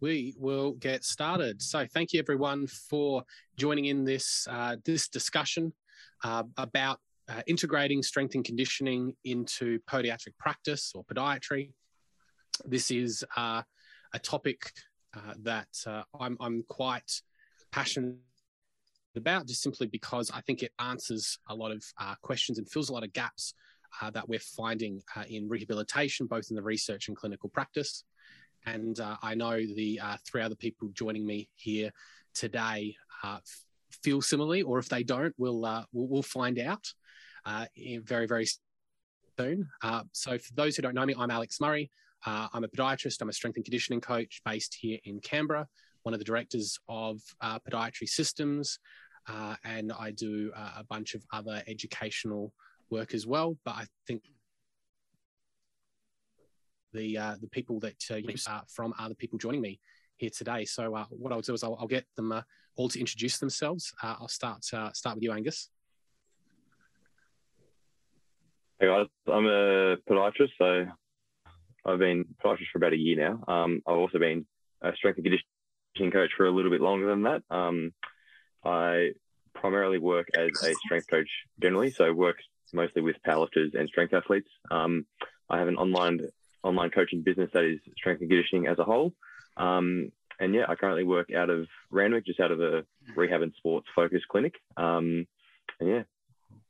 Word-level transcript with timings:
we 0.00 0.34
will 0.38 0.72
get 0.72 1.04
started. 1.04 1.60
So, 1.60 1.86
thank 1.92 2.12
you 2.12 2.20
everyone 2.20 2.66
for 2.66 3.22
joining 3.56 3.86
in 3.86 4.04
this 4.04 4.46
uh, 4.50 4.76
this 4.84 5.08
discussion 5.08 5.72
uh, 6.24 6.44
about 6.56 6.98
uh, 7.28 7.42
integrating 7.46 8.02
strength 8.02 8.34
and 8.34 8.44
conditioning 8.44 9.14
into 9.24 9.78
podiatric 9.88 10.36
practice 10.38 10.92
or 10.94 11.04
podiatry. 11.04 11.70
This 12.64 12.90
is 12.90 13.24
uh, 13.36 13.62
a 14.12 14.18
topic 14.18 14.72
uh, 15.14 15.34
that 15.42 15.68
uh, 15.86 16.02
I'm, 16.18 16.36
I'm 16.40 16.64
quite 16.68 17.10
passionate 17.72 18.16
about, 19.16 19.46
just 19.46 19.62
simply 19.62 19.86
because 19.86 20.30
I 20.30 20.40
think 20.40 20.62
it 20.62 20.72
answers 20.78 21.38
a 21.48 21.54
lot 21.54 21.72
of 21.72 21.84
questions 22.22 22.58
and 22.58 22.68
fills 22.70 22.88
a 22.88 22.92
lot 22.92 23.04
of 23.04 23.12
gaps 23.12 23.54
that 24.12 24.28
we're 24.28 24.38
finding 24.38 25.02
in 25.28 25.48
rehabilitation, 25.48 26.26
both 26.26 26.46
in 26.50 26.56
the 26.56 26.62
research 26.62 27.08
and 27.08 27.16
clinical 27.16 27.48
practice. 27.48 28.04
And 28.66 28.98
uh, 29.00 29.16
I 29.22 29.34
know 29.34 29.56
the 29.56 30.00
uh, 30.02 30.16
three 30.26 30.42
other 30.42 30.54
people 30.54 30.88
joining 30.92 31.26
me 31.26 31.48
here 31.54 31.90
today 32.34 32.94
uh, 33.22 33.38
feel 34.02 34.22
similarly, 34.22 34.62
or 34.62 34.78
if 34.78 34.88
they 34.88 35.02
don't, 35.02 35.34
we'll 35.38 35.64
uh, 35.64 35.84
we'll, 35.92 36.08
we'll, 36.08 36.22
find 36.22 36.58
out 36.58 36.84
uh, 37.44 37.66
very 38.04 38.26
very 38.26 38.46
soon. 39.38 39.68
Uh, 39.82 40.02
so 40.12 40.38
for 40.38 40.54
those 40.54 40.76
who 40.76 40.82
don't 40.82 40.94
know 40.94 41.06
me, 41.06 41.14
I'm 41.18 41.30
Alex 41.30 41.60
Murray. 41.60 41.90
I'm 42.24 42.64
a 42.64 42.68
podiatrist. 42.68 43.22
I'm 43.22 43.30
a 43.30 43.32
strength 43.32 43.56
and 43.56 43.64
conditioning 43.64 44.00
coach 44.00 44.42
based 44.44 44.76
here 44.78 44.98
in 45.04 45.20
Canberra. 45.20 45.66
One 46.02 46.14
of 46.14 46.20
the 46.20 46.24
directors 46.24 46.78
of 46.88 47.18
Podiatry 47.42 48.08
Systems, 48.08 48.78
and 49.64 49.92
I 49.92 50.10
do 50.10 50.52
a 50.54 50.84
bunch 50.84 51.14
of 51.14 51.24
other 51.32 51.62
educational 51.66 52.52
work 52.90 53.14
as 53.14 53.26
well. 53.26 53.56
But 53.64 53.74
I 53.76 53.84
think 54.06 54.22
the 56.92 57.18
uh, 57.18 57.34
the 57.40 57.48
people 57.48 57.80
that 57.80 58.02
uh, 58.10 58.16
you 58.16 58.34
uh, 58.48 58.60
from 58.68 58.94
are 58.98 59.08
the 59.08 59.14
people 59.14 59.38
joining 59.38 59.60
me 59.60 59.80
here 60.16 60.30
today. 60.30 60.64
So 60.64 60.94
uh, 60.94 61.04
what 61.10 61.32
I'll 61.32 61.40
do 61.40 61.54
is 61.54 61.64
I'll, 61.64 61.76
I'll 61.80 61.86
get 61.86 62.04
them 62.16 62.32
uh, 62.32 62.42
all 62.76 62.88
to 62.88 63.00
introduce 63.00 63.38
themselves. 63.38 63.92
Uh, 64.02 64.16
I'll 64.20 64.28
start 64.28 64.64
uh, 64.72 64.92
start 64.92 65.16
with 65.16 65.22
you, 65.22 65.32
Angus. 65.32 65.68
Hey 68.78 68.86
guys, 68.86 69.06
I'm 69.26 69.46
a 69.46 69.96
podiatrist, 70.08 70.52
so 70.58 70.86
I've 71.84 71.98
been 71.98 72.24
podiatrist 72.44 72.70
for 72.72 72.78
about 72.78 72.92
a 72.92 72.96
year 72.96 73.16
now. 73.16 73.52
Um, 73.52 73.82
I've 73.86 73.98
also 73.98 74.18
been 74.18 74.46
a 74.82 74.94
strength 74.94 75.18
and 75.18 75.24
conditioning 75.24 76.12
coach 76.12 76.30
for 76.36 76.46
a 76.46 76.50
little 76.50 76.70
bit 76.70 76.80
longer 76.80 77.06
than 77.06 77.22
that. 77.24 77.42
Um, 77.50 77.92
I 78.64 79.10
primarily 79.54 79.98
work 79.98 80.28
as 80.36 80.48
a 80.62 80.72
strength 80.86 81.10
coach 81.10 81.28
generally, 81.60 81.90
so 81.90 82.12
work 82.12 82.36
mostly 82.72 83.02
with 83.02 83.16
powerlifters 83.26 83.74
and 83.78 83.88
strength 83.88 84.14
athletes. 84.14 84.48
Um, 84.70 85.04
I 85.48 85.58
have 85.58 85.68
an 85.68 85.76
online 85.76 86.20
online 86.62 86.90
coaching 86.90 87.22
business 87.22 87.50
that 87.52 87.64
is 87.64 87.78
strength 87.96 88.20
and 88.20 88.30
conditioning 88.30 88.66
as 88.66 88.78
a 88.78 88.84
whole. 88.84 89.12
Um, 89.56 90.12
and 90.38 90.54
yeah, 90.54 90.64
I 90.68 90.74
currently 90.74 91.04
work 91.04 91.32
out 91.34 91.50
of 91.50 91.66
Randwick, 91.90 92.26
just 92.26 92.40
out 92.40 92.50
of 92.50 92.60
a 92.60 92.84
rehab 93.14 93.42
and 93.42 93.52
sports 93.58 93.86
focused 93.94 94.26
clinic. 94.28 94.54
Um, 94.76 95.26
and 95.78 95.88
yeah, 95.88 96.02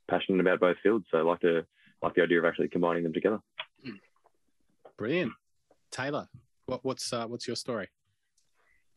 passionate 0.09 0.41
about 0.41 0.59
both 0.59 0.77
fields. 0.83 1.05
So 1.11 1.17
I 1.17 1.21
like 1.21 1.39
to 1.41 1.65
like 2.01 2.15
the 2.15 2.23
idea 2.23 2.39
of 2.39 2.45
actually 2.45 2.67
combining 2.67 3.03
them 3.03 3.13
together. 3.13 3.39
Brilliant, 4.97 5.31
Tayla. 5.91 6.27
What, 6.65 6.83
what's 6.83 7.11
uh, 7.13 7.27
what's 7.27 7.47
your 7.47 7.55
story? 7.55 7.87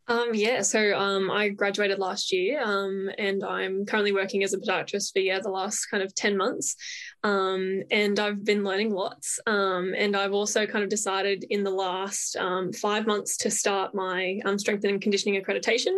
Um, 0.07 0.35
yeah, 0.35 0.61
so 0.61 0.99
um, 0.99 1.31
I 1.31 1.49
graduated 1.49 1.99
last 1.99 2.31
year 2.33 2.63
um, 2.63 3.09
and 3.17 3.43
I'm 3.43 3.87
currently 3.87 4.13
working 4.13 4.45
as 4.45 4.53
a 4.53 4.59
podiatrist 4.59 5.13
for 5.13 5.21
yeah, 5.21 5.41
the 5.41 5.49
last 5.49 5.87
kind 5.87 6.03
of 6.03 6.15
10 6.15 6.37
months. 6.37 6.77
Um, 7.23 7.83
and 7.91 8.19
I've 8.19 8.45
been 8.45 8.65
learning 8.65 8.93
lots. 8.93 9.41
Um, 9.47 9.95
and 9.97 10.15
I've 10.15 10.35
also 10.35 10.67
kind 10.67 10.85
of 10.85 10.91
decided 10.91 11.45
in 11.49 11.65
the 11.65 11.71
last 11.71 12.37
um, 12.37 12.73
five 12.73 13.07
months 13.07 13.39
to 13.39 13.51
start 13.51 13.95
my 13.95 14.41
strength 14.59 14.85
and 14.85 15.01
conditioning 15.01 15.43
accreditation. 15.43 15.97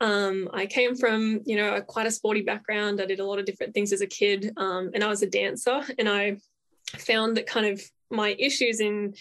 I 0.00 0.66
came 0.68 0.96
from, 0.96 1.40
you 1.44 1.56
know, 1.56 1.76
a, 1.76 1.82
quite 1.82 2.06
a 2.06 2.10
sporty 2.10 2.42
background. 2.42 3.00
I 3.00 3.06
did 3.06 3.20
a 3.20 3.24
lot 3.24 3.38
of 3.38 3.44
different 3.44 3.74
things 3.74 3.92
as 3.92 4.00
a 4.00 4.06
kid 4.06 4.52
and 4.56 5.04
I 5.04 5.06
was 5.06 5.22
a 5.22 5.30
dancer. 5.30 5.82
And 5.98 6.08
I 6.08 6.38
found 6.98 7.36
that 7.36 7.46
kind 7.46 7.66
of 7.66 7.80
my 8.10 8.34
issues 8.38 8.80
in 8.80 9.14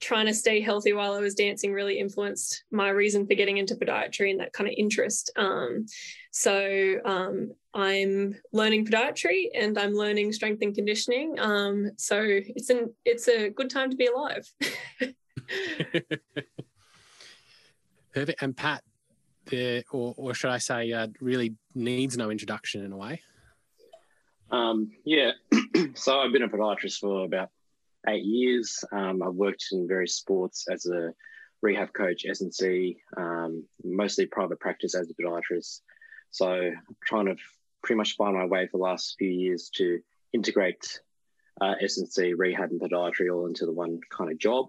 trying 0.00 0.26
to 0.26 0.34
stay 0.34 0.60
healthy 0.60 0.92
while 0.92 1.14
I 1.14 1.20
was 1.20 1.34
dancing 1.34 1.72
really 1.72 1.98
influenced 1.98 2.64
my 2.70 2.90
reason 2.90 3.26
for 3.26 3.34
getting 3.34 3.56
into 3.56 3.74
podiatry 3.76 4.30
and 4.30 4.40
that 4.40 4.52
kind 4.52 4.68
of 4.68 4.74
interest. 4.76 5.30
Um, 5.36 5.86
so 6.30 6.96
um, 7.04 7.52
I'm 7.72 8.36
learning 8.52 8.86
podiatry 8.86 9.46
and 9.54 9.78
I'm 9.78 9.94
learning 9.94 10.32
strength 10.32 10.62
and 10.62 10.74
conditioning. 10.74 11.38
Um, 11.38 11.92
so 11.96 12.22
it's 12.22 12.68
an 12.70 12.94
it's 13.04 13.28
a 13.28 13.50
good 13.50 13.70
time 13.70 13.90
to 13.90 13.96
be 13.96 14.06
alive. 14.06 14.46
Perfect. 18.12 18.42
And 18.42 18.56
Pat, 18.56 18.82
there, 19.46 19.82
or 19.90 20.14
or 20.16 20.34
should 20.34 20.50
I 20.50 20.58
say, 20.58 20.92
uh, 20.92 21.08
really 21.20 21.54
needs 21.74 22.16
no 22.16 22.30
introduction 22.30 22.84
in 22.84 22.92
a 22.92 22.96
way. 22.96 23.22
Um, 24.50 24.92
yeah. 25.04 25.32
so 25.94 26.20
I've 26.20 26.32
been 26.32 26.42
a 26.42 26.48
podiatrist 26.48 26.98
for 26.98 27.24
about 27.24 27.50
eight 28.08 28.24
years. 28.24 28.84
Um, 28.92 29.22
I've 29.22 29.34
worked 29.34 29.66
in 29.72 29.88
various 29.88 30.14
sports 30.14 30.66
as 30.70 30.86
a 30.86 31.12
rehab 31.62 31.92
coach, 31.92 32.24
S&C, 32.28 32.98
um, 33.16 33.64
mostly 33.84 34.26
private 34.26 34.60
practice 34.60 34.94
as 34.94 35.10
a 35.10 35.14
podiatrist. 35.14 35.80
So 36.30 36.50
I'm 36.50 36.96
trying 37.04 37.26
to 37.26 37.36
pretty 37.82 37.98
much 37.98 38.16
find 38.16 38.36
my 38.36 38.44
way 38.44 38.66
for 38.66 38.78
the 38.78 38.84
last 38.84 39.16
few 39.18 39.30
years 39.30 39.70
to 39.76 40.00
integrate 40.32 41.00
uh, 41.60 41.74
rehab 42.36 42.70
and 42.70 42.80
podiatry 42.80 43.32
all 43.32 43.46
into 43.46 43.64
the 43.66 43.72
one 43.72 44.00
kind 44.10 44.30
of 44.30 44.38
job. 44.38 44.66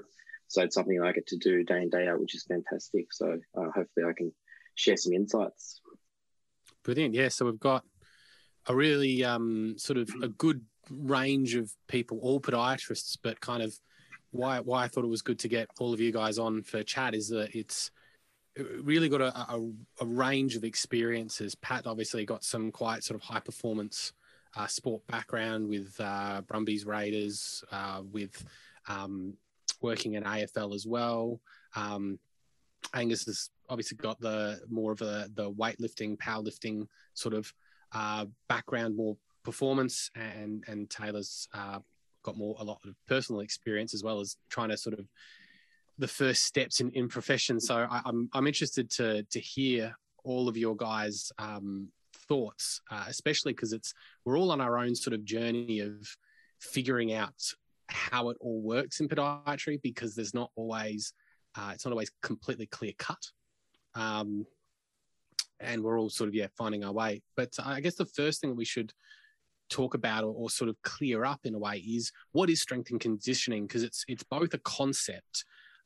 So 0.47 0.63
it's 0.63 0.75
something 0.75 1.01
I 1.01 1.11
get 1.11 1.27
to 1.27 1.37
do 1.37 1.63
day 1.63 1.81
in, 1.81 1.89
day 1.89 2.07
out, 2.07 2.21
which 2.21 2.35
is 2.35 2.43
fantastic. 2.43 3.11
So 3.11 3.37
uh, 3.57 3.69
hopefully 3.75 4.05
I 4.07 4.13
can 4.15 4.31
share 4.75 4.95
some 4.95 5.13
insights. 5.13 5.81
Brilliant. 6.83 7.15
Yeah. 7.15 7.27
So 7.27 7.45
we've 7.45 7.59
got 7.59 7.83
a 8.67 8.75
really 8.75 9.23
um, 9.25 9.75
sort 9.77 9.97
of 9.97 10.09
a 10.21 10.29
good 10.29 10.63
range 10.89 11.55
of 11.55 11.71
people, 11.87 12.19
all 12.21 12.39
podiatrists, 12.39 13.17
but 13.21 13.39
kind 13.39 13.63
of 13.63 13.77
why 14.31 14.59
why 14.59 14.83
I 14.83 14.87
thought 14.87 15.03
it 15.03 15.09
was 15.09 15.21
good 15.21 15.39
to 15.39 15.47
get 15.47 15.69
all 15.79 15.93
of 15.93 15.99
you 15.99 16.11
guys 16.11 16.37
on 16.37 16.63
for 16.63 16.83
chat 16.83 17.15
is 17.15 17.29
that 17.29 17.55
it's 17.55 17.91
really 18.81 19.09
got 19.09 19.21
a, 19.21 19.37
a, 19.37 19.69
a 20.01 20.05
range 20.05 20.55
of 20.55 20.63
experiences. 20.63 21.55
Pat 21.55 21.87
obviously 21.87 22.25
got 22.25 22.43
some 22.43 22.71
quite 22.71 23.03
sort 23.03 23.19
of 23.19 23.25
high 23.25 23.39
performance 23.39 24.13
uh, 24.55 24.67
sport 24.67 25.05
background 25.07 25.67
with 25.67 25.95
uh, 25.99 26.41
Brumbies 26.47 26.85
Raiders, 26.85 27.63
uh, 27.71 28.01
with 28.11 28.43
um, 28.87 29.33
working 29.81 30.13
in 30.13 30.23
AFL 30.23 30.73
as 30.73 30.85
well. 30.87 31.39
Um, 31.75 32.19
Angus 32.93 33.25
has 33.25 33.49
obviously 33.69 33.97
got 33.97 34.19
the 34.19 34.59
more 34.69 34.91
of 34.91 35.01
a, 35.01 35.29
the 35.33 35.51
weightlifting, 35.51 36.17
powerlifting 36.17 36.87
sort 37.13 37.35
of 37.35 37.53
uh, 37.93 38.25
background, 38.47 38.95
more 38.95 39.17
performance, 39.47 40.11
and 40.13 40.65
and 40.67 40.89
Tayla's 40.89 41.47
uh, 41.53 41.79
got 42.21 42.37
more 42.37 42.57
a 42.59 42.65
lot 42.65 42.81
of 42.85 42.93
personal 43.07 43.39
experience 43.39 43.93
as 43.93 44.03
well 44.03 44.19
as 44.19 44.35
trying 44.49 44.67
to 44.69 44.77
sort 44.77 44.99
of 44.99 45.07
the 45.97 46.07
first 46.07 46.43
steps 46.43 46.81
in, 46.81 46.91
in 46.91 47.07
profession. 47.07 47.57
So 47.61 47.75
I, 47.75 47.99
am 47.99 48.03
I'm, 48.05 48.29
I'm 48.33 48.47
interested 48.47 48.89
to 48.97 49.23
to 49.23 49.39
hear 49.39 49.95
all 50.25 50.49
of 50.49 50.57
your 50.57 50.75
guys' 50.75 51.31
um, 51.39 51.87
thoughts, 52.27 52.81
uh, 52.91 53.05
especially 53.07 53.53
because 53.53 53.71
it's 53.71 53.93
we're 54.25 54.37
all 54.37 54.51
on 54.51 54.59
our 54.59 54.77
own 54.77 54.93
sort 54.95 55.13
of 55.13 55.23
journey 55.23 55.79
of 55.79 55.95
figuring 56.59 57.13
out 57.13 57.41
how 57.87 58.27
it 58.27 58.37
all 58.41 58.61
works 58.61 58.99
in 58.99 59.07
podiatry 59.07 59.81
because 59.81 60.13
there's 60.13 60.33
not 60.33 60.51
always 60.57 61.13
uh, 61.57 61.71
it's 61.73 61.85
not 61.85 61.91
always 61.91 62.11
completely 62.21 62.65
clear 62.65 62.91
cut. 62.97 63.23
Um, 63.95 64.45
and 65.59 65.81
we're 65.83 65.99
all 65.99 66.09
sort 66.09 66.27
of 66.27 66.35
yeah 66.35 66.47
finding 66.57 66.83
our 66.83 66.91
way. 66.91 67.21
But 67.37 67.53
I 67.63 67.79
guess 67.79 67.95
the 67.95 68.05
first 68.05 68.41
thing 68.41 68.57
we 68.57 68.65
should 68.65 68.91
talk 69.69 69.93
about 69.93 70.23
or, 70.23 70.33
or, 70.33 70.49
sort 70.49 70.69
of 70.69 70.81
clear 70.81 71.25
up 71.25 71.41
in 71.43 71.53
a 71.53 71.59
way 71.59 71.77
is 71.77 72.11
what 72.31 72.49
is 72.49 72.61
strength 72.61 72.89
and 72.91 72.99
conditioning 72.99 73.67
because 73.67 73.83
it's 73.83 74.03
it's 74.07 74.23
both 74.23 74.53
a 74.53 74.59
concept 74.59 75.45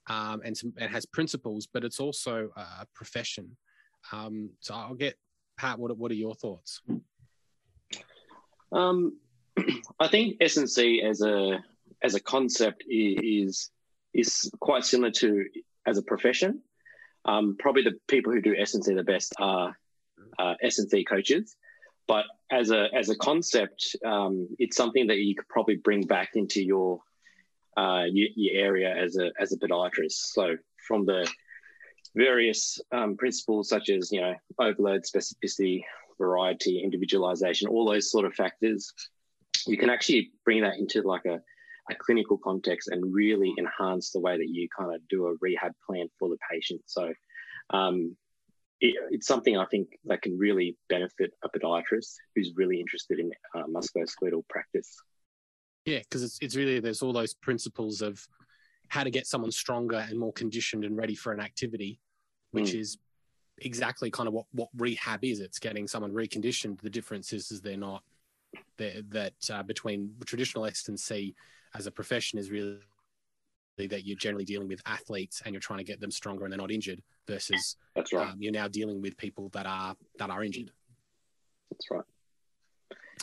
um, 0.09 0.41
and 0.43 0.57
some, 0.57 0.73
it 0.77 0.89
has 0.89 1.05
principles, 1.05 1.67
but 1.71 1.83
it's 1.83 1.99
also 1.99 2.49
a 2.55 2.85
profession. 2.93 3.55
Um, 4.11 4.51
so 4.59 4.73
I'll 4.73 4.95
get 4.95 5.15
Pat. 5.57 5.77
What 5.77 5.95
what 5.97 6.11
are 6.11 6.15
your 6.15 6.35
thoughts? 6.35 6.81
Um, 8.71 9.17
I 9.99 10.07
think 10.07 10.37
S&C 10.41 11.01
as 11.01 11.21
a 11.21 11.59
as 12.03 12.15
a 12.15 12.19
concept 12.19 12.83
is 12.87 13.69
is 14.13 14.51
quite 14.59 14.85
similar 14.85 15.11
to 15.11 15.45
as 15.85 15.97
a 15.97 16.03
profession. 16.03 16.61
Um, 17.25 17.55
probably 17.59 17.83
the 17.83 17.99
people 18.07 18.33
who 18.33 18.41
do 18.41 18.55
S&C 18.57 18.93
the 18.93 19.03
best 19.03 19.33
are 19.37 19.77
uh, 20.39 20.55
S&C 20.63 21.05
coaches. 21.05 21.55
But 22.07 22.25
as 22.51 22.71
a 22.71 22.87
as 22.93 23.09
a 23.09 23.15
concept, 23.15 23.95
um, 24.05 24.47
it's 24.59 24.77
something 24.77 25.07
that 25.07 25.17
you 25.17 25.35
could 25.35 25.47
probably 25.47 25.77
bring 25.77 26.05
back 26.05 26.31
into 26.35 26.61
your, 26.61 26.99
uh, 27.77 28.03
your, 28.11 28.29
your 28.35 28.63
area 28.63 28.93
as 28.95 29.17
a 29.17 29.31
as 29.39 29.53
a 29.53 29.57
podiatrist. 29.57 30.33
So 30.33 30.57
from 30.87 31.05
the 31.05 31.29
various 32.15 32.79
um, 32.91 33.15
principles 33.15 33.69
such 33.69 33.89
as 33.89 34.11
you 34.11 34.21
know 34.21 34.35
overload, 34.59 35.03
specificity, 35.03 35.83
variety, 36.17 36.81
individualization, 36.83 37.67
all 37.67 37.85
those 37.85 38.11
sort 38.11 38.25
of 38.25 38.33
factors, 38.33 38.93
you 39.67 39.77
can 39.77 39.89
actually 39.89 40.31
bring 40.45 40.61
that 40.61 40.77
into 40.77 41.01
like 41.01 41.25
a, 41.25 41.39
a 41.89 41.95
clinical 41.95 42.37
context 42.37 42.89
and 42.89 43.13
really 43.13 43.53
enhance 43.57 44.11
the 44.11 44.19
way 44.19 44.37
that 44.37 44.49
you 44.49 44.67
kind 44.77 44.93
of 44.93 45.01
do 45.09 45.27
a 45.27 45.35
rehab 45.41 45.73
plan 45.87 46.07
for 46.19 46.29
the 46.29 46.37
patient. 46.51 46.81
So 46.85 47.13
um, 47.71 48.15
it, 48.81 48.95
it's 49.11 49.27
something 49.27 49.57
I 49.57 49.65
think 49.65 49.87
that 50.05 50.21
can 50.21 50.37
really 50.37 50.75
benefit 50.89 51.31
a 51.43 51.49
podiatrist 51.49 52.15
who's 52.35 52.51
really 52.55 52.79
interested 52.79 53.19
in 53.19 53.31
uh, 53.55 53.63
musculoskeletal 53.67 54.47
practice. 54.49 54.97
Yeah, 55.85 55.99
because 55.99 56.23
it's 56.23 56.37
it's 56.41 56.55
really 56.55 56.79
there's 56.79 57.01
all 57.01 57.13
those 57.13 57.33
principles 57.33 58.01
of 58.01 58.27
how 58.89 59.03
to 59.03 59.09
get 59.09 59.25
someone 59.25 59.51
stronger 59.51 60.05
and 60.09 60.19
more 60.19 60.33
conditioned 60.33 60.83
and 60.83 60.97
ready 60.97 61.15
for 61.15 61.31
an 61.31 61.39
activity, 61.39 61.99
which 62.51 62.71
mm. 62.71 62.79
is 62.79 62.97
exactly 63.59 64.11
kind 64.11 64.27
of 64.27 64.33
what 64.33 64.45
what 64.51 64.69
rehab 64.77 65.23
is. 65.23 65.39
It's 65.39 65.59
getting 65.59 65.87
someone 65.87 66.11
reconditioned. 66.11 66.81
The 66.81 66.89
difference 66.89 67.33
is, 67.33 67.51
is 67.51 67.61
they're 67.61 67.77
not 67.77 68.03
they're, 68.77 69.01
that 69.09 69.33
uh, 69.51 69.63
between 69.63 70.11
traditional 70.25 70.65
S 70.65 70.87
and 70.87 70.99
C 70.99 71.35
as 71.73 71.87
a 71.87 71.91
profession 71.91 72.37
is 72.37 72.51
really 72.51 72.79
that 73.87 74.05
you're 74.05 74.17
generally 74.17 74.45
dealing 74.45 74.67
with 74.67 74.81
athletes 74.85 75.41
and 75.45 75.53
you're 75.53 75.61
trying 75.61 75.79
to 75.79 75.83
get 75.85 75.99
them 75.99 76.11
stronger 76.11 76.43
and 76.43 76.51
they're 76.51 76.59
not 76.59 76.71
injured 76.71 77.01
versus 77.27 77.77
that's 77.95 78.13
right. 78.13 78.29
Um, 78.29 78.37
you're 78.39 78.51
now 78.51 78.67
dealing 78.67 79.01
with 79.01 79.17
people 79.17 79.49
that 79.49 79.65
are 79.65 79.95
that 80.17 80.29
are 80.29 80.43
injured. 80.43 80.71
That's 81.71 81.89
right. 81.91 82.03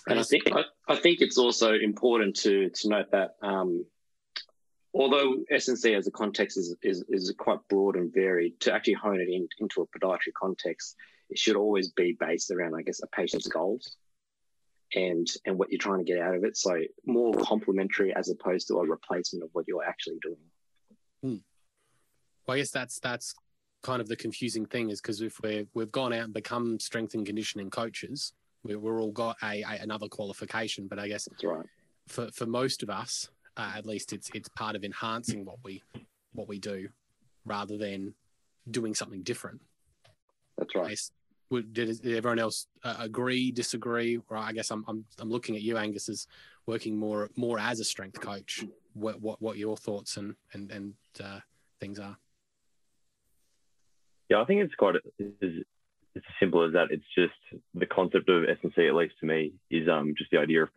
And 0.06 0.18
I 0.18 0.22
think 0.22 0.44
I, 0.52 0.62
I 0.86 0.96
think 0.96 1.20
it's 1.20 1.38
also 1.38 1.74
important 1.74 2.36
to 2.36 2.70
to 2.70 2.88
note 2.88 3.10
that 3.12 3.36
um, 3.42 3.84
although 4.94 5.36
S&C 5.50 5.94
as 5.94 6.06
a 6.06 6.10
context 6.10 6.56
is, 6.56 6.74
is, 6.82 7.04
is 7.08 7.32
quite 7.38 7.60
broad 7.68 7.96
and 7.96 8.12
varied, 8.12 8.58
to 8.60 8.72
actually 8.72 8.94
hone 8.94 9.20
it 9.20 9.28
in, 9.28 9.48
into 9.60 9.82
a 9.82 9.86
podiatry 9.86 10.32
context, 10.34 10.96
it 11.30 11.38
should 11.38 11.56
always 11.56 11.88
be 11.92 12.16
based 12.18 12.50
around, 12.50 12.74
I 12.74 12.82
guess, 12.82 13.02
a 13.02 13.06
patient's 13.06 13.48
goals 13.48 13.96
and 14.94 15.26
and 15.44 15.58
what 15.58 15.70
you're 15.70 15.78
trying 15.78 16.04
to 16.04 16.04
get 16.04 16.20
out 16.20 16.34
of 16.34 16.44
it. 16.44 16.56
So 16.56 16.78
more 17.06 17.34
complementary 17.34 18.14
as 18.14 18.28
opposed 18.28 18.68
to 18.68 18.74
a 18.78 18.86
replacement 18.86 19.44
of 19.44 19.50
what 19.52 19.66
you're 19.68 19.84
actually 19.84 20.18
doing. 20.22 20.36
Hmm. 21.22 21.36
Well, 22.46 22.54
I 22.54 22.58
guess 22.58 22.70
that's 22.70 22.98
that's 23.00 23.34
kind 23.82 24.00
of 24.00 24.08
the 24.08 24.16
confusing 24.16 24.66
thing 24.66 24.90
is 24.90 25.00
because 25.00 25.20
if 25.20 25.40
we 25.42 25.66
we've 25.74 25.92
gone 25.92 26.12
out 26.12 26.24
and 26.24 26.34
become 26.34 26.80
strength 26.80 27.14
and 27.14 27.26
conditioning 27.26 27.70
coaches, 27.70 28.32
we, 28.62 28.76
we're 28.76 29.00
all 29.00 29.12
got 29.12 29.36
a, 29.42 29.62
a, 29.62 29.82
another 29.82 30.08
qualification. 30.08 30.88
But 30.88 30.98
I 30.98 31.08
guess 31.08 31.28
that's 31.30 31.44
right. 31.44 31.66
For 32.06 32.30
for 32.32 32.46
most 32.46 32.82
of 32.82 32.90
us, 32.90 33.28
uh, 33.56 33.72
at 33.76 33.86
least 33.86 34.12
it's 34.12 34.30
it's 34.34 34.48
part 34.48 34.76
of 34.76 34.84
enhancing 34.84 35.44
what 35.44 35.58
we 35.64 35.82
what 36.32 36.48
we 36.48 36.58
do, 36.58 36.88
rather 37.44 37.76
than 37.76 38.14
doing 38.70 38.94
something 38.94 39.22
different. 39.22 39.60
That's 40.56 40.74
right. 40.74 40.98
Did, 41.50 42.04
everyone 42.04 42.38
else 42.38 42.66
uh, 42.84 42.96
agree, 42.98 43.50
disagree? 43.50 44.20
Or 44.28 44.36
I 44.36 44.52
guess 44.52 44.70
I'm, 44.70 44.84
I'm 44.86 45.04
I'm 45.18 45.30
looking 45.30 45.56
at 45.56 45.62
you, 45.62 45.78
Angus, 45.78 46.08
as 46.08 46.26
working 46.66 46.96
more 46.96 47.30
more 47.36 47.58
as 47.58 47.80
a 47.80 47.84
strength 47.84 48.20
coach. 48.20 48.64
What 48.92 49.20
what, 49.20 49.40
what 49.40 49.56
your 49.56 49.76
thoughts 49.76 50.16
and 50.16 50.34
and 50.52 50.70
and 50.70 50.94
uh, 51.22 51.40
things 51.80 51.98
are? 51.98 52.16
Yeah, 54.28 54.42
I 54.42 54.44
think 54.44 54.62
it's 54.62 54.74
quite 54.74 54.96
it's, 55.18 55.34
it's 55.40 55.64
as 56.14 56.22
simple 56.38 56.64
as 56.64 56.74
that. 56.74 56.88
It's 56.90 57.04
just 57.16 57.62
the 57.74 57.86
concept 57.86 58.28
of 58.28 58.44
S&C, 58.44 58.86
at 58.86 58.94
least 58.94 59.14
to 59.20 59.26
me, 59.26 59.52
is 59.70 59.88
um 59.88 60.14
just 60.18 60.30
the 60.30 60.38
idea 60.38 60.64
of 60.64 60.68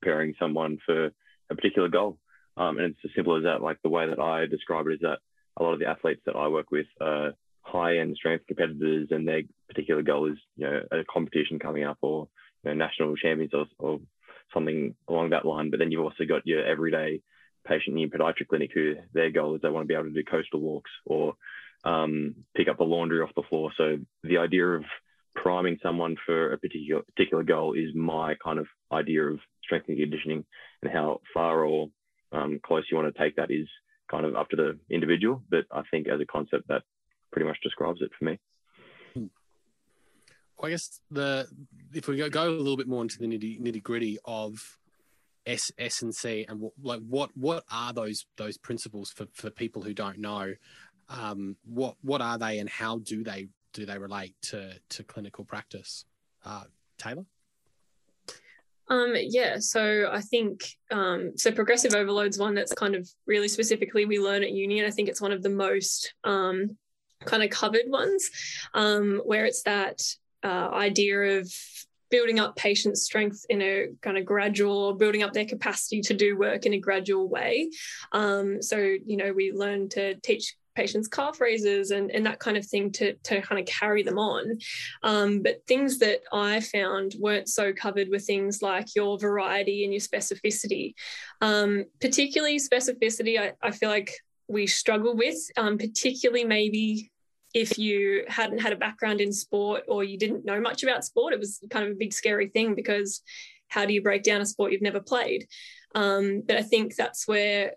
preparing 0.00 0.34
someone 0.38 0.78
for 0.86 1.06
a 1.50 1.54
particular 1.54 1.88
goal. 1.88 2.18
Um, 2.56 2.78
and 2.78 2.86
it's 2.86 3.00
as 3.04 3.10
simple 3.16 3.36
as 3.36 3.44
that. 3.44 3.62
Like 3.62 3.78
the 3.82 3.88
way 3.88 4.08
that 4.08 4.20
I 4.20 4.46
describe 4.46 4.86
it 4.86 4.94
is 4.94 5.00
that 5.00 5.18
a 5.56 5.62
lot 5.62 5.72
of 5.72 5.80
the 5.80 5.86
athletes 5.86 6.22
that 6.26 6.36
I 6.36 6.48
work 6.48 6.70
with 6.70 6.86
are 7.00 7.32
high 7.70 7.98
end 7.98 8.16
strength 8.16 8.46
competitors, 8.46 9.08
and 9.10 9.26
their 9.26 9.42
particular 9.68 10.02
goal 10.02 10.30
is 10.30 10.38
you 10.56 10.66
know 10.66 10.80
a 10.90 11.04
competition 11.12 11.58
coming 11.58 11.84
up 11.84 11.98
or 12.02 12.28
you 12.64 12.70
know, 12.70 12.76
national 12.76 13.16
champions 13.16 13.52
or, 13.54 13.66
or 13.78 14.00
something 14.52 14.94
along 15.08 15.30
that 15.30 15.44
line. 15.44 15.70
But 15.70 15.78
then 15.78 15.90
you've 15.90 16.04
also 16.04 16.24
got 16.28 16.46
your 16.46 16.64
everyday 16.64 17.20
patient 17.66 17.98
in 17.98 18.10
podiatry 18.10 18.48
clinic 18.48 18.70
who 18.74 18.94
their 19.12 19.30
goal 19.30 19.54
is 19.54 19.60
they 19.62 19.68
want 19.68 19.84
to 19.84 19.88
be 19.88 19.94
able 19.94 20.04
to 20.04 20.10
do 20.10 20.24
coastal 20.24 20.60
walks 20.60 20.90
or 21.04 21.34
um, 21.84 22.34
pick 22.56 22.68
up 22.68 22.78
the 22.78 22.84
laundry 22.84 23.20
off 23.20 23.30
the 23.36 23.42
floor. 23.48 23.70
So 23.76 23.98
the 24.22 24.38
idea 24.38 24.66
of 24.66 24.84
priming 25.34 25.78
someone 25.82 26.16
for 26.26 26.52
a 26.52 26.58
particular 26.58 27.02
particular 27.02 27.42
goal 27.42 27.74
is 27.74 27.94
my 27.94 28.34
kind 28.42 28.58
of 28.58 28.66
idea 28.92 29.22
of 29.24 29.38
strength 29.62 29.88
and 29.88 29.98
conditioning 29.98 30.44
and 30.82 30.92
how 30.92 31.20
far 31.32 31.64
or 31.64 31.88
um, 32.32 32.60
close 32.62 32.84
you 32.90 32.96
want 32.96 33.12
to 33.12 33.22
take 33.22 33.36
that 33.36 33.50
is 33.50 33.68
kind 34.10 34.26
of 34.26 34.34
up 34.34 34.48
to 34.50 34.56
the 34.56 34.78
individual. 34.90 35.42
But 35.48 35.64
I 35.70 35.82
think 35.90 36.08
as 36.08 36.20
a 36.20 36.26
concept, 36.26 36.68
that 36.68 36.82
pretty 37.32 37.46
much 37.46 37.58
describes 37.62 38.00
it 38.02 38.10
for 38.18 38.24
me. 38.24 38.38
Well, 39.14 40.66
I 40.66 40.70
guess 40.70 41.00
the 41.10 41.48
if 41.94 42.06
we 42.06 42.18
go, 42.18 42.28
go 42.28 42.48
a 42.48 42.50
little 42.50 42.76
bit 42.76 42.86
more 42.86 43.02
into 43.02 43.18
the 43.18 43.26
nitty, 43.26 43.60
nitty 43.62 43.82
gritty 43.82 44.18
of 44.26 44.78
S 45.46 45.72
S 45.78 46.02
and 46.02 46.14
C 46.14 46.44
and 46.46 46.60
what, 46.60 46.72
like 46.82 47.00
what 47.00 47.30
what 47.34 47.64
are 47.72 47.94
those 47.94 48.26
those 48.36 48.58
principles 48.58 49.10
for, 49.10 49.26
for 49.32 49.48
people 49.48 49.80
who 49.80 49.94
don't 49.94 50.18
know? 50.18 50.52
Um, 51.08 51.56
what 51.64 51.96
what 52.02 52.20
are 52.20 52.36
they 52.36 52.58
and 52.58 52.68
how 52.68 52.98
do 52.98 53.24
they 53.24 53.48
do 53.72 53.86
they 53.86 53.98
relate 53.98 54.34
to 54.42 54.74
to 54.90 55.02
clinical 55.02 55.44
practice? 55.44 56.04
Uh, 56.44 56.64
Tayla. 56.98 57.24
Um, 58.88 59.14
yeah, 59.16 59.56
so 59.60 60.10
I 60.12 60.20
think 60.20 60.64
um, 60.90 61.32
so. 61.36 61.52
Progressive 61.52 61.94
overload's 61.94 62.38
one 62.38 62.54
that's 62.54 62.74
kind 62.74 62.96
of 62.96 63.08
really 63.24 63.46
specifically 63.46 64.04
we 64.04 64.18
learn 64.18 64.42
at 64.42 64.50
uni, 64.50 64.80
and 64.80 64.86
I 64.86 64.90
think 64.90 65.08
it's 65.08 65.20
one 65.20 65.30
of 65.30 65.42
the 65.42 65.48
most 65.48 66.12
um, 66.24 66.76
kind 67.24 67.42
of 67.42 67.50
covered 67.50 67.86
ones, 67.86 68.30
um, 68.74 69.20
where 69.24 69.44
it's 69.44 69.62
that 69.62 70.02
uh, 70.42 70.70
idea 70.72 71.38
of 71.38 71.52
building 72.10 72.40
up 72.40 72.56
patient 72.56 72.98
strength 72.98 73.46
in 73.48 73.62
a 73.62 73.88
kind 74.02 74.18
of 74.18 74.24
gradual 74.24 74.94
building 74.94 75.22
up 75.22 75.32
their 75.32 75.44
capacity 75.44 76.00
to 76.00 76.14
do 76.14 76.36
work 76.36 76.66
in 76.66 76.74
a 76.74 76.78
gradual 76.78 77.28
way. 77.28 77.70
Um, 78.12 78.60
so, 78.60 78.76
you 78.78 79.16
know, 79.16 79.32
we 79.32 79.52
learn 79.52 79.88
to 79.90 80.16
teach 80.16 80.56
patients 80.74 81.08
calf 81.08 81.40
raises 81.40 81.90
and, 81.90 82.10
and 82.10 82.24
that 82.26 82.38
kind 82.38 82.56
of 82.56 82.64
thing 82.66 82.90
to, 82.92 83.14
to 83.24 83.40
kind 83.42 83.60
of 83.60 83.66
carry 83.66 84.02
them 84.02 84.18
on. 84.18 84.58
Um, 85.02 85.42
but 85.42 85.66
things 85.66 85.98
that 85.98 86.20
I 86.32 86.60
found 86.60 87.14
weren't 87.18 87.48
so 87.48 87.72
covered 87.72 88.08
were 88.08 88.18
things 88.18 88.62
like 88.62 88.94
your 88.94 89.18
variety 89.18 89.84
and 89.84 89.92
your 89.92 90.00
specificity. 90.00 90.94
Um, 91.40 91.84
particularly 92.00 92.58
specificity, 92.58 93.38
I, 93.38 93.52
I 93.62 93.70
feel 93.72 93.88
like 93.88 94.14
we 94.50 94.66
struggle 94.66 95.16
with, 95.16 95.38
um, 95.56 95.78
particularly 95.78 96.44
maybe 96.44 97.10
if 97.54 97.78
you 97.78 98.24
hadn't 98.28 98.58
had 98.58 98.72
a 98.72 98.76
background 98.76 99.20
in 99.20 99.32
sport 99.32 99.84
or 99.88 100.02
you 100.02 100.18
didn't 100.18 100.44
know 100.44 100.60
much 100.60 100.82
about 100.82 101.04
sport. 101.04 101.32
It 101.32 101.38
was 101.38 101.60
kind 101.70 101.84
of 101.84 101.92
a 101.92 101.98
big 101.98 102.12
scary 102.12 102.48
thing 102.48 102.74
because 102.74 103.22
how 103.68 103.86
do 103.86 103.92
you 103.92 104.02
break 104.02 104.24
down 104.24 104.40
a 104.40 104.46
sport 104.46 104.72
you've 104.72 104.82
never 104.82 105.00
played? 105.00 105.46
Um, 105.94 106.42
but 106.46 106.56
I 106.56 106.62
think 106.62 106.96
that's 106.96 107.28
where 107.28 107.74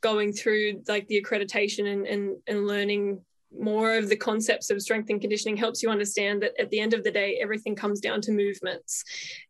going 0.00 0.32
through 0.32 0.82
like 0.88 1.06
the 1.08 1.22
accreditation 1.22 1.92
and, 1.92 2.06
and, 2.06 2.36
and 2.46 2.66
learning 2.66 3.20
more 3.56 3.96
of 3.96 4.08
the 4.08 4.16
concepts 4.16 4.70
of 4.70 4.82
strength 4.82 5.10
and 5.10 5.20
conditioning 5.20 5.56
helps 5.56 5.82
you 5.82 5.88
understand 5.88 6.42
that 6.42 6.52
at 6.60 6.70
the 6.70 6.80
end 6.80 6.94
of 6.94 7.02
the 7.02 7.10
day 7.10 7.38
everything 7.40 7.74
comes 7.74 8.00
down 8.00 8.20
to 8.22 8.32
movements. 8.32 9.04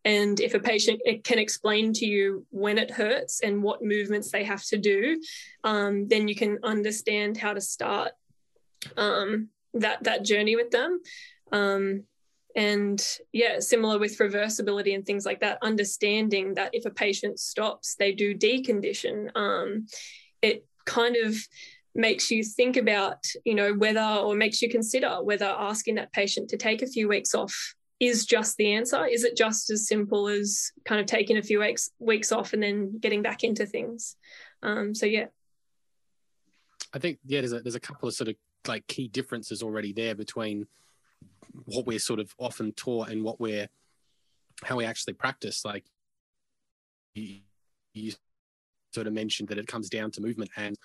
And 0.04 0.38
if 0.40 0.54
a 0.54 0.60
patient 0.60 1.00
can 1.24 1.38
explain 1.38 1.92
to 1.94 2.06
you 2.06 2.46
when 2.50 2.78
it 2.78 2.90
hurts 2.90 3.40
and 3.40 3.62
what 3.62 3.82
movements 3.82 4.30
they 4.30 4.44
have 4.44 4.64
to 4.66 4.78
do 4.78 5.20
um, 5.64 6.08
then 6.08 6.28
you 6.28 6.34
can 6.34 6.58
understand 6.62 7.36
how 7.36 7.52
to 7.52 7.60
start 7.60 8.12
um, 8.96 9.48
that 9.74 10.04
that 10.04 10.24
journey 10.24 10.56
with 10.56 10.70
them. 10.70 11.00
Um, 11.52 12.04
and 12.56 13.18
yeah 13.32 13.60
similar 13.60 13.98
with 13.98 14.18
reversibility 14.18 14.94
and 14.94 15.04
things 15.04 15.26
like 15.26 15.40
that 15.40 15.58
understanding 15.62 16.54
that 16.54 16.74
if 16.74 16.86
a 16.86 16.90
patient 16.90 17.38
stops 17.38 17.94
they 17.94 18.12
do 18.12 18.34
decondition 18.34 19.30
um, 19.36 19.86
it 20.40 20.66
kind 20.86 21.16
of 21.16 21.36
makes 21.94 22.30
you 22.30 22.44
think 22.44 22.76
about 22.76 23.24
you 23.44 23.54
know 23.54 23.72
whether 23.74 24.00
or 24.00 24.34
makes 24.34 24.62
you 24.62 24.68
consider 24.68 25.22
whether 25.22 25.46
asking 25.46 25.96
that 25.96 26.12
patient 26.12 26.50
to 26.50 26.56
take 26.56 26.82
a 26.82 26.86
few 26.86 27.08
weeks 27.08 27.34
off 27.34 27.74
is 28.00 28.26
just 28.26 28.56
the 28.56 28.72
answer. 28.74 29.04
Is 29.06 29.24
it 29.24 29.36
just 29.36 29.70
as 29.70 29.88
simple 29.88 30.28
as 30.28 30.70
kind 30.84 31.00
of 31.00 31.06
taking 31.06 31.36
a 31.36 31.42
few 31.42 31.60
weeks 31.60 31.90
weeks 31.98 32.30
off 32.30 32.52
and 32.52 32.62
then 32.62 32.98
getting 32.98 33.22
back 33.22 33.42
into 33.42 33.66
things? 33.66 34.16
Um, 34.62 34.94
so 34.94 35.06
yeah. 35.06 35.26
I 36.94 36.98
think 36.98 37.18
yeah 37.26 37.40
there's 37.40 37.52
a, 37.52 37.60
there's 37.60 37.74
a 37.74 37.80
couple 37.80 38.08
of 38.08 38.14
sort 38.14 38.28
of 38.28 38.36
like 38.66 38.86
key 38.86 39.08
differences 39.08 39.62
already 39.62 39.92
there 39.92 40.14
between 40.14 40.66
what 41.64 41.86
we're 41.86 41.98
sort 41.98 42.20
of 42.20 42.34
often 42.38 42.72
taught 42.72 43.08
and 43.08 43.24
what 43.24 43.40
we're 43.40 43.68
how 44.62 44.76
we 44.76 44.84
actually 44.84 45.14
practice. 45.14 45.64
Like 45.64 45.84
you, 47.14 47.40
you 47.94 48.12
sort 48.92 49.06
of 49.06 49.12
mentioned 49.12 49.48
that 49.48 49.58
it 49.58 49.66
comes 49.66 49.88
down 49.88 50.10
to 50.12 50.20
movement 50.20 50.50
and 50.56 50.76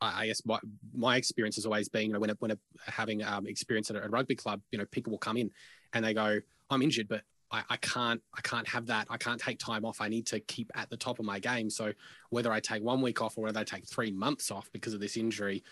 I, 0.00 0.26
guess 0.26 0.44
my, 0.46 0.58
my 0.94 1.16
experience 1.16 1.56
has 1.56 1.66
always 1.66 1.88
been, 1.88 2.08
you 2.08 2.12
know, 2.12 2.20
when, 2.20 2.30
when 2.38 2.52
a, 2.52 2.58
having 2.86 3.22
um, 3.22 3.46
experience 3.46 3.90
at 3.90 3.96
a, 3.96 4.08
rugby 4.08 4.34
club, 4.34 4.60
you 4.70 4.78
know, 4.78 4.86
people 4.86 5.10
will 5.10 5.18
come 5.18 5.36
in 5.36 5.50
and 5.92 6.04
they 6.04 6.14
go, 6.14 6.40
I'm 6.70 6.82
injured, 6.82 7.08
but 7.08 7.22
I, 7.50 7.62
I, 7.68 7.76
can't 7.76 8.22
I 8.34 8.40
can't 8.40 8.66
have 8.68 8.86
that. 8.86 9.08
I 9.10 9.16
can't 9.16 9.40
take 9.40 9.58
time 9.58 9.84
off. 9.84 10.00
I 10.00 10.08
need 10.08 10.26
to 10.28 10.40
keep 10.40 10.70
at 10.74 10.88
the 10.88 10.96
top 10.96 11.18
of 11.18 11.24
my 11.24 11.38
game. 11.38 11.68
So 11.68 11.92
whether 12.30 12.52
I 12.52 12.60
take 12.60 12.82
one 12.82 13.02
week 13.02 13.20
off 13.20 13.36
or 13.36 13.44
whether 13.44 13.60
I 13.60 13.64
take 13.64 13.86
three 13.86 14.10
months 14.10 14.50
off 14.50 14.70
because 14.72 14.94
of 14.94 15.00
this 15.00 15.16
injury, 15.16 15.62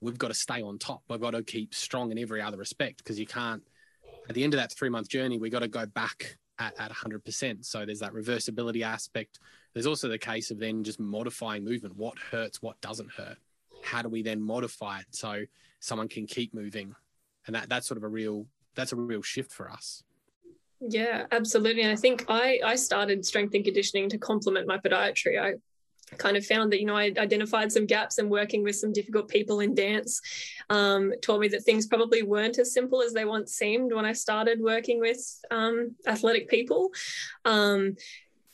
we've 0.00 0.18
got 0.18 0.28
to 0.28 0.34
stay 0.34 0.62
on 0.62 0.78
top. 0.78 1.02
We've 1.08 1.20
got 1.20 1.32
to 1.32 1.42
keep 1.42 1.74
strong 1.74 2.10
in 2.10 2.18
every 2.18 2.42
other 2.42 2.56
respect 2.56 2.98
because 2.98 3.18
you 3.18 3.26
can't. 3.26 3.62
At 4.28 4.34
the 4.34 4.42
end 4.42 4.54
of 4.54 4.60
that 4.60 4.72
three 4.72 4.88
month 4.88 5.08
journey, 5.08 5.38
we've 5.38 5.52
got 5.52 5.60
to 5.60 5.68
go 5.68 5.86
back 5.86 6.36
at, 6.58 6.74
at 6.78 6.90
100%. 6.90 7.64
So 7.64 7.84
there's 7.84 8.00
that 8.00 8.12
reversibility 8.12 8.82
aspect. 8.82 9.38
There's 9.72 9.86
also 9.86 10.08
the 10.08 10.18
case 10.18 10.50
of 10.50 10.58
then 10.58 10.82
just 10.82 10.98
modifying 10.98 11.64
movement. 11.64 11.96
What 11.96 12.18
hurts, 12.18 12.62
what 12.62 12.80
doesn't 12.80 13.10
hurt? 13.12 13.36
How 13.86 14.02
do 14.02 14.08
we 14.08 14.22
then 14.22 14.42
modify 14.42 15.00
it 15.00 15.06
so 15.10 15.44
someone 15.80 16.08
can 16.08 16.26
keep 16.26 16.52
moving 16.52 16.94
and 17.46 17.54
that 17.54 17.68
that's 17.68 17.86
sort 17.86 17.98
of 17.98 18.04
a 18.04 18.08
real 18.08 18.46
that's 18.74 18.92
a 18.92 18.96
real 18.96 19.22
shift 19.22 19.52
for 19.52 19.70
us. 19.70 20.02
Yeah, 20.80 21.24
absolutely. 21.32 21.82
And 21.82 21.92
I 21.92 21.96
think 21.96 22.26
I 22.28 22.60
I 22.64 22.74
started 22.76 23.24
strength 23.24 23.54
and 23.54 23.64
conditioning 23.64 24.08
to 24.10 24.18
complement 24.18 24.66
my 24.66 24.78
podiatry. 24.78 25.40
I 25.40 25.54
kind 26.18 26.36
of 26.36 26.46
found 26.46 26.72
that 26.72 26.80
you 26.80 26.86
know 26.86 26.96
I 26.96 27.12
identified 27.18 27.72
some 27.72 27.86
gaps 27.86 28.18
and 28.18 28.30
working 28.30 28.62
with 28.62 28.76
some 28.76 28.92
difficult 28.92 29.28
people 29.28 29.60
in 29.60 29.74
dance 29.74 30.20
um, 30.70 31.12
taught 31.22 31.40
me 31.40 31.48
that 31.48 31.64
things 31.64 31.86
probably 31.86 32.22
weren't 32.22 32.58
as 32.58 32.72
simple 32.72 33.02
as 33.02 33.12
they 33.12 33.24
once 33.24 33.54
seemed 33.54 33.92
when 33.92 34.04
I 34.04 34.12
started 34.12 34.60
working 34.60 35.00
with 35.00 35.18
um, 35.50 35.96
athletic 36.06 36.48
people, 36.48 36.90
um, 37.44 37.96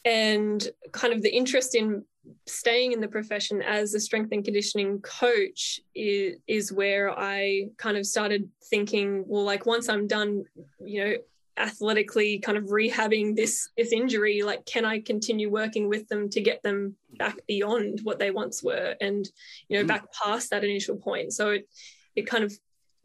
and 0.05 0.67
kind 0.93 1.13
of 1.13 1.23
the 1.23 1.35
interest 1.35 1.75
in 1.75 2.05
staying 2.47 2.93
in 2.93 3.01
the 3.01 3.09
profession 3.09 3.63
as 3.63 3.95
a 3.95 4.01
strength 4.01 4.33
and 4.33 4.45
conditioning 4.45 5.01
coach 5.01 5.81
is, 5.95 6.37
is 6.47 6.73
where 6.73 7.11
I 7.19 7.69
kind 7.77 7.97
of 7.97 8.07
started 8.07 8.49
thinking, 8.65 9.25
well, 9.27 9.45
like 9.45 9.67
once 9.67 9.89
I'm 9.89 10.07
done, 10.07 10.45
you 10.81 11.05
know, 11.05 11.15
athletically 11.59 12.39
kind 12.39 12.57
of 12.57 12.65
rehabbing 12.65 13.37
this 13.37 13.69
this 13.77 13.93
injury 13.93 14.43
like 14.43 14.65
can 14.65 14.87
i 14.87 14.99
continue 14.99 15.51
working 15.51 15.87
with 15.87 16.09
them 16.09 16.31
to 16.31 16.41
get 16.41 16.63
them 16.63 16.97
back 17.19 17.37
beyond 17.47 18.01
what 18.05 18.19
they 18.19 18.31
once 18.31 18.63
were 18.63 18.95
and 19.03 19.29
you 19.69 19.77
know 19.77 19.85
mm. 19.85 19.89
back 19.89 20.07
past 20.15 20.49
that 20.49 20.65
initial 20.65 20.97
point 20.97 21.31
so 21.31 21.51
it 21.51 21.69
it 22.17 22.27
kind 22.27 22.43
of 22.43 22.53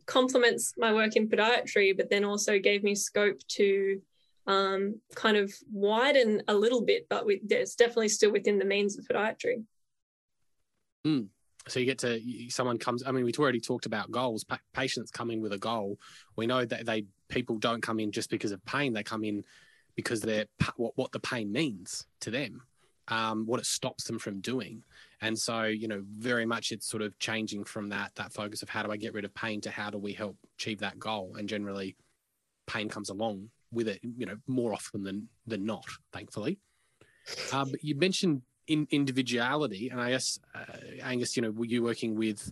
complements 0.05 0.73
my 0.77 0.93
work 0.93 1.17
in 1.17 1.27
podiatry 1.27 1.95
but 1.95 2.09
then 2.09 2.23
also 2.23 2.57
gave 2.57 2.83
me 2.83 2.95
scope 2.95 3.37
to 3.49 4.01
um, 4.47 4.99
kind 5.15 5.37
of 5.37 5.53
widen 5.71 6.41
a 6.47 6.53
little 6.53 6.83
bit 6.83 7.07
but 7.09 7.25
with, 7.25 7.39
it's 7.49 7.75
definitely 7.75 8.09
still 8.09 8.31
within 8.31 8.59
the 8.59 8.65
means 8.65 8.97
of 8.97 9.05
podiatry. 9.07 9.63
Mm 11.05 11.27
so 11.67 11.79
you 11.79 11.85
get 11.85 11.99
to 11.99 12.21
someone 12.49 12.77
comes 12.77 13.03
i 13.05 13.11
mean 13.11 13.25
we've 13.25 13.39
already 13.39 13.59
talked 13.59 13.85
about 13.85 14.11
goals. 14.11 14.43
Pa- 14.43 14.59
patients 14.73 15.11
come 15.11 15.31
in 15.31 15.41
with 15.41 15.53
a 15.53 15.57
goal. 15.57 15.99
We 16.35 16.47
know 16.47 16.65
that 16.65 16.85
they 16.85 17.05
people 17.29 17.57
don't 17.57 17.81
come 17.81 17.99
in 17.99 18.11
just 18.11 18.29
because 18.29 18.51
of 18.51 18.63
pain. 18.65 18.93
They 18.93 19.03
come 19.03 19.23
in 19.23 19.43
because 19.95 20.21
they're 20.21 20.45
what, 20.75 20.93
what 20.95 21.11
the 21.11 21.19
pain 21.19 21.51
means 21.51 22.05
to 22.21 22.31
them 22.31 22.61
um, 23.09 23.45
what 23.45 23.59
it 23.59 23.65
stops 23.65 24.03
them 24.03 24.19
from 24.19 24.41
doing. 24.41 24.83
And 25.21 25.37
so 25.37 25.63
you 25.63 25.87
know 25.87 26.03
very 26.17 26.45
much 26.45 26.71
it's 26.71 26.87
sort 26.87 27.03
of 27.03 27.17
changing 27.19 27.63
from 27.63 27.89
that 27.89 28.11
that 28.15 28.33
focus 28.33 28.61
of 28.61 28.69
how 28.69 28.83
do 28.83 28.91
i 28.91 28.97
get 28.97 29.13
rid 29.13 29.25
of 29.25 29.33
pain 29.33 29.61
to 29.61 29.71
how 29.71 29.89
do 29.89 29.97
we 29.97 30.13
help 30.13 30.37
achieve 30.57 30.79
that 30.79 30.99
goal? 30.99 31.35
And 31.37 31.49
generally 31.49 31.95
pain 32.65 32.89
comes 32.89 33.09
along 33.09 33.49
with 33.71 33.87
it 33.87 33.99
you 34.01 34.25
know 34.25 34.37
more 34.47 34.73
often 34.73 35.03
than 35.03 35.27
than 35.45 35.65
not 35.65 35.85
thankfully 36.13 36.59
uh, 37.51 37.65
but 37.65 37.83
you 37.83 37.95
mentioned 37.95 38.41
in 38.67 38.87
individuality, 38.91 39.89
and 39.89 39.99
I 39.99 40.11
guess 40.11 40.39
uh, 40.53 40.77
Angus, 41.01 41.35
you 41.35 41.41
know, 41.41 41.51
were 41.51 41.65
you 41.65 41.83
working 41.83 42.15
with 42.15 42.51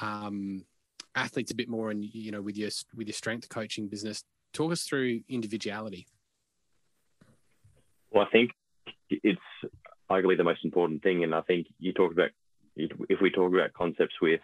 um, 0.00 0.64
athletes 1.14 1.50
a 1.50 1.54
bit 1.54 1.68
more, 1.68 1.90
and 1.90 2.04
you 2.04 2.30
know, 2.30 2.40
with 2.40 2.56
your 2.56 2.70
with 2.94 3.08
your 3.08 3.14
strength 3.14 3.48
coaching 3.48 3.88
business? 3.88 4.22
Talk 4.52 4.72
us 4.72 4.84
through 4.84 5.20
individuality. 5.28 6.06
Well, 8.10 8.24
I 8.24 8.30
think 8.30 8.52
it's 9.10 9.40
arguably 10.10 10.36
the 10.36 10.44
most 10.44 10.64
important 10.64 11.02
thing, 11.02 11.24
and 11.24 11.34
I 11.34 11.42
think 11.42 11.66
you 11.78 11.92
talked 11.92 12.14
about 12.14 12.30
if 12.76 13.20
we 13.20 13.30
talk 13.30 13.52
about 13.52 13.72
concepts 13.72 14.14
with 14.22 14.40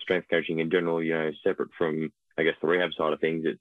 strength 0.00 0.26
coaching 0.30 0.58
in 0.58 0.70
general, 0.70 1.02
you 1.02 1.14
know, 1.14 1.30
separate 1.44 1.70
from 1.76 2.12
I 2.38 2.44
guess 2.44 2.54
the 2.60 2.68
rehab 2.68 2.90
side 2.96 3.12
of 3.12 3.20
things, 3.20 3.44
it's 3.44 3.60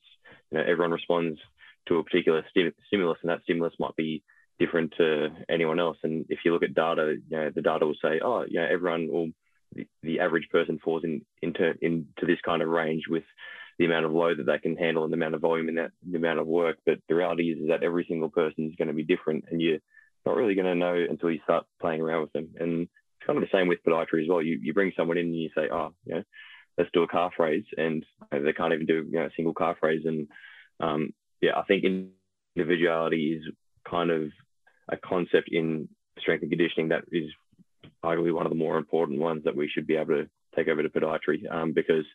you 0.49 0.57
know 0.57 0.63
everyone 0.63 0.91
responds 0.91 1.39
to 1.87 1.97
a 1.97 2.03
particular 2.03 2.43
stimulus, 2.49 3.17
and 3.21 3.29
that 3.29 3.43
stimulus 3.43 3.73
might 3.79 3.95
be 3.95 4.23
different 4.59 4.93
to 4.97 5.29
anyone 5.49 5.79
else. 5.79 5.97
And 6.03 6.25
if 6.29 6.39
you 6.45 6.53
look 6.53 6.63
at 6.63 6.75
data, 6.75 7.15
you 7.29 7.37
know, 7.37 7.49
the 7.53 7.61
data 7.61 7.85
will 7.85 7.95
say, 8.01 8.19
oh, 8.23 8.45
you 8.47 8.59
know, 8.59 8.67
everyone 8.71 9.07
will, 9.07 9.29
the, 9.73 9.87
the 10.03 10.19
average 10.19 10.47
person 10.51 10.79
falls 10.83 11.03
in, 11.03 11.25
into, 11.41 11.73
into 11.81 12.25
this 12.27 12.39
kind 12.45 12.61
of 12.61 12.69
range 12.69 13.03
with 13.09 13.23
the 13.79 13.85
amount 13.85 14.05
of 14.05 14.11
load 14.11 14.37
that 14.37 14.45
they 14.45 14.59
can 14.59 14.77
handle 14.77 15.03
and 15.03 15.11
the 15.11 15.17
amount 15.17 15.33
of 15.33 15.41
volume 15.41 15.69
and 15.69 15.79
that 15.79 15.91
the 16.07 16.17
amount 16.17 16.39
of 16.39 16.45
work. 16.45 16.77
But 16.85 16.99
the 17.09 17.15
reality 17.15 17.51
is, 17.51 17.59
is 17.59 17.69
that 17.69 17.83
every 17.83 18.05
single 18.07 18.29
person 18.29 18.67
is 18.69 18.75
going 18.75 18.89
to 18.89 18.93
be 18.93 19.03
different 19.03 19.45
and 19.49 19.59
you're 19.59 19.79
not 20.25 20.35
really 20.35 20.53
going 20.53 20.67
to 20.67 20.75
know 20.75 20.93
until 21.09 21.31
you 21.31 21.39
start 21.43 21.65
playing 21.79 22.01
around 22.01 22.21
with 22.21 22.33
them. 22.33 22.49
And 22.59 22.81
it's 22.83 23.25
kind 23.25 23.41
of 23.41 23.43
the 23.43 23.57
same 23.57 23.67
with 23.67 23.83
podiatry 23.83 24.21
as 24.21 24.29
well. 24.29 24.41
You, 24.41 24.59
you 24.61 24.73
bring 24.73 24.91
someone 24.95 25.17
in 25.17 25.27
and 25.27 25.35
you 25.35 25.49
say, 25.55 25.69
oh, 25.71 25.93
you 26.05 26.15
know, 26.15 26.23
let's 26.77 26.91
do 26.93 27.01
a 27.01 27.07
calf 27.07 27.33
raise. 27.39 27.65
And 27.75 28.05
they 28.31 28.53
can't 28.53 28.73
even 28.73 28.85
do, 28.85 29.05
you 29.09 29.17
know, 29.17 29.25
a 29.25 29.31
single 29.35 29.55
calf 29.55 29.77
raise. 29.81 30.05
And 30.05 30.27
um, 30.79 31.13
yeah, 31.41 31.57
I 31.57 31.63
think 31.63 31.83
individuality 32.55 33.39
is 33.39 33.53
kind 33.89 34.11
of 34.11 34.29
a 34.89 34.97
concept 34.97 35.49
in 35.51 35.89
strength 36.19 36.41
and 36.43 36.51
conditioning 36.51 36.89
that 36.89 37.03
is 37.11 37.29
arguably 38.03 38.33
one 38.33 38.45
of 38.45 38.51
the 38.51 38.57
more 38.57 38.77
important 38.77 39.19
ones 39.19 39.43
that 39.45 39.55
we 39.55 39.69
should 39.69 39.87
be 39.87 39.95
able 39.95 40.15
to 40.15 40.29
take 40.55 40.67
over 40.67 40.83
to 40.83 40.89
podiatry 40.89 41.51
um, 41.51 41.73
because 41.73 42.05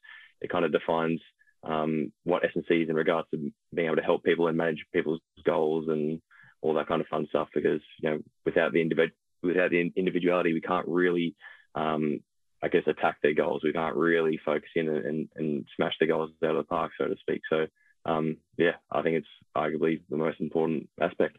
it 0.40 0.50
kind 0.50 0.64
of 0.64 0.72
defines 0.72 1.20
um, 1.64 2.12
what 2.24 2.44
S&C 2.44 2.74
is 2.74 2.88
in 2.88 2.96
regards 2.96 3.28
to 3.30 3.50
being 3.74 3.86
able 3.86 3.96
to 3.96 4.02
help 4.02 4.22
people 4.22 4.48
and 4.48 4.56
manage 4.56 4.84
people's 4.92 5.20
goals 5.44 5.88
and 5.88 6.20
all 6.62 6.74
that 6.74 6.88
kind 6.88 7.00
of 7.00 7.06
fun 7.08 7.26
stuff. 7.28 7.48
Because 7.54 7.80
you 8.00 8.10
know, 8.10 8.18
without 8.44 8.72
the 8.72 9.10
without 9.42 9.70
the 9.70 9.92
individuality, 9.96 10.52
we 10.52 10.60
can't 10.60 10.86
really, 10.88 11.34
um, 11.74 12.20
I 12.62 12.68
guess, 12.68 12.82
attack 12.86 13.16
their 13.22 13.34
goals. 13.34 13.62
We 13.64 13.72
can't 13.72 13.96
really 13.96 14.38
focus 14.44 14.70
in 14.74 14.88
and, 14.88 15.28
and 15.36 15.66
smash 15.76 15.94
the 16.00 16.06
goals 16.06 16.30
out 16.44 16.50
of 16.50 16.56
the 16.56 16.64
park, 16.64 16.92
so 16.98 17.06
to 17.06 17.16
speak. 17.20 17.42
So, 17.50 17.66
um, 18.06 18.36
yeah, 18.56 18.76
I 18.90 19.02
think 19.02 19.16
it's 19.16 19.26
arguably 19.56 20.00
the 20.08 20.16
most 20.16 20.40
important 20.40 20.88
aspect. 21.00 21.38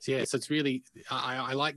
So 0.00 0.12
yeah, 0.12 0.24
so 0.24 0.36
it's 0.36 0.50
really 0.50 0.82
I, 1.10 1.36
I 1.36 1.52
like 1.52 1.76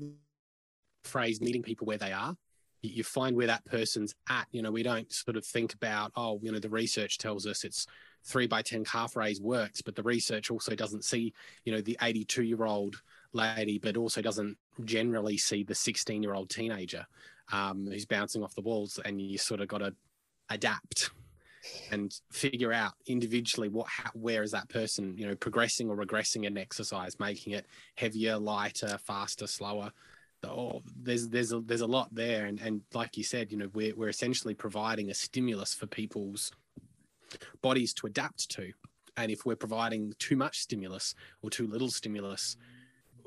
phrase 1.03 1.39
meeting 1.41 1.61
people 1.61 1.85
where 1.85 1.97
they 1.97 2.11
are. 2.11 2.35
You 2.81 3.03
find 3.03 3.35
where 3.37 3.47
that 3.47 3.63
person's 3.63 4.13
at. 4.29 4.47
You 4.51 4.61
know, 4.61 4.71
we 4.71 4.83
don't 4.83 5.11
sort 5.11 5.37
of 5.37 5.45
think 5.45 5.73
about 5.73 6.11
oh, 6.15 6.39
you 6.41 6.51
know, 6.51 6.59
the 6.59 6.69
research 6.69 7.17
tells 7.17 7.45
us 7.45 7.63
it's 7.63 7.85
three 8.25 8.47
by 8.47 8.61
ten 8.61 8.83
calf 8.83 9.15
raise 9.15 9.39
works, 9.39 9.81
but 9.81 9.95
the 9.95 10.03
research 10.03 10.49
also 10.49 10.75
doesn't 10.75 11.05
see 11.05 11.33
you 11.63 11.71
know 11.71 11.81
the 11.81 11.97
82 12.01 12.43
year 12.43 12.65
old 12.65 13.01
lady, 13.31 13.77
but 13.77 13.95
also 13.95 14.21
doesn't 14.21 14.57
generally 14.83 15.37
see 15.37 15.63
the 15.63 15.75
16 15.75 16.23
year 16.23 16.33
old 16.33 16.49
teenager 16.49 17.05
um, 17.51 17.87
who's 17.89 18.05
bouncing 18.05 18.43
off 18.43 18.55
the 18.55 18.61
walls, 18.61 18.99
and 19.05 19.21
you 19.21 19.37
sort 19.37 19.61
of 19.61 19.67
got 19.67 19.79
to 19.79 19.93
adapt 20.49 21.11
and 21.91 22.19
figure 22.31 22.73
out 22.73 22.93
individually 23.07 23.69
what 23.69 23.87
how, 23.87 24.09
where 24.13 24.43
is 24.43 24.51
that 24.51 24.69
person 24.69 25.15
you 25.17 25.27
know 25.27 25.35
progressing 25.35 25.89
or 25.89 25.97
regressing 25.97 26.45
in 26.45 26.57
exercise 26.57 27.19
making 27.19 27.53
it 27.53 27.65
heavier 27.95 28.37
lighter 28.37 28.97
faster 28.97 29.47
slower. 29.47 29.91
Oh, 30.45 30.81
there's 31.01 31.29
there's 31.29 31.53
a, 31.53 31.61
there's 31.61 31.81
a 31.81 31.87
lot 31.87 32.13
there. 32.13 32.45
And 32.45 32.59
and 32.59 32.81
like 32.93 33.17
you 33.17 33.23
said 33.23 33.51
you 33.51 33.57
know 33.57 33.69
we're, 33.73 33.95
we're 33.95 34.09
essentially 34.09 34.53
providing 34.53 35.09
a 35.09 35.13
stimulus 35.13 35.73
for 35.73 35.87
people's 35.87 36.51
bodies 37.61 37.93
to 37.95 38.07
adapt 38.07 38.49
to. 38.51 38.71
And 39.15 39.31
if 39.31 39.45
we're 39.45 39.55
providing 39.55 40.13
too 40.19 40.35
much 40.35 40.59
stimulus 40.59 41.15
or 41.41 41.49
too 41.49 41.67
little 41.67 41.89
stimulus 41.89 42.57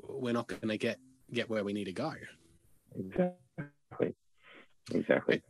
we're 0.07 0.33
not 0.33 0.47
going 0.47 0.67
to 0.67 0.77
get 0.77 0.99
get 1.33 1.49
where 1.49 1.63
we 1.63 1.73
need 1.73 1.85
to 1.85 1.93
go. 1.93 2.13
Exactly. 2.95 4.15
Exactly 4.93 5.41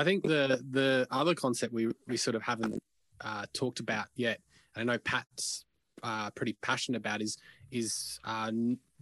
I 0.00 0.04
think 0.04 0.22
the 0.22 0.64
the 0.70 1.06
other 1.10 1.34
concept 1.34 1.74
we 1.74 1.90
we 2.08 2.16
sort 2.16 2.34
of 2.34 2.40
haven't 2.40 2.82
uh, 3.20 3.44
talked 3.52 3.80
about 3.80 4.06
yet, 4.14 4.40
and 4.74 4.90
I 4.90 4.94
know 4.94 4.98
Pat's 4.98 5.66
uh, 6.02 6.30
pretty 6.30 6.54
passionate 6.62 6.96
about 6.96 7.20
is 7.20 7.36
is 7.70 8.18
uh, 8.24 8.50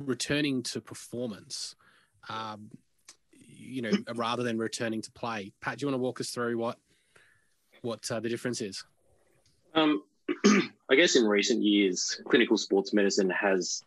returning 0.00 0.64
to 0.64 0.80
performance. 0.80 1.76
Um, 2.28 2.70
you 3.30 3.82
know, 3.82 3.92
rather 4.16 4.42
than 4.42 4.58
returning 4.58 5.00
to 5.02 5.12
play. 5.12 5.52
Pat, 5.60 5.78
do 5.78 5.84
you 5.84 5.86
want 5.86 6.00
to 6.00 6.02
walk 6.02 6.20
us 6.20 6.30
through 6.30 6.58
what 6.58 6.78
what 7.82 8.10
uh, 8.10 8.18
the 8.18 8.28
difference 8.28 8.60
is? 8.60 8.82
Um, 9.76 10.02
I 10.90 10.96
guess 10.96 11.14
in 11.14 11.26
recent 11.26 11.62
years, 11.62 12.20
clinical 12.28 12.56
sports 12.56 12.92
medicine 12.92 13.30
has 13.30 13.84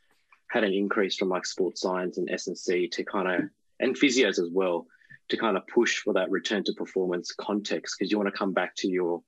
had 0.47 0.63
an 0.63 0.71
increase 0.71 1.17
from 1.17 1.27
like 1.27 1.45
sports 1.45 1.81
science 1.81 2.17
and 2.17 2.31
S&C 2.31 2.87
to 2.87 3.03
kind 3.03 3.27
of 3.27 3.49
and 3.81 3.97
physios 3.97 4.39
as 4.39 4.49
well 4.49 4.87
to 5.31 5.37
kind 5.37 5.55
of 5.55 5.65
push 5.67 5.99
for 5.99 6.13
that 6.13 6.29
return 6.29 6.63
to 6.65 6.73
performance 6.73 7.31
context 7.31 7.95
because 7.97 8.11
you 8.11 8.17
want 8.17 8.27
to 8.27 8.37
come 8.37 8.51
back 8.51 8.75
to 8.75 8.87
your 8.89 9.23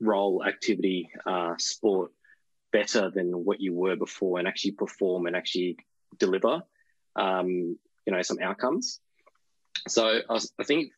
role, 0.00 0.42
activity, 0.42 1.10
uh, 1.26 1.54
sport 1.58 2.12
better 2.72 3.10
than 3.10 3.44
what 3.44 3.60
you 3.60 3.74
were 3.74 3.94
before 3.94 4.38
and 4.38 4.48
actually 4.48 4.72
perform 4.72 5.26
and 5.26 5.36
actually 5.36 5.76
deliver, 6.18 6.62
um, 7.14 7.78
you 8.06 8.12
know, 8.12 8.22
some 8.22 8.38
outcomes. 8.40 9.00
So 9.86 10.20
I, 10.28 10.40
I 10.58 10.64
think 10.64 10.92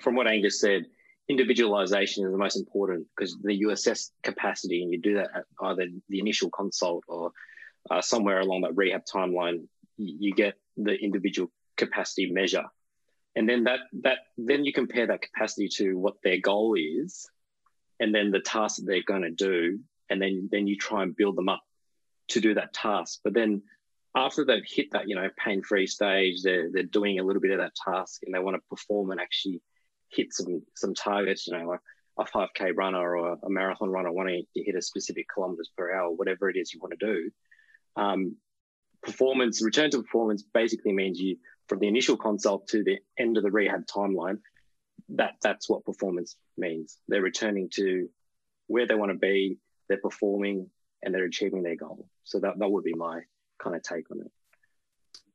from 0.00 0.16
what 0.16 0.26
Angus 0.26 0.60
said, 0.60 0.86
individualization 1.28 2.24
is 2.24 2.32
the 2.32 2.38
most 2.38 2.56
important 2.56 3.06
because 3.14 3.36
you 3.44 3.70
assess 3.70 4.10
capacity 4.22 4.82
and 4.82 4.90
you 4.90 4.98
do 4.98 5.14
that 5.16 5.28
at 5.34 5.44
either 5.60 5.86
the 6.08 6.20
initial 6.20 6.48
consult 6.48 7.04
or 7.06 7.32
uh, 7.90 8.00
somewhere 8.00 8.40
along 8.40 8.62
that 8.62 8.76
rehab 8.76 9.02
timeline, 9.04 9.66
you 9.98 10.32
get 10.32 10.54
the 10.78 10.94
individual 10.94 11.50
capacity 11.76 12.30
measure 12.32 12.64
and 13.38 13.48
then 13.48 13.64
that 13.64 13.80
that 14.02 14.18
then 14.36 14.64
you 14.64 14.72
compare 14.72 15.06
that 15.06 15.22
capacity 15.22 15.68
to 15.68 15.94
what 15.94 16.14
their 16.24 16.40
goal 16.40 16.74
is 16.74 17.28
and 18.00 18.12
then 18.14 18.30
the 18.30 18.40
task 18.40 18.76
that 18.76 18.86
they're 18.86 19.02
going 19.06 19.22
to 19.22 19.30
do 19.30 19.78
and 20.10 20.20
then 20.20 20.48
then 20.50 20.66
you 20.66 20.76
try 20.76 21.02
and 21.02 21.16
build 21.16 21.36
them 21.36 21.48
up 21.48 21.62
to 22.28 22.40
do 22.40 22.54
that 22.54 22.74
task 22.74 23.20
but 23.22 23.32
then 23.32 23.62
after 24.16 24.44
they've 24.44 24.66
hit 24.66 24.88
that 24.90 25.08
you 25.08 25.14
know 25.14 25.28
pain 25.42 25.62
free 25.62 25.86
stage 25.86 26.42
they're, 26.42 26.68
they're 26.72 26.82
doing 26.82 27.20
a 27.20 27.24
little 27.24 27.40
bit 27.40 27.52
of 27.52 27.58
that 27.58 27.76
task 27.76 28.20
and 28.24 28.34
they 28.34 28.40
want 28.40 28.56
to 28.56 28.62
perform 28.68 29.12
and 29.12 29.20
actually 29.20 29.62
hit 30.10 30.32
some 30.32 30.62
some 30.74 30.92
targets 30.94 31.46
you 31.46 31.56
know 31.56 31.64
like 31.64 31.80
a 32.18 32.24
5K 32.24 32.76
runner 32.76 33.16
or 33.16 33.38
a 33.44 33.48
marathon 33.48 33.90
runner 33.90 34.10
wanting 34.10 34.44
to 34.56 34.62
hit 34.64 34.74
a 34.74 34.82
specific 34.82 35.26
kilometers 35.32 35.70
per 35.76 35.94
hour, 35.94 36.10
whatever 36.10 36.50
it 36.50 36.56
is 36.56 36.74
you 36.74 36.80
want 36.80 36.98
to 36.98 37.06
do. 37.06 37.30
Um, 37.94 38.36
performance, 39.02 39.62
return 39.62 39.90
to 39.90 40.02
performance 40.02 40.42
basically 40.52 40.92
means 40.92 41.20
you, 41.20 41.36
from 41.68 41.78
the 41.78 41.88
initial 41.88 42.16
consult 42.16 42.68
to 42.68 42.82
the 42.82 42.98
end 43.18 43.36
of 43.36 43.42
the 43.42 43.50
rehab 43.50 43.86
timeline, 43.86 44.38
that 45.10 45.34
that's 45.42 45.68
what 45.68 45.84
performance 45.84 46.36
means. 46.56 46.98
They're 47.08 47.22
returning 47.22 47.68
to 47.74 48.08
where 48.66 48.86
they 48.86 48.94
want 48.94 49.12
to 49.12 49.18
be, 49.18 49.58
they're 49.88 49.98
performing, 49.98 50.68
and 51.02 51.14
they're 51.14 51.24
achieving 51.24 51.62
their 51.62 51.76
goal. 51.76 52.08
So 52.24 52.40
that, 52.40 52.58
that 52.58 52.70
would 52.70 52.84
be 52.84 52.94
my 52.94 53.20
kind 53.58 53.76
of 53.76 53.82
take 53.82 54.10
on 54.10 54.20
it. 54.20 54.30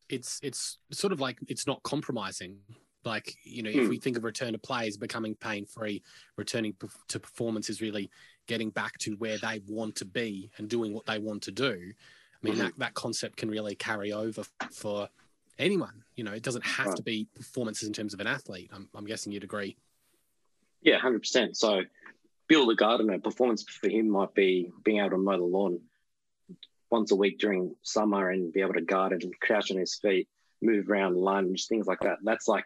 It's 0.09 0.39
it's 0.43 0.77
sort 0.91 1.13
of 1.13 1.19
like 1.19 1.37
it's 1.47 1.65
not 1.65 1.81
compromising. 1.83 2.57
Like 3.05 3.35
you 3.43 3.63
know, 3.63 3.69
if 3.69 3.89
we 3.89 3.95
hmm. 3.95 4.01
think 4.01 4.17
of 4.17 4.23
return 4.23 4.53
to 4.53 4.59
play 4.59 4.87
as 4.87 4.97
becoming 4.97 5.35
pain 5.35 5.65
free, 5.65 6.03
returning 6.37 6.75
to 7.07 7.19
performance 7.19 7.69
is 7.69 7.81
really 7.81 8.09
getting 8.47 8.69
back 8.69 8.97
to 8.99 9.13
where 9.13 9.37
they 9.37 9.61
want 9.67 9.95
to 9.95 10.05
be 10.05 10.51
and 10.57 10.69
doing 10.69 10.93
what 10.93 11.05
they 11.05 11.19
want 11.19 11.43
to 11.43 11.51
do. 11.51 11.71
I 11.71 12.45
mean, 12.45 12.55
mm-hmm. 12.55 12.63
that, 12.63 12.79
that 12.79 12.93
concept 12.93 13.37
can 13.37 13.49
really 13.49 13.75
carry 13.75 14.11
over 14.11 14.43
for 14.71 15.09
anyone. 15.59 16.03
You 16.15 16.23
know, 16.23 16.31
it 16.31 16.43
doesn't 16.43 16.65
have 16.65 16.87
right. 16.87 16.97
to 16.97 17.03
be 17.03 17.27
performances 17.35 17.87
in 17.87 17.93
terms 17.93 18.13
of 18.13 18.19
an 18.19 18.27
athlete. 18.27 18.71
I'm, 18.73 18.89
I'm 18.95 19.05
guessing 19.05 19.31
you'd 19.31 19.43
agree. 19.43 19.75
Yeah, 20.81 20.97
hundred 20.97 21.19
percent. 21.19 21.57
So, 21.57 21.81
Bill 22.47 22.67
the 22.67 22.75
gardener, 22.75 23.19
performance 23.19 23.63
for 23.63 23.89
him 23.89 24.09
might 24.09 24.33
be 24.33 24.71
being 24.83 24.99
able 24.99 25.11
to 25.11 25.17
mow 25.17 25.37
the 25.37 25.43
lawn 25.43 25.79
once 26.89 27.11
a 27.11 27.15
week 27.15 27.39
during 27.39 27.75
summer 27.81 28.29
and 28.29 28.53
be 28.53 28.61
able 28.61 28.73
to 28.73 28.81
garden 28.81 29.19
and 29.23 29.39
crouch 29.39 29.71
on 29.71 29.77
his 29.77 29.95
feet, 29.95 30.27
move 30.61 30.89
around, 30.89 31.15
lunge, 31.15 31.67
things 31.67 31.87
like 31.87 32.01
that. 32.01 32.17
That's 32.23 32.47
like 32.47 32.65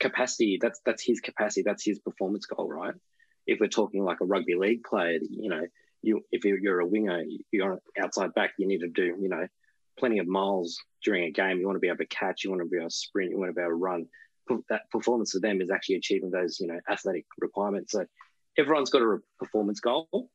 capacity. 0.00 0.58
That's 0.60 0.80
that's 0.84 1.02
his 1.02 1.20
capacity. 1.20 1.62
That's 1.62 1.84
his 1.84 1.98
performance 1.98 2.46
goal, 2.46 2.68
right? 2.68 2.94
If 3.46 3.60
we're 3.60 3.68
talking 3.68 4.04
like 4.04 4.20
a 4.20 4.24
rugby 4.24 4.54
league 4.54 4.84
player, 4.84 5.18
you 5.30 5.48
know, 5.48 5.66
you 6.02 6.24
if 6.32 6.44
you're 6.44 6.80
a 6.80 6.86
winger, 6.86 7.22
you're 7.50 7.72
on 7.72 7.78
outside 8.00 8.34
back, 8.34 8.52
you 8.58 8.66
need 8.66 8.80
to 8.80 8.88
do, 8.88 9.16
you 9.20 9.28
know, 9.28 9.46
plenty 9.98 10.18
of 10.18 10.26
miles 10.26 10.78
during 11.04 11.24
a 11.24 11.30
game. 11.30 11.58
You 11.58 11.66
want 11.66 11.76
to 11.76 11.80
be 11.80 11.88
able 11.88 11.98
to 11.98 12.06
catch, 12.06 12.44
you 12.44 12.50
want 12.50 12.62
to 12.62 12.68
be 12.68 12.76
able 12.76 12.88
to 12.88 12.94
sprint, 12.94 13.30
you 13.30 13.38
want 13.38 13.50
to 13.50 13.54
be 13.54 13.60
able 13.60 13.72
to 13.72 13.74
run. 13.74 14.06
That 14.70 14.90
performance 14.90 15.32
for 15.32 15.40
them 15.40 15.60
is 15.60 15.70
actually 15.70 15.96
achieving 15.96 16.30
those, 16.30 16.58
you 16.58 16.68
know, 16.68 16.80
athletic 16.90 17.26
requirements. 17.38 17.92
So 17.92 18.06
everyone's 18.56 18.90
got 18.90 19.02
a 19.02 19.18
performance 19.38 19.80
goal. 19.80 20.30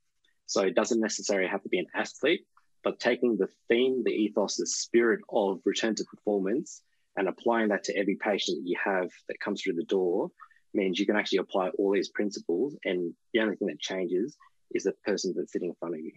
So 0.46 0.62
it 0.62 0.76
doesn't 0.76 1.00
necessarily 1.00 1.48
have 1.48 1.64
to 1.64 1.70
be 1.70 1.80
an 1.80 1.88
athlete, 1.96 2.46
but 2.84 3.00
taking 3.00 3.38
the 3.38 3.50
theme, 3.70 4.04
the 4.04 4.12
ethos, 4.12 4.58
the 4.58 4.68
spirit 4.68 5.22
of 5.30 5.62
return 5.66 5.96
to 5.96 6.04
performance 6.04 6.82
and 7.16 7.28
applying 7.28 7.70
that 7.70 7.84
to 7.86 7.98
every 7.98 8.16
patient 8.16 8.58
that 8.58 8.70
you 8.70 8.78
have 8.84 9.10
that 9.28 9.40
comes 9.40 9.62
through 9.62 9.74
the 9.74 9.86
door 9.86 10.30
means 10.74 11.00
you 11.00 11.06
can 11.06 11.16
actually 11.16 11.38
apply 11.40 11.70
all 11.70 11.92
these 11.94 12.10
principles 12.10 12.76
and 12.84 13.14
the 13.34 13.40
only 13.40 13.56
thing 13.56 13.68
that 13.68 13.80
changes 13.80 14.36
is 14.74 14.84
the 14.84 14.94
person 15.06 15.34
that's 15.36 15.52
sitting 15.52 15.70
in 15.70 15.76
front 15.76 15.96
of 15.96 16.02
you. 16.02 16.14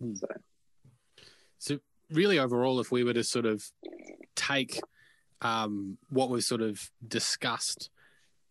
Hmm. 0.00 0.14
So. 0.14 0.26
so 1.58 1.78
really 2.12 2.38
overall, 2.38 2.80
if 2.80 2.90
we 2.90 3.04
were 3.04 3.12
to 3.14 3.24
sort 3.24 3.46
of 3.46 3.64
take 4.36 4.80
um, 5.42 5.98
what 6.08 6.30
was 6.30 6.46
sort 6.46 6.60
of 6.60 6.90
discussed 7.06 7.90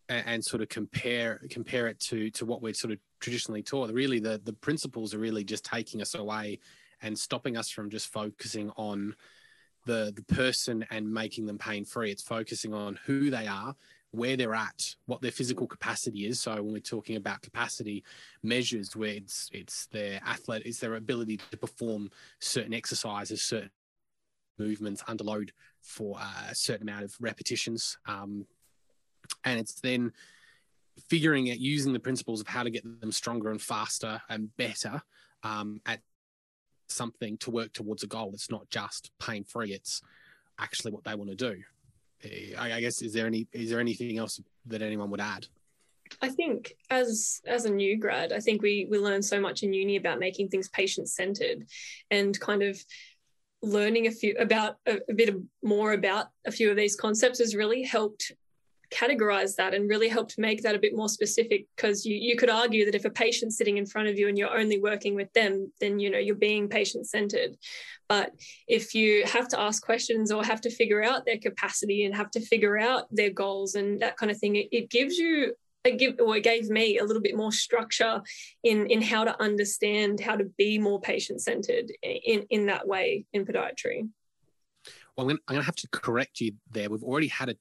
and, 0.07 0.23
and, 0.25 0.45
sort 0.45 0.61
of 0.61 0.69
compare 0.69 1.41
compare 1.49 1.87
it 1.87 1.99
to 1.99 2.31
to 2.31 2.45
what 2.45 2.61
we're 2.61 2.73
sort 2.73 2.91
of 2.91 2.99
traditionally 3.19 3.61
taught, 3.61 3.91
really 3.91 4.19
the 4.19 4.41
the 4.43 4.53
principles 4.53 5.13
are 5.13 5.19
really 5.19 5.43
just 5.43 5.65
taking 5.65 6.01
us 6.01 6.15
away 6.15 6.59
and 7.01 7.17
stopping 7.17 7.57
us 7.57 7.69
from 7.69 7.89
just 7.89 8.07
focusing 8.07 8.71
on 8.75 9.15
the 9.85 10.11
the 10.15 10.23
person 10.33 10.85
and 10.89 11.11
making 11.11 11.45
them 11.45 11.57
pain 11.57 11.85
free. 11.85 12.11
It's 12.11 12.23
focusing 12.23 12.73
on 12.73 12.99
who 13.05 13.29
they 13.29 13.47
are 13.47 13.75
where 14.11 14.35
they're 14.35 14.55
at, 14.55 14.95
what 15.05 15.21
their 15.21 15.31
physical 15.31 15.67
capacity 15.67 16.25
is. 16.25 16.39
So 16.39 16.55
when 16.55 16.73
we're 16.73 16.79
talking 16.79 17.15
about 17.15 17.41
capacity 17.41 18.03
measures, 18.43 18.95
where 18.95 19.11
it's 19.11 19.49
it's 19.53 19.85
their 19.87 20.19
athlete, 20.25 20.63
it's 20.65 20.79
their 20.79 20.95
ability 20.95 21.39
to 21.51 21.57
perform 21.57 22.09
certain 22.39 22.73
exercises, 22.73 23.41
certain 23.41 23.69
movements 24.57 25.03
under 25.07 25.23
load 25.23 25.51
for 25.81 26.19
a 26.49 26.55
certain 26.55 26.89
amount 26.89 27.05
of 27.05 27.15
repetitions, 27.19 27.97
um, 28.07 28.45
and 29.43 29.59
it's 29.59 29.79
then 29.79 30.11
figuring 31.07 31.49
out 31.49 31.59
using 31.59 31.93
the 31.93 31.99
principles 31.99 32.41
of 32.41 32.47
how 32.47 32.63
to 32.63 32.69
get 32.69 32.83
them 32.99 33.11
stronger 33.11 33.51
and 33.51 33.61
faster 33.61 34.21
and 34.29 34.55
better 34.57 35.01
um, 35.43 35.79
at 35.85 36.01
something 36.87 37.37
to 37.37 37.51
work 37.51 37.71
towards 37.71 38.03
a 38.03 38.07
goal. 38.07 38.31
It's 38.33 38.49
not 38.49 38.69
just 38.69 39.11
pain 39.19 39.43
free; 39.43 39.71
it's 39.71 40.01
actually 40.57 40.91
what 40.91 41.03
they 41.03 41.15
want 41.15 41.29
to 41.29 41.35
do. 41.35 41.61
I, 42.23 42.81
guess 42.81 43.01
is 43.01 43.13
there 43.13 43.25
any 43.25 43.47
is 43.53 43.69
there 43.69 43.79
anything 43.79 44.17
else 44.17 44.41
that 44.65 44.81
anyone 44.81 45.09
would 45.11 45.21
add? 45.21 45.47
I 46.21 46.29
think 46.29 46.75
as 46.89 47.41
as 47.45 47.65
a 47.65 47.71
new 47.71 47.97
grad, 47.97 48.33
I 48.33 48.39
think 48.39 48.61
we 48.61 48.87
we 48.89 48.97
learn 48.97 49.21
so 49.21 49.39
much 49.39 49.63
in 49.63 49.73
uni 49.73 49.95
about 49.95 50.19
making 50.19 50.49
things 50.49 50.67
patient 50.69 51.09
centered, 51.09 51.65
and 52.11 52.39
kind 52.39 52.63
of 52.63 52.77
learning 53.61 54.07
a 54.07 54.11
few 54.11 54.35
about 54.39 54.77
a, 54.85 54.99
a 55.09 55.13
bit 55.13 55.35
more 55.61 55.93
about 55.93 56.27
a 56.45 56.51
few 56.51 56.69
of 56.69 56.77
these 56.77 56.95
concepts 56.95 57.39
has 57.39 57.55
really 57.55 57.83
helped 57.83 58.31
categorize 58.91 59.55
that 59.55 59.73
and 59.73 59.89
really 59.89 60.07
helped 60.07 60.37
make 60.37 60.63
that 60.63 60.75
a 60.75 60.79
bit 60.79 60.95
more 60.95 61.09
specific 61.09 61.65
because 61.75 62.05
you, 62.05 62.15
you 62.15 62.35
could 62.35 62.49
argue 62.49 62.85
that 62.85 62.95
if 62.95 63.05
a 63.05 63.09
patient's 63.09 63.57
sitting 63.57 63.77
in 63.77 63.85
front 63.85 64.07
of 64.07 64.17
you 64.17 64.27
and 64.27 64.37
you're 64.37 64.57
only 64.57 64.79
working 64.79 65.15
with 65.15 65.31
them 65.33 65.71
then 65.79 65.99
you 65.99 66.09
know 66.09 66.17
you're 66.17 66.35
being 66.35 66.67
patient 66.67 67.07
centered 67.07 67.55
but 68.07 68.31
if 68.67 68.95
you 68.95 69.23
have 69.25 69.47
to 69.47 69.59
ask 69.59 69.83
questions 69.83 70.31
or 70.31 70.43
have 70.43 70.61
to 70.61 70.71
figure 70.71 71.03
out 71.03 71.25
their 71.25 71.37
capacity 71.37 72.05
and 72.05 72.15
have 72.15 72.31
to 72.31 72.41
figure 72.41 72.77
out 72.77 73.03
their 73.11 73.29
goals 73.29 73.75
and 73.75 74.01
that 74.01 74.17
kind 74.17 74.31
of 74.31 74.37
thing 74.37 74.55
it, 74.55 74.67
it 74.71 74.89
gives 74.89 75.17
you 75.17 75.53
it 75.85 75.97
give 75.97 76.15
or 76.19 76.35
it 76.35 76.43
gave 76.43 76.69
me 76.69 76.97
a 76.97 77.03
little 77.03 77.21
bit 77.21 77.37
more 77.37 77.51
structure 77.51 78.21
in 78.63 78.87
in 78.87 79.01
how 79.01 79.23
to 79.23 79.41
understand 79.41 80.19
how 80.19 80.35
to 80.35 80.45
be 80.57 80.77
more 80.79 80.99
patient 80.99 81.41
centered 81.41 81.91
in 82.01 82.45
in 82.49 82.65
that 82.65 82.87
way 82.87 83.25
in 83.33 83.45
podiatry 83.45 84.09
well, 85.19 85.29
I'm 85.29 85.37
going 85.47 85.59
to 85.59 85.65
have 85.65 85.75
to 85.75 85.87
correct 85.89 86.39
you 86.39 86.53
there. 86.71 86.89
We've 86.89 87.03
already 87.03 87.27
had 87.27 87.49
a 87.49 87.55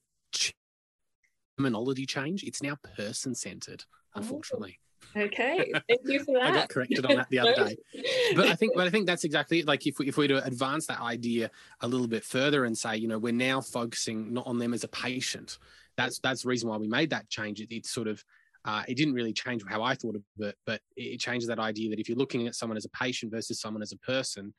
terminology 1.59 2.05
change. 2.05 2.43
It's 2.43 2.63
now 2.63 2.77
person 2.95 3.35
centered, 3.35 3.83
oh, 4.15 4.19
unfortunately. 4.19 4.79
Oh, 5.15 5.21
okay, 5.21 5.71
thank 5.89 6.01
you 6.05 6.23
for 6.23 6.33
that. 6.35 6.43
I 6.43 6.51
got 6.51 6.69
corrected 6.69 7.05
on 7.05 7.17
that 7.17 7.29
the 7.29 7.39
other 7.39 7.55
day, 7.55 7.77
but 8.35 8.47
I 8.47 8.55
think, 8.55 8.73
but 8.75 8.87
I 8.87 8.89
think 8.89 9.05
that's 9.05 9.23
exactly 9.23 9.63
like 9.63 9.85
if 9.85 9.99
we, 9.99 10.07
if 10.07 10.17
we 10.17 10.25
were 10.25 10.39
to 10.39 10.45
advance 10.45 10.87
that 10.87 11.01
idea 11.01 11.51
a 11.81 11.87
little 11.87 12.07
bit 12.07 12.23
further 12.23 12.65
and 12.65 12.77
say, 12.77 12.97
you 12.97 13.07
know, 13.07 13.19
we're 13.19 13.33
now 13.33 13.61
focusing 13.61 14.33
not 14.33 14.47
on 14.47 14.57
them 14.57 14.73
as 14.73 14.83
a 14.83 14.87
patient. 14.87 15.57
That's 15.97 16.19
that's 16.19 16.43
the 16.43 16.49
reason 16.49 16.69
why 16.69 16.77
we 16.77 16.87
made 16.87 17.09
that 17.09 17.29
change. 17.29 17.59
It, 17.59 17.71
it's 17.71 17.91
sort 17.91 18.07
of 18.07 18.23
uh, 18.65 18.83
it 18.87 18.95
didn't 18.95 19.13
really 19.13 19.33
change 19.33 19.63
how 19.67 19.81
I 19.81 19.95
thought 19.95 20.15
of 20.15 20.23
it, 20.39 20.55
but 20.65 20.81
it 20.95 21.19
changes 21.19 21.47
that 21.47 21.59
idea 21.59 21.89
that 21.89 21.99
if 21.99 22.09
you're 22.09 22.17
looking 22.17 22.47
at 22.47 22.55
someone 22.55 22.77
as 22.77 22.85
a 22.85 22.89
patient 22.89 23.31
versus 23.31 23.59
someone 23.59 23.81
as 23.81 23.93
a 23.93 23.97
person, 23.97 24.53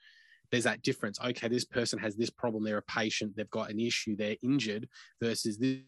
there's 0.50 0.64
that 0.64 0.82
difference. 0.82 1.20
Okay, 1.20 1.48
this 1.48 1.64
person 1.64 1.98
has 1.98 2.16
this 2.16 2.30
problem, 2.30 2.64
they're 2.64 2.78
a 2.78 2.82
patient, 2.82 3.36
they've 3.36 3.50
got 3.50 3.70
an 3.70 3.78
issue, 3.78 4.16
they're 4.16 4.36
injured, 4.42 4.88
versus 5.20 5.58
this 5.58 5.78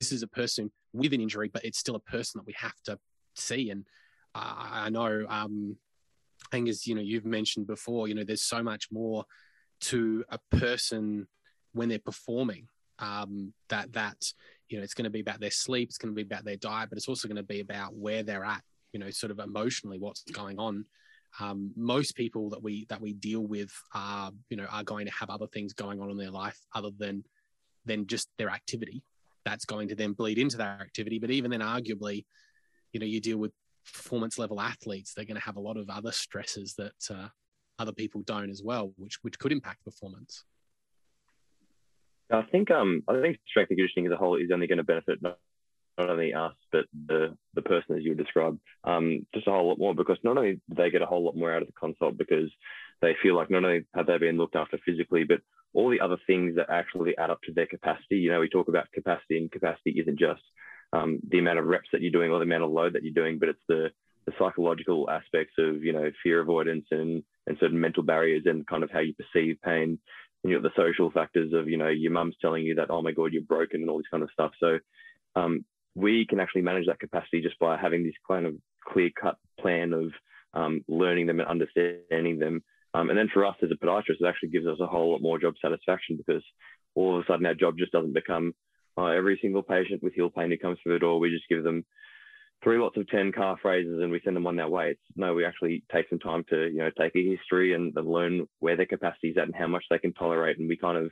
this 0.00 0.12
is 0.12 0.22
a 0.22 0.28
person 0.28 0.70
with 0.92 1.12
an 1.12 1.20
injury, 1.20 1.48
but 1.52 1.64
it's 1.64 1.78
still 1.78 1.94
a 1.94 2.00
person 2.00 2.38
that 2.38 2.46
we 2.46 2.54
have 2.56 2.80
to 2.84 2.98
see. 3.36 3.70
And 3.70 3.84
I 4.34 4.90
know, 4.90 5.26
um, 5.28 5.76
Angus, 6.52 6.86
you 6.86 6.94
know, 6.94 7.00
you've 7.00 7.26
mentioned 7.26 7.66
before, 7.66 8.08
you 8.08 8.14
know, 8.14 8.24
there's 8.24 8.42
so 8.42 8.62
much 8.62 8.88
more 8.90 9.24
to 9.82 10.24
a 10.30 10.38
person 10.56 11.26
when 11.72 11.88
they're 11.88 11.98
performing 11.98 12.68
um, 12.98 13.52
that 13.68 13.92
that 13.92 14.16
you 14.68 14.76
know 14.76 14.84
it's 14.84 14.94
going 14.94 15.04
to 15.04 15.10
be 15.10 15.20
about 15.20 15.40
their 15.40 15.50
sleep, 15.50 15.88
it's 15.88 15.98
going 15.98 16.14
to 16.14 16.16
be 16.16 16.26
about 16.26 16.44
their 16.44 16.56
diet, 16.56 16.90
but 16.90 16.98
it's 16.98 17.08
also 17.08 17.28
going 17.28 17.36
to 17.36 17.42
be 17.42 17.60
about 17.60 17.94
where 17.94 18.22
they're 18.22 18.44
at, 18.44 18.62
you 18.92 19.00
know, 19.00 19.10
sort 19.10 19.30
of 19.30 19.38
emotionally 19.38 19.98
what's 19.98 20.22
going 20.24 20.58
on. 20.58 20.84
Um, 21.38 21.72
most 21.76 22.16
people 22.16 22.50
that 22.50 22.62
we 22.62 22.86
that 22.86 23.00
we 23.00 23.12
deal 23.12 23.42
with 23.42 23.70
are 23.94 24.32
you 24.48 24.56
know 24.56 24.66
are 24.70 24.84
going 24.84 25.06
to 25.06 25.12
have 25.12 25.30
other 25.30 25.46
things 25.46 25.72
going 25.72 26.00
on 26.00 26.10
in 26.10 26.16
their 26.16 26.30
life 26.30 26.58
other 26.74 26.90
than 26.96 27.24
than 27.86 28.06
just 28.06 28.28
their 28.36 28.50
activity 28.50 29.02
that's 29.44 29.64
going 29.64 29.88
to 29.88 29.94
then 29.94 30.12
bleed 30.12 30.38
into 30.38 30.56
that 30.58 30.80
activity. 30.80 31.18
But 31.18 31.30
even 31.30 31.50
then, 31.50 31.60
arguably, 31.60 32.24
you 32.92 33.00
know, 33.00 33.06
you 33.06 33.20
deal 33.20 33.38
with 33.38 33.52
performance 33.92 34.38
level 34.38 34.60
athletes, 34.60 35.14
they're 35.14 35.24
going 35.24 35.36
to 35.36 35.42
have 35.42 35.56
a 35.56 35.60
lot 35.60 35.76
of 35.76 35.88
other 35.88 36.12
stresses 36.12 36.74
that 36.78 36.92
uh, 37.10 37.28
other 37.78 37.92
people 37.92 38.22
don't 38.22 38.50
as 38.50 38.62
well, 38.62 38.92
which 38.96 39.18
which 39.22 39.38
could 39.38 39.52
impact 39.52 39.84
performance. 39.84 40.44
I 42.30 42.42
think 42.52 42.70
um 42.70 43.02
I 43.08 43.20
think 43.20 43.38
strength 43.48 43.70
and 43.70 43.78
conditioning 43.78 44.06
as 44.06 44.12
a 44.12 44.16
whole 44.16 44.36
is 44.36 44.50
only 44.52 44.66
going 44.66 44.78
to 44.78 44.84
benefit 44.84 45.20
not, 45.20 45.38
not 45.98 46.10
only 46.10 46.32
us 46.32 46.54
but 46.70 46.84
the 47.06 47.36
the 47.54 47.62
person 47.62 47.96
as 47.96 48.04
you 48.04 48.14
described 48.14 48.60
um 48.84 49.26
just 49.34 49.48
a 49.48 49.50
whole 49.50 49.68
lot 49.68 49.78
more 49.78 49.94
because 49.94 50.18
not 50.22 50.36
only 50.36 50.54
do 50.54 50.60
they 50.76 50.90
get 50.90 51.02
a 51.02 51.06
whole 51.06 51.24
lot 51.24 51.36
more 51.36 51.52
out 51.52 51.62
of 51.62 51.68
the 51.68 51.74
consult 51.74 52.16
because 52.16 52.50
they 53.02 53.16
feel 53.22 53.36
like 53.36 53.50
not 53.50 53.64
only 53.64 53.84
have 53.94 54.06
they 54.06 54.18
been 54.18 54.36
looked 54.36 54.56
after 54.56 54.78
physically 54.84 55.24
but 55.24 55.40
all 55.72 55.90
the 55.90 56.00
other 56.00 56.16
things 56.26 56.56
that 56.56 56.70
actually 56.70 57.16
add 57.16 57.30
up 57.30 57.40
to 57.42 57.52
their 57.52 57.66
capacity. 57.66 58.16
You 58.16 58.32
know, 58.32 58.40
we 58.40 58.48
talk 58.48 58.68
about 58.68 58.90
capacity, 58.92 59.38
and 59.38 59.52
capacity 59.52 59.92
isn't 60.00 60.18
just 60.18 60.42
um, 60.92 61.20
the 61.28 61.38
amount 61.38 61.58
of 61.58 61.66
reps 61.66 61.88
that 61.92 62.02
you're 62.02 62.10
doing 62.10 62.30
or 62.30 62.38
the 62.38 62.44
amount 62.44 62.64
of 62.64 62.72
load 62.72 62.94
that 62.94 63.04
you're 63.04 63.14
doing, 63.14 63.38
but 63.38 63.48
it's 63.48 63.62
the 63.68 63.90
the 64.26 64.32
psychological 64.38 65.08
aspects 65.08 65.54
of 65.58 65.82
you 65.82 65.92
know 65.92 66.10
fear 66.22 66.40
avoidance 66.40 66.86
and 66.90 67.22
and 67.46 67.56
certain 67.58 67.80
mental 67.80 68.02
barriers 68.02 68.42
and 68.44 68.66
kind 68.66 68.82
of 68.82 68.90
how 68.90 69.00
you 69.00 69.14
perceive 69.14 69.56
pain. 69.64 69.98
And 70.42 70.50
you 70.50 70.56
know 70.56 70.62
the 70.62 70.74
social 70.76 71.10
factors 71.10 71.52
of 71.52 71.68
you 71.68 71.76
know 71.76 71.88
your 71.88 72.12
mum's 72.12 72.36
telling 72.40 72.64
you 72.64 72.74
that 72.76 72.90
oh 72.90 73.02
my 73.02 73.12
god 73.12 73.32
you're 73.32 73.42
broken 73.42 73.80
and 73.80 73.90
all 73.90 73.98
this 73.98 74.10
kind 74.10 74.22
of 74.22 74.30
stuff. 74.32 74.52
So 74.58 74.78
um, 75.36 75.64
we 75.94 76.26
can 76.26 76.40
actually 76.40 76.62
manage 76.62 76.86
that 76.86 77.00
capacity 77.00 77.40
just 77.40 77.58
by 77.58 77.76
having 77.76 78.04
this 78.04 78.14
kind 78.28 78.46
of 78.46 78.54
clear 78.84 79.10
cut 79.18 79.36
plan 79.58 79.92
of 79.92 80.10
um, 80.52 80.84
learning 80.88 81.26
them 81.26 81.40
and 81.40 81.48
understanding 81.48 82.38
them. 82.38 82.62
Um, 82.94 83.08
and 83.08 83.18
then 83.18 83.28
for 83.32 83.46
us 83.46 83.56
as 83.62 83.70
a 83.70 83.74
podiatrist, 83.74 84.20
it 84.20 84.26
actually 84.26 84.48
gives 84.48 84.66
us 84.66 84.78
a 84.80 84.86
whole 84.86 85.12
lot 85.12 85.22
more 85.22 85.38
job 85.38 85.54
satisfaction 85.62 86.16
because 86.16 86.42
all 86.94 87.16
of 87.16 87.24
a 87.24 87.26
sudden 87.26 87.46
our 87.46 87.54
job 87.54 87.78
just 87.78 87.92
doesn't 87.92 88.14
become 88.14 88.52
uh, 88.98 89.06
every 89.06 89.38
single 89.40 89.62
patient 89.62 90.02
with 90.02 90.14
heel 90.14 90.30
pain 90.30 90.50
who 90.50 90.58
comes 90.58 90.78
through 90.82 90.94
the 90.94 90.98
door, 90.98 91.20
we 91.20 91.30
just 91.30 91.48
give 91.48 91.62
them 91.62 91.84
three 92.62 92.78
lots 92.78 92.96
of 92.96 93.08
10 93.08 93.32
calf 93.32 93.58
raises 93.64 94.00
and 94.02 94.10
we 94.10 94.20
send 94.22 94.36
them 94.36 94.46
on 94.46 94.56
their 94.56 94.68
way. 94.68 94.90
It's, 94.90 95.00
no, 95.16 95.32
we 95.32 95.44
actually 95.44 95.82
take 95.92 96.08
some 96.10 96.18
time 96.18 96.44
to, 96.50 96.66
you 96.66 96.78
know, 96.78 96.90
take 96.98 97.14
a 97.16 97.30
history 97.30 97.74
and, 97.74 97.96
and 97.96 98.08
learn 98.08 98.46
where 98.58 98.76
their 98.76 98.86
capacity 98.86 99.28
is 99.28 99.38
at 99.38 99.44
and 99.44 99.54
how 99.54 99.68
much 99.68 99.84
they 99.90 99.98
can 99.98 100.12
tolerate. 100.12 100.58
And 100.58 100.68
we 100.68 100.76
kind 100.76 100.98
of 100.98 101.10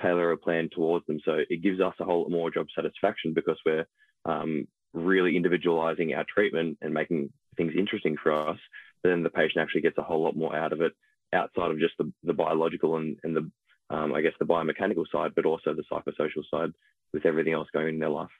tailor 0.00 0.32
a 0.32 0.36
plan 0.36 0.70
towards 0.72 1.06
them. 1.06 1.20
So 1.24 1.38
it 1.50 1.62
gives 1.62 1.80
us 1.80 1.94
a 2.00 2.04
whole 2.04 2.22
lot 2.22 2.30
more 2.30 2.50
job 2.50 2.66
satisfaction 2.74 3.34
because 3.34 3.58
we're 3.66 3.86
um, 4.24 4.66
really 4.94 5.36
individualizing 5.36 6.14
our 6.14 6.24
treatment 6.32 6.78
and 6.80 6.94
making 6.94 7.30
things 7.56 7.72
interesting 7.76 8.16
for 8.22 8.48
us. 8.48 8.58
Then 9.02 9.22
the 9.22 9.30
patient 9.30 9.62
actually 9.62 9.82
gets 9.82 9.98
a 9.98 10.02
whole 10.02 10.22
lot 10.22 10.36
more 10.36 10.56
out 10.56 10.72
of 10.72 10.80
it 10.80 10.92
outside 11.36 11.70
of 11.70 11.78
just 11.78 11.94
the, 11.98 12.12
the 12.24 12.32
biological 12.32 12.96
and, 12.96 13.16
and 13.22 13.36
the, 13.36 13.50
um, 13.94 14.12
I 14.14 14.20
guess, 14.20 14.32
the 14.38 14.46
biomechanical 14.46 15.04
side, 15.12 15.32
but 15.36 15.46
also 15.46 15.74
the 15.74 15.84
psychosocial 15.90 16.42
side 16.50 16.72
with 17.12 17.24
everything 17.24 17.52
else 17.52 17.68
going 17.72 17.88
in 17.88 17.98
their 17.98 18.08
life. 18.08 18.30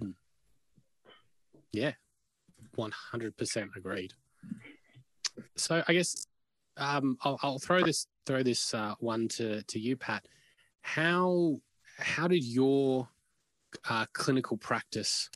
Hmm. 0.00 0.10
Yeah, 1.72 1.92
100% 2.76 3.68
agreed. 3.76 4.12
So 5.56 5.82
I 5.86 5.92
guess 5.92 6.26
um, 6.76 7.18
I'll, 7.22 7.38
I'll, 7.42 7.58
throw 7.58 7.82
this 7.82 8.06
throw 8.26 8.42
this 8.42 8.74
uh, 8.74 8.94
one 9.00 9.28
to 9.28 9.62
to 9.62 9.78
you, 9.78 9.96
Pat. 9.96 10.26
How 10.80 11.60
how 11.98 12.28
did 12.28 12.44
your 12.44 13.08
uh, 13.88 14.06
clinical 14.12 14.56
practice 14.56 15.30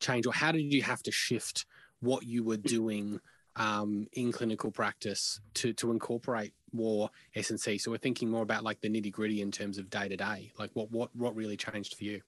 change, 0.00 0.26
or 0.26 0.32
how 0.32 0.52
did 0.52 0.72
you 0.72 0.82
have 0.82 1.02
to 1.04 1.12
shift 1.12 1.66
what 2.00 2.24
you 2.24 2.44
were 2.44 2.56
doing 2.56 3.20
um, 3.56 4.06
in 4.12 4.32
clinical 4.32 4.70
practice 4.70 5.40
to 5.54 5.72
to 5.74 5.90
incorporate 5.90 6.54
more 6.74 7.10
S&C? 7.34 7.78
So 7.78 7.90
we're 7.90 7.98
thinking 7.98 8.28
more 8.30 8.42
about 8.42 8.64
like 8.64 8.80
the 8.80 8.88
nitty 8.88 9.12
gritty 9.12 9.40
in 9.40 9.50
terms 9.50 9.78
of 9.78 9.88
day 9.88 10.08
to 10.08 10.16
day. 10.16 10.52
Like 10.58 10.70
what 10.74 10.90
what 10.90 11.14
what 11.14 11.34
really 11.34 11.56
changed 11.56 11.96
for 11.96 12.04
you? 12.04 12.20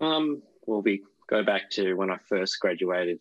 Um, 0.00 0.42
well, 0.66 0.82
we 0.82 1.02
go 1.28 1.42
back 1.42 1.70
to 1.72 1.94
when 1.94 2.10
I 2.10 2.18
first 2.28 2.58
graduated. 2.60 3.20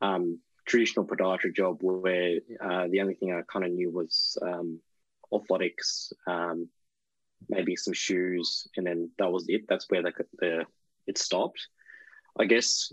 Um, 0.00 0.40
traditional 0.66 1.06
podiatry 1.06 1.54
job 1.54 1.78
where 1.80 2.38
uh, 2.60 2.88
the 2.88 3.00
only 3.00 3.14
thing 3.14 3.32
I 3.32 3.42
kind 3.50 3.64
of 3.64 3.70
knew 3.70 3.90
was 3.90 4.36
um, 4.42 4.80
orthotics, 5.32 6.12
um, 6.26 6.68
maybe 7.48 7.76
some 7.76 7.94
shoes, 7.94 8.66
and 8.76 8.86
then 8.86 9.10
that 9.18 9.30
was 9.30 9.44
it. 9.48 9.68
That's 9.68 9.86
where 9.88 10.02
the, 10.02 10.12
the 10.38 10.64
it 11.06 11.18
stopped. 11.18 11.68
I 12.38 12.44
guess 12.44 12.92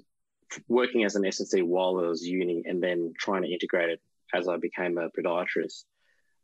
working 0.67 1.03
as 1.03 1.15
an 1.15 1.25
S&C 1.25 1.61
while 1.63 1.99
I 1.99 2.07
was 2.07 2.25
uni 2.25 2.63
and 2.65 2.81
then 2.81 3.13
trying 3.17 3.41
to 3.41 3.51
integrate 3.51 3.89
it 3.89 4.01
as 4.33 4.47
I 4.47 4.57
became 4.57 4.97
a 4.97 5.09
podiatrist, 5.09 5.83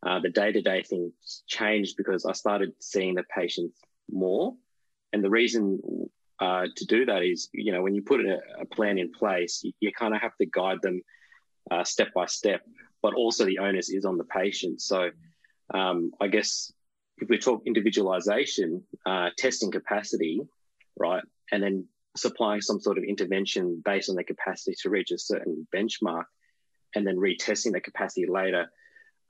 uh, 0.05 0.19
the 0.19 0.29
day 0.29 0.51
to 0.51 0.61
day 0.61 0.83
things 0.83 1.43
changed 1.47 1.95
because 1.97 2.25
I 2.25 2.33
started 2.33 2.73
seeing 2.79 3.15
the 3.15 3.23
patients 3.23 3.79
more. 4.09 4.55
And 5.11 5.23
the 5.23 5.29
reason 5.29 5.79
uh, 6.39 6.67
to 6.75 6.85
do 6.85 7.05
that 7.05 7.23
is, 7.23 7.49
you 7.53 7.71
know, 7.71 7.81
when 7.81 7.95
you 7.95 8.01
put 8.01 8.21
a, 8.21 8.39
a 8.61 8.65
plan 8.65 8.97
in 8.97 9.11
place, 9.11 9.61
you, 9.63 9.73
you 9.79 9.91
kind 9.91 10.15
of 10.15 10.21
have 10.21 10.35
to 10.37 10.45
guide 10.45 10.81
them 10.81 11.01
uh, 11.71 11.83
step 11.83 12.13
by 12.13 12.25
step, 12.25 12.61
but 13.01 13.13
also 13.13 13.45
the 13.45 13.59
onus 13.59 13.89
is 13.89 14.05
on 14.05 14.17
the 14.17 14.23
patient. 14.23 14.81
So 14.81 15.09
um, 15.73 16.11
I 16.21 16.27
guess 16.27 16.71
if 17.17 17.29
we 17.29 17.37
talk 17.37 17.63
individualization, 17.65 18.83
uh, 19.05 19.29
testing 19.37 19.71
capacity, 19.71 20.41
right, 20.97 21.23
and 21.51 21.61
then 21.61 21.85
supplying 22.15 22.61
some 22.61 22.79
sort 22.79 22.97
of 22.97 23.03
intervention 23.03 23.81
based 23.83 24.09
on 24.09 24.15
their 24.15 24.23
capacity 24.23 24.75
to 24.81 24.89
reach 24.89 25.11
a 25.11 25.17
certain 25.17 25.67
benchmark, 25.75 26.25
and 26.95 27.05
then 27.05 27.17
retesting 27.17 27.73
the 27.73 27.81
capacity 27.81 28.25
later, 28.27 28.71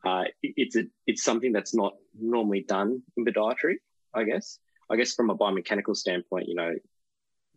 uh, 0.06 0.24
it's 0.42 0.76
a, 0.76 0.84
it's 1.06 1.24
something 1.24 1.52
that's 1.52 1.76
not 1.76 1.94
normally 2.20 2.62
done 2.62 3.02
in 3.18 3.26
podiatry. 3.26 3.76
I 4.14 4.24
guess. 4.24 4.60
I 4.90 4.96
guess 4.96 5.14
from 5.14 5.30
a 5.30 5.38
biomechanical 5.38 5.96
standpoint, 5.96 6.48
you 6.48 6.56
know, 6.56 6.74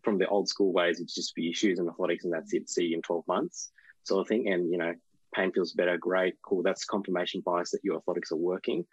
from 0.03 0.17
the 0.17 0.27
old 0.27 0.47
school 0.47 0.71
ways, 0.71 0.99
it's 0.99 1.15
just 1.15 1.33
for 1.33 1.41
your 1.41 1.53
shoes 1.53 1.79
and 1.79 1.89
orthotics, 1.89 2.23
and 2.23 2.33
that's 2.33 2.53
it. 2.53 2.69
See 2.69 2.85
you 2.85 2.97
in 2.97 3.01
12 3.01 3.27
months, 3.27 3.71
sort 4.03 4.21
of 4.21 4.27
thing. 4.27 4.49
And, 4.49 4.71
you 4.71 4.77
know, 4.77 4.93
pain 5.33 5.51
feels 5.51 5.73
better, 5.73 5.97
great, 5.97 6.35
cool. 6.43 6.61
That's 6.61 6.85
confirmation 6.85 7.41
bias 7.41 7.71
that 7.71 7.83
your 7.83 8.01
orthotics 8.01 8.31
are 8.31 8.37
working. 8.37 8.85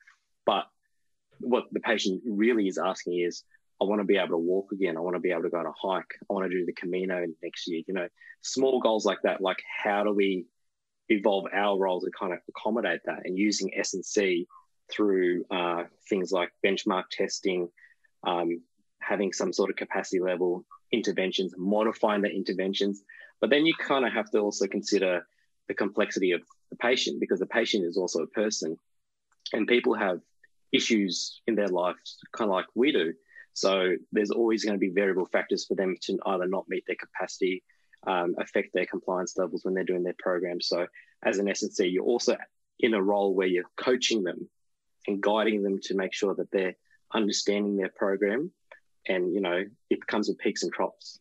But 0.46 0.66
what 1.40 1.64
the 1.72 1.80
patient 1.80 2.22
really 2.24 2.68
is 2.68 2.78
asking 2.78 3.18
is, 3.20 3.44
I 3.80 3.84
want 3.84 4.00
to 4.00 4.06
be 4.06 4.16
able 4.16 4.28
to 4.28 4.38
walk 4.38 4.72
again. 4.72 4.96
I 4.96 5.00
want 5.00 5.16
to 5.16 5.20
be 5.20 5.30
able 5.30 5.42
to 5.42 5.50
go 5.50 5.58
on 5.58 5.66
a 5.66 5.72
hike. 5.72 6.14
I 6.22 6.32
want 6.32 6.50
to 6.50 6.56
do 6.56 6.66
the 6.66 6.72
Camino 6.72 7.24
next 7.42 7.66
year. 7.66 7.82
You 7.86 7.94
know, 7.94 8.08
small 8.42 8.80
goals 8.80 9.06
like 9.06 9.22
that. 9.22 9.40
Like, 9.40 9.62
how 9.84 10.04
do 10.04 10.12
we 10.12 10.46
evolve 11.10 11.46
our 11.52 11.78
roles 11.78 12.04
to 12.04 12.10
kind 12.18 12.32
of 12.32 12.38
accommodate 12.48 13.00
that? 13.06 13.20
And 13.24 13.36
using 13.36 13.72
S 13.76 13.94
and 13.94 14.04
C 14.04 14.46
through 14.90 15.44
uh, 15.50 15.84
things 16.08 16.32
like 16.32 16.50
benchmark 16.64 17.04
testing, 17.10 17.68
um, 18.26 18.62
having 19.00 19.32
some 19.32 19.52
sort 19.52 19.70
of 19.70 19.76
capacity 19.76 20.20
level 20.20 20.64
interventions, 20.92 21.54
modifying 21.56 22.22
the 22.22 22.30
interventions. 22.30 23.02
But 23.40 23.50
then 23.50 23.66
you 23.66 23.74
kind 23.74 24.04
of 24.04 24.12
have 24.12 24.30
to 24.30 24.38
also 24.38 24.66
consider 24.66 25.26
the 25.68 25.74
complexity 25.74 26.32
of 26.32 26.42
the 26.70 26.76
patient 26.76 27.20
because 27.20 27.38
the 27.38 27.46
patient 27.46 27.84
is 27.84 27.96
also 27.96 28.22
a 28.22 28.26
person 28.26 28.76
and 29.52 29.66
people 29.66 29.94
have 29.94 30.20
issues 30.72 31.40
in 31.46 31.54
their 31.54 31.68
life, 31.68 31.96
kind 32.32 32.50
of 32.50 32.54
like 32.54 32.66
we 32.74 32.92
do. 32.92 33.12
So 33.52 33.94
there's 34.12 34.30
always 34.30 34.64
going 34.64 34.74
to 34.74 34.80
be 34.80 34.90
variable 34.90 35.26
factors 35.26 35.66
for 35.66 35.74
them 35.74 35.96
to 36.02 36.18
either 36.26 36.46
not 36.46 36.68
meet 36.68 36.84
their 36.86 36.96
capacity, 36.96 37.62
um, 38.06 38.34
affect 38.38 38.72
their 38.72 38.86
compliance 38.86 39.36
levels 39.36 39.64
when 39.64 39.74
they're 39.74 39.84
doing 39.84 40.02
their 40.02 40.16
program. 40.18 40.60
So 40.60 40.86
as 41.22 41.38
an 41.38 41.48
S&C, 41.48 41.86
you're 41.86 42.04
also 42.04 42.36
in 42.78 42.94
a 42.94 43.02
role 43.02 43.34
where 43.34 43.46
you're 43.46 43.64
coaching 43.76 44.22
them 44.22 44.48
and 45.06 45.20
guiding 45.20 45.62
them 45.62 45.78
to 45.82 45.94
make 45.94 46.14
sure 46.14 46.34
that 46.34 46.50
they're 46.50 46.76
understanding 47.12 47.76
their 47.76 47.90
program 47.90 48.52
and 49.06 49.32
you 49.34 49.40
know 49.40 49.64
it 49.88 50.06
comes 50.06 50.28
with 50.28 50.38
peaks 50.38 50.62
and 50.62 50.72
troughs. 50.72 51.20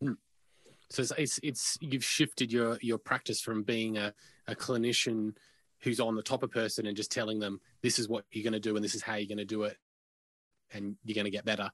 Hmm. 0.00 0.12
So 0.90 1.02
it's, 1.02 1.12
it's, 1.16 1.40
it's 1.42 1.78
you've 1.80 2.04
shifted 2.04 2.52
your 2.52 2.78
your 2.80 2.98
practice 2.98 3.40
from 3.40 3.62
being 3.62 3.96
a, 3.96 4.14
a 4.46 4.54
clinician 4.54 5.34
who's 5.80 6.00
on 6.00 6.14
the 6.14 6.22
top 6.22 6.42
of 6.42 6.50
person 6.50 6.86
and 6.86 6.96
just 6.96 7.12
telling 7.12 7.38
them 7.38 7.60
this 7.82 7.98
is 7.98 8.08
what 8.08 8.24
you're 8.32 8.44
going 8.44 8.54
to 8.54 8.60
do 8.60 8.76
and 8.76 8.84
this 8.84 8.94
is 8.94 9.02
how 9.02 9.14
you're 9.14 9.28
going 9.28 9.38
to 9.38 9.44
do 9.44 9.64
it 9.64 9.76
and 10.72 10.96
you're 11.04 11.14
going 11.14 11.26
to 11.26 11.30
get 11.30 11.44
better. 11.44 11.70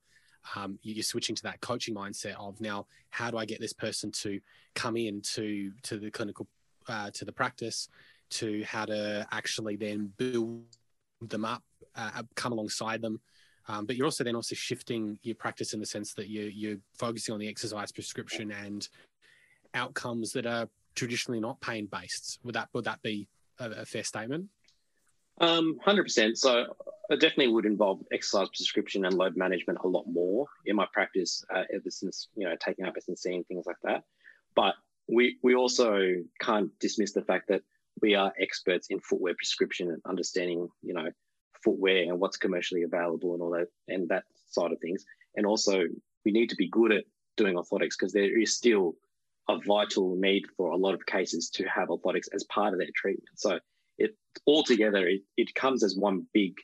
Um, 0.56 0.78
you're 0.82 1.02
switching 1.02 1.36
to 1.36 1.42
that 1.44 1.60
coaching 1.60 1.94
mindset 1.94 2.34
of 2.34 2.60
now 2.60 2.86
how 3.10 3.30
do 3.30 3.36
I 3.36 3.44
get 3.44 3.60
this 3.60 3.72
person 3.72 4.10
to 4.22 4.40
come 4.74 4.96
in 4.96 5.20
to 5.34 5.72
to 5.82 5.98
the 5.98 6.10
clinical 6.10 6.46
uh, 6.88 7.10
to 7.12 7.24
the 7.24 7.32
practice 7.32 7.88
to 8.30 8.62
how 8.64 8.84
to 8.84 9.26
actually 9.32 9.76
then 9.76 10.12
build 10.16 10.62
them 11.20 11.44
up, 11.44 11.62
uh, 11.96 12.22
come 12.36 12.52
alongside 12.52 13.02
them, 13.02 13.20
um, 13.68 13.86
but 13.86 13.96
you're 13.96 14.06
also 14.06 14.24
then 14.24 14.34
also 14.34 14.54
shifting 14.54 15.18
your 15.22 15.34
practice 15.34 15.74
in 15.74 15.80
the 15.80 15.86
sense 15.86 16.14
that 16.14 16.28
you, 16.28 16.42
you're 16.42 16.78
focusing 16.98 17.32
on 17.32 17.40
the 17.40 17.48
exercise 17.48 17.92
prescription 17.92 18.52
and 18.52 18.88
outcomes 19.74 20.32
that 20.32 20.46
are 20.46 20.68
traditionally 20.94 21.40
not 21.40 21.60
pain 21.60 21.86
based. 21.86 22.40
Would 22.44 22.54
that 22.54 22.68
would 22.72 22.84
that 22.84 23.00
be 23.02 23.28
a, 23.58 23.70
a 23.70 23.84
fair 23.84 24.04
statement? 24.04 24.46
Um, 25.40 25.78
hundred 25.82 26.04
percent. 26.04 26.38
So 26.38 26.66
it 27.08 27.20
definitely 27.20 27.48
would 27.48 27.66
involve 27.66 28.00
exercise 28.12 28.48
prescription 28.48 29.04
and 29.04 29.14
load 29.14 29.36
management 29.36 29.80
a 29.82 29.88
lot 29.88 30.04
more 30.06 30.46
in 30.66 30.76
my 30.76 30.86
practice 30.92 31.44
uh, 31.54 31.64
ever 31.72 31.90
since 31.90 32.28
you 32.36 32.46
know 32.46 32.54
taking 32.60 32.84
up 32.84 32.94
and 32.96 33.46
things 33.46 33.66
like 33.66 33.80
that. 33.82 34.04
But 34.54 34.74
we 35.08 35.38
we 35.42 35.54
also 35.54 36.14
can't 36.40 36.70
dismiss 36.78 37.12
the 37.12 37.22
fact 37.22 37.48
that 37.48 37.62
we 38.02 38.14
are 38.14 38.32
experts 38.38 38.88
in 38.90 39.00
footwear 39.00 39.34
prescription 39.34 39.90
and 39.90 40.00
understanding 40.06 40.68
you 40.82 40.94
know 40.94 41.08
footwear 41.64 42.04
and 42.04 42.20
what's 42.20 42.36
commercially 42.36 42.82
available 42.82 43.34
and 43.34 43.42
all 43.42 43.50
that 43.50 43.68
and 43.88 44.08
that 44.08 44.24
side 44.48 44.72
of 44.72 44.78
things. 44.80 45.04
And 45.36 45.46
also, 45.46 45.84
we 46.24 46.32
need 46.32 46.50
to 46.50 46.56
be 46.56 46.68
good 46.68 46.92
at 46.92 47.04
doing 47.36 47.56
orthotics 47.56 47.94
because 47.98 48.12
there 48.12 48.38
is 48.38 48.54
still 48.54 48.94
a 49.48 49.58
vital 49.66 50.16
need 50.16 50.44
for 50.56 50.70
a 50.70 50.76
lot 50.76 50.94
of 50.94 51.04
cases 51.06 51.50
to 51.50 51.64
have 51.64 51.88
orthotics 51.88 52.28
as 52.34 52.44
part 52.44 52.72
of 52.72 52.78
their 52.78 52.88
treatment. 52.94 53.28
So 53.36 53.58
it 54.00 54.16
altogether 54.46 55.06
it, 55.06 55.22
it 55.36 55.54
comes 55.54 55.84
as 55.84 55.96
one 55.96 56.26
big 56.32 56.56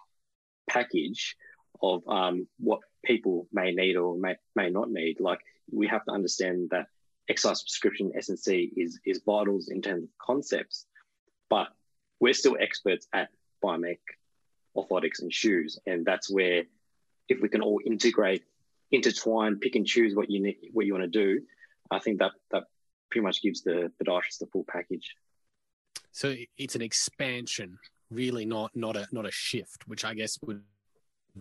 package 0.68 1.36
of 1.82 2.02
um, 2.08 2.48
what 2.58 2.80
people 3.04 3.46
may 3.52 3.72
need 3.72 3.96
or 3.96 4.16
may, 4.16 4.36
may 4.54 4.70
not 4.70 4.90
need. 4.90 5.20
Like 5.20 5.40
we 5.70 5.86
have 5.88 6.04
to 6.06 6.12
understand 6.12 6.70
that 6.70 6.86
exercise 7.28 7.62
prescription 7.62 8.12
S&C 8.16 8.72
is 8.76 8.98
is 9.04 9.20
vitals 9.24 9.68
in 9.68 9.82
terms 9.82 10.04
of 10.04 10.08
concepts, 10.20 10.86
but 11.50 11.68
we're 12.20 12.34
still 12.34 12.56
experts 12.58 13.06
at 13.12 13.28
biomech 13.62 13.98
orthotics 14.76 15.20
and 15.20 15.32
shoes. 15.32 15.78
And 15.86 16.04
that's 16.04 16.30
where, 16.30 16.64
if 17.28 17.40
we 17.40 17.48
can 17.48 17.62
all 17.62 17.80
integrate, 17.84 18.42
intertwine, 18.90 19.56
pick 19.56 19.74
and 19.74 19.86
choose 19.86 20.14
what 20.14 20.30
you 20.30 20.40
need, 20.42 20.58
what 20.72 20.86
you 20.86 20.94
want 20.94 21.10
to 21.10 21.24
do, 21.24 21.42
I 21.90 21.98
think 21.98 22.20
that 22.20 22.32
that 22.50 22.64
pretty 23.10 23.24
much 23.24 23.42
gives 23.42 23.62
the 23.62 23.92
podiatrist 24.02 24.38
the 24.40 24.46
full 24.46 24.64
package. 24.68 25.14
So 26.16 26.34
it's 26.56 26.74
an 26.74 26.80
expansion, 26.80 27.78
really, 28.10 28.46
not 28.46 28.74
not 28.74 28.96
a 28.96 29.06
not 29.12 29.26
a 29.26 29.30
shift, 29.30 29.86
which 29.86 30.02
I 30.02 30.14
guess 30.14 30.38
would 30.46 30.62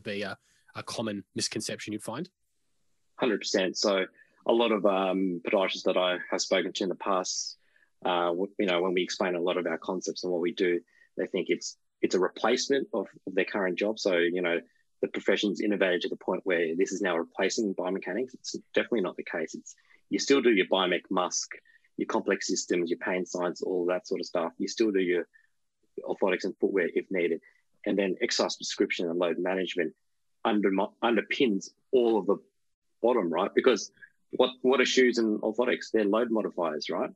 be 0.04 0.22
a, 0.22 0.38
a 0.76 0.84
common 0.84 1.24
misconception 1.34 1.94
you'd 1.94 2.04
find. 2.04 2.28
Hundred 3.18 3.40
percent. 3.40 3.78
So 3.78 4.06
a 4.46 4.52
lot 4.52 4.74
of 4.74 4.86
um, 4.86 5.42
podiatrists 5.48 5.84
that 5.84 5.96
I 5.96 6.18
have 6.30 6.42
spoken 6.42 6.74
to 6.74 6.84
in 6.84 6.90
the 6.90 6.96
past 6.96 7.58
uh, 8.06 8.34
you 8.60 8.66
know, 8.66 8.82
when 8.82 8.94
we 8.94 9.02
explain 9.02 9.36
a 9.36 9.40
lot 9.40 9.56
of 9.56 9.66
our 9.66 9.78
concepts 9.78 10.26
and 10.26 10.34
what 10.34 10.42
we 10.42 10.52
do, 10.52 10.82
they 11.16 11.26
think 11.26 11.48
it's 11.50 11.78
it's 12.02 12.16
a 12.16 12.20
replacement 12.20 12.90
of, 12.94 13.08
of 13.26 13.34
their 13.34 13.46
current 13.46 13.80
job. 13.80 13.98
So 13.98 14.18
you 14.18 14.42
know, 14.42 14.60
the 15.02 15.08
profession's 15.08 15.62
innovated 15.62 16.02
to 16.02 16.10
the 16.10 16.18
point 16.18 16.42
where 16.44 16.76
this 16.76 16.92
is 16.92 17.02
now 17.02 17.16
replacing 17.16 17.74
biomechanics. 17.76 18.34
It's 18.34 18.58
definitely 18.74 19.02
not 19.02 19.16
the 19.16 19.24
case. 19.24 19.56
It's 19.56 19.74
you 20.10 20.20
still 20.20 20.42
do 20.42 20.52
your 20.52 20.68
biomech 20.68 21.04
musk, 21.10 21.54
your 21.98 22.08
complex 22.08 22.48
systems, 22.48 22.90
your 22.90 23.00
pain 23.00 23.26
science, 23.26 23.62
all 23.62 23.86
that 23.88 24.08
sort 24.08 24.20
of 24.20 24.26
stuff. 24.26 24.52
You 24.58 24.68
still 24.68 24.92
do 24.92 25.00
your 25.00 25.28
orthotics 26.04 26.44
and 26.44 26.56
footwear 26.60 26.90
if 26.94 27.06
needed, 27.10 27.42
and 27.86 27.98
then 27.98 28.16
exercise 28.22 28.56
prescription 28.56 29.10
and 29.10 29.18
load 29.18 29.38
management 29.40 29.94
under, 30.44 30.70
underpins 31.04 31.70
all 31.92 32.20
of 32.20 32.26
the 32.28 32.38
bottom, 33.02 33.32
right? 33.32 33.52
Because 33.54 33.92
what 34.32 34.52
what 34.62 34.82
are 34.82 34.86
shoes 34.86 35.18
and 35.18 35.42
orthotics? 35.42 35.92
They're 35.92 36.04
load 36.04 36.32
modifiers, 36.32 36.90
right? 36.90 37.10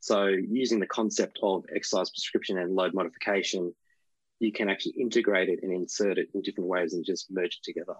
So 0.00 0.26
using 0.26 0.80
the 0.80 0.86
concept 0.86 1.38
of 1.42 1.64
exercise 1.74 2.10
prescription 2.10 2.58
and 2.58 2.74
load 2.74 2.94
modification, 2.94 3.74
you 4.38 4.52
can 4.52 4.70
actually 4.70 4.94
integrate 4.98 5.48
it 5.48 5.60
and 5.62 5.72
insert 5.72 6.18
it 6.18 6.28
in 6.34 6.40
different 6.40 6.68
ways 6.68 6.94
and 6.94 7.04
just 7.04 7.30
merge 7.30 7.58
it 7.58 7.62
together. 7.62 7.96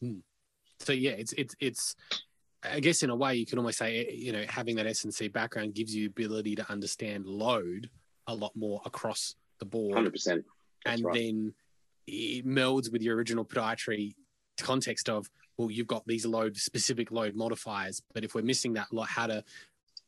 Hmm. 0.00 0.18
So 0.80 0.92
yeah, 0.92 1.12
it's 1.12 1.32
it's 1.34 1.54
it's 1.60 1.96
I 2.64 2.80
guess 2.80 3.02
in 3.02 3.10
a 3.10 3.16
way 3.16 3.34
you 3.36 3.46
can 3.46 3.58
almost 3.58 3.78
say 3.78 4.10
you 4.12 4.32
know 4.32 4.44
having 4.48 4.76
that 4.76 4.86
S&C 4.86 5.28
background 5.28 5.74
gives 5.74 5.94
you 5.94 6.06
ability 6.06 6.54
to 6.56 6.70
understand 6.70 7.26
load 7.26 7.90
a 8.26 8.34
lot 8.34 8.52
more 8.54 8.80
across 8.84 9.34
the 9.58 9.66
board. 9.66 9.94
Hundred 9.94 10.12
percent. 10.12 10.44
And 10.86 11.04
right. 11.04 11.14
then 11.14 11.54
it 12.06 12.46
melds 12.46 12.92
with 12.92 13.02
your 13.02 13.16
original 13.16 13.44
podiatry 13.44 14.14
context 14.58 15.08
of 15.08 15.28
well 15.56 15.70
you've 15.70 15.86
got 15.86 16.06
these 16.06 16.24
load 16.26 16.56
specific 16.56 17.10
load 17.10 17.34
modifiers 17.34 18.02
but 18.12 18.22
if 18.24 18.34
we're 18.34 18.42
missing 18.42 18.72
that 18.74 18.92
lot 18.92 19.08
how 19.08 19.26
to 19.26 19.42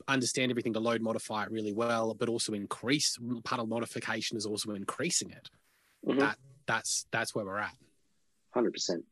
understand 0.09 0.51
everything 0.51 0.73
to 0.73 0.79
load 0.79 1.01
modify 1.01 1.43
it 1.43 1.51
really 1.51 1.73
well 1.73 2.15
but 2.15 2.29
also 2.29 2.53
increase 2.53 3.19
part 3.45 3.61
of 3.61 3.69
modification 3.69 4.37
is 4.37 4.47
also 4.47 4.73
increasing 4.73 5.31
it 5.31 5.51
mm-hmm. 6.07 6.19
that 6.19 6.37
that's 6.67 7.07
that's 7.11 7.35
where 7.35 7.45
we're 7.45 7.59
at 7.59 7.75
100% 8.55 9.03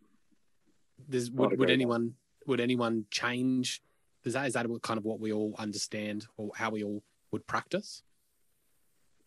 There's, 1.09 1.31
would, 1.33 1.59
would 1.59 1.71
anyone 1.71 2.15
would 2.47 2.61
anyone 2.61 3.07
change? 3.11 3.83
Is 4.25 4.33
that 4.35 4.47
is 4.47 4.55
that 4.55 4.67
kind 4.83 4.99
of 4.99 5.05
what 5.05 5.21
we 5.21 5.33
all 5.33 5.55
understand 5.59 6.27
or 6.37 6.51
how 6.55 6.71
we 6.71 6.83
all 6.83 7.03
would 7.31 7.47
practice? 7.47 8.03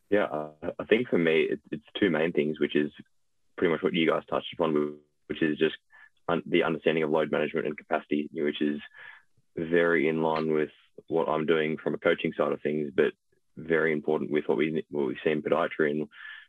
Yeah 0.10 0.23
uh, 0.23 0.71
i 0.80 0.86
think 0.86 1.10
for 1.10 1.17
me 1.17 1.41
it, 1.51 1.60
it's 1.69 1.84
two 1.99 2.10
main 2.10 2.32
things 2.32 2.62
which 2.62 2.77
is 2.77 2.89
pretty 3.58 3.73
much 3.73 3.84
what 3.84 3.93
you 3.93 4.10
guys 4.10 4.23
touched 4.30 4.53
upon 4.53 4.95
which 5.27 5.41
is 5.41 5.58
just 5.58 5.75
un- 6.30 6.43
the 6.45 6.63
understanding 6.63 7.03
of 7.03 7.10
load 7.10 7.32
management 7.32 7.67
and 7.67 7.77
capacity, 7.77 8.30
which 8.34 8.62
is 8.62 8.80
very 9.56 10.08
in 10.08 10.21
line 10.21 10.51
with 10.51 10.69
what 11.08 11.27
I'm 11.27 11.45
doing 11.45 11.77
from 11.82 11.93
a 11.93 11.97
coaching 11.97 12.34
side 12.38 12.51
of 12.51 12.62
things, 12.62 12.91
but 12.95 13.13
very 13.58 13.91
important 13.91 14.32
with 14.32 14.43
what 14.47 14.58
we 14.58 14.84
what 14.91 15.08
we 15.08 15.17
see 15.23 15.32
in 15.32 15.41
podiatry 15.41 15.91
and 15.91 16.08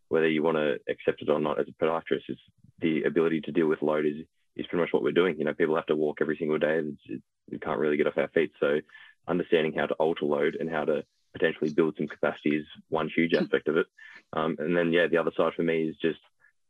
whether 0.08 0.28
you 0.28 0.42
want 0.42 0.56
to 0.56 0.78
accept 0.90 1.22
it 1.22 1.30
or 1.30 1.40
not 1.40 1.58
as 1.58 1.66
a 1.68 1.84
podiatrist 1.84 2.28
is 2.28 2.36
the 2.80 3.02
ability 3.04 3.40
to 3.42 3.52
deal 3.52 3.66
with 3.66 3.82
load 3.82 4.06
is 4.06 4.26
is 4.58 4.66
pretty 4.66 4.82
much 4.82 4.92
what 4.92 5.02
we're 5.02 5.12
doing. 5.12 5.38
You 5.38 5.44
know, 5.44 5.54
people 5.54 5.76
have 5.76 5.86
to 5.86 5.96
walk 5.96 6.18
every 6.20 6.36
single 6.36 6.58
day. 6.58 6.82
It's, 6.82 7.22
we 7.50 7.58
can't 7.58 7.78
really 7.78 7.96
get 7.96 8.06
off 8.06 8.18
our 8.18 8.28
feet. 8.28 8.52
So 8.60 8.80
understanding 9.26 9.74
how 9.74 9.86
to 9.86 9.94
alter 9.94 10.26
load 10.26 10.56
and 10.58 10.68
how 10.68 10.84
to 10.84 11.04
potentially 11.32 11.70
build 11.70 11.94
some 11.96 12.08
capacity 12.08 12.56
is 12.56 12.66
one 12.88 13.10
huge 13.14 13.34
aspect 13.34 13.68
of 13.68 13.76
it. 13.76 13.86
Um, 14.32 14.56
and 14.58 14.76
then, 14.76 14.92
yeah, 14.92 15.06
the 15.06 15.18
other 15.18 15.30
side 15.36 15.52
for 15.54 15.62
me 15.62 15.84
is 15.84 15.96
just 16.02 16.18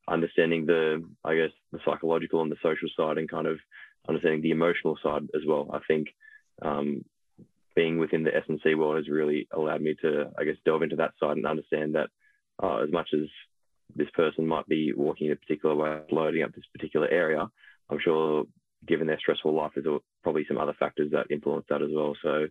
understanding 0.07 0.67
the, 0.67 1.05
I 1.25 1.37
guess, 1.37 1.51
the 1.73 1.81
psychological 1.85 2.43
and 2.43 2.51
the 2.51 2.57
social 2.63 2.89
side, 2.97 3.19
and 3.19 3.29
kind 3.29 3.47
of 3.47 3.59
understanding 4.09 4.43
the 4.43 4.51
emotional 4.51 4.99
side 5.03 5.23
as 5.35 5.43
well. 5.47 5.71
I 5.73 5.81
think 5.87 6.09
um, 6.63 7.05
being 7.75 7.99
within 7.99 8.25
the 8.25 8.35
S&C 8.35 8.75
world 8.75 8.97
has 8.97 9.09
really 9.09 9.49
allowed 9.53 9.83
me 9.83 9.95
to, 10.03 10.31
I 10.39 10.45
guess, 10.45 10.57
delve 10.65 10.83
into 10.83 10.97
that 10.97 11.13
side 11.21 11.37
and 11.37 11.47
understand 11.47 11.95
that 11.95 12.09
uh, 12.63 12.79
as 12.79 12.91
much 12.91 13.11
as 13.15 13.29
this 13.95 14.11
person 14.15 14.47
might 14.47 14.67
be 14.67 14.93
walking 14.93 15.29
in 15.29 15.33
a 15.33 15.37
particular 15.37 15.75
way, 15.75 16.01
loading 16.11 16.43
up 16.43 16.55
this 16.55 16.65
particular 16.73 17.09
area, 17.09 17.49
I'm 17.91 18.01
sure 18.03 18.45
given 18.87 19.07
their 19.07 19.19
stressful 19.19 19.55
life, 19.55 19.73
there's 19.75 20.01
probably 20.23 20.45
some 20.47 20.59
other 20.59 20.75
factors 20.79 21.11
that 21.13 21.31
influence 21.31 21.67
that 21.69 21.83
as 21.83 21.91
well. 21.93 22.15
So, 22.23 22.47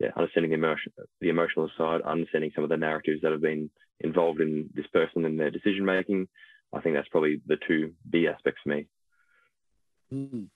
yeah, 0.00 0.10
understanding 0.16 0.50
the 0.50 0.56
emotion, 0.56 0.92
the 1.20 1.28
emotional 1.28 1.70
side, 1.76 2.02
understanding 2.02 2.52
some 2.54 2.64
of 2.64 2.70
the 2.70 2.76
narratives 2.76 3.20
that 3.22 3.32
have 3.32 3.40
been 3.40 3.70
involved 4.00 4.40
in 4.40 4.70
this 4.74 4.86
person 4.88 5.24
and 5.24 5.38
their 5.38 5.50
decision 5.50 5.84
making, 5.84 6.28
I 6.72 6.80
think 6.80 6.94
that's 6.94 7.08
probably 7.08 7.40
the 7.46 7.56
two 7.66 7.94
B 8.08 8.28
aspects 8.28 8.60
for 8.62 8.70
me. 8.70 8.86
Mm. 10.12 10.48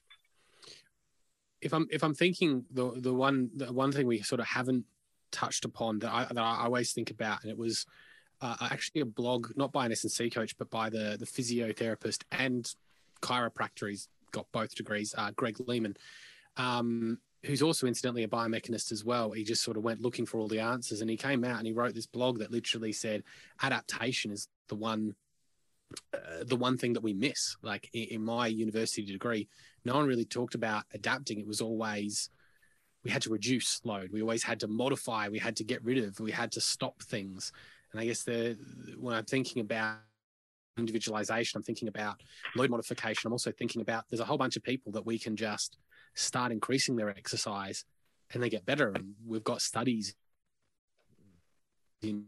If 1.61 1.73
I'm 1.73 1.87
if 1.91 2.03
I'm 2.03 2.15
thinking 2.15 2.65
the 2.73 2.93
the 2.97 3.15
one 3.15 3.51
the 3.55 3.73
one 3.73 3.93
thing 3.93 4.07
we 4.07 4.21
sort 4.23 4.41
of 4.41 4.47
haven't 4.47 4.85
touched 5.31 5.65
upon 5.65 6.01
that 6.01 6.13
I 6.13 6.25
that 6.25 6.39
I 6.39 6.65
always 6.65 6.93
think 6.93 7.11
about, 7.11 7.43
and 7.43 7.51
it 7.51 7.59
was 7.59 7.87
uh, 8.41 8.57
actually 8.61 9.03
a 9.03 9.07
blog 9.07 9.53
not 9.57 9.73
by 9.73 9.87
an 9.87 9.93
S&C 9.93 10.31
coach, 10.31 10.57
but 10.59 10.71
by 10.71 10.91
the 10.91 11.17
the 11.19 11.27
physiotherapist 11.27 12.25
and 12.33 12.73
chiropractor. 13.21 13.89
He's 13.89 14.09
got 14.33 14.47
both 14.53 14.75
degrees. 14.75 15.15
Uh, 15.17 15.31
Greg 15.37 15.57
Lehman. 15.67 15.97
Um, 16.57 17.19
who's 17.45 17.63
also 17.63 17.87
incidentally 17.87 18.23
a 18.23 18.29
biomechanist 18.29 18.93
as 18.93 19.05
well. 19.05 19.33
He 19.33 19.43
just 19.43 19.65
sort 19.65 19.77
of 19.77 19.83
went 19.83 20.01
looking 20.01 20.27
for 20.27 20.39
all 20.39 20.49
the 20.49 20.61
answers 20.61 21.01
and 21.01 21.11
he 21.11 21.17
came 21.17 21.45
out 21.45 21.59
and 21.59 21.67
he 21.67 21.73
wrote 21.73 21.95
this 21.95 22.07
blog 22.07 22.39
that 22.39 22.53
literally 22.53 22.93
said 22.93 23.25
adaptation 23.63 24.31
is 24.31 24.49
the 24.69 24.77
one 24.77 25.15
uh, 26.15 26.45
the 26.45 26.57
one 26.57 26.79
thing 26.79 26.95
that 26.95 27.03
we 27.03 27.13
miss. 27.13 27.57
Like 27.63 27.91
in, 27.93 28.05
in, 28.05 28.25
my 28.25 28.47
university 28.47 29.05
degree, 29.05 29.49
no 29.85 29.95
one 29.95 30.07
really 30.07 30.25
talked 30.25 30.55
about 30.55 30.85
adapting. 30.95 31.39
It 31.39 31.47
was 31.47 31.61
always 31.61 32.31
we 33.05 33.11
had 33.11 33.23
to 33.23 33.31
reduce 33.31 33.81
load. 33.85 34.11
We 34.13 34.23
always 34.23 34.45
had 34.45 34.61
to 34.61 34.69
modify. 34.69 35.29
We 35.29 35.39
had 35.39 35.57
to 35.57 35.65
get 35.65 35.85
rid 35.85 35.99
of. 35.99 36.21
We 36.21 36.31
had 36.31 36.53
to 36.53 36.61
stop 36.61 37.03
things. 37.03 37.53
And 37.91 38.01
I 38.01 38.07
guess 38.07 38.23
the 38.23 38.57
when 38.99 39.15
I'm 39.15 39.25
thinking 39.25 39.61
about 39.61 39.99
individualization, 40.79 41.59
I'm 41.59 41.63
thinking 41.63 41.89
about 41.89 42.21
load 42.57 42.71
modification. 42.71 43.27
I'm 43.27 43.33
also 43.33 43.53
thinking 43.53 43.83
about 43.83 44.05
there's 44.11 44.21
a 44.21 44.25
whole 44.25 44.39
bunch 44.39 44.57
of 44.57 44.63
people 44.63 44.93
that 44.93 45.05
we 45.07 45.19
can 45.19 45.37
just 45.37 45.79
start 46.15 46.53
increasing 46.53 46.97
their 46.97 47.11
exercise 47.11 47.85
and 48.33 48.43
they 48.43 48.49
get 48.49 48.65
better. 48.65 48.91
And 48.91 49.15
we've 49.27 49.45
got 49.45 49.61
studies 49.61 50.15
in 52.03 52.25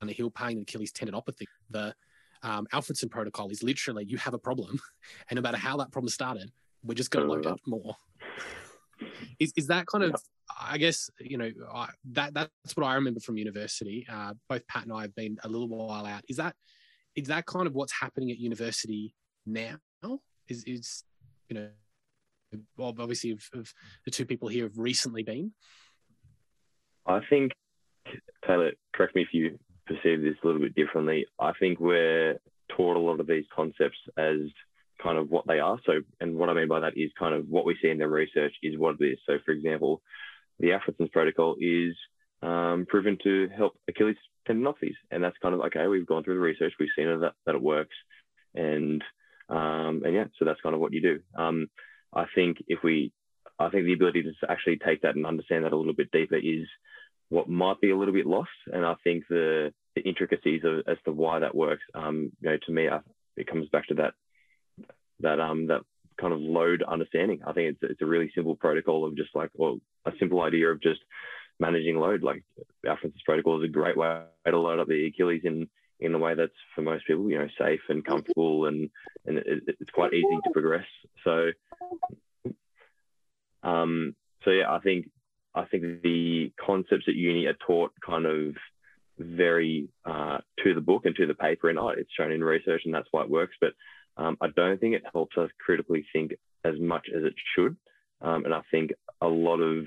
on 0.00 0.06
the 0.08 0.14
heel 0.14 0.30
pain 0.30 0.58
and 0.58 0.62
Achilles 0.62 0.92
tendinopathy. 0.92 1.46
The 1.70 1.94
um, 2.42 2.66
Alfredson 2.72 3.10
protocol 3.10 3.50
is 3.50 3.62
literally 3.62 4.04
you 4.04 4.16
have 4.18 4.34
a 4.34 4.38
problem, 4.38 4.78
and 5.30 5.36
no 5.36 5.42
matter 5.42 5.56
how 5.56 5.76
that 5.78 5.90
problem 5.90 6.08
started, 6.08 6.50
we're 6.84 6.94
just 6.94 7.10
going 7.10 7.26
to 7.26 7.32
load 7.32 7.46
it 7.46 7.60
more. 7.66 7.96
Is 9.38 9.52
is 9.56 9.66
that 9.68 9.86
kind 9.86 10.04
of? 10.04 10.14
I 10.60 10.78
guess 10.78 11.10
you 11.20 11.36
know 11.36 11.50
I, 11.72 11.88
that 12.12 12.34
that's 12.34 12.76
what 12.76 12.86
I 12.86 12.94
remember 12.94 13.20
from 13.20 13.36
university. 13.36 14.06
Uh, 14.10 14.34
both 14.48 14.66
Pat 14.66 14.84
and 14.84 14.92
I 14.92 15.02
have 15.02 15.14
been 15.14 15.38
a 15.44 15.48
little 15.48 15.68
while 15.68 16.06
out. 16.06 16.22
Is 16.28 16.36
that 16.38 16.54
is 17.18 17.28
that 17.28 17.46
kind 17.46 17.66
of 17.66 17.74
what's 17.74 17.92
happening 17.92 18.30
at 18.30 18.38
university 18.38 19.14
now? 19.44 19.78
Is 20.48 20.64
is 20.64 21.02
you 21.48 21.56
know, 21.56 21.68
obviously, 22.78 23.32
of, 23.32 23.42
of 23.54 23.72
the 24.04 24.10
two 24.10 24.24
people 24.24 24.48
here 24.48 24.64
have 24.64 24.78
recently 24.78 25.22
been. 25.22 25.52
I 27.06 27.20
think 27.28 27.52
Tayla, 28.46 28.72
correct 28.94 29.16
me 29.16 29.22
if 29.22 29.28
you 29.32 29.58
perceive 29.86 30.22
this 30.22 30.36
a 30.42 30.46
little 30.46 30.60
bit 30.60 30.74
differently. 30.74 31.26
I 31.38 31.52
think 31.58 31.80
we're 31.80 32.38
taught 32.76 32.96
a 32.96 33.00
lot 33.00 33.20
of 33.20 33.26
these 33.26 33.44
concepts 33.54 33.98
as 34.16 34.38
kind 35.02 35.18
of 35.18 35.30
what 35.30 35.46
they 35.46 35.58
are. 35.58 35.78
So, 35.86 36.00
and 36.20 36.36
what 36.36 36.50
I 36.50 36.54
mean 36.54 36.68
by 36.68 36.80
that 36.80 36.96
is 36.96 37.10
kind 37.18 37.34
of 37.34 37.48
what 37.48 37.64
we 37.64 37.76
see 37.82 37.88
in 37.88 37.98
the 37.98 38.08
research 38.08 38.52
is 38.62 38.78
what 38.78 38.96
it 39.00 39.04
is. 39.04 39.18
So, 39.26 39.38
for 39.44 39.52
example, 39.52 40.02
the 40.60 40.72
Alfredson's 40.72 41.10
protocol 41.10 41.56
is 41.60 41.94
um, 42.42 42.86
proven 42.88 43.18
to 43.24 43.48
help 43.56 43.74
Achilles 43.88 44.16
tendinopathies, 44.48 44.96
and 45.10 45.22
that's 45.22 45.36
kind 45.42 45.54
of 45.54 45.60
okay. 45.62 45.86
We've 45.86 46.06
gone 46.06 46.24
through 46.24 46.34
the 46.34 46.40
research, 46.40 46.72
we've 46.78 46.88
seen 46.96 47.06
that 47.06 47.32
that 47.46 47.54
it 47.54 47.62
works, 47.62 47.94
and 48.54 49.02
um, 49.48 50.02
and 50.04 50.14
yeah, 50.14 50.24
so 50.38 50.44
that's 50.44 50.60
kind 50.60 50.74
of 50.74 50.80
what 50.80 50.92
you 50.92 51.00
do. 51.00 51.20
Um, 51.36 51.68
I 52.14 52.26
think 52.34 52.58
if 52.68 52.80
we, 52.82 53.12
I 53.58 53.68
think 53.70 53.84
the 53.84 53.94
ability 53.94 54.22
to 54.22 54.32
actually 54.50 54.78
take 54.78 55.02
that 55.02 55.16
and 55.16 55.26
understand 55.26 55.64
that 55.64 55.72
a 55.72 55.76
little 55.76 55.94
bit 55.94 56.10
deeper 56.12 56.36
is 56.36 56.66
what 57.28 57.48
might 57.48 57.80
be 57.80 57.90
a 57.90 57.96
little 57.96 58.14
bit 58.14 58.26
lost. 58.26 58.50
And 58.72 58.84
I 58.84 58.94
think 59.04 59.24
the, 59.28 59.72
the 59.94 60.02
intricacies 60.02 60.62
of, 60.64 60.80
as 60.86 60.96
to 61.04 61.12
why 61.12 61.40
that 61.40 61.54
works, 61.54 61.82
um, 61.94 62.32
you 62.40 62.50
know, 62.50 62.56
to 62.66 62.72
me, 62.72 62.88
I, 62.88 63.00
it 63.36 63.46
comes 63.46 63.68
back 63.68 63.86
to 63.88 63.94
that 63.94 64.14
that 65.20 65.40
um 65.40 65.66
that 65.66 65.82
kind 66.20 66.32
of 66.32 66.40
load 66.40 66.82
understanding. 66.82 67.40
I 67.46 67.52
think 67.52 67.70
it's 67.74 67.92
it's 67.92 68.02
a 68.02 68.06
really 68.06 68.30
simple 68.34 68.56
protocol 68.56 69.04
of 69.04 69.16
just 69.16 69.30
like 69.34 69.50
or 69.54 69.76
a 70.04 70.12
simple 70.18 70.42
idea 70.42 70.68
of 70.68 70.82
just 70.82 71.00
managing 71.60 71.98
load. 71.98 72.22
Like 72.22 72.44
Alfredson's 72.86 73.22
protocol 73.24 73.58
is 73.62 73.68
a 73.68 73.72
great 73.72 73.96
way 73.96 74.22
to 74.46 74.58
load 74.58 74.78
up 74.78 74.88
the 74.88 75.06
Achilles 75.06 75.42
in 75.44 75.68
in 76.00 76.14
a 76.14 76.18
way 76.18 76.34
that's 76.34 76.52
for 76.74 76.82
most 76.82 77.06
people, 77.06 77.28
you 77.28 77.38
know, 77.38 77.48
safe 77.58 77.80
and 77.88 78.04
comfortable 78.04 78.66
and 78.66 78.90
and 79.26 79.38
it, 79.38 79.62
it's 79.80 79.90
quite 79.90 80.14
easy 80.14 80.38
to 80.44 80.50
progress. 80.52 80.86
So 81.24 81.50
um 83.62 84.14
so 84.44 84.50
yeah, 84.50 84.72
I 84.72 84.78
think 84.78 85.10
I 85.54 85.64
think 85.64 86.02
the 86.02 86.52
concepts 86.64 87.04
at 87.08 87.14
uni 87.14 87.46
are 87.46 87.56
taught 87.66 87.92
kind 88.04 88.26
of 88.26 88.54
very 89.18 89.88
uh, 90.04 90.38
to 90.62 90.74
the 90.74 90.80
book 90.80 91.04
and 91.04 91.16
to 91.16 91.26
the 91.26 91.34
paper, 91.34 91.68
and 91.68 91.78
oh, 91.78 91.88
it's 91.88 92.12
shown 92.16 92.30
in 92.30 92.42
research, 92.44 92.82
and 92.84 92.94
that's 92.94 93.08
why 93.10 93.22
it 93.22 93.30
works. 93.30 93.56
But 93.60 93.72
um, 94.16 94.36
I 94.40 94.48
don't 94.54 94.80
think 94.80 94.94
it 94.94 95.02
helps 95.12 95.36
us 95.36 95.50
critically 95.58 96.06
think 96.12 96.32
as 96.64 96.74
much 96.78 97.08
as 97.14 97.24
it 97.24 97.34
should. 97.54 97.76
Um, 98.20 98.44
and 98.44 98.54
I 98.54 98.62
think 98.70 98.92
a 99.20 99.28
lot 99.28 99.60
of 99.60 99.86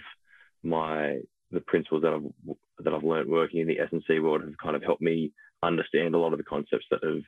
my 0.63 1.19
the 1.51 1.61
principles 1.61 2.01
that 2.03 2.13
I've 2.13 2.55
that 2.79 2.93
I've 2.93 3.03
learned 3.03 3.29
working 3.29 3.59
in 3.59 3.67
the 3.67 3.79
S 3.79 3.89
and 3.91 4.03
C 4.07 4.19
world 4.19 4.41
have 4.41 4.57
kind 4.57 4.75
of 4.75 4.83
helped 4.83 5.01
me 5.01 5.31
understand 5.61 6.15
a 6.15 6.17
lot 6.17 6.31
of 6.33 6.37
the 6.37 6.43
concepts 6.43 6.85
that 6.91 7.03
have 7.03 7.21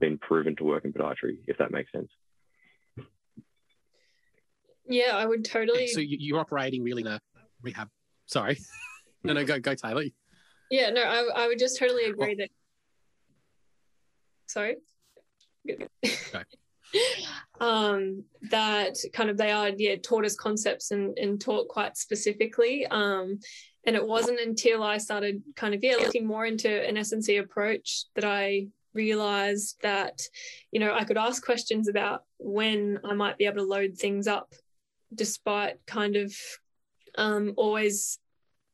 been 0.00 0.18
proven 0.18 0.54
to 0.56 0.64
work 0.64 0.84
in 0.84 0.92
podiatry, 0.92 1.38
if 1.46 1.58
that 1.58 1.70
makes 1.70 1.90
sense. 1.92 2.08
Yeah, 4.86 5.16
I 5.16 5.26
would 5.26 5.44
totally. 5.44 5.88
So 5.88 6.00
you're 6.00 6.40
operating 6.40 6.82
really 6.82 7.02
in 7.02 7.08
a 7.08 7.20
rehab. 7.62 7.88
Sorry, 8.26 8.58
no, 9.24 9.32
no, 9.32 9.44
go, 9.44 9.58
go, 9.58 9.74
Tayla. 9.74 10.12
Yeah, 10.70 10.90
no, 10.90 11.02
I, 11.02 11.44
I 11.44 11.46
would 11.46 11.58
just 11.58 11.78
totally 11.78 12.04
agree 12.04 12.34
that. 12.36 12.50
Sorry. 14.46 14.76
Um, 17.60 18.24
that 18.50 18.96
kind 19.12 19.30
of 19.30 19.36
they 19.36 19.50
are 19.50 19.70
yeah 19.76 19.96
taught 20.02 20.24
as 20.24 20.36
concepts 20.36 20.90
and, 20.90 21.16
and 21.18 21.40
taught 21.40 21.68
quite 21.68 21.96
specifically. 21.96 22.86
Um, 22.86 23.38
and 23.88 23.96
it 23.96 24.06
wasn't 24.06 24.38
until 24.38 24.82
i 24.82 24.98
started 24.98 25.42
kind 25.56 25.74
of 25.74 25.82
yeah 25.82 25.96
looking 25.96 26.26
more 26.26 26.44
into 26.44 26.68
an 26.86 26.96
snc 26.96 27.40
approach 27.40 28.04
that 28.14 28.24
i 28.24 28.66
realized 28.92 29.76
that 29.82 30.20
you 30.70 30.78
know 30.78 30.92
i 30.94 31.04
could 31.04 31.16
ask 31.16 31.42
questions 31.44 31.88
about 31.88 32.22
when 32.38 32.98
i 33.04 33.14
might 33.14 33.38
be 33.38 33.46
able 33.46 33.56
to 33.56 33.62
load 33.62 33.96
things 33.96 34.26
up 34.26 34.52
despite 35.14 35.76
kind 35.86 36.16
of 36.16 36.34
um, 37.16 37.54
always 37.56 38.18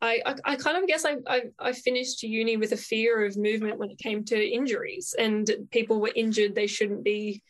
I, 0.02 0.20
I, 0.26 0.34
I, 0.44 0.56
kind 0.56 0.76
of 0.76 0.86
guess 0.86 1.06
I, 1.06 1.16
I, 1.26 1.42
I, 1.58 1.72
finished 1.72 2.22
uni 2.24 2.58
with 2.58 2.72
a 2.72 2.76
fear 2.76 3.24
of 3.24 3.38
movement 3.38 3.78
when 3.78 3.90
it 3.90 3.98
came 3.98 4.22
to 4.26 4.36
injuries 4.36 5.14
and 5.18 5.48
people 5.70 5.98
were 5.98 6.10
injured 6.14 6.54
they 6.54 6.66
shouldn't 6.66 7.04
be 7.04 7.42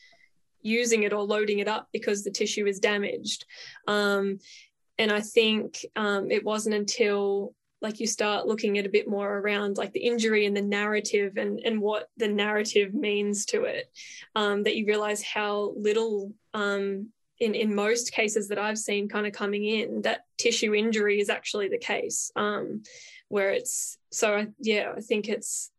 using 0.64 1.04
it 1.04 1.12
or 1.12 1.22
loading 1.22 1.60
it 1.60 1.68
up 1.68 1.88
because 1.92 2.24
the 2.24 2.30
tissue 2.30 2.66
is 2.66 2.80
damaged. 2.80 3.44
Um, 3.86 4.38
and 4.98 5.10
i 5.10 5.20
think 5.20 5.84
um, 5.96 6.30
it 6.30 6.44
wasn't 6.44 6.74
until 6.74 7.54
like 7.82 8.00
you 8.00 8.06
start 8.06 8.46
looking 8.46 8.78
at 8.78 8.86
a 8.86 8.90
bit 8.90 9.08
more 9.08 9.38
around 9.38 9.76
like 9.76 9.92
the 9.92 10.00
injury 10.00 10.46
and 10.46 10.56
the 10.56 10.62
narrative 10.62 11.36
and 11.36 11.60
and 11.60 11.80
what 11.80 12.08
the 12.16 12.28
narrative 12.28 12.94
means 12.94 13.44
to 13.44 13.64
it 13.64 13.90
um, 14.34 14.62
that 14.62 14.76
you 14.76 14.86
realize 14.86 15.22
how 15.22 15.74
little 15.76 16.32
um, 16.54 17.08
in 17.40 17.54
in 17.54 17.74
most 17.74 18.12
cases 18.12 18.48
that 18.48 18.58
I've 18.58 18.78
seen 18.78 19.08
kind 19.08 19.26
of 19.26 19.32
coming 19.34 19.64
in 19.64 20.02
that 20.02 20.24
tissue 20.38 20.74
injury 20.74 21.20
is 21.20 21.28
actually 21.28 21.68
the 21.68 21.78
case 21.78 22.30
um, 22.36 22.84
where 23.28 23.50
it's 23.50 23.98
so 24.10 24.34
I, 24.34 24.46
yeah 24.60 24.92
I 24.96 25.00
think 25.00 25.28
it's 25.28 25.70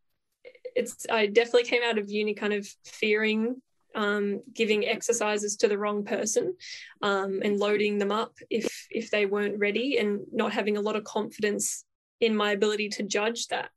it's 0.76 1.06
I 1.10 1.26
definitely 1.26 1.64
came 1.64 1.82
out 1.82 1.98
of 1.98 2.10
uni 2.10 2.34
kind 2.34 2.52
of 2.52 2.68
fearing 2.84 3.60
um, 3.96 4.42
giving 4.52 4.86
exercises 4.86 5.56
to 5.56 5.68
the 5.68 5.78
wrong 5.78 6.04
person 6.04 6.54
um, 7.02 7.40
and 7.42 7.58
loading 7.58 7.98
them 7.98 8.12
up 8.12 8.34
if 8.50 8.86
if 8.90 9.10
they 9.10 9.26
weren't 9.26 9.58
ready 9.58 9.98
and 9.98 10.20
not 10.32 10.52
having 10.52 10.76
a 10.76 10.80
lot 10.80 10.96
of 10.96 11.04
confidence 11.04 11.84
in 12.20 12.36
my 12.36 12.52
ability 12.52 12.90
to 12.90 13.02
judge 13.02 13.48
that. 13.48 13.70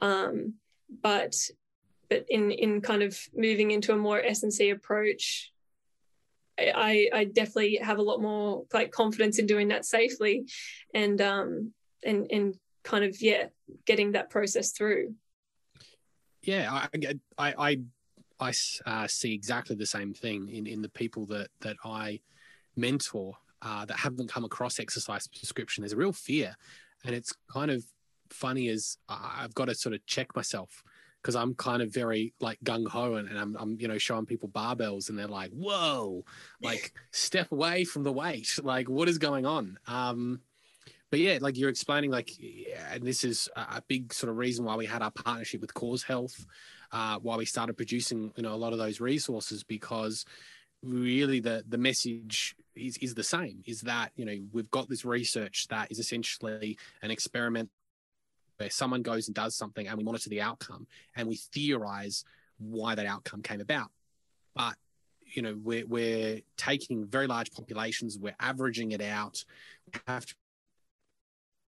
Um, 0.00 0.54
but 1.02 1.34
but 2.10 2.26
in 2.28 2.50
in 2.50 2.80
kind 2.80 3.02
of 3.02 3.18
moving 3.34 3.70
into 3.70 3.92
a 3.92 3.96
more 3.96 4.20
S&C 4.20 4.70
approach 4.70 5.52
I, 6.56 7.10
I 7.12 7.24
definitely 7.24 7.80
have 7.82 7.98
a 7.98 8.02
lot 8.02 8.22
more 8.22 8.64
like 8.72 8.92
confidence 8.92 9.38
in 9.38 9.46
doing 9.46 9.68
that 9.68 9.84
safely 9.84 10.46
and 10.94 11.20
um 11.20 11.72
and 12.04 12.28
and 12.30 12.54
kind 12.84 13.04
of 13.04 13.20
yeah 13.20 13.46
getting 13.86 14.12
that 14.12 14.30
process 14.30 14.70
through. 14.70 15.14
Yeah 16.42 16.86
i 16.94 17.14
i 17.38 17.54
i, 17.58 17.80
I 18.40 18.52
uh, 18.86 19.06
see 19.06 19.32
exactly 19.32 19.76
the 19.76 19.86
same 19.86 20.12
thing 20.12 20.48
in 20.48 20.66
in 20.66 20.82
the 20.82 20.88
people 20.88 21.26
that 21.26 21.48
that 21.60 21.76
i 21.84 22.20
mentor 22.76 23.36
uh, 23.62 23.84
that 23.84 23.96
haven't 23.96 24.28
come 24.28 24.44
across 24.44 24.78
exercise 24.78 25.26
prescription 25.26 25.82
there's 25.82 25.92
a 25.92 25.96
real 25.96 26.12
fear 26.12 26.56
and 27.04 27.14
it's 27.14 27.32
kind 27.52 27.70
of 27.70 27.84
funny 28.30 28.68
as 28.68 28.98
i've 29.08 29.54
got 29.54 29.66
to 29.66 29.74
sort 29.74 29.94
of 29.94 30.04
check 30.06 30.34
myself 30.34 30.82
because 31.24 31.36
I'm 31.36 31.54
kind 31.54 31.80
of 31.80 31.90
very 31.90 32.34
like 32.38 32.58
gung 32.62 32.86
ho 32.86 33.14
and, 33.14 33.26
and, 33.26 33.38
I'm, 33.38 33.56
I'm, 33.58 33.78
you 33.80 33.88
know, 33.88 33.96
showing 33.96 34.26
people 34.26 34.50
barbells 34.50 35.08
and 35.08 35.18
they're 35.18 35.26
like, 35.26 35.50
whoa, 35.52 36.22
like 36.60 36.92
step 37.12 37.50
away 37.50 37.84
from 37.84 38.02
the 38.02 38.12
weight. 38.12 38.58
Like, 38.62 38.90
what 38.90 39.08
is 39.08 39.16
going 39.16 39.46
on? 39.46 39.78
Um, 39.86 40.40
but 41.10 41.20
yeah, 41.20 41.38
like 41.40 41.56
you're 41.56 41.70
explaining, 41.70 42.10
like, 42.10 42.30
yeah, 42.38 42.92
and 42.92 43.02
this 43.02 43.24
is 43.24 43.48
a 43.56 43.82
big 43.88 44.12
sort 44.12 44.30
of 44.30 44.36
reason 44.36 44.64
why 44.66 44.76
we 44.76 44.84
had 44.84 45.00
our 45.00 45.10
partnership 45.10 45.62
with 45.62 45.72
Cause 45.72 46.02
Health, 46.02 46.44
uh, 46.94 47.18
why 47.18 47.36
we 47.36 47.44
started 47.44 47.76
producing, 47.76 48.32
you 48.36 48.42
know, 48.44 48.54
a 48.54 48.56
lot 48.56 48.72
of 48.72 48.78
those 48.78 49.00
resources 49.00 49.64
because 49.64 50.24
really 50.82 51.40
the 51.40 51.64
the 51.68 51.78
message 51.78 52.54
is, 52.76 52.96
is 52.98 53.14
the 53.14 53.22
same 53.22 53.62
is 53.66 53.80
that 53.80 54.12
you 54.16 54.24
know 54.24 54.36
we've 54.52 54.70
got 54.70 54.86
this 54.88 55.02
research 55.04 55.66
that 55.68 55.90
is 55.90 55.98
essentially 55.98 56.76
an 57.02 57.10
experiment 57.10 57.70
where 58.58 58.70
someone 58.70 59.02
goes 59.02 59.26
and 59.26 59.34
does 59.34 59.56
something 59.56 59.88
and 59.88 59.98
we 59.98 60.04
monitor 60.04 60.28
the 60.28 60.42
outcome 60.42 60.86
and 61.16 61.26
we 61.26 61.36
theorize 61.36 62.22
why 62.58 62.94
that 62.94 63.06
outcome 63.06 63.42
came 63.42 63.60
about. 63.60 63.90
But 64.54 64.76
you 65.24 65.42
know, 65.42 65.58
we're 65.64 65.86
we're 65.86 66.42
taking 66.56 67.06
very 67.06 67.26
large 67.26 67.50
populations, 67.50 68.18
we're 68.18 68.36
averaging 68.38 68.92
it 68.92 69.02
out. 69.02 69.44
We 69.92 70.00
have 70.06 70.26
to 70.26 70.34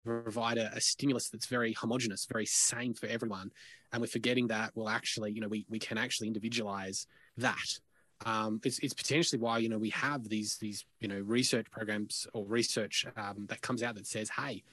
provide 0.03 0.57
a, 0.57 0.71
a 0.75 0.81
stimulus 0.81 1.29
that's 1.29 1.45
very 1.45 1.73
homogenous, 1.73 2.25
very 2.31 2.45
same 2.45 2.93
for 2.93 3.07
everyone, 3.07 3.51
and 3.91 4.01
we're 4.01 4.07
forgetting 4.07 4.47
that 4.47 4.71
well, 4.75 4.89
actually, 4.89 5.31
you 5.31 5.41
know, 5.41 5.47
we 5.47 5.65
we 5.69 5.79
can 5.79 5.97
actually 5.97 6.27
individualize 6.27 7.07
that. 7.37 7.79
Um, 8.23 8.61
it's, 8.63 8.77
it's 8.79 8.93
potentially 8.93 9.41
why 9.41 9.57
you 9.57 9.69
know 9.69 9.79
we 9.79 9.89
have 9.89 10.27
these 10.29 10.57
these 10.57 10.85
you 10.99 11.07
know 11.07 11.19
research 11.19 11.69
programs 11.71 12.27
or 12.33 12.45
research 12.45 13.05
um, 13.17 13.45
that 13.49 13.61
comes 13.61 13.83
out 13.83 13.95
that 13.95 14.07
says, 14.07 14.29
hey, 14.29 14.63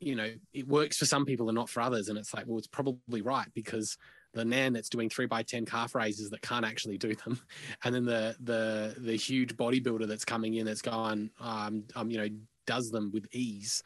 you 0.00 0.14
know 0.14 0.30
it 0.52 0.68
works 0.68 0.98
for 0.98 1.06
some 1.06 1.24
people 1.24 1.48
and 1.48 1.56
not 1.56 1.70
for 1.70 1.80
others. 1.80 2.08
And 2.08 2.18
it's 2.18 2.34
like 2.34 2.44
well 2.46 2.58
it's 2.58 2.66
probably 2.66 3.22
right 3.22 3.48
because 3.54 3.96
the 4.34 4.44
nan 4.44 4.72
that's 4.72 4.88
doing 4.88 5.08
three 5.08 5.26
by 5.26 5.42
ten 5.42 5.64
calf 5.64 5.94
raises 5.94 6.30
that 6.30 6.42
can't 6.42 6.66
actually 6.66 6.98
do 6.98 7.14
them. 7.14 7.40
And 7.84 7.94
then 7.94 8.04
the 8.04 8.36
the 8.40 8.94
the 8.98 9.16
huge 9.16 9.56
bodybuilder 9.56 10.06
that's 10.06 10.24
coming 10.24 10.54
in 10.54 10.66
that's 10.66 10.82
going 10.82 11.30
um, 11.40 11.84
um 11.94 12.10
you 12.10 12.18
know 12.18 12.28
does 12.66 12.90
them 12.90 13.10
with 13.12 13.26
ease 13.32 13.82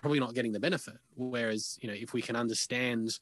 probably 0.00 0.20
not 0.20 0.34
getting 0.34 0.52
the 0.52 0.60
benefit 0.60 0.98
whereas 1.14 1.78
you 1.80 1.88
know 1.88 1.94
if 1.94 2.12
we 2.12 2.22
can 2.22 2.36
understand 2.36 3.18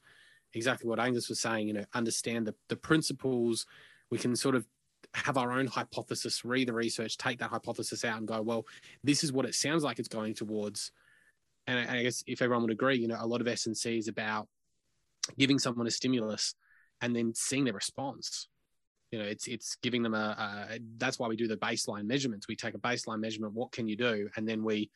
exactly 0.53 0.87
what 0.87 0.99
angus 0.99 1.29
was 1.29 1.39
saying 1.39 1.67
you 1.67 1.73
know 1.73 1.85
understand 1.93 2.45
the, 2.45 2.55
the 2.69 2.75
principles 2.75 3.65
we 4.09 4.17
can 4.17 4.35
sort 4.35 4.55
of 4.55 4.65
have 5.13 5.37
our 5.37 5.51
own 5.51 5.67
hypothesis 5.67 6.43
read 6.43 6.67
the 6.67 6.73
research 6.73 7.17
take 7.17 7.39
that 7.39 7.49
hypothesis 7.49 8.03
out 8.03 8.17
and 8.17 8.27
go 8.27 8.41
well 8.41 8.65
this 9.03 9.23
is 9.23 9.31
what 9.31 9.45
it 9.45 9.55
sounds 9.55 9.83
like 9.83 9.99
it's 9.99 10.07
going 10.07 10.33
towards 10.33 10.91
and 11.67 11.89
I, 11.89 12.03
guess 12.03 12.23
if 12.27 12.41
everyone 12.41 12.63
would 12.63 12.71
agree, 12.71 12.97
you 12.97 13.07
know, 13.07 13.17
a 13.19 13.25
lot 13.25 13.41
of 13.41 13.47
S 13.47 13.65
and 13.65 13.75
C 13.75 13.97
is 13.97 14.07
about 14.07 14.47
giving 15.37 15.57
someone 15.57 15.87
a 15.87 15.91
stimulus 15.91 16.53
and 17.01 17.15
then 17.15 17.33
seeing 17.33 17.63
their 17.63 17.73
response. 17.73 18.47
You 19.11 19.19
know, 19.19 19.25
it's 19.25 19.47
it's 19.47 19.77
giving 19.81 20.03
them 20.03 20.13
a, 20.13 20.67
a 20.71 20.79
that's 20.97 21.17
why 21.19 21.27
we 21.27 21.35
do 21.35 21.47
the 21.47 21.57
baseline 21.57 22.05
measurements. 22.05 22.47
We 22.47 22.55
take 22.55 22.75
a 22.75 22.79
baseline 22.79 23.19
measurement, 23.19 23.53
what 23.53 23.71
can 23.71 23.87
you 23.87 23.95
do, 23.95 24.29
and 24.35 24.47
then 24.47 24.63
we 24.63 24.89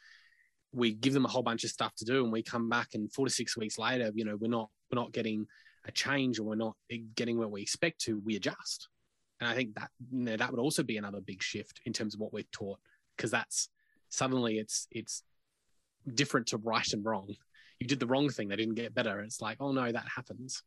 we 0.74 0.94
give 0.94 1.14
them 1.14 1.26
a 1.26 1.30
whole 1.30 1.44
bunch 1.44 1.64
of 1.64 1.70
stuff 1.70 1.96
to 1.96 2.06
do, 2.06 2.24
and 2.24 2.32
we 2.32 2.44
come 2.44 2.70
back 2.70 2.90
and 2.94 3.12
four 3.12 3.26
to 3.26 3.32
six 3.32 3.58
weeks 3.58 3.78
later, 3.78 4.12
you 4.14 4.26
know, 4.26 4.36
we're 4.36 4.50
not 4.50 4.70
we're 4.92 5.00
not 5.02 5.12
getting 5.12 5.48
a 5.86 5.92
change 5.92 6.40
or 6.40 6.44
we're 6.44 6.56
not 6.56 6.76
getting 7.16 7.38
what 7.38 7.52
we 7.52 7.62
expect 7.62 8.02
to. 8.02 8.22
We 8.24 8.36
adjust, 8.36 8.90
and 9.40 9.50
I 9.50 9.56
think 9.56 9.76
that 9.76 9.90
you 10.12 10.26
know 10.26 10.38
that 10.38 10.52
would 10.52 10.60
also 10.60 10.84
be 10.84 10.98
another 10.98 11.22
big 11.22 11.42
shift 11.42 11.82
in 11.86 11.94
terms 11.94 12.14
of 12.14 12.20
what 12.20 12.34
we're 12.34 12.44
taught 12.52 12.80
because 13.16 13.32
that's 13.32 13.70
suddenly 14.10 14.58
it's 14.58 14.88
it's 14.92 15.24
different 16.14 16.48
to 16.48 16.58
right 16.58 16.92
and 16.94 17.06
wrong. 17.06 17.36
You 17.80 17.88
did 17.88 18.00
the 18.00 18.08
wrong 18.08 18.30
thing; 18.30 18.50
they 18.50 18.56
didn't 18.56 18.76
get 18.76 18.94
better. 18.94 19.20
It's 19.22 19.42
like, 19.42 19.58
oh 19.60 19.72
no, 19.72 19.92
that 19.92 20.08
happens. 20.16 20.64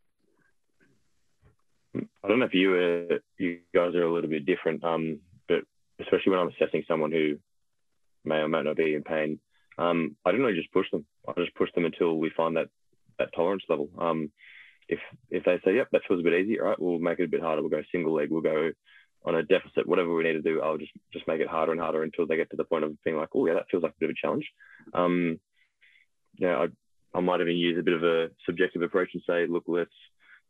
I 1.95 2.29
don't 2.29 2.39
know 2.39 2.47
if 2.47 2.55
you 2.55 2.75
uh, 2.75 3.19
you 3.39 3.59
guys 3.75 3.95
are 3.95 4.05
a 4.05 4.13
little 4.13 4.31
bit 4.31 4.47
different, 4.47 4.83
um, 4.83 5.21
but 5.49 5.61
especially 6.01 6.31
when 6.31 6.41
I'm 6.41 6.49
assessing 6.49 6.85
someone 6.89 7.13
who 7.13 7.39
may 8.25 8.37
or 8.37 8.49
may 8.49 8.63
not 8.63 8.77
be 8.77 8.95
in 8.95 9.03
pain, 9.03 9.41
um, 9.79 10.17
I 10.25 10.33
don't 10.33 10.41
really 10.41 10.59
just 10.59 10.73
push 10.73 10.91
them. 10.91 11.07
I 11.27 11.33
just 11.41 11.55
push 11.55 11.71
them 11.75 11.85
until 11.85 12.19
we 12.19 12.31
find 12.37 12.57
that 12.57 12.69
that 13.19 13.35
tolerance 13.35 13.65
level. 13.69 13.89
Um, 13.99 14.31
if 14.89 14.99
if 15.31 15.45
they 15.45 15.61
say, 15.65 15.77
"Yep, 15.77 15.89
that 15.93 16.03
feels 16.07 16.21
a 16.21 16.25
bit 16.25 16.41
easy," 16.41 16.61
all 16.61 16.69
right, 16.69 16.81
we'll 16.81 16.99
make 16.99 17.19
it 17.19 17.25
a 17.25 17.29
bit 17.29 17.41
harder. 17.41 17.63
We'll 17.63 17.71
go 17.71 17.83
single 17.91 18.15
leg. 18.15 18.31
We'll 18.31 18.43
go 18.43 18.73
on 19.25 19.37
a 19.37 19.43
deficit, 19.43 19.87
whatever 19.87 20.15
we 20.15 20.25
need 20.25 20.33
to 20.33 20.43
do, 20.43 20.61
I'll 20.61 20.79
just 20.79 20.93
just 21.13 21.29
make 21.29 21.41
it 21.41 21.49
harder 21.49 21.73
and 21.73 21.81
harder 21.81 22.03
until 22.03 22.27
they 22.27 22.37
get 22.37 22.51
to 22.51 22.57
the 22.57 22.65
point 22.65 22.85
of 22.85 23.01
being 23.05 23.17
like, 23.17 23.29
oh 23.35 23.47
yeah, 23.47 23.55
that 23.55 23.67
feels 23.71 23.83
like 23.83 23.93
a 23.93 24.01
bit 24.01 24.11
of 24.11 24.17
a 24.17 24.27
challenge. 24.27 24.49
Um, 24.95 25.39
yeah, 26.39 26.57
I, 26.57 27.19
I 27.19 27.21
might 27.21 27.41
even 27.41 27.57
use 27.57 27.79
a 27.79 27.83
bit 27.83 27.95
of 27.95 28.03
a 28.03 28.31
subjective 28.47 28.83
approach 28.83 29.11
and 29.15 29.23
say, 29.27 29.47
look, 29.47 29.65
let's 29.67 29.91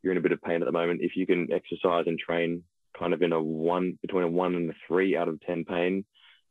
you're 0.01 0.11
in 0.11 0.17
a 0.17 0.21
bit 0.21 0.31
of 0.31 0.41
pain 0.41 0.61
at 0.61 0.65
the 0.65 0.71
moment. 0.71 1.01
If 1.01 1.15
you 1.15 1.25
can 1.25 1.49
exercise 1.51 2.05
and 2.07 2.19
train 2.19 2.63
kind 2.97 3.13
of 3.13 3.21
in 3.21 3.31
a 3.31 3.41
one 3.41 3.97
between 4.01 4.23
a 4.23 4.27
one 4.27 4.55
and 4.55 4.69
a 4.69 4.73
three 4.87 5.15
out 5.15 5.27
of 5.27 5.39
ten 5.41 5.65
pain, 5.65 6.03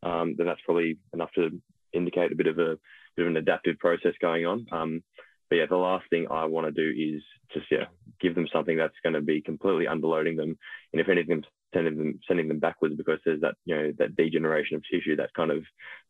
um, 0.02 0.34
then 0.36 0.46
that's 0.46 0.60
probably 0.64 0.98
enough 1.12 1.30
to 1.34 1.50
indicate 1.92 2.32
a 2.32 2.36
bit 2.36 2.46
of 2.46 2.58
a 2.58 2.78
bit 3.16 3.26
of 3.26 3.28
an 3.28 3.36
adaptive 3.36 3.78
process 3.78 4.14
going 4.20 4.46
on. 4.46 4.66
Um, 4.72 5.02
but 5.48 5.56
yeah, 5.56 5.66
the 5.68 5.76
last 5.76 6.06
thing 6.08 6.28
I 6.30 6.46
want 6.46 6.66
to 6.66 6.72
do 6.72 7.16
is 7.16 7.22
just 7.52 7.66
yeah 7.70 7.84
give 8.20 8.34
them 8.34 8.48
something 8.52 8.76
that's 8.76 8.94
going 9.02 9.14
to 9.14 9.20
be 9.20 9.42
completely 9.42 9.86
underloading 9.86 10.36
them, 10.36 10.56
and 10.92 11.00
if 11.00 11.08
anything, 11.08 11.44
sending 11.74 11.98
them 11.98 12.20
sending 12.26 12.48
them 12.48 12.58
backwards 12.58 12.96
because 12.96 13.18
there's 13.24 13.40
that 13.42 13.54
you 13.64 13.76
know 13.76 13.92
that 13.98 14.16
degeneration 14.16 14.76
of 14.76 14.82
tissue, 14.90 15.16
that 15.16 15.34
kind 15.34 15.50
of 15.50 15.62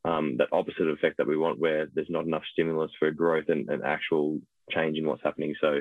um, 0.05 0.37
that 0.39 0.53
opposite 0.53 0.89
effect 0.89 1.17
that 1.19 1.27
we 1.27 1.37
want, 1.37 1.59
where 1.59 1.89
there's 1.95 2.11
not 2.11 2.25
enough 2.25 2.43
stimulus 2.53 2.91
for 2.99 3.11
growth 3.11 3.47
and, 3.49 3.69
and 3.69 3.83
actual 3.83 4.39
change 4.71 4.99
in 4.99 5.07
what's 5.07 5.23
happening. 5.23 5.55
So, 5.61 5.81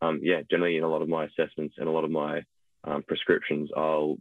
um, 0.00 0.20
yeah, 0.22 0.40
generally 0.50 0.76
in 0.76 0.84
a 0.84 0.88
lot 0.88 1.02
of 1.02 1.08
my 1.08 1.26
assessments 1.26 1.74
and 1.78 1.88
a 1.88 1.92
lot 1.92 2.04
of 2.04 2.10
my 2.10 2.42
um, 2.84 3.02
prescriptions, 3.06 3.70
I'll 3.76 4.16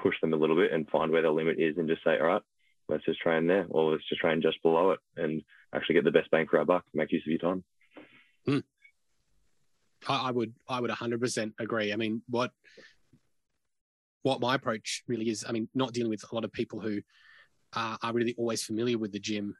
push 0.00 0.14
them 0.20 0.32
a 0.32 0.36
little 0.36 0.56
bit 0.56 0.72
and 0.72 0.88
find 0.88 1.10
where 1.10 1.22
the 1.22 1.30
limit 1.30 1.58
is, 1.58 1.76
and 1.76 1.88
just 1.88 2.04
say, 2.04 2.18
all 2.18 2.26
right, 2.26 2.42
let's 2.88 3.04
just 3.04 3.20
train 3.20 3.46
there, 3.46 3.66
or 3.70 3.92
let's 3.92 4.08
just 4.08 4.20
train 4.20 4.42
just 4.42 4.62
below 4.62 4.92
it, 4.92 5.00
and 5.16 5.42
actually 5.74 5.94
get 5.94 6.04
the 6.04 6.10
best 6.10 6.30
bang 6.30 6.46
for 6.48 6.58
our 6.58 6.64
buck. 6.64 6.84
Make 6.94 7.12
use 7.12 7.22
of 7.26 7.30
your 7.30 7.38
time. 7.38 7.64
Hmm. 8.46 8.58
I, 10.08 10.28
I 10.28 10.30
would 10.30 10.54
I 10.68 10.80
would 10.80 10.90
100% 10.90 11.52
agree. 11.58 11.92
I 11.92 11.96
mean, 11.96 12.22
what 12.28 12.52
what 14.22 14.40
my 14.40 14.54
approach 14.54 15.02
really 15.06 15.28
is, 15.28 15.44
I 15.48 15.52
mean, 15.52 15.68
not 15.74 15.92
dealing 15.92 16.10
with 16.10 16.24
a 16.30 16.34
lot 16.34 16.44
of 16.44 16.52
people 16.52 16.80
who 16.80 17.00
are, 17.74 17.98
are 18.02 18.12
really 18.12 18.34
always 18.36 18.62
familiar 18.62 18.98
with 18.98 19.12
the 19.12 19.20
gym. 19.20 19.56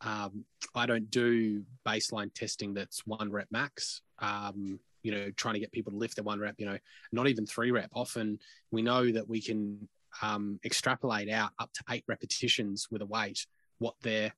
Um, 0.00 0.44
I 0.74 0.86
don't 0.86 1.10
do 1.10 1.62
baseline 1.86 2.32
testing 2.32 2.74
that's 2.74 3.06
one 3.06 3.30
rep 3.30 3.48
max. 3.50 4.02
Um, 4.20 4.80
you 5.02 5.12
know, 5.12 5.30
trying 5.36 5.54
to 5.54 5.60
get 5.60 5.72
people 5.72 5.92
to 5.92 5.98
lift 5.98 6.16
their 6.16 6.24
one 6.24 6.40
rep, 6.40 6.56
you 6.58 6.66
know, 6.66 6.78
not 7.12 7.28
even 7.28 7.46
three 7.46 7.70
rep. 7.70 7.90
Often 7.94 8.40
we 8.70 8.82
know 8.82 9.10
that 9.12 9.28
we 9.28 9.40
can 9.40 9.88
um, 10.22 10.58
extrapolate 10.64 11.30
out 11.30 11.50
up 11.58 11.72
to 11.74 11.84
eight 11.90 12.04
repetitions 12.08 12.88
with 12.90 13.02
a 13.02 13.06
weight 13.06 13.46
what 13.78 13.94
their 14.02 14.32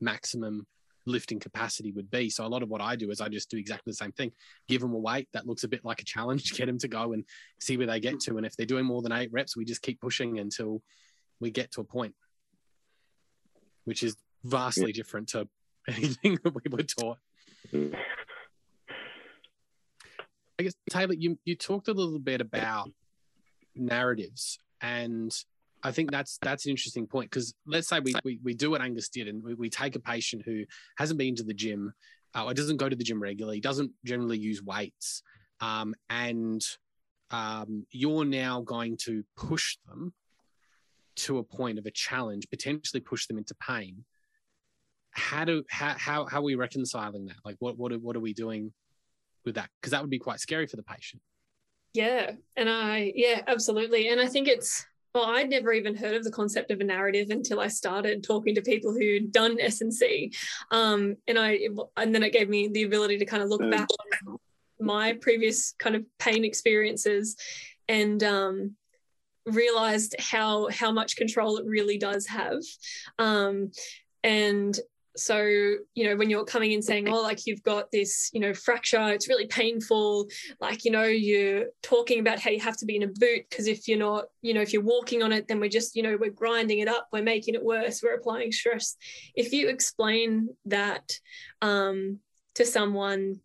maximum 0.00 0.66
lifting 1.06 1.40
capacity 1.40 1.92
would 1.92 2.10
be. 2.10 2.30
So 2.30 2.44
a 2.44 2.48
lot 2.48 2.62
of 2.62 2.68
what 2.68 2.80
I 2.80 2.96
do 2.96 3.10
is 3.10 3.20
I 3.20 3.28
just 3.28 3.50
do 3.50 3.56
exactly 3.56 3.90
the 3.90 3.96
same 3.96 4.12
thing. 4.12 4.32
Give 4.68 4.80
them 4.80 4.94
a 4.94 4.98
weight 4.98 5.28
that 5.32 5.46
looks 5.46 5.64
a 5.64 5.68
bit 5.68 5.84
like 5.84 6.00
a 6.00 6.04
challenge, 6.04 6.52
get 6.56 6.66
them 6.66 6.78
to 6.78 6.88
go 6.88 7.12
and 7.12 7.24
see 7.60 7.76
where 7.76 7.86
they 7.86 8.00
get 8.00 8.20
to. 8.20 8.36
And 8.36 8.46
if 8.46 8.56
they're 8.56 8.66
doing 8.66 8.84
more 8.84 9.02
than 9.02 9.12
eight 9.12 9.32
reps, 9.32 9.56
we 9.56 9.64
just 9.64 9.82
keep 9.82 10.00
pushing 10.00 10.38
until 10.38 10.82
we 11.40 11.50
get 11.50 11.72
to 11.72 11.80
a 11.80 11.84
point, 11.84 12.14
which 13.84 14.02
is 14.02 14.16
vastly 14.44 14.88
yeah. 14.88 14.92
different 14.92 15.28
to 15.30 15.48
anything 15.88 16.38
that 16.44 16.54
we 16.54 16.62
were 16.70 16.82
taught. 16.82 17.18
I 20.58 20.62
guess 20.62 20.74
Tayla, 20.90 21.14
you 21.18 21.38
you 21.44 21.56
talked 21.56 21.88
a 21.88 21.92
little 21.92 22.18
bit 22.18 22.40
about 22.40 22.90
narratives 23.74 24.58
and 24.82 25.32
I 25.82 25.92
think 25.92 26.10
that's 26.10 26.38
that's 26.42 26.66
an 26.66 26.70
interesting 26.70 27.06
point 27.06 27.30
because 27.30 27.54
let's 27.66 27.88
say 27.88 28.00
we, 28.00 28.14
we, 28.24 28.38
we 28.42 28.54
do 28.54 28.70
what 28.70 28.82
Angus 28.82 29.08
did 29.08 29.28
and 29.28 29.42
we, 29.42 29.54
we 29.54 29.70
take 29.70 29.96
a 29.96 30.00
patient 30.00 30.42
who 30.44 30.64
hasn't 30.96 31.18
been 31.18 31.34
to 31.36 31.42
the 31.42 31.54
gym 31.54 31.92
uh, 32.34 32.44
or 32.44 32.54
doesn't 32.54 32.76
go 32.76 32.88
to 32.88 32.96
the 32.96 33.04
gym 33.04 33.20
regularly, 33.22 33.60
doesn't 33.60 33.90
generally 34.04 34.38
use 34.38 34.62
weights, 34.62 35.22
um, 35.60 35.94
and 36.10 36.64
um, 37.30 37.86
you're 37.90 38.24
now 38.24 38.60
going 38.60 38.96
to 38.98 39.24
push 39.36 39.76
them 39.86 40.12
to 41.14 41.38
a 41.38 41.42
point 41.42 41.78
of 41.78 41.86
a 41.86 41.90
challenge, 41.90 42.48
potentially 42.48 43.00
push 43.00 43.26
them 43.26 43.38
into 43.38 43.54
pain. 43.54 44.04
How 45.10 45.44
do 45.44 45.62
how 45.68 45.94
how, 45.98 46.26
how 46.26 46.38
are 46.38 46.42
we 46.42 46.54
reconciling 46.54 47.26
that? 47.26 47.36
Like 47.44 47.56
what 47.58 47.76
what 47.76 47.92
are, 47.92 47.98
what 47.98 48.16
are 48.16 48.20
we 48.20 48.32
doing 48.32 48.72
with 49.44 49.56
that? 49.56 49.68
Because 49.80 49.90
that 49.90 50.00
would 50.00 50.10
be 50.10 50.18
quite 50.18 50.40
scary 50.40 50.66
for 50.66 50.76
the 50.76 50.82
patient. 50.82 51.22
Yeah, 51.94 52.32
and 52.56 52.68
I 52.70 53.12
yeah 53.14 53.42
absolutely, 53.46 54.08
and 54.08 54.20
I 54.20 54.26
think 54.26 54.48
it's 54.48 54.86
well, 55.14 55.26
I'd 55.26 55.50
never 55.50 55.72
even 55.72 55.94
heard 55.94 56.14
of 56.14 56.24
the 56.24 56.30
concept 56.30 56.70
of 56.70 56.80
a 56.80 56.84
narrative 56.84 57.28
until 57.30 57.60
I 57.60 57.68
started 57.68 58.24
talking 58.24 58.54
to 58.54 58.62
people 58.62 58.92
who'd 58.92 59.30
done 59.30 59.60
S&C. 59.60 60.32
Um, 60.70 61.16
and 61.28 61.38
I 61.38 61.68
and 61.98 62.14
then 62.14 62.22
it 62.22 62.32
gave 62.32 62.48
me 62.48 62.68
the 62.68 62.84
ability 62.84 63.18
to 63.18 63.26
kind 63.26 63.42
of 63.42 63.50
look 63.50 63.60
mm. 63.60 63.70
back 63.70 63.88
on 64.26 64.38
my 64.80 65.12
previous 65.14 65.72
kind 65.78 65.94
of 65.94 66.04
pain 66.18 66.44
experiences 66.44 67.36
and 67.88 68.22
um, 68.24 68.74
realized 69.44 70.14
how 70.18 70.68
how 70.70 70.90
much 70.92 71.16
control 71.16 71.58
it 71.58 71.66
really 71.66 71.98
does 71.98 72.26
have. 72.26 72.62
Um, 73.18 73.70
and 74.24 74.78
so 75.16 75.38
you 75.42 76.04
know 76.04 76.16
when 76.16 76.30
you're 76.30 76.44
coming 76.44 76.72
in 76.72 76.82
saying 76.82 77.08
oh 77.08 77.20
like 77.20 77.46
you've 77.46 77.62
got 77.62 77.90
this 77.90 78.30
you 78.32 78.40
know 78.40 78.54
fracture 78.54 79.08
it's 79.08 79.28
really 79.28 79.46
painful 79.46 80.26
like 80.60 80.84
you 80.84 80.90
know 80.90 81.04
you're 81.04 81.66
talking 81.82 82.20
about 82.20 82.38
how 82.38 82.50
you 82.50 82.60
have 82.60 82.76
to 82.76 82.86
be 82.86 82.96
in 82.96 83.02
a 83.02 83.06
boot 83.06 83.44
because 83.48 83.66
if 83.66 83.86
you're 83.86 83.98
not 83.98 84.24
you 84.40 84.54
know 84.54 84.60
if 84.60 84.72
you're 84.72 84.82
walking 84.82 85.22
on 85.22 85.32
it 85.32 85.46
then 85.48 85.60
we're 85.60 85.68
just 85.68 85.94
you 85.94 86.02
know 86.02 86.16
we're 86.18 86.30
grinding 86.30 86.78
it 86.78 86.88
up 86.88 87.08
we're 87.12 87.22
making 87.22 87.54
it 87.54 87.62
worse 87.62 88.02
we're 88.02 88.14
applying 88.14 88.52
stress. 88.52 88.96
If 89.34 89.52
you 89.52 89.68
explain 89.68 90.48
that 90.66 91.18
um, 91.60 92.18
to 92.54 92.64
someone 92.64 93.40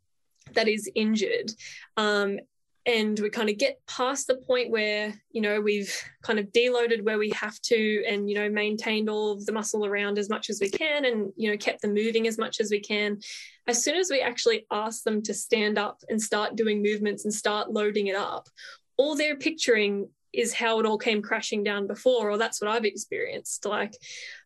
that 0.53 0.67
is 0.67 0.89
injured 0.95 1.51
um, 1.97 2.39
and 2.87 3.19
we 3.19 3.29
kind 3.29 3.49
of 3.49 3.57
get 3.57 3.81
past 3.85 4.25
the 4.25 4.37
point 4.37 4.71
where 4.71 5.13
you 5.31 5.41
know 5.41 5.59
we've 5.61 5.93
kind 6.23 6.39
of 6.39 6.45
deloaded 6.47 7.03
where 7.03 7.19
we 7.19 7.29
have 7.31 7.59
to 7.61 8.03
and 8.07 8.29
you 8.29 8.35
know 8.35 8.49
maintained 8.49 9.09
all 9.09 9.31
of 9.31 9.45
the 9.45 9.51
muscle 9.51 9.85
around 9.85 10.17
as 10.17 10.29
much 10.29 10.49
as 10.49 10.59
we 10.59 10.69
can 10.69 11.05
and 11.05 11.31
you 11.35 11.51
know 11.51 11.57
kept 11.57 11.81
them 11.81 11.93
moving 11.93 12.27
as 12.27 12.37
much 12.37 12.59
as 12.59 12.71
we 12.71 12.79
can 12.79 13.19
as 13.67 13.83
soon 13.83 13.95
as 13.95 14.09
we 14.09 14.21
actually 14.21 14.65
ask 14.71 15.03
them 15.03 15.21
to 15.21 15.33
stand 15.33 15.77
up 15.77 16.01
and 16.09 16.19
start 16.19 16.55
doing 16.55 16.81
movements 16.81 17.25
and 17.25 17.33
start 17.33 17.71
loading 17.71 18.07
it 18.07 18.15
up 18.15 18.47
all 18.95 19.15
they're 19.15 19.35
picturing 19.37 20.07
is 20.33 20.53
how 20.53 20.79
it 20.79 20.85
all 20.85 20.97
came 20.97 21.21
crashing 21.21 21.63
down 21.63 21.87
before, 21.87 22.29
or 22.29 22.37
that's 22.37 22.61
what 22.61 22.69
I've 22.69 22.85
experienced. 22.85 23.65
Like 23.65 23.93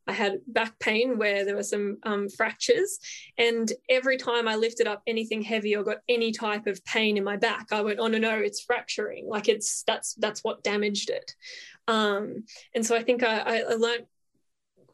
I 0.08 0.14
had 0.14 0.40
back 0.48 0.78
pain 0.80 1.18
where 1.18 1.46
there 1.46 1.56
were 1.56 1.64
some 1.64 1.98
um, 2.04 2.30
fractures, 2.30 3.00
and 3.38 3.72
every 3.90 4.18
time 4.18 4.48
I 4.48 4.56
lifted 4.56 4.88
up 4.88 5.02
anything 5.08 5.42
heavy 5.42 5.76
or 5.76 5.84
got 5.84 6.00
any 6.10 6.32
type 6.32 6.68
of 6.68 6.84
pain 6.86 7.18
in 7.18 7.24
my 7.24 7.38
back, 7.38 7.68
I 7.72 7.82
went, 7.82 8.00
"Oh 8.00 8.08
no, 8.08 8.18
no, 8.18 8.38
it's 8.38 8.62
fracturing! 8.62 9.28
Like 9.28 9.48
it's 9.48 9.84
that's 9.84 10.16
that's 10.16 10.44
what 10.44 10.64
damaged 10.64 11.10
it." 11.10 11.36
Um, 11.88 12.46
and 12.74 12.86
so 12.86 12.96
I 12.96 13.04
think 13.04 13.24
I, 13.24 13.62
I 13.62 13.74
learned 13.76 14.06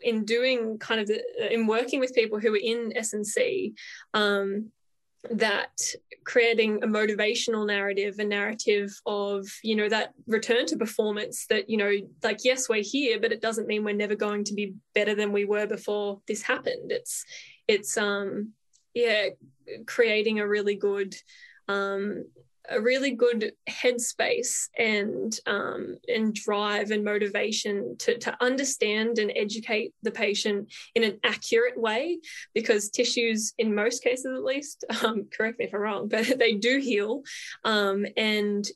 in 0.02 0.26
doing 0.26 0.78
kind 0.78 1.02
of 1.02 1.08
the, 1.08 1.54
in 1.54 1.68
working 1.68 2.00
with 2.00 2.14
people 2.14 2.40
who 2.40 2.52
were 2.52 2.60
in 2.62 2.96
S&C 2.96 3.74
um, 4.14 4.72
that 5.32 5.80
creating 6.26 6.84
a 6.84 6.88
motivational 6.88 7.66
narrative 7.66 8.16
a 8.20 8.24
narrative 8.24 8.92
of 9.06 9.48
you 9.64 9.76
know 9.76 9.88
that 9.88 10.14
return 10.28 10.66
to 10.66 10.76
performance 10.76 11.46
that 11.48 11.70
you 11.70 11.78
know 11.78 11.92
like 12.24 12.40
yes 12.44 12.68
we're 12.68 12.84
here 12.84 13.20
but 13.20 13.32
it 13.32 13.42
doesn't 13.42 13.68
mean 13.68 13.84
we're 13.84 13.94
never 13.94 14.16
going 14.16 14.44
to 14.44 14.54
be 14.54 14.74
better 14.94 15.16
than 15.16 15.32
we 15.32 15.46
were 15.46 15.66
before 15.66 16.20
this 16.28 16.42
happened. 16.42 16.92
It's 16.92 17.26
it's 17.68 17.98
um 17.98 18.54
yeah 18.94 19.28
creating 19.86 20.40
a 20.40 20.48
really 20.48 20.76
good 20.76 21.16
um 21.68 22.26
a 22.70 22.80
really 22.82 23.12
good 23.12 23.54
headspace 23.70 24.68
and 24.78 25.40
um, 25.46 25.98
and 26.08 26.34
drive 26.34 26.92
and 26.92 27.04
motivation 27.04 27.96
to, 28.00 28.18
to 28.18 28.36
understand 28.42 29.20
and 29.20 29.32
educate 29.36 29.94
the 30.04 30.12
patient 30.12 30.72
in 30.96 31.04
an 31.04 31.20
accurate 31.24 31.80
way 31.80 32.20
because 32.54 32.90
tissues 32.90 33.54
in 33.58 33.74
most 33.74 34.04
cases 34.04 34.26
at 34.26 34.44
least 34.44 34.86
um, 35.04 35.28
correct 35.36 35.60
me 35.60 35.66
if 35.66 35.74
i'm 35.74 35.82
wrong 35.82 36.08
but 36.08 36.26
they 36.40 36.54
do 36.54 36.80
heal 36.80 37.24
um, 37.64 38.06
and 38.16 38.68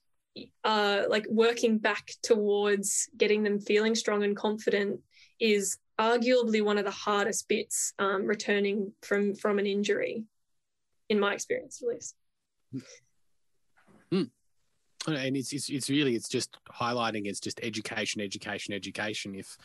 uh, 0.63 1.03
like 1.09 1.25
working 1.29 1.77
back 1.77 2.11
towards 2.23 3.09
getting 3.17 3.43
them 3.43 3.59
feeling 3.59 3.95
strong 3.95 4.23
and 4.23 4.37
confident 4.37 5.01
is 5.39 5.77
arguably 5.99 6.63
one 6.63 6.77
of 6.77 6.85
the 6.85 6.91
hardest 6.91 7.47
bits 7.49 7.93
um, 7.99 8.25
returning 8.25 8.93
from 9.01 9.35
from 9.35 9.59
an 9.59 9.65
injury 9.65 10.23
in 11.09 11.19
my 11.19 11.33
experience 11.33 11.81
at 11.83 11.89
least 11.89 12.15
Mm. 14.13 14.29
And 15.07 15.35
it's, 15.35 15.51
it's 15.51 15.69
it's 15.69 15.89
really 15.89 16.15
it's 16.15 16.29
just 16.29 16.57
highlighting 16.69 17.25
it's 17.25 17.39
just 17.39 17.59
education, 17.63 18.21
education, 18.21 18.73
education. 18.73 19.33
If 19.35 19.57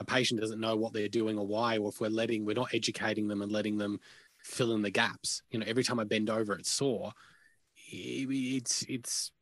a 0.00 0.04
patient 0.04 0.40
doesn't 0.40 0.60
know 0.60 0.76
what 0.76 0.92
they're 0.92 1.08
doing 1.08 1.38
or 1.38 1.46
why, 1.46 1.76
or 1.78 1.90
if 1.90 2.00
we're 2.00 2.08
letting 2.08 2.44
we're 2.44 2.54
not 2.54 2.72
educating 2.72 3.28
them 3.28 3.42
and 3.42 3.52
letting 3.52 3.76
them 3.76 4.00
fill 4.42 4.74
in 4.74 4.82
the 4.82 4.90
gaps. 4.90 5.42
You 5.50 5.58
know, 5.58 5.66
every 5.68 5.84
time 5.84 6.00
I 6.00 6.04
bend 6.04 6.30
over, 6.30 6.54
it's 6.54 6.70
sore. 6.70 7.12
It's 7.90 8.82
it's 8.88 9.32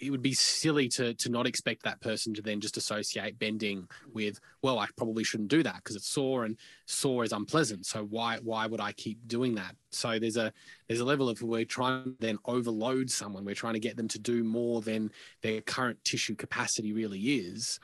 it 0.00 0.10
would 0.10 0.22
be 0.22 0.34
silly 0.34 0.88
to 0.88 1.14
to 1.14 1.28
not 1.28 1.46
expect 1.46 1.82
that 1.84 2.00
person 2.00 2.34
to 2.34 2.42
then 2.42 2.60
just 2.60 2.76
associate 2.76 3.38
bending 3.38 3.88
with 4.12 4.40
well 4.60 4.78
i 4.78 4.86
probably 4.96 5.22
shouldn't 5.22 5.48
do 5.48 5.62
that 5.62 5.76
because 5.76 5.94
it's 5.94 6.08
sore 6.08 6.44
and 6.44 6.56
sore 6.86 7.24
is 7.24 7.32
unpleasant. 7.32 7.86
So 7.86 8.04
why 8.04 8.38
why 8.42 8.66
would 8.66 8.80
i 8.80 8.92
keep 8.92 9.26
doing 9.26 9.54
that? 9.56 9.74
So 9.90 10.18
there's 10.18 10.36
a 10.36 10.52
there's 10.88 11.00
a 11.00 11.04
level 11.04 11.28
of 11.28 11.40
we're 11.42 11.64
trying 11.64 12.04
to 12.04 12.16
then 12.20 12.38
overload 12.44 13.10
someone. 13.10 13.44
We're 13.44 13.54
trying 13.54 13.74
to 13.74 13.80
get 13.80 13.96
them 13.96 14.08
to 14.08 14.18
do 14.18 14.44
more 14.44 14.80
than 14.80 15.10
their 15.42 15.60
current 15.60 16.02
tissue 16.04 16.34
capacity 16.34 16.92
really 16.92 17.20
is. 17.20 17.80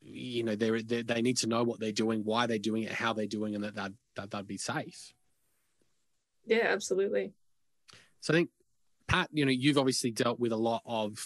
You 0.00 0.44
know 0.44 0.54
they're, 0.54 0.82
they 0.82 1.22
need 1.22 1.38
to 1.38 1.48
know 1.48 1.64
what 1.64 1.80
they're 1.80 1.92
doing 1.92 2.24
why 2.24 2.46
they're 2.46 2.58
doing 2.58 2.84
it 2.84 2.92
how 2.92 3.12
they're 3.12 3.26
doing 3.26 3.54
and 3.54 3.64
that 3.64 3.74
that, 3.74 3.92
that 4.14 4.30
they'd 4.30 4.46
be 4.46 4.58
safe. 4.58 5.12
Yeah 6.46 6.68
absolutely. 6.68 7.32
So 8.20 8.32
i 8.32 8.36
think 8.36 8.50
Pat, 9.08 9.28
you 9.32 9.44
know, 9.44 9.52
you've 9.52 9.78
obviously 9.78 10.10
dealt 10.10 10.40
with 10.40 10.52
a 10.52 10.56
lot 10.56 10.82
of 10.84 11.24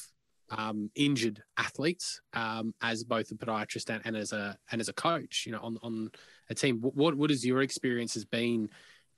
um, 0.51 0.91
injured 0.95 1.43
athletes 1.57 2.21
um, 2.35 2.75
as 2.83 3.05
both 3.05 3.31
a 3.31 3.35
podiatrist 3.35 3.89
and, 3.91 4.03
and, 4.05 4.17
as 4.17 4.33
a 4.33 4.57
and 4.71 4.81
as 4.81 4.89
a 4.89 4.93
coach. 4.93 5.45
You 5.47 5.53
know, 5.53 5.61
on 5.63 5.79
on 5.83 6.11
a 6.49 6.55
team. 6.55 6.81
What 6.81 7.15
what 7.15 7.31
has 7.31 7.45
your 7.45 7.63
experience 7.63 8.15
has 8.15 8.25
been 8.25 8.69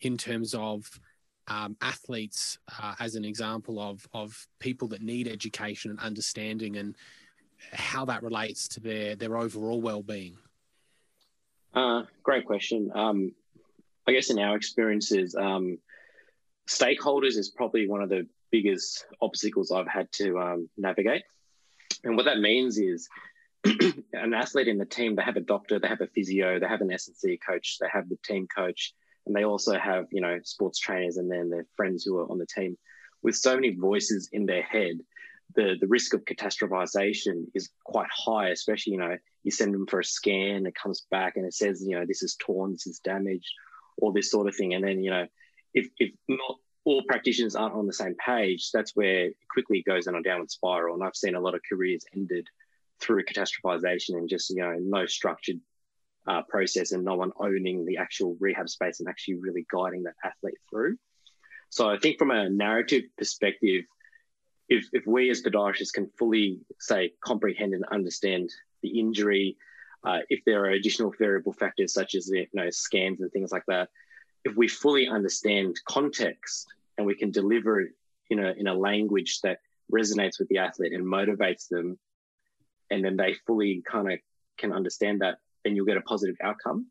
in 0.00 0.16
terms 0.16 0.54
of 0.54 0.88
um, 1.48 1.76
athletes 1.80 2.58
uh, 2.80 2.94
as 3.00 3.14
an 3.14 3.24
example 3.24 3.80
of 3.80 4.06
of 4.12 4.46
people 4.60 4.88
that 4.88 5.02
need 5.02 5.26
education 5.26 5.90
and 5.90 6.00
understanding, 6.00 6.76
and 6.76 6.96
how 7.72 8.04
that 8.04 8.22
relates 8.22 8.68
to 8.68 8.80
their 8.80 9.16
their 9.16 9.36
overall 9.36 9.80
well 9.80 10.02
being? 10.02 10.36
Uh, 11.74 12.02
great 12.22 12.44
question. 12.44 12.90
Um, 12.94 13.32
I 14.06 14.12
guess 14.12 14.30
in 14.30 14.38
our 14.38 14.56
experiences, 14.56 15.34
um, 15.34 15.78
stakeholders 16.68 17.36
is 17.36 17.48
probably 17.48 17.88
one 17.88 18.02
of 18.02 18.08
the 18.08 18.26
biggest 18.52 19.06
obstacles 19.20 19.72
I've 19.72 19.88
had 19.88 20.12
to 20.12 20.38
um, 20.38 20.68
navigate. 20.76 21.22
And 22.04 22.16
what 22.16 22.26
that 22.26 22.38
means 22.38 22.78
is 22.78 23.08
an 24.12 24.34
athlete 24.34 24.68
in 24.68 24.78
the 24.78 24.84
team, 24.84 25.16
they 25.16 25.22
have 25.22 25.36
a 25.36 25.40
doctor, 25.40 25.78
they 25.78 25.88
have 25.88 26.00
a 26.00 26.06
physio, 26.06 26.60
they 26.60 26.68
have 26.68 26.82
an 26.82 26.92
S&C 26.92 27.38
coach, 27.44 27.78
they 27.80 27.88
have 27.92 28.08
the 28.08 28.18
team 28.24 28.46
coach, 28.54 28.92
and 29.26 29.34
they 29.34 29.44
also 29.44 29.78
have, 29.78 30.06
you 30.10 30.20
know, 30.20 30.38
sports 30.44 30.78
trainers 30.78 31.16
and 31.16 31.30
then 31.30 31.48
their 31.48 31.66
friends 31.76 32.04
who 32.04 32.18
are 32.18 32.30
on 32.30 32.38
the 32.38 32.46
team. 32.46 32.76
With 33.22 33.36
so 33.36 33.54
many 33.54 33.70
voices 33.70 34.28
in 34.32 34.46
their 34.46 34.62
head, 34.62 34.98
the, 35.54 35.76
the 35.80 35.86
risk 35.86 36.14
of 36.14 36.24
catastrophization 36.24 37.46
is 37.54 37.70
quite 37.84 38.08
high, 38.10 38.48
especially, 38.48 38.94
you 38.94 38.98
know, 38.98 39.16
you 39.44 39.50
send 39.50 39.74
them 39.74 39.86
for 39.86 40.00
a 40.00 40.04
scan, 40.04 40.66
it 40.66 40.74
comes 40.74 41.06
back 41.10 41.36
and 41.36 41.46
it 41.46 41.54
says, 41.54 41.84
you 41.86 41.98
know, 41.98 42.04
this 42.06 42.22
is 42.22 42.36
torn, 42.38 42.72
this 42.72 42.86
is 42.86 43.00
damaged, 43.00 43.52
all 43.98 44.12
this 44.12 44.30
sort 44.30 44.48
of 44.48 44.56
thing. 44.56 44.74
And 44.74 44.84
then, 44.84 45.02
you 45.02 45.10
know, 45.10 45.26
if, 45.74 45.88
if 45.98 46.10
not 46.28 46.58
all 46.84 47.02
practitioners 47.08 47.54
aren't 47.54 47.74
on 47.74 47.86
the 47.86 47.92
same 47.92 48.14
page, 48.24 48.70
that's 48.72 48.96
where 48.96 49.26
it 49.26 49.36
quickly 49.50 49.82
goes 49.86 50.06
in 50.06 50.14
a 50.14 50.22
downward 50.22 50.50
spiral. 50.50 50.94
And 50.94 51.04
I've 51.04 51.16
seen 51.16 51.34
a 51.34 51.40
lot 51.40 51.54
of 51.54 51.60
careers 51.68 52.04
ended 52.14 52.48
through 53.00 53.24
catastrophization 53.24 54.16
and 54.16 54.28
just, 54.28 54.50
you 54.50 54.62
know, 54.62 54.76
no 54.80 55.06
structured 55.06 55.60
uh, 56.26 56.42
process 56.48 56.92
and 56.92 57.04
no 57.04 57.14
one 57.14 57.32
owning 57.38 57.84
the 57.84 57.98
actual 57.98 58.36
rehab 58.40 58.68
space 58.68 59.00
and 59.00 59.08
actually 59.08 59.34
really 59.34 59.66
guiding 59.72 60.04
that 60.04 60.14
athlete 60.24 60.58
through. 60.70 60.96
So 61.70 61.88
I 61.88 61.98
think 61.98 62.18
from 62.18 62.30
a 62.30 62.48
narrative 62.48 63.04
perspective, 63.16 63.84
if, 64.68 64.86
if 64.92 65.06
we 65.06 65.30
as 65.30 65.42
podiatrists 65.42 65.92
can 65.92 66.10
fully 66.18 66.60
say 66.78 67.12
comprehend 67.24 67.74
and 67.74 67.84
understand 67.90 68.50
the 68.82 69.00
injury, 69.00 69.56
uh, 70.04 70.18
if 70.28 70.44
there 70.44 70.64
are 70.64 70.70
additional 70.70 71.12
variable 71.18 71.52
factors 71.52 71.92
such 71.92 72.14
as 72.14 72.28
you 72.28 72.46
know 72.52 72.70
scans 72.70 73.20
and 73.20 73.30
things 73.32 73.52
like 73.52 73.64
that, 73.68 73.88
if 74.44 74.56
we 74.56 74.68
fully 74.68 75.08
understand 75.08 75.78
context 75.86 76.66
and 76.96 77.06
we 77.06 77.14
can 77.14 77.30
deliver 77.30 77.80
it 77.80 77.92
in 78.30 78.38
a 78.38 78.52
in 78.52 78.66
a 78.66 78.74
language 78.74 79.40
that 79.42 79.58
resonates 79.92 80.38
with 80.38 80.48
the 80.48 80.58
athlete 80.58 80.92
and 80.92 81.04
motivates 81.04 81.68
them, 81.68 81.98
and 82.90 83.04
then 83.04 83.16
they 83.16 83.34
fully 83.46 83.82
kind 83.86 84.12
of 84.12 84.18
can 84.58 84.72
understand 84.72 85.20
that, 85.20 85.38
then 85.64 85.76
you'll 85.76 85.86
get 85.86 85.96
a 85.96 86.02
positive 86.02 86.36
outcome. 86.42 86.86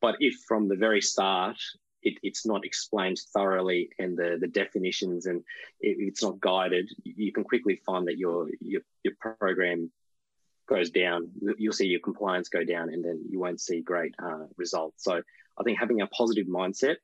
But 0.00 0.16
if 0.20 0.34
from 0.48 0.68
the 0.68 0.76
very 0.76 1.00
start 1.00 1.56
it, 2.02 2.18
it's 2.22 2.44
not 2.44 2.64
explained 2.64 3.18
thoroughly 3.32 3.90
and 3.98 4.16
the, 4.16 4.36
the 4.40 4.48
definitions 4.48 5.26
and 5.26 5.40
it, 5.80 5.96
it's 6.00 6.22
not 6.22 6.40
guided, 6.40 6.90
you 7.04 7.32
can 7.32 7.44
quickly 7.44 7.80
find 7.86 8.06
that 8.08 8.18
your 8.18 8.48
your, 8.60 8.82
your 9.04 9.14
program 9.20 9.90
goes 10.68 10.90
down. 10.90 11.30
You'll 11.58 11.72
see 11.72 11.86
your 11.86 12.00
compliance 12.00 12.48
go 12.48 12.64
down, 12.64 12.92
and 12.92 13.04
then 13.04 13.24
you 13.28 13.38
won't 13.38 13.60
see 13.60 13.80
great 13.80 14.14
uh, 14.22 14.46
results. 14.56 15.04
So 15.04 15.22
I 15.58 15.62
think 15.62 15.78
having 15.78 16.00
a 16.00 16.06
positive 16.06 16.46
mindset 16.46 16.96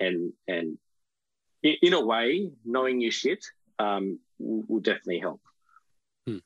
and 0.00 0.32
and 0.48 0.78
in, 1.62 1.92
a 1.92 2.04
way 2.04 2.50
knowing 2.64 3.00
your 3.00 3.12
shit 3.12 3.44
um, 3.78 4.18
will, 4.38 4.80
definitely 4.80 5.20
help. 5.20 5.40
Hmm. 6.26 6.38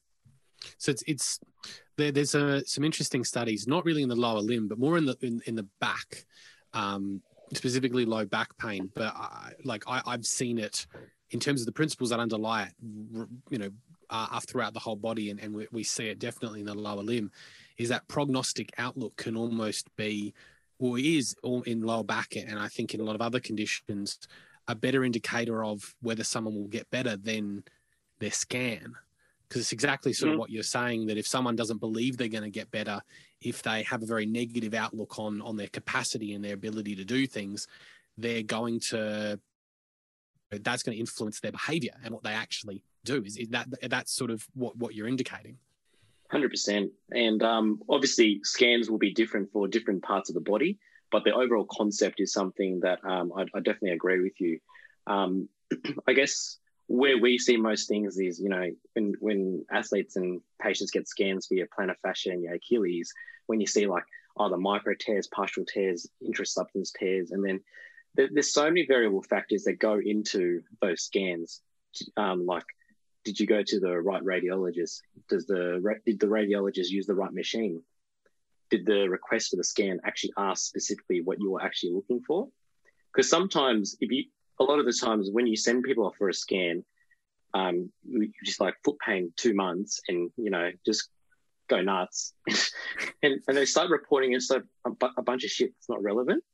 So 0.77 0.91
it's 0.91 1.03
it's 1.07 1.41
there, 1.97 2.13
there's 2.13 2.35
a, 2.35 2.65
some 2.67 2.85
interesting 2.85 3.25
studies, 3.25 3.67
not 3.67 3.85
really 3.85 4.03
in 4.03 4.11
the 4.11 4.17
lower 4.17 4.41
limb, 4.41 4.69
but 4.69 4.79
more 4.79 4.99
in 4.99 5.07
the 5.07 5.17
in, 5.23 5.41
in 5.47 5.55
the 5.55 5.67
back. 5.81 6.27
Um, 6.75 7.23
specifically 7.55 8.05
low 8.05 8.25
back 8.25 8.57
pain, 8.59 8.91
but 8.95 9.15
I, 9.15 9.53
like 9.65 9.85
I, 9.87 10.03
I've 10.05 10.27
seen 10.27 10.59
it 10.59 10.85
in 11.31 11.41
terms 11.41 11.61
of 11.61 11.67
the 11.67 11.73
principles 11.73 12.11
that 12.11 12.21
underlie 12.21 12.65
it, 12.65 12.75
you 13.51 13.59
know, 13.59 13.71
uh, 14.11 14.41
throughout 14.41 14.75
the 14.75 14.81
whole 14.81 14.97
body, 14.97 15.31
and, 15.31 15.41
and 15.41 15.55
we, 15.55 15.67
we, 15.73 15.83
see 15.83 16.09
it 16.09 16.19
definitely 16.19 16.61
in 16.61 16.67
the 16.67 16.75
lower 16.75 17.03
limb, 17.03 17.31
is 17.79 17.89
that 17.89 18.07
prognostic 18.09 18.71
outlook 18.79 19.17
can 19.17 19.37
almost 19.37 19.95
be, 19.97 20.33
or 20.79 20.99
is 20.99 21.35
in 21.65 21.83
lower 21.83 22.05
back, 22.05 22.37
and 22.37 22.59
I 22.59 22.69
think 22.69 22.95
in 22.95 23.01
a 23.01 23.05
lot 23.05 23.15
of 23.15 23.23
other 23.23 23.41
conditions, 23.41 24.19
a 24.69 24.75
better 24.75 25.05
indicator 25.05 25.65
of 25.65 25.95
whether 26.03 26.25
someone 26.25 26.55
will 26.55 26.69
get 26.69 26.91
better 26.91 27.17
than 27.17 27.65
their 28.19 28.33
scan. 28.33 28.95
Because 29.49 29.63
it's 29.63 29.73
exactly 29.73 30.13
sort 30.13 30.31
mm-hmm. 30.31 30.35
of 30.35 30.41
what 30.41 30.51
you're 30.51 30.65
saying 30.65 31.07
that 31.07 31.19
if 31.19 31.27
someone 31.27 31.55
doesn't 31.55 31.79
believe 31.79 32.17
they're 32.17 32.27
going 32.27 32.43
to 32.43 32.51
get 32.51 32.71
better, 32.73 33.01
if 33.41 33.63
they 33.63 33.85
have 33.85 34.03
a 34.03 34.07
very 34.07 34.27
negative 34.27 34.75
outlook 34.75 35.19
on 35.19 35.41
on 35.41 35.57
their 35.57 35.69
capacity 35.69 36.35
and 36.35 36.45
their 36.45 36.55
ability 36.55 36.97
to 36.97 37.05
do 37.05 37.27
things, 37.27 37.69
they're 38.19 38.43
going 38.43 38.81
to 38.81 39.39
that's 40.51 40.83
going 40.83 40.97
to 40.97 41.01
influence 41.01 41.41
their 41.41 41.53
behavior 41.53 41.93
and 42.05 42.13
what 42.13 42.23
they 42.23 42.33
actually 42.33 42.83
do. 43.05 43.23
Is, 43.25 43.37
is 43.37 43.49
that 43.51 43.69
that's 43.89 44.13
sort 44.13 44.31
of 44.31 44.47
what 44.55 44.77
what 44.77 44.95
you're 44.95 45.09
indicating? 45.09 45.59
Hundred 46.31 46.51
percent, 46.51 46.91
and 47.13 47.43
um, 47.43 47.81
obviously 47.89 48.41
scans 48.43 48.91
will 48.91 48.99
be 48.99 49.13
different 49.13 49.53
for 49.53 49.69
different 49.69 50.03
parts 50.03 50.29
of 50.29 50.35
the 50.35 50.41
body, 50.41 50.79
but 51.13 51.23
the 51.23 51.33
overall 51.33 51.67
concept 51.71 52.21
is 52.21 52.33
something 52.33 52.81
that 52.81 52.99
um, 53.05 53.33
I, 53.37 53.43
I, 53.55 53.61
definitely 53.61 53.93
agree 53.93 54.21
with 54.21 54.41
you. 54.41 54.59
Um, 55.07 55.49
I 56.09 56.15
guess 56.15 56.59
where 56.89 57.19
we 57.19 57.39
see 57.39 57.57
most 57.57 57.89
things 57.89 58.19
is, 58.19 58.41
you 58.41 58.49
know, 58.49 58.71
when 58.95 59.15
when 59.21 59.65
athletes 59.71 60.17
and 60.17 60.41
patients 60.61 60.91
get 60.91 61.09
scans 61.09 61.47
for 61.47 61.55
your 61.55 61.69
plantar 61.69 61.97
fascia 62.03 62.31
and 62.31 62.43
your 62.43 62.55
Achilles, 62.55 63.13
when 63.47 63.61
you 63.61 63.67
see 63.69 63.87
like 63.87 64.05
either 64.39 64.57
micro 64.57 64.95
tears, 64.99 65.29
partial 65.29 65.65
tears, 65.65 66.09
intrasubstance 66.23 66.91
tears, 66.99 67.31
and 67.31 67.45
then 67.45 67.61
there, 68.17 68.29
there's 68.33 68.53
so 68.53 68.65
many 68.65 68.85
variable 68.87 69.23
factors 69.23 69.65
that 69.65 69.79
go 69.79 70.01
into 70.05 70.63
those 70.81 71.03
scans, 71.03 71.61
um, 72.17 72.47
like 72.47 72.65
did 73.27 73.41
you 73.41 73.47
go 73.47 73.61
to 73.61 73.81
the 73.81 74.01
right 74.01 74.23
radiologist? 74.23 75.03
Does 75.29 75.47
the 75.47 75.83
did 76.07 76.21
the 76.21 76.29
radiologist 76.29 76.91
use 76.91 77.07
the 77.07 77.15
right 77.15 77.33
machine? 77.33 77.83
Did 78.71 78.87
the 78.87 79.09
request 79.09 79.51
for 79.51 79.57
the 79.57 79.65
scan 79.65 79.99
actually 80.05 80.33
ask 80.39 80.65
specifically 80.65 81.23
what 81.23 81.41
you 81.41 81.51
were 81.51 81.61
actually 81.61 81.93
looking 81.93 82.23
for? 82.25 82.47
Because 83.13 83.29
sometimes, 83.29 83.97
if 84.01 84.13
you 84.13 84.27
a 84.61 84.65
lot 84.65 84.79
of 84.79 84.87
the 84.87 84.93
times 84.93 85.29
when 85.33 85.49
you 85.49 85.57
send 85.57 85.83
people 85.83 86.07
off 86.07 86.15
for 86.17 86.29
a 86.29 86.35
scan, 86.35 86.85
um, 87.53 87.91
you 88.09 88.31
just 88.45 88.61
like 88.61 88.75
foot 88.85 88.97
pain 89.05 89.33
two 89.37 89.55
months, 89.55 90.01
and 90.07 90.31
you 90.37 90.51
know 90.51 90.71
just 90.87 91.09
go 91.69 91.83
nuts, 91.83 92.33
and 93.25 93.41
and 93.49 93.57
they 93.57 93.67
start 93.67 93.91
reporting 93.91 94.35
and 94.35 94.43
a, 94.53 95.07
a 95.17 95.23
bunch 95.23 95.43
of 95.43 95.51
shit 95.51 95.73
that's 95.75 95.89
not 95.89 96.01
relevant, 96.01 96.45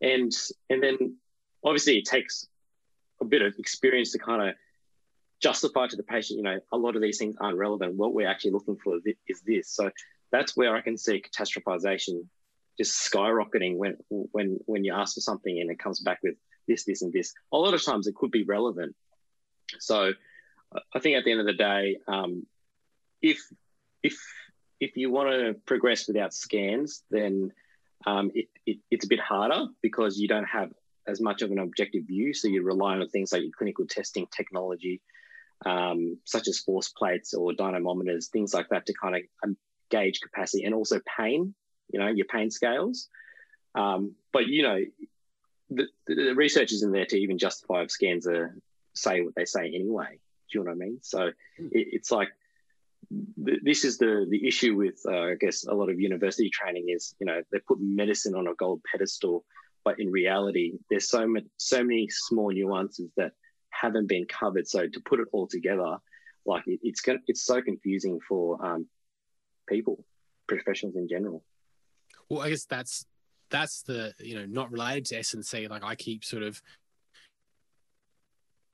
and 0.00 0.32
and 0.70 0.82
then 0.82 1.16
obviously 1.62 1.98
it 1.98 2.06
takes 2.06 2.48
a 3.20 3.26
bit 3.26 3.42
of 3.42 3.54
experience 3.58 4.12
to 4.12 4.18
kind 4.18 4.48
of 4.48 4.54
justify 5.42 5.86
to 5.88 5.96
the 5.96 6.02
patient, 6.02 6.38
you 6.38 6.44
know, 6.44 6.60
a 6.70 6.76
lot 6.78 6.96
of 6.96 7.02
these 7.02 7.18
things 7.18 7.36
aren't 7.40 7.58
relevant. 7.58 7.96
What 7.96 8.14
we're 8.14 8.28
actually 8.28 8.52
looking 8.52 8.76
for 8.76 8.98
is 9.26 9.40
this. 9.42 9.68
So 9.70 9.90
that's 10.30 10.56
where 10.56 10.74
I 10.74 10.80
can 10.80 10.96
see 10.96 11.22
catastrophization 11.22 12.26
just 12.78 13.12
skyrocketing 13.12 13.76
when 13.76 13.96
when 14.08 14.58
when 14.64 14.82
you 14.82 14.94
ask 14.94 15.14
for 15.14 15.20
something 15.20 15.60
and 15.60 15.70
it 15.70 15.78
comes 15.78 16.00
back 16.00 16.20
with 16.22 16.36
this, 16.66 16.84
this, 16.84 17.02
and 17.02 17.12
this. 17.12 17.34
A 17.52 17.58
lot 17.58 17.74
of 17.74 17.84
times 17.84 18.06
it 18.06 18.14
could 18.14 18.30
be 18.30 18.44
relevant. 18.44 18.94
So 19.78 20.12
I 20.94 20.98
think 21.00 21.16
at 21.16 21.24
the 21.24 21.32
end 21.32 21.40
of 21.40 21.46
the 21.46 21.52
day, 21.52 21.98
um, 22.08 22.46
if 23.20 23.38
if 24.02 24.16
if 24.80 24.96
you 24.96 25.10
want 25.10 25.30
to 25.30 25.54
progress 25.66 26.08
without 26.08 26.32
scans, 26.34 27.02
then 27.10 27.52
um, 28.06 28.30
it, 28.34 28.46
it, 28.66 28.78
it's 28.90 29.04
a 29.04 29.08
bit 29.08 29.20
harder 29.20 29.66
because 29.80 30.18
you 30.18 30.28
don't 30.28 30.44
have 30.44 30.72
as 31.06 31.20
much 31.20 31.42
of 31.42 31.50
an 31.50 31.58
objective 31.58 32.04
view. 32.04 32.32
So 32.32 32.48
you 32.48 32.62
rely 32.62 32.96
on 32.96 33.08
things 33.08 33.32
like 33.32 33.42
your 33.42 33.52
clinical 33.56 33.86
testing 33.86 34.26
technology, 34.34 35.00
um, 35.64 36.18
such 36.24 36.48
as 36.48 36.58
force 36.58 36.88
plates 36.88 37.34
or 37.34 37.52
dynamometers, 37.52 38.28
things 38.30 38.54
like 38.54 38.68
that 38.70 38.86
to 38.86 38.94
kind 38.94 39.16
of 39.16 39.22
um, 39.44 39.56
gauge 39.90 40.20
capacity 40.20 40.64
and 40.64 40.74
also 40.74 41.00
pain, 41.18 41.54
you 41.92 42.00
know, 42.00 42.08
your 42.08 42.26
pain 42.26 42.50
scales. 42.50 43.08
Um, 43.74 44.14
but, 44.32 44.46
you 44.46 44.62
know, 44.62 44.80
the, 45.70 45.86
the, 46.06 46.34
research 46.34 46.72
is 46.72 46.82
in 46.82 46.92
there 46.92 47.06
to 47.06 47.16
even 47.16 47.38
justify 47.38 47.82
if 47.82 47.90
scans 47.90 48.26
are 48.26 48.56
say 48.94 49.22
what 49.22 49.34
they 49.34 49.44
say 49.44 49.66
anyway. 49.66 50.18
Do 50.50 50.58
you 50.58 50.64
know 50.64 50.70
what 50.70 50.76
I 50.76 50.78
mean? 50.78 50.98
So 51.02 51.30
hmm. 51.58 51.66
it, 51.72 51.88
it's 51.92 52.10
like 52.10 52.28
th- 53.44 53.60
this 53.62 53.84
is 53.84 53.98
the 53.98 54.26
the 54.28 54.46
issue 54.46 54.76
with 54.76 55.00
uh, 55.06 55.32
I 55.32 55.34
guess 55.40 55.64
a 55.66 55.74
lot 55.74 55.90
of 55.90 56.00
university 56.00 56.50
training 56.50 56.86
is 56.88 57.14
you 57.20 57.26
know 57.26 57.42
they 57.50 57.58
put 57.60 57.78
medicine 57.80 58.34
on 58.34 58.46
a 58.46 58.54
gold 58.54 58.82
pedestal, 58.90 59.44
but 59.84 59.98
in 59.98 60.10
reality 60.10 60.74
there's 60.90 61.08
so 61.08 61.26
much 61.26 61.44
so 61.56 61.82
many 61.82 62.08
small 62.10 62.50
nuances 62.50 63.10
that 63.16 63.32
haven't 63.72 64.08
been 64.08 64.26
covered. 64.26 64.68
So 64.68 64.86
to 64.86 65.00
put 65.00 65.20
it 65.20 65.28
all 65.32 65.46
together, 65.46 65.96
like 66.46 66.66
it, 66.66 66.80
it's 66.82 67.00
going 67.00 67.20
it's 67.26 67.42
so 67.42 67.60
confusing 67.60 68.20
for 68.28 68.64
um, 68.64 68.86
people, 69.68 70.04
professionals 70.46 70.96
in 70.96 71.08
general. 71.08 71.44
Well, 72.28 72.42
I 72.42 72.50
guess 72.50 72.64
that's 72.64 73.06
that's 73.50 73.82
the 73.82 74.14
you 74.18 74.34
know 74.34 74.46
not 74.46 74.70
related 74.70 75.06
to 75.06 75.18
S 75.18 75.34
and 75.34 75.44
C. 75.44 75.68
Like 75.68 75.84
I 75.84 75.94
keep 75.94 76.24
sort 76.24 76.42
of 76.42 76.60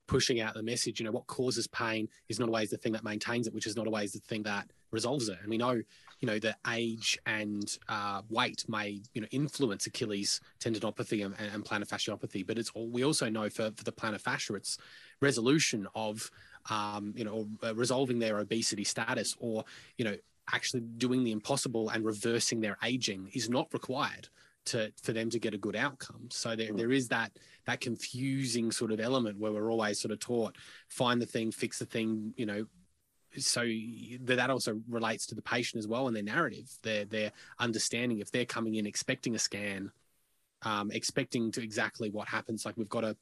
pushing 0.06 0.40
out 0.40 0.54
the 0.54 0.62
message. 0.62 1.00
You 1.00 1.06
know, 1.06 1.12
what 1.12 1.26
causes 1.26 1.66
pain 1.68 2.08
is 2.28 2.38
not 2.38 2.48
always 2.48 2.70
the 2.70 2.78
thing 2.78 2.92
that 2.92 3.04
maintains 3.04 3.46
it, 3.46 3.54
which 3.54 3.66
is 3.66 3.76
not 3.76 3.86
always 3.86 4.12
the 4.12 4.20
thing 4.20 4.42
that 4.44 4.70
resolves 4.90 5.28
it. 5.28 5.38
And 5.40 5.50
we 5.50 5.58
know, 5.58 5.82
you 6.20 6.26
know, 6.26 6.38
that 6.40 6.58
age 6.68 7.18
and 7.26 7.76
uh, 7.88 8.22
weight 8.28 8.64
may, 8.68 9.00
you 9.14 9.20
know, 9.20 9.28
influence 9.30 9.86
Achilles 9.86 10.40
tendinopathy 10.60 11.24
and, 11.24 11.34
and 11.52 11.64
plantar 11.64 11.88
fasciopathy. 11.88 12.46
But 12.46 12.58
it's 12.58 12.70
all 12.70 12.88
we 12.88 13.04
also 13.04 13.28
know 13.28 13.48
for, 13.48 13.70
for 13.76 13.84
the 13.84 13.92
plantar 13.92 14.20
fascia, 14.20 14.54
it's 14.54 14.78
resolution 15.20 15.86
of, 15.94 16.30
um, 16.70 17.12
you 17.16 17.24
know, 17.24 17.48
uh, 17.62 17.74
resolving 17.74 18.18
their 18.18 18.38
obesity 18.38 18.84
status 18.84 19.36
or, 19.38 19.64
you 19.96 20.04
know, 20.04 20.16
actually 20.52 20.80
doing 20.96 21.24
the 21.24 21.32
impossible 21.32 21.90
and 21.90 22.04
reversing 22.04 22.60
their 22.60 22.78
aging 22.82 23.30
is 23.34 23.50
not 23.50 23.68
required 23.72 24.28
to 24.64 24.92
for 25.02 25.12
them 25.12 25.30
to 25.30 25.38
get 25.38 25.54
a 25.54 25.58
good 25.58 25.76
outcome. 25.76 26.28
So 26.30 26.56
there, 26.56 26.72
there 26.72 26.92
is 26.92 27.08
that 27.08 27.32
that 27.66 27.80
confusing 27.80 28.70
sort 28.70 28.92
of 28.92 29.00
element 29.00 29.38
where 29.38 29.52
we're 29.52 29.70
always 29.70 30.00
sort 30.00 30.12
of 30.12 30.20
taught 30.20 30.56
find 30.88 31.20
the 31.20 31.26
thing, 31.26 31.50
fix 31.52 31.78
the 31.78 31.86
thing, 31.86 32.34
you 32.36 32.46
know. 32.46 32.66
So 33.36 33.66
that 34.20 34.50
also 34.50 34.80
relates 34.88 35.26
to 35.26 35.34
the 35.34 35.42
patient 35.42 35.78
as 35.78 35.86
well 35.86 36.06
and 36.06 36.16
their 36.16 36.22
narrative, 36.22 36.70
their 36.82 37.04
their 37.04 37.32
understanding. 37.58 38.20
If 38.20 38.30
they're 38.30 38.44
coming 38.44 38.76
in 38.76 38.86
expecting 38.86 39.34
a 39.34 39.38
scan, 39.38 39.90
um, 40.62 40.90
expecting 40.90 41.52
to 41.52 41.62
exactly 41.62 42.10
what 42.10 42.28
happens, 42.28 42.64
like 42.64 42.76
we've 42.76 42.88
got 42.88 43.02
to 43.02 43.16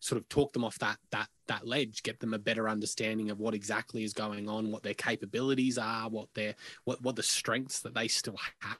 sort 0.00 0.20
of 0.20 0.28
talk 0.28 0.52
them 0.52 0.64
off 0.64 0.78
that 0.78 0.96
that 1.10 1.28
that 1.48 1.66
ledge, 1.66 2.02
get 2.02 2.18
them 2.18 2.34
a 2.34 2.38
better 2.38 2.68
understanding 2.68 3.30
of 3.30 3.38
what 3.38 3.54
exactly 3.54 4.04
is 4.04 4.14
going 4.14 4.48
on, 4.48 4.72
what 4.72 4.82
their 4.82 4.94
capabilities 4.94 5.76
are, 5.78 6.08
what 6.08 6.28
their 6.34 6.54
what 6.84 7.02
what 7.02 7.16
the 7.16 7.22
strengths 7.22 7.80
that 7.80 7.94
they 7.94 8.08
still 8.08 8.36
have 8.62 8.78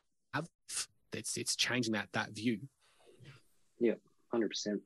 it's 1.13 1.37
it's 1.37 1.57
changing 1.57 1.93
that 1.93 2.09
that 2.13 2.31
view. 2.31 2.61
Yeah, 3.79 3.95
hundred 4.31 4.51
percent. 4.51 4.81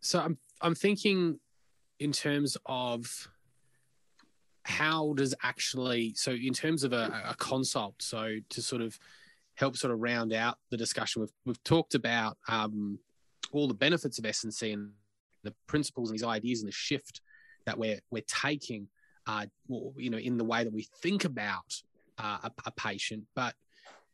So 0.00 0.20
I'm 0.20 0.38
I'm 0.60 0.74
thinking 0.74 1.38
in 2.00 2.12
terms 2.12 2.56
of 2.66 3.28
how 4.64 5.12
does 5.14 5.34
actually 5.42 6.12
so 6.14 6.32
in 6.32 6.52
terms 6.52 6.84
of 6.84 6.92
a, 6.92 7.22
a 7.28 7.34
consult 7.36 7.94
so 8.00 8.36
to 8.48 8.60
sort 8.60 8.82
of 8.82 8.98
help 9.54 9.76
sort 9.76 9.92
of 9.92 10.00
round 10.00 10.32
out 10.32 10.58
the 10.70 10.76
discussion 10.76 11.20
we've 11.20 11.32
we've 11.44 11.62
talked 11.64 11.94
about 11.94 12.36
um, 12.48 12.98
all 13.52 13.68
the 13.68 13.74
benefits 13.74 14.18
of 14.18 14.26
S&C 14.26 14.72
and 14.72 14.90
the 15.42 15.54
principles 15.66 16.10
and 16.10 16.18
these 16.18 16.24
ideas 16.24 16.60
and 16.60 16.68
the 16.68 16.72
shift 16.72 17.20
that 17.66 17.78
we're 17.78 18.00
we're 18.10 18.22
taking 18.26 18.88
uh, 19.26 19.46
you 19.96 20.10
know 20.10 20.18
in 20.18 20.36
the 20.36 20.44
way 20.44 20.64
that 20.64 20.72
we 20.72 20.86
think 21.02 21.24
about 21.24 21.82
uh, 22.18 22.38
a, 22.44 22.50
a, 22.66 22.70
patient. 22.72 23.24
But 23.34 23.54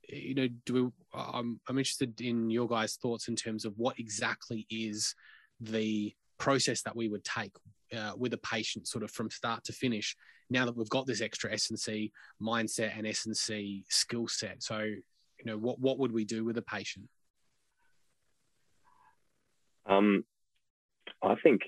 you 0.08 0.34
know, 0.34 0.48
do 0.64 0.74
we, 0.74 0.90
I'm 1.14 1.60
I'm 1.68 1.78
interested 1.78 2.20
in 2.20 2.50
your 2.50 2.68
guys' 2.68 2.96
thoughts 2.96 3.28
in 3.28 3.36
terms 3.36 3.64
of 3.64 3.74
what 3.76 3.98
exactly 3.98 4.66
is 4.70 5.14
the 5.60 6.14
process 6.38 6.82
that 6.82 6.94
we 6.94 7.08
would 7.08 7.24
take 7.24 7.52
uh, 7.96 8.12
with 8.16 8.32
a 8.32 8.38
patient, 8.38 8.88
sort 8.88 9.04
of 9.04 9.10
from 9.10 9.30
start 9.30 9.64
to 9.64 9.72
finish. 9.72 10.16
Now 10.48 10.64
that 10.64 10.76
we've 10.76 10.88
got 10.88 11.06
this 11.06 11.20
extra 11.20 11.52
S&C 11.52 12.12
mindset 12.40 12.96
and 12.96 13.06
S&C 13.06 13.84
skill 13.88 14.28
set, 14.28 14.62
so 14.62 14.78
you 14.78 15.44
know, 15.44 15.58
what 15.58 15.78
what 15.78 15.98
would 15.98 16.12
we 16.12 16.24
do 16.24 16.44
with 16.44 16.56
a 16.56 16.62
patient? 16.62 17.06
Um, 19.86 20.24
I 21.22 21.34
think 21.42 21.62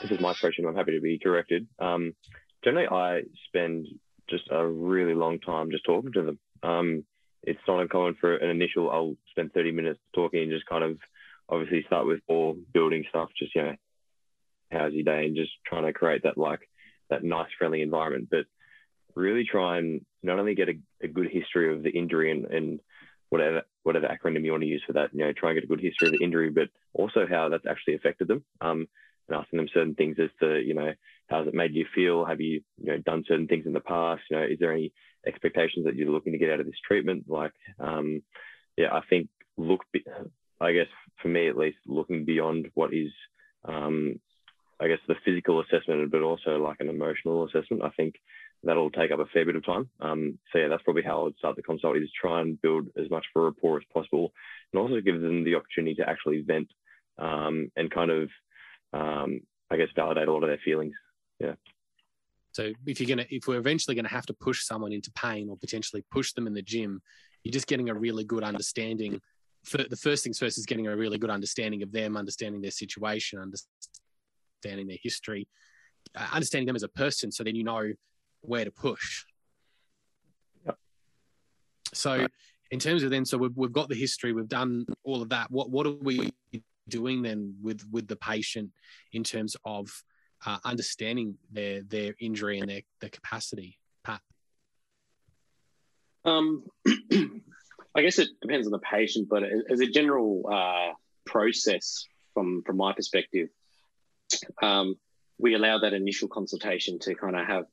this 0.00 0.10
is 0.10 0.20
my 0.20 0.34
question. 0.34 0.64
I'm 0.66 0.74
happy 0.74 0.92
to 0.92 1.00
be 1.00 1.18
corrected. 1.18 1.66
Um, 1.78 2.14
generally, 2.64 2.88
I 2.88 3.22
spend 3.46 3.86
just 4.28 4.44
a 4.50 4.66
really 4.66 5.14
long 5.14 5.38
time 5.40 5.70
just 5.70 5.84
talking 5.84 6.12
to 6.12 6.22
them. 6.22 6.38
Um, 6.62 7.04
it's 7.42 7.60
not 7.66 7.80
uncommon 7.80 8.16
for 8.20 8.36
an 8.36 8.50
initial, 8.50 8.90
I'll 8.90 9.16
spend 9.30 9.52
30 9.52 9.72
minutes 9.72 10.00
talking 10.14 10.42
and 10.42 10.50
just 10.50 10.66
kind 10.66 10.84
of 10.84 10.98
obviously 11.48 11.82
start 11.86 12.06
with 12.06 12.20
all 12.28 12.56
building 12.72 13.04
stuff, 13.08 13.30
just, 13.36 13.54
you 13.54 13.62
know, 13.62 13.74
how's 14.72 14.92
your 14.92 15.04
day 15.04 15.26
and 15.26 15.36
just 15.36 15.52
trying 15.66 15.84
to 15.84 15.92
create 15.92 16.22
that 16.24 16.38
like 16.38 16.60
that 17.10 17.24
nice 17.24 17.50
friendly 17.58 17.82
environment, 17.82 18.28
but 18.30 18.46
really 19.14 19.44
try 19.44 19.78
and 19.78 20.04
not 20.22 20.38
only 20.38 20.54
get 20.54 20.68
a, 20.68 20.74
a 21.02 21.08
good 21.08 21.28
history 21.30 21.74
of 21.74 21.82
the 21.82 21.90
injury 21.90 22.30
and, 22.30 22.46
and 22.46 22.80
whatever 23.28 23.62
whatever 23.82 24.06
acronym 24.06 24.44
you 24.44 24.52
want 24.52 24.62
to 24.62 24.68
use 24.68 24.82
for 24.86 24.94
that, 24.94 25.10
you 25.12 25.20
know, 25.20 25.32
try 25.32 25.50
and 25.50 25.56
get 25.56 25.64
a 25.64 25.66
good 25.68 25.80
history 25.80 26.08
of 26.08 26.12
the 26.12 26.24
injury, 26.24 26.50
but 26.50 26.68
also 26.94 27.26
how 27.28 27.48
that's 27.48 27.66
actually 27.68 27.94
affected 27.94 28.28
them. 28.28 28.44
Um, 28.60 28.86
and 29.28 29.38
asking 29.38 29.58
them 29.58 29.68
certain 29.72 29.94
things 29.94 30.16
as 30.22 30.30
to, 30.40 30.60
you 30.60 30.74
know, 30.74 30.92
how's 31.28 31.46
it 31.46 31.54
made 31.54 31.74
you 31.74 31.86
feel? 31.94 32.24
Have 32.24 32.40
you, 32.40 32.62
you 32.78 32.92
know, 32.92 32.98
done 32.98 33.24
certain 33.26 33.46
things 33.46 33.66
in 33.66 33.72
the 33.72 33.80
past? 33.80 34.22
You 34.30 34.36
know, 34.36 34.44
is 34.44 34.58
there 34.58 34.72
any 34.72 34.92
expectations 35.26 35.84
that 35.84 35.94
you're 35.94 36.10
looking 36.10 36.32
to 36.32 36.38
get 36.38 36.50
out 36.50 36.60
of 36.60 36.66
this 36.66 36.74
treatment? 36.86 37.24
Like, 37.28 37.52
um, 37.78 38.22
yeah, 38.76 38.92
I 38.92 39.00
think 39.08 39.28
look, 39.56 39.80
I 40.60 40.72
guess 40.72 40.88
for 41.20 41.28
me 41.28 41.48
at 41.48 41.56
least, 41.56 41.78
looking 41.86 42.24
beyond 42.24 42.68
what 42.74 42.92
is, 42.92 43.12
um, 43.64 44.20
I 44.82 44.88
guess 44.88 44.98
the 45.06 45.14
physical 45.24 45.60
assessment, 45.60 46.10
but 46.10 46.22
also 46.22 46.58
like 46.58 46.78
an 46.80 46.88
emotional 46.88 47.46
assessment. 47.46 47.84
I 47.84 47.90
think 47.90 48.16
that'll 48.64 48.90
take 48.90 49.12
up 49.12 49.20
a 49.20 49.26
fair 49.26 49.44
bit 49.46 49.54
of 49.54 49.64
time. 49.64 49.88
Um, 50.00 50.38
so 50.52 50.58
yeah, 50.58 50.68
that's 50.68 50.82
probably 50.82 51.02
how 51.02 51.20
I 51.20 51.22
would 51.24 51.38
start 51.38 51.56
the 51.56 51.62
consult 51.62 51.96
is 51.96 52.10
try 52.20 52.40
and 52.40 52.60
build 52.60 52.88
as 52.96 53.08
much 53.08 53.24
of 53.34 53.42
a 53.42 53.44
rapport 53.44 53.78
as 53.78 53.84
possible, 53.94 54.32
and 54.72 54.80
also 54.80 55.00
give 55.00 55.20
them 55.20 55.44
the 55.44 55.54
opportunity 55.54 55.94
to 55.96 56.08
actually 56.08 56.42
vent 56.42 56.68
um, 57.18 57.70
and 57.76 57.90
kind 57.90 58.10
of 58.10 58.28
um, 58.92 59.40
I 59.70 59.76
guess 59.76 59.88
validate 59.94 60.26
a 60.26 60.32
lot 60.32 60.42
of 60.42 60.48
their 60.48 60.60
feelings. 60.64 60.94
Yeah. 61.38 61.54
So 62.52 62.72
if 62.84 63.00
you're 63.00 63.08
gonna, 63.08 63.26
if 63.30 63.46
we're 63.46 63.58
eventually 63.58 63.94
gonna 63.94 64.08
have 64.08 64.26
to 64.26 64.34
push 64.34 64.64
someone 64.64 64.92
into 64.92 65.12
pain 65.12 65.48
or 65.48 65.56
potentially 65.56 66.04
push 66.10 66.32
them 66.32 66.46
in 66.46 66.54
the 66.54 66.62
gym, 66.62 67.00
you're 67.44 67.52
just 67.52 67.68
getting 67.68 67.88
a 67.88 67.94
really 67.94 68.24
good 68.24 68.42
understanding. 68.42 69.20
For 69.64 69.78
the 69.78 69.96
first 69.96 70.24
things 70.24 70.40
first 70.40 70.58
is 70.58 70.66
getting 70.66 70.88
a 70.88 70.96
really 70.96 71.18
good 71.18 71.30
understanding 71.30 71.84
of 71.84 71.92
them, 71.92 72.16
understanding 72.16 72.60
their 72.60 72.72
situation, 72.72 73.38
understanding 73.38 74.01
their 74.62 74.98
history, 75.02 75.48
uh, 76.14 76.26
understanding 76.32 76.66
them 76.66 76.76
as 76.76 76.82
a 76.82 76.88
person. 76.88 77.32
So 77.32 77.44
then 77.44 77.54
you 77.54 77.64
know 77.64 77.92
where 78.42 78.64
to 78.64 78.70
push. 78.70 79.24
Yep. 80.66 80.76
So, 81.94 82.18
right. 82.18 82.30
in 82.70 82.78
terms 82.78 83.02
of 83.02 83.10
then, 83.10 83.24
so 83.24 83.38
we've, 83.38 83.56
we've 83.56 83.72
got 83.72 83.88
the 83.88 83.94
history, 83.94 84.32
we've 84.32 84.48
done 84.48 84.86
all 85.04 85.22
of 85.22 85.30
that. 85.30 85.50
What 85.50 85.70
what 85.70 85.86
are 85.86 85.92
we 85.92 86.32
doing 86.88 87.22
then 87.22 87.54
with 87.62 87.86
with 87.90 88.08
the 88.08 88.16
patient 88.16 88.70
in 89.12 89.24
terms 89.24 89.56
of 89.64 89.88
uh, 90.44 90.58
understanding 90.64 91.36
their 91.50 91.82
their 91.82 92.14
injury 92.20 92.58
and 92.58 92.68
their 92.68 92.82
their 93.00 93.10
capacity, 93.10 93.78
Pat? 94.04 94.20
Um, 96.24 96.64
I 97.94 98.02
guess 98.02 98.18
it 98.18 98.28
depends 98.40 98.66
on 98.66 98.72
the 98.72 98.78
patient, 98.78 99.28
but 99.28 99.42
as 99.70 99.80
a 99.80 99.86
general 99.86 100.48
uh, 100.50 100.94
process, 101.26 102.06
from 102.34 102.62
from 102.64 102.76
my 102.76 102.92
perspective, 102.92 103.48
um, 104.62 104.96
we 105.38 105.54
allow 105.54 105.78
that 105.78 105.92
initial 105.92 106.28
consultation 106.28 106.98
to 107.00 107.14
kind 107.14 107.36
of 107.36 107.46
have 107.46 107.64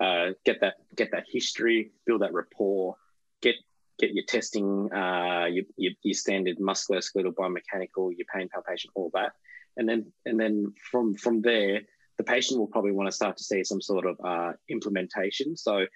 uh, 0.00 0.32
get 0.44 0.60
that 0.60 0.74
get 0.96 1.10
that 1.12 1.24
history, 1.30 1.92
build 2.06 2.22
that 2.22 2.32
rapport, 2.32 2.96
get 3.40 3.56
get 3.98 4.12
your 4.12 4.24
testing, 4.26 4.92
uh, 4.92 5.46
your, 5.46 5.64
your, 5.76 5.92
your 6.02 6.14
standard 6.14 6.58
musculoskeletal 6.58 7.34
biomechanical, 7.34 8.10
your 8.16 8.26
pain 8.34 8.48
palpation, 8.52 8.90
all 8.94 9.10
that, 9.14 9.32
and 9.76 9.88
then 9.88 10.12
and 10.24 10.38
then 10.40 10.72
from 10.90 11.14
from 11.14 11.42
there, 11.42 11.82
the 12.18 12.24
patient 12.24 12.58
will 12.58 12.66
probably 12.66 12.92
want 12.92 13.08
to 13.08 13.14
start 13.14 13.36
to 13.36 13.44
see 13.44 13.62
some 13.64 13.80
sort 13.80 14.06
of 14.06 14.16
uh, 14.24 14.52
implementation. 14.68 15.56
So 15.56 15.86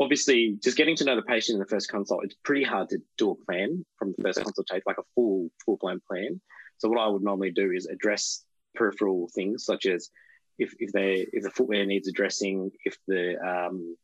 obviously, 0.00 0.58
just 0.62 0.76
getting 0.76 0.96
to 0.96 1.04
know 1.04 1.16
the 1.16 1.22
patient 1.22 1.54
in 1.54 1.60
the 1.60 1.66
first 1.66 1.88
consult, 1.90 2.24
it's 2.24 2.36
pretty 2.44 2.64
hard 2.64 2.88
to 2.90 2.98
do 3.18 3.30
a 3.30 3.34
plan 3.34 3.84
from 3.98 4.14
the 4.16 4.22
first 4.22 4.42
consultation, 4.42 4.82
like 4.86 4.98
a 4.98 5.08
full 5.14 5.50
full 5.64 5.76
blown 5.76 6.00
plan. 6.08 6.40
So 6.78 6.88
what 6.88 6.98
I 6.98 7.08
would 7.08 7.22
normally 7.22 7.50
do 7.50 7.70
is 7.70 7.86
address 7.86 8.44
peripheral 8.74 9.28
things 9.34 9.64
such 9.64 9.86
as 9.86 10.10
if, 10.58 10.72
if 10.78 10.92
they 10.92 11.26
if 11.32 11.42
the 11.42 11.50
footwear 11.50 11.84
needs 11.84 12.08
addressing, 12.08 12.70
if 12.84 12.96
the 13.08 13.36
um, 13.38 13.96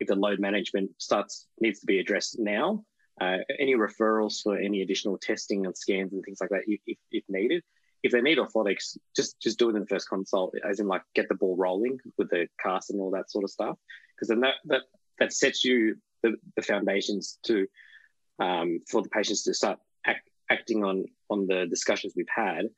if 0.00 0.08
the 0.08 0.16
load 0.16 0.40
management 0.40 0.90
starts 0.98 1.46
needs 1.60 1.80
to 1.80 1.86
be 1.86 2.00
addressed 2.00 2.38
now. 2.38 2.84
Uh, 3.20 3.38
any 3.60 3.76
referrals 3.76 4.42
for 4.42 4.58
any 4.58 4.82
additional 4.82 5.16
testing 5.16 5.66
and 5.66 5.76
scans 5.76 6.12
and 6.12 6.24
things 6.24 6.38
like 6.40 6.50
that 6.50 6.62
if, 6.66 6.80
if, 7.12 7.22
needed. 7.28 7.62
If 8.02 8.10
they 8.10 8.20
need 8.20 8.38
orthotics, 8.38 8.98
just 9.14 9.40
just 9.40 9.56
do 9.56 9.70
it 9.70 9.76
in 9.76 9.82
the 9.82 9.86
first 9.86 10.08
consult, 10.08 10.52
as 10.68 10.80
in 10.80 10.88
like 10.88 11.02
get 11.14 11.28
the 11.28 11.36
ball 11.36 11.56
rolling 11.56 11.98
with 12.18 12.28
the 12.30 12.48
cast 12.60 12.90
and 12.90 13.00
all 13.00 13.12
that 13.12 13.30
sort 13.30 13.44
of 13.44 13.50
stuff, 13.50 13.78
because 14.16 14.28
then 14.28 14.40
that 14.40 14.56
that 14.64 14.82
that 15.20 15.32
sets 15.32 15.64
you 15.64 15.96
the, 16.24 16.34
the 16.56 16.62
foundations 16.62 17.38
to 17.44 17.68
um, 18.40 18.80
for 18.90 19.00
the 19.00 19.08
patients 19.08 19.44
to 19.44 19.54
start 19.54 19.78
act, 20.04 20.28
acting 20.50 20.84
on 20.84 21.04
on 21.30 21.46
the 21.46 21.66
discussions 21.66 22.14
we've 22.16 22.26
had, 22.34 22.68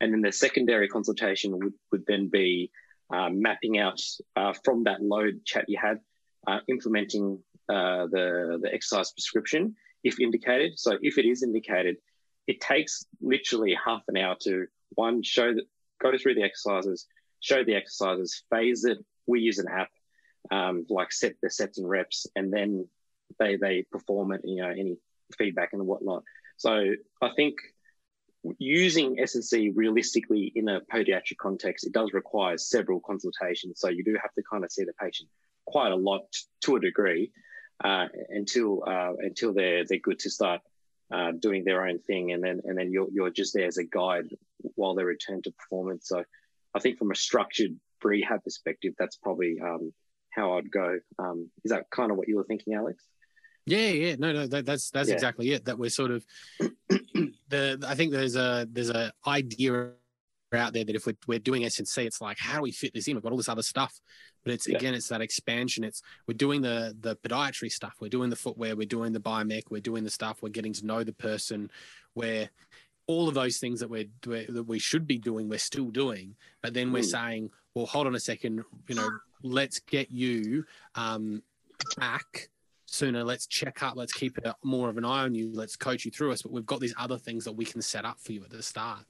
and 0.00 0.12
then 0.12 0.20
the 0.20 0.32
secondary 0.32 0.88
consultation 0.88 1.58
would, 1.58 1.72
would 1.90 2.04
then 2.06 2.28
be 2.28 2.70
um, 3.10 3.40
mapping 3.40 3.78
out 3.78 4.00
uh, 4.36 4.52
from 4.64 4.84
that 4.84 5.02
load 5.02 5.44
chat 5.44 5.64
you 5.68 5.78
had 5.80 6.00
uh, 6.46 6.60
implementing 6.68 7.38
uh, 7.68 8.06
the, 8.06 8.58
the 8.62 8.72
exercise 8.72 9.10
prescription 9.12 9.74
if 10.04 10.20
indicated. 10.20 10.78
So 10.78 10.98
if 11.00 11.18
it 11.18 11.24
is 11.24 11.42
indicated, 11.42 11.96
it 12.46 12.60
takes 12.60 13.06
literally 13.20 13.76
half 13.84 14.02
an 14.08 14.16
hour 14.16 14.36
to 14.42 14.66
one, 14.90 15.22
show 15.22 15.52
that, 15.52 15.64
go 16.00 16.12
through 16.16 16.34
the 16.34 16.44
exercises, 16.44 17.06
show 17.40 17.64
the 17.64 17.74
exercises, 17.74 18.44
phase 18.50 18.84
it. 18.84 18.98
We 19.26 19.40
use 19.40 19.58
an 19.58 19.66
app, 19.68 19.90
um, 20.50 20.86
like 20.88 21.12
set 21.12 21.34
the 21.42 21.50
sets 21.50 21.78
and 21.78 21.88
reps, 21.88 22.26
and 22.36 22.52
then 22.52 22.88
they, 23.40 23.56
they 23.56 23.84
perform 23.90 24.32
it, 24.32 24.42
you 24.44 24.62
know, 24.62 24.68
any 24.68 24.96
feedback 25.36 25.72
and 25.72 25.86
whatnot. 25.86 26.22
So 26.56 26.92
I 27.20 27.30
think 27.34 27.56
using 28.58 29.18
S&C 29.20 29.70
realistically 29.74 30.52
in 30.54 30.68
a 30.68 30.80
podiatric 30.80 31.38
context, 31.40 31.86
it 31.86 31.92
does 31.92 32.12
require 32.12 32.58
several 32.58 33.00
consultations. 33.00 33.80
So 33.80 33.88
you 33.88 34.04
do 34.04 34.16
have 34.20 34.32
to 34.34 34.42
kind 34.50 34.64
of 34.64 34.72
see 34.72 34.84
the 34.84 34.92
patient 34.94 35.28
quite 35.66 35.92
a 35.92 35.96
lot 35.96 36.24
to 36.62 36.76
a 36.76 36.80
degree 36.80 37.32
uh, 37.82 38.06
until 38.30 38.84
uh, 38.86 39.12
until 39.18 39.52
they're 39.52 39.84
they're 39.84 39.98
good 39.98 40.18
to 40.20 40.30
start 40.30 40.60
uh, 41.12 41.32
doing 41.32 41.64
their 41.64 41.86
own 41.86 41.98
thing, 41.98 42.32
and 42.32 42.42
then 42.42 42.60
and 42.64 42.78
then 42.78 42.90
you're 42.90 43.08
you're 43.12 43.30
just 43.30 43.54
there 43.54 43.66
as 43.66 43.78
a 43.78 43.84
guide 43.84 44.28
while 44.74 44.94
they 44.94 45.04
return 45.04 45.42
to 45.42 45.50
performance. 45.52 46.08
So 46.08 46.24
I 46.74 46.78
think 46.78 46.98
from 46.98 47.10
a 47.10 47.14
structured 47.14 47.78
rehab 48.02 48.44
perspective, 48.44 48.94
that's 48.98 49.16
probably 49.16 49.58
um, 49.62 49.92
how 50.30 50.56
I'd 50.56 50.70
go. 50.70 50.98
Um, 51.18 51.50
is 51.64 51.70
that 51.70 51.90
kind 51.90 52.10
of 52.10 52.16
what 52.16 52.28
you 52.28 52.36
were 52.36 52.44
thinking, 52.44 52.74
Alex? 52.74 53.04
Yeah, 53.66 53.88
yeah, 53.88 54.16
no, 54.18 54.32
no, 54.32 54.46
that, 54.46 54.64
that's 54.64 54.90
that's 54.90 55.08
yeah. 55.08 55.14
exactly 55.14 55.52
it. 55.52 55.64
That 55.64 55.78
we're 55.78 55.90
sort 55.90 56.12
of 56.12 56.24
the. 57.48 57.84
I 57.86 57.94
think 57.96 58.12
there's 58.12 58.36
a 58.36 58.66
there's 58.70 58.90
a 58.90 59.12
idea 59.26 59.90
out 60.54 60.72
there 60.72 60.84
that 60.84 60.94
if 60.94 61.06
we're, 61.06 61.16
we're 61.26 61.40
doing 61.40 61.64
S&C, 61.64 62.02
it's 62.02 62.20
like 62.20 62.38
how 62.38 62.56
do 62.56 62.62
we 62.62 62.70
fit 62.70 62.94
this 62.94 63.08
in? 63.08 63.14
We've 63.14 63.22
got 63.22 63.32
all 63.32 63.36
this 63.36 63.48
other 63.48 63.62
stuff, 63.62 64.00
but 64.44 64.54
it's 64.54 64.68
yeah. 64.68 64.76
again, 64.76 64.94
it's 64.94 65.08
that 65.08 65.20
expansion. 65.20 65.82
It's 65.82 66.00
we're 66.28 66.34
doing 66.34 66.62
the 66.62 66.96
the 67.00 67.16
podiatry 67.16 67.70
stuff, 67.70 67.96
we're 68.00 68.08
doing 68.08 68.30
the 68.30 68.36
footwear, 68.36 68.76
we're 68.76 68.86
doing 68.86 69.12
the 69.12 69.20
biomech, 69.20 69.64
we're 69.68 69.80
doing 69.80 70.04
the 70.04 70.10
stuff, 70.10 70.42
we're 70.42 70.50
getting 70.50 70.72
to 70.74 70.86
know 70.86 71.02
the 71.02 71.12
person, 71.12 71.68
where 72.14 72.48
all 73.08 73.28
of 73.28 73.34
those 73.34 73.58
things 73.58 73.80
that 73.80 73.90
we're, 73.90 74.06
we're 74.26 74.46
that 74.46 74.64
we 74.64 74.78
should 74.78 75.06
be 75.06 75.18
doing, 75.18 75.48
we're 75.48 75.58
still 75.58 75.90
doing, 75.90 76.36
but 76.62 76.72
then 76.72 76.92
we're 76.92 77.02
mm. 77.02 77.10
saying, 77.10 77.50
well, 77.74 77.86
hold 77.86 78.06
on 78.06 78.14
a 78.14 78.20
second, 78.20 78.62
you 78.88 78.94
know, 78.94 79.08
let's 79.42 79.80
get 79.80 80.10
you 80.10 80.64
um, 80.94 81.42
back 81.96 82.48
sooner. 82.96 83.22
Let's 83.22 83.46
check 83.46 83.82
up. 83.82 83.94
Let's 83.96 84.12
keep 84.12 84.38
it 84.38 84.46
more 84.64 84.88
of 84.88 84.96
an 84.96 85.04
eye 85.04 85.22
on 85.22 85.34
you. 85.34 85.50
Let's 85.52 85.76
coach 85.76 86.04
you 86.04 86.10
through 86.10 86.32
us. 86.32 86.42
But 86.42 86.52
we've 86.52 86.66
got 86.66 86.80
these 86.80 86.94
other 86.98 87.18
things 87.18 87.44
that 87.44 87.52
we 87.52 87.64
can 87.64 87.82
set 87.82 88.04
up 88.04 88.18
for 88.20 88.32
you 88.32 88.42
at 88.42 88.50
the 88.50 88.62
start. 88.62 89.04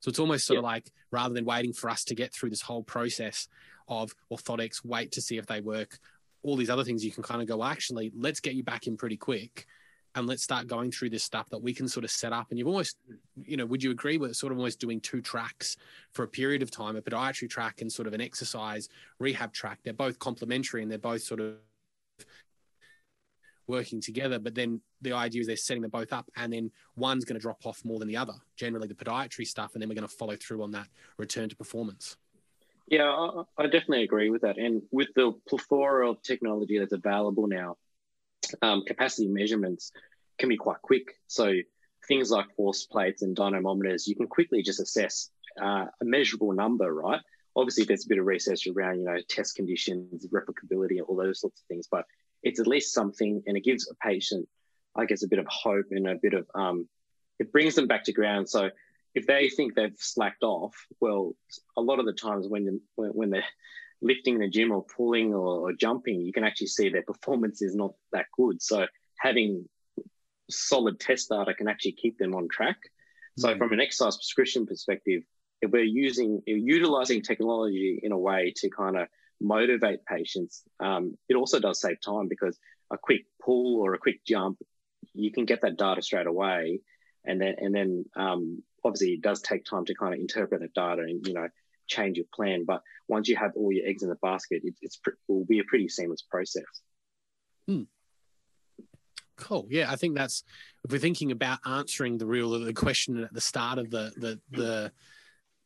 So 0.00 0.08
it's 0.08 0.18
almost 0.18 0.46
sort 0.46 0.56
yeah. 0.56 0.60
of 0.60 0.64
like 0.64 0.90
rather 1.10 1.34
than 1.34 1.44
waiting 1.44 1.72
for 1.72 1.88
us 1.88 2.04
to 2.04 2.14
get 2.14 2.34
through 2.34 2.50
this 2.50 2.62
whole 2.62 2.82
process 2.82 3.48
of 3.88 4.14
orthotics, 4.30 4.84
wait 4.84 5.12
to 5.12 5.20
see 5.20 5.38
if 5.38 5.46
they 5.46 5.60
work, 5.60 5.98
all 6.42 6.56
these 6.56 6.70
other 6.70 6.84
things, 6.84 7.04
you 7.04 7.10
can 7.10 7.22
kind 7.22 7.40
of 7.40 7.48
go, 7.48 7.56
well, 7.56 7.68
actually, 7.68 8.12
let's 8.14 8.40
get 8.40 8.54
you 8.54 8.62
back 8.62 8.86
in 8.86 8.96
pretty 8.96 9.16
quick 9.16 9.66
and 10.14 10.26
let's 10.26 10.42
start 10.42 10.66
going 10.66 10.90
through 10.90 11.10
this 11.10 11.24
stuff 11.24 11.48
that 11.50 11.62
we 11.62 11.72
can 11.72 11.88
sort 11.88 12.04
of 12.04 12.10
set 12.10 12.32
up. 12.32 12.48
And 12.50 12.58
you've 12.58 12.68
almost, 12.68 12.98
you 13.44 13.56
know, 13.56 13.66
would 13.66 13.82
you 13.82 13.90
agree 13.90 14.18
with 14.18 14.36
sort 14.36 14.52
of 14.52 14.58
almost 14.58 14.78
doing 14.78 15.00
two 15.00 15.20
tracks 15.20 15.76
for 16.12 16.22
a 16.22 16.28
period 16.28 16.62
of 16.62 16.70
time, 16.70 16.96
a 16.96 17.02
podiatry 17.02 17.48
track 17.48 17.80
and 17.80 17.90
sort 17.90 18.06
of 18.06 18.12
an 18.12 18.20
exercise 18.20 18.88
rehab 19.18 19.52
track? 19.52 19.80
They're 19.82 19.92
both 19.92 20.18
complementary 20.18 20.82
and 20.82 20.90
they're 20.90 20.98
both 20.98 21.22
sort 21.22 21.40
of 21.40 21.56
working 23.66 24.00
together. 24.00 24.38
But 24.38 24.54
then 24.54 24.80
the 25.02 25.12
idea 25.12 25.40
is 25.40 25.46
they're 25.46 25.56
setting 25.56 25.82
them 25.82 25.90
both 25.90 26.12
up, 26.12 26.30
and 26.36 26.52
then 26.52 26.70
one's 26.96 27.24
going 27.24 27.36
to 27.36 27.40
drop 27.40 27.66
off 27.66 27.84
more 27.84 27.98
than 27.98 28.08
the 28.08 28.16
other. 28.16 28.34
Generally, 28.56 28.88
the 28.88 28.94
podiatry 28.94 29.46
stuff, 29.46 29.74
and 29.74 29.82
then 29.82 29.88
we're 29.88 29.94
going 29.94 30.08
to 30.08 30.14
follow 30.14 30.36
through 30.36 30.62
on 30.62 30.70
that 30.72 30.88
return 31.18 31.48
to 31.48 31.56
performance. 31.56 32.16
Yeah, 32.86 33.08
I, 33.08 33.42
I 33.56 33.62
definitely 33.64 34.04
agree 34.04 34.30
with 34.30 34.42
that. 34.42 34.58
And 34.58 34.82
with 34.90 35.08
the 35.14 35.32
plethora 35.48 36.10
of 36.10 36.22
technology 36.22 36.78
that's 36.78 36.92
available 36.92 37.46
now, 37.46 37.76
um, 38.60 38.84
capacity 38.84 39.28
measurements 39.28 39.92
can 40.38 40.48
be 40.48 40.56
quite 40.56 40.82
quick. 40.82 41.14
So 41.26 41.54
things 42.06 42.30
like 42.30 42.54
force 42.56 42.84
plates 42.84 43.22
and 43.22 43.34
dynamometers, 43.34 44.06
you 44.06 44.14
can 44.14 44.26
quickly 44.26 44.62
just 44.62 44.80
assess 44.80 45.30
uh, 45.60 45.86
a 46.00 46.04
measurable 46.04 46.52
number, 46.52 46.92
right? 46.92 47.20
Obviously, 47.56 47.84
there's 47.84 48.04
a 48.04 48.08
bit 48.08 48.18
of 48.18 48.26
research 48.26 48.66
around, 48.66 48.98
you 48.98 49.04
know, 49.04 49.16
test 49.28 49.54
conditions, 49.54 50.26
replicability, 50.26 50.98
and 50.98 51.02
all 51.02 51.16
those 51.16 51.40
sorts 51.40 51.60
of 51.60 51.66
things. 51.66 51.86
But 51.90 52.04
it's 52.44 52.60
at 52.60 52.66
least 52.66 52.92
something 52.92 53.42
and 53.46 53.56
it 53.56 53.64
gives 53.64 53.90
a 53.90 53.94
patient, 53.96 54.46
I 54.94 55.06
guess, 55.06 55.24
a 55.24 55.28
bit 55.28 55.38
of 55.38 55.46
hope 55.48 55.86
and 55.90 56.06
a 56.06 56.14
bit 56.14 56.34
of, 56.34 56.46
um, 56.54 56.88
it 57.38 57.50
brings 57.52 57.74
them 57.74 57.88
back 57.88 58.04
to 58.04 58.12
ground. 58.12 58.48
So 58.48 58.70
if 59.14 59.26
they 59.26 59.48
think 59.48 59.74
they've 59.74 59.96
slacked 59.98 60.42
off, 60.42 60.74
well, 61.00 61.34
a 61.76 61.80
lot 61.80 61.98
of 61.98 62.06
the 62.06 62.12
times 62.12 62.46
when, 62.46 62.80
when, 62.94 63.10
when 63.10 63.30
they're 63.30 63.44
lifting 64.02 64.34
in 64.34 64.40
the 64.40 64.50
gym 64.50 64.70
or 64.70 64.84
pulling 64.84 65.32
or, 65.32 65.70
or 65.70 65.72
jumping, 65.72 66.20
you 66.20 66.32
can 66.32 66.44
actually 66.44 66.66
see 66.68 66.90
their 66.90 67.02
performance 67.02 67.62
is 67.62 67.74
not 67.74 67.94
that 68.12 68.26
good. 68.36 68.60
So 68.60 68.86
having 69.18 69.68
solid 70.50 71.00
test 71.00 71.30
data 71.30 71.54
can 71.54 71.68
actually 71.68 71.92
keep 71.92 72.18
them 72.18 72.34
on 72.34 72.48
track. 72.48 72.76
So 73.38 73.48
mm-hmm. 73.48 73.58
from 73.58 73.72
an 73.72 73.80
exercise 73.80 74.16
prescription 74.16 74.66
perspective, 74.66 75.22
if 75.62 75.70
we're 75.70 75.82
using 75.82 76.42
utilizing 76.46 77.22
technology 77.22 77.98
in 78.02 78.12
a 78.12 78.18
way 78.18 78.52
to 78.56 78.68
kind 78.68 78.98
of 78.98 79.08
motivate 79.40 80.04
patients. 80.06 80.62
Um, 80.80 81.16
it 81.28 81.34
also 81.34 81.60
does 81.60 81.80
save 81.80 82.00
time 82.00 82.28
because 82.28 82.58
a 82.90 82.98
quick 82.98 83.26
pull 83.44 83.82
or 83.82 83.94
a 83.94 83.98
quick 83.98 84.24
jump, 84.24 84.58
you 85.14 85.32
can 85.32 85.44
get 85.44 85.62
that 85.62 85.76
data 85.76 86.02
straight 86.02 86.26
away, 86.26 86.80
and 87.24 87.40
then 87.40 87.54
and 87.58 87.74
then 87.74 88.04
um, 88.16 88.62
obviously 88.84 89.12
it 89.14 89.22
does 89.22 89.40
take 89.40 89.64
time 89.64 89.84
to 89.86 89.94
kind 89.94 90.14
of 90.14 90.20
interpret 90.20 90.60
that 90.60 90.74
data 90.74 91.02
and 91.02 91.26
you 91.26 91.34
know 91.34 91.48
change 91.86 92.16
your 92.16 92.26
plan. 92.34 92.64
But 92.66 92.82
once 93.08 93.28
you 93.28 93.36
have 93.36 93.52
all 93.56 93.72
your 93.72 93.86
eggs 93.86 94.02
in 94.02 94.08
the 94.08 94.16
basket, 94.16 94.62
it, 94.64 94.74
it's 94.80 94.98
it 95.06 95.14
will 95.28 95.44
be 95.44 95.60
a 95.60 95.64
pretty 95.64 95.88
seamless 95.88 96.22
process. 96.22 96.64
Hmm. 97.66 97.82
Cool. 99.36 99.66
Yeah, 99.68 99.90
I 99.90 99.96
think 99.96 100.16
that's 100.16 100.44
if 100.84 100.92
we're 100.92 100.98
thinking 100.98 101.32
about 101.32 101.58
answering 101.66 102.18
the 102.18 102.26
real 102.26 102.50
the 102.50 102.72
question 102.72 103.22
at 103.24 103.32
the 103.32 103.40
start 103.40 103.78
of 103.78 103.90
the 103.90 104.12
the 104.16 104.40
the 104.50 104.92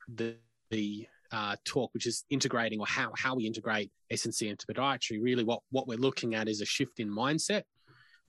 the, 0.09 0.37
the 0.71 1.07
uh, 1.33 1.57
talk, 1.65 1.93
which 1.95 2.07
is 2.07 2.25
integrating 2.31 2.81
or 2.81 2.87
how 2.87 3.13
how 3.17 3.35
we 3.35 3.47
integrate 3.47 3.91
S&C 4.11 4.49
into 4.49 4.67
podiatry. 4.67 5.23
Really, 5.23 5.45
what 5.45 5.61
what 5.71 5.87
we're 5.87 5.99
looking 5.99 6.35
at 6.35 6.49
is 6.49 6.61
a 6.61 6.67
shift 6.67 7.01
in 7.01 7.11
mindset, 7.11 7.63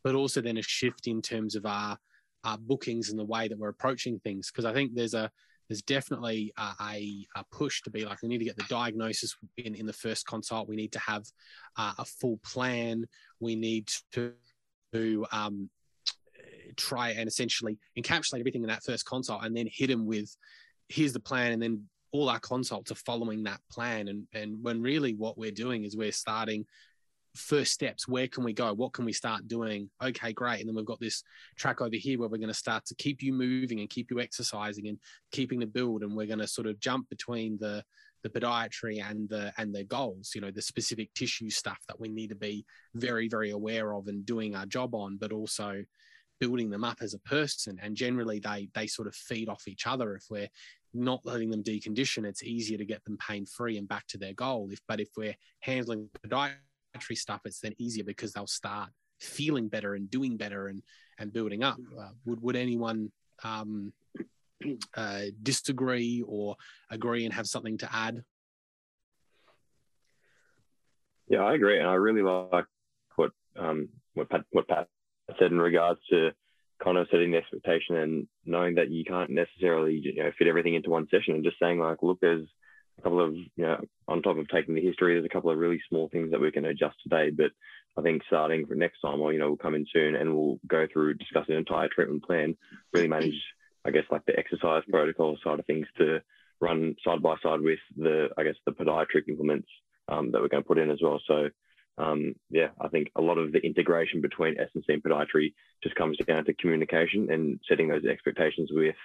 but 0.03 0.15
also 0.15 0.41
then 0.41 0.57
a 0.57 0.61
shift 0.61 1.07
in 1.07 1.21
terms 1.21 1.55
of 1.55 1.65
our 1.65 1.97
our 2.43 2.57
bookings 2.57 3.09
and 3.09 3.19
the 3.19 3.25
way 3.25 3.47
that 3.47 3.57
we're 3.57 3.69
approaching 3.69 4.19
things. 4.19 4.51
Because 4.51 4.65
I 4.65 4.73
think 4.73 4.93
there's 4.93 5.13
a 5.13 5.31
there's 5.69 5.81
definitely 5.83 6.51
a, 6.57 6.71
a, 6.81 7.27
a, 7.35 7.43
push 7.51 7.83
to 7.83 7.91
be 7.91 8.03
like 8.03 8.21
we 8.23 8.27
need 8.27 8.39
to 8.39 8.45
get 8.45 8.57
the 8.57 8.65
diagnosis 8.69 9.37
in, 9.57 9.75
in 9.75 9.85
the 9.85 9.93
first 9.93 10.25
consult. 10.25 10.67
We 10.67 10.75
need 10.75 10.91
to 10.93 10.99
have 10.99 11.25
uh, 11.77 11.93
a 11.99 12.05
full 12.05 12.39
plan. 12.43 13.07
We 13.39 13.55
need 13.55 13.87
to, 14.13 14.33
to 14.93 15.27
um, 15.31 15.69
try 16.75 17.11
and 17.11 17.27
essentially 17.27 17.77
encapsulate 17.95 18.39
everything 18.39 18.63
in 18.63 18.69
that 18.69 18.83
first 18.83 19.05
consult, 19.05 19.43
and 19.43 19.55
then 19.55 19.69
hit 19.71 19.87
them 19.87 20.07
with 20.07 20.35
here's 20.87 21.13
the 21.13 21.19
plan, 21.19 21.51
and 21.51 21.61
then 21.61 21.83
all 22.11 22.29
our 22.29 22.39
consults 22.39 22.91
are 22.91 22.95
following 22.95 23.43
that 23.43 23.61
plan. 23.71 24.07
And, 24.07 24.27
and 24.33 24.63
when 24.63 24.81
really 24.81 25.13
what 25.13 25.37
we're 25.37 25.51
doing 25.51 25.83
is 25.83 25.95
we're 25.95 26.11
starting 26.11 26.65
first 27.35 27.71
steps. 27.71 28.07
Where 28.07 28.27
can 28.27 28.43
we 28.43 28.53
go? 28.53 28.73
What 28.73 28.93
can 28.93 29.05
we 29.05 29.13
start 29.13 29.47
doing? 29.47 29.89
Okay, 30.03 30.33
great. 30.33 30.59
And 30.59 30.67
then 30.67 30.75
we've 30.75 30.85
got 30.85 30.99
this 30.99 31.23
track 31.55 31.81
over 31.81 31.95
here 31.95 32.19
where 32.19 32.27
we're 32.27 32.37
going 32.37 32.47
to 32.47 32.53
start 32.53 32.85
to 32.85 32.95
keep 32.95 33.21
you 33.21 33.33
moving 33.33 33.79
and 33.79 33.89
keep 33.89 34.09
you 34.11 34.19
exercising 34.19 34.87
and 34.87 34.97
keeping 35.31 35.59
the 35.59 35.67
build. 35.67 36.03
And 36.03 36.15
we're 36.15 36.27
going 36.27 36.39
to 36.39 36.47
sort 36.47 36.67
of 36.67 36.79
jump 36.79 37.07
between 37.09 37.57
the, 37.59 37.83
the 38.23 38.29
podiatry 38.29 39.01
and 39.03 39.29
the 39.29 39.53
and 39.57 39.73
the 39.73 39.83
goals 39.85 40.31
you 40.35 40.41
know 40.41 40.51
the 40.51 40.61
specific 40.61 41.13
tissue 41.13 41.49
stuff 41.49 41.79
that 41.87 41.99
we 41.99 42.09
need 42.09 42.27
to 42.27 42.35
be 42.35 42.65
very 42.95 43.29
very 43.29 43.51
aware 43.51 43.93
of 43.93 44.07
and 44.07 44.25
doing 44.25 44.55
our 44.55 44.65
job 44.65 44.93
on 44.93 45.17
but 45.17 45.31
also 45.31 45.81
building 46.39 46.69
them 46.69 46.83
up 46.83 46.97
as 47.01 47.13
a 47.13 47.19
person 47.19 47.79
and 47.81 47.95
generally 47.95 48.39
they 48.39 48.69
they 48.73 48.87
sort 48.87 49.07
of 49.07 49.15
feed 49.15 49.49
off 49.49 49.67
each 49.67 49.85
other 49.85 50.15
if 50.15 50.23
we're 50.29 50.49
not 50.93 51.25
letting 51.25 51.49
them 51.49 51.63
decondition, 51.63 52.25
it's 52.25 52.43
easier 52.43 52.77
to 52.77 52.85
get 52.85 53.03
them 53.05 53.17
pain 53.17 53.45
free 53.45 53.77
and 53.77 53.87
back 53.87 54.07
to 54.07 54.17
their 54.17 54.33
goal. 54.33 54.69
If 54.71 54.79
but 54.87 54.99
if 54.99 55.09
we're 55.15 55.35
handling 55.59 56.09
podiatry 56.25 57.15
stuff, 57.15 57.41
it's 57.45 57.59
then 57.59 57.73
easier 57.77 58.03
because 58.03 58.33
they'll 58.33 58.47
start 58.47 58.89
feeling 59.19 59.67
better 59.67 59.95
and 59.95 60.09
doing 60.09 60.37
better 60.37 60.67
and 60.67 60.81
and 61.19 61.33
building 61.33 61.63
up. 61.63 61.77
Uh, 61.99 62.09
would 62.25 62.41
would 62.41 62.55
anyone 62.55 63.11
um, 63.43 63.93
uh, 64.95 65.21
disagree 65.43 66.23
or 66.27 66.55
agree 66.89 67.25
and 67.25 67.33
have 67.33 67.47
something 67.47 67.77
to 67.77 67.89
add? 67.93 68.23
Yeah, 71.27 71.41
I 71.41 71.53
agree, 71.53 71.77
and 71.79 71.87
I 71.87 71.93
really 71.93 72.23
like 72.23 72.65
what 73.15 73.31
um, 73.55 73.89
what 74.15 74.29
Pat, 74.29 74.41
what 74.51 74.67
Pat 74.67 74.87
said 75.37 75.51
in 75.51 75.59
regards 75.59 75.99
to 76.09 76.31
kind 76.83 76.97
of 76.97 77.07
setting 77.11 77.31
the 77.31 77.37
expectation 77.37 77.97
and 77.97 78.27
knowing 78.45 78.75
that 78.75 78.89
you 78.89 79.03
can't 79.03 79.29
necessarily 79.29 79.99
you 80.01 80.23
know 80.23 80.31
fit 80.37 80.47
everything 80.47 80.75
into 80.75 80.89
one 80.89 81.07
session 81.09 81.35
and 81.35 81.43
just 81.43 81.59
saying 81.61 81.79
like 81.79 82.01
look 82.01 82.19
there's 82.21 82.47
a 82.97 83.01
couple 83.01 83.21
of 83.21 83.33
you 83.35 83.49
know 83.57 83.79
on 84.07 84.21
top 84.21 84.37
of 84.37 84.47
taking 84.47 84.75
the 84.75 84.81
history 84.81 85.13
there's 85.13 85.25
a 85.25 85.29
couple 85.29 85.51
of 85.51 85.57
really 85.57 85.81
small 85.89 86.09
things 86.09 86.31
that 86.31 86.41
we 86.41 86.51
can 86.51 86.65
adjust 86.65 86.95
today. 87.03 87.29
But 87.29 87.51
i 87.97 88.01
think 88.01 88.21
starting 88.27 88.65
for 88.65 88.75
next 88.75 89.01
time 89.01 89.19
or 89.19 89.33
you 89.33 89.39
know 89.39 89.47
we'll 89.47 89.57
come 89.57 89.75
in 89.75 89.85
soon 89.91 90.15
and 90.15 90.33
we'll 90.33 90.59
go 90.67 90.87
through 90.91 91.15
discuss 91.15 91.45
an 91.49 91.55
entire 91.55 91.89
treatment 91.89 92.23
plan 92.23 92.55
really 92.93 93.07
manage 93.07 93.41
i 93.83 93.89
guess 93.89 94.03
like 94.11 94.23
the 94.25 94.37
exercise 94.37 94.83
protocol 94.89 95.37
side 95.43 95.59
of 95.59 95.65
things 95.65 95.87
to 95.97 96.19
run 96.61 96.95
side 97.03 97.21
by 97.21 97.35
side 97.41 97.61
with 97.61 97.79
the 97.97 98.29
i 98.37 98.43
guess 98.43 98.55
the 98.65 98.71
podiatric 98.71 99.27
implements 99.27 99.67
um, 100.09 100.31
that 100.31 100.41
we're 100.41 100.47
going 100.47 100.63
to 100.63 100.67
put 100.67 100.77
in 100.77 100.91
as 100.91 100.99
well. 101.01 101.21
So 101.27 101.49
um, 101.99 102.33
yeah, 102.49 102.69
I 102.79 102.87
think 102.87 103.09
a 103.15 103.21
lot 103.21 103.37
of 103.37 103.51
the 103.51 103.59
integration 103.59 104.21
between 104.21 104.59
S&C 104.59 104.81
and 104.87 105.03
podiatry 105.03 105.53
just 105.83 105.95
comes 105.95 106.17
down 106.25 106.45
to 106.45 106.53
communication 106.53 107.29
and 107.29 107.59
setting 107.67 107.89
those 107.89 108.05
expectations 108.05 108.69
with 108.71 108.95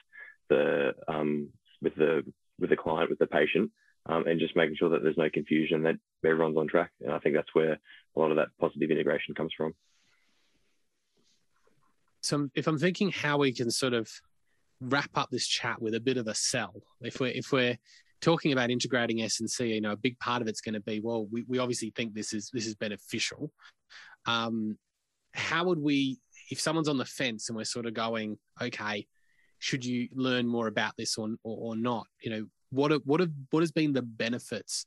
the 0.49 0.92
um, 1.09 1.49
with 1.82 1.95
the 1.97 2.22
with 2.61 2.70
the 2.70 2.76
client, 2.76 3.11
with 3.11 3.18
the 3.18 3.26
patient, 3.26 3.72
um, 4.07 4.26
and 4.28 4.38
just 4.38 4.55
making 4.55 4.76
sure 4.76 4.90
that 4.90 5.03
there's 5.03 5.16
no 5.16 5.28
confusion, 5.28 5.82
that 5.82 5.97
everyone's 6.24 6.57
on 6.57 6.68
track. 6.68 6.90
And 7.01 7.12
I 7.12 7.18
think 7.18 7.34
that's 7.34 7.53
where 7.53 7.72
a 7.72 8.20
lot 8.20 8.30
of 8.30 8.36
that 8.36 8.49
positive 8.61 8.90
integration 8.90 9.34
comes 9.34 9.53
from. 9.57 9.74
So, 12.20 12.49
if 12.55 12.68
I'm 12.68 12.78
thinking 12.78 13.11
how 13.11 13.38
we 13.38 13.53
can 13.53 13.72
sort 13.72 13.92
of 13.92 14.09
wrap 14.80 15.11
up 15.16 15.30
this 15.30 15.47
chat 15.47 15.80
with 15.82 15.95
a 15.95 16.01
bit 16.01 16.16
of 16.16 16.28
a 16.28 16.34
sell. 16.34 16.82
If 17.01 17.20
we're 17.20 17.32
if 17.32 17.53
we're 17.53 17.78
talking 18.25 18.53
about 18.53 18.70
integrating 18.70 19.20
S 19.20 19.41
and 19.41 19.51
C, 19.51 19.75
you 19.75 19.83
know, 19.83 19.93
a 19.93 19.97
big 19.97 20.18
part 20.18 20.41
of 20.41 20.49
it's 20.49 20.62
going 20.62 20.75
to 20.75 20.81
be 20.81 21.01
well, 21.01 21.27
we, 21.31 21.45
we 21.47 21.59
obviously 21.59 21.93
think 21.95 22.14
this 22.14 22.33
is 22.33 22.51
this 22.53 22.66
is 22.66 22.75
beneficial. 22.75 23.53
Um, 24.27 24.79
how 25.35 25.64
would 25.64 25.79
we, 25.79 26.18
if 26.51 26.59
someone's 26.59 26.89
on 26.89 26.97
the 26.97 27.05
fence 27.05 27.49
and 27.49 27.57
we're 27.57 27.64
sort 27.64 27.85
of 27.85 27.93
going, 27.93 28.39
okay, 28.62 29.07
should 29.59 29.85
you 29.85 30.09
learn 30.14 30.47
more 30.47 30.68
about 30.68 30.95
this 30.97 31.18
or 31.18 31.29
or, 31.45 31.72
or 31.72 31.77
not? 31.77 32.07
You 32.22 32.31
know, 32.31 32.47
what 32.70 32.93
are, 32.93 33.01
what 33.05 33.20
have 33.20 33.31
what 33.51 33.61
has 33.61 33.72
been 33.72 33.93
the 33.93 34.03
benefits 34.03 34.87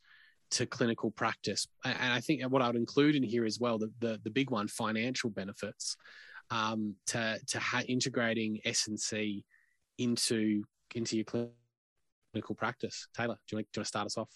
to 0.51 0.65
clinical 0.65 1.11
practice? 1.11 1.67
And 1.85 2.11
I 2.11 2.21
think 2.21 2.41
what 2.43 2.63
I 2.63 2.67
would 2.67 2.75
include 2.75 3.15
in 3.15 3.23
here 3.23 3.45
as 3.45 3.59
well, 3.59 3.77
the 3.77 3.91
the, 3.99 4.19
the 4.23 4.31
big 4.31 4.49
one, 4.49 4.67
financial 4.67 5.29
benefits 5.29 5.95
um, 6.49 6.95
to 7.07 7.39
to 7.47 7.59
ha- 7.59 7.83
integrating 7.87 8.61
S 8.65 8.87
and 8.87 8.99
C 8.99 9.45
into 9.99 10.63
into 10.95 11.17
your 11.17 11.25
clinical 11.25 11.53
practice. 12.41 13.07
Tayla, 13.17 13.35
do 13.47 13.55
you 13.55 13.57
want, 13.57 13.73
to 13.73 13.85
start 13.85 14.05
us 14.05 14.17
off? 14.17 14.29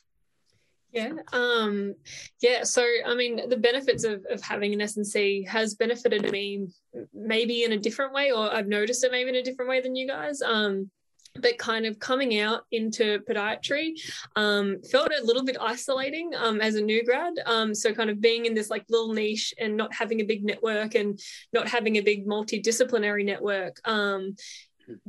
Yeah. 0.91 1.13
Um, 1.31 1.95
yeah. 2.41 2.63
So, 2.63 2.85
I 3.05 3.15
mean, 3.15 3.49
the 3.49 3.57
benefits 3.57 4.03
of, 4.03 4.25
of 4.29 4.41
having 4.41 4.73
an 4.73 4.81
S&C 4.81 5.45
has 5.49 5.75
benefited 5.75 6.29
me 6.31 6.67
maybe 7.13 7.63
in 7.63 7.71
a 7.71 7.77
different 7.77 8.13
way, 8.13 8.31
or 8.31 8.53
I've 8.53 8.67
noticed 8.67 9.03
it 9.03 9.11
maybe 9.11 9.29
in 9.29 9.35
a 9.35 9.43
different 9.43 9.69
way 9.69 9.79
than 9.79 9.95
you 9.95 10.07
guys. 10.07 10.41
Um, 10.41 10.91
but 11.39 11.57
kind 11.57 11.85
of 11.85 11.97
coming 11.99 12.39
out 12.39 12.63
into 12.71 13.19
podiatry 13.19 13.93
um, 14.35 14.81
felt 14.91 15.09
a 15.11 15.23
little 15.23 15.45
bit 15.45 15.57
isolating 15.59 16.31
um, 16.35 16.59
as 16.59 16.75
a 16.75 16.81
new 16.81 17.05
grad. 17.05 17.33
Um, 17.45 17.73
so 17.73 17.93
kind 17.93 18.09
of 18.09 18.19
being 18.19 18.45
in 18.45 18.53
this 18.53 18.69
like 18.69 18.83
little 18.89 19.13
niche 19.13 19.53
and 19.59 19.77
not 19.77 19.93
having 19.93 20.19
a 20.19 20.25
big 20.25 20.43
network 20.43 20.95
and 20.95 21.19
not 21.53 21.67
having 21.67 21.95
a 21.95 22.01
big 22.01 22.27
multidisciplinary 22.27 23.23
network. 23.23 23.79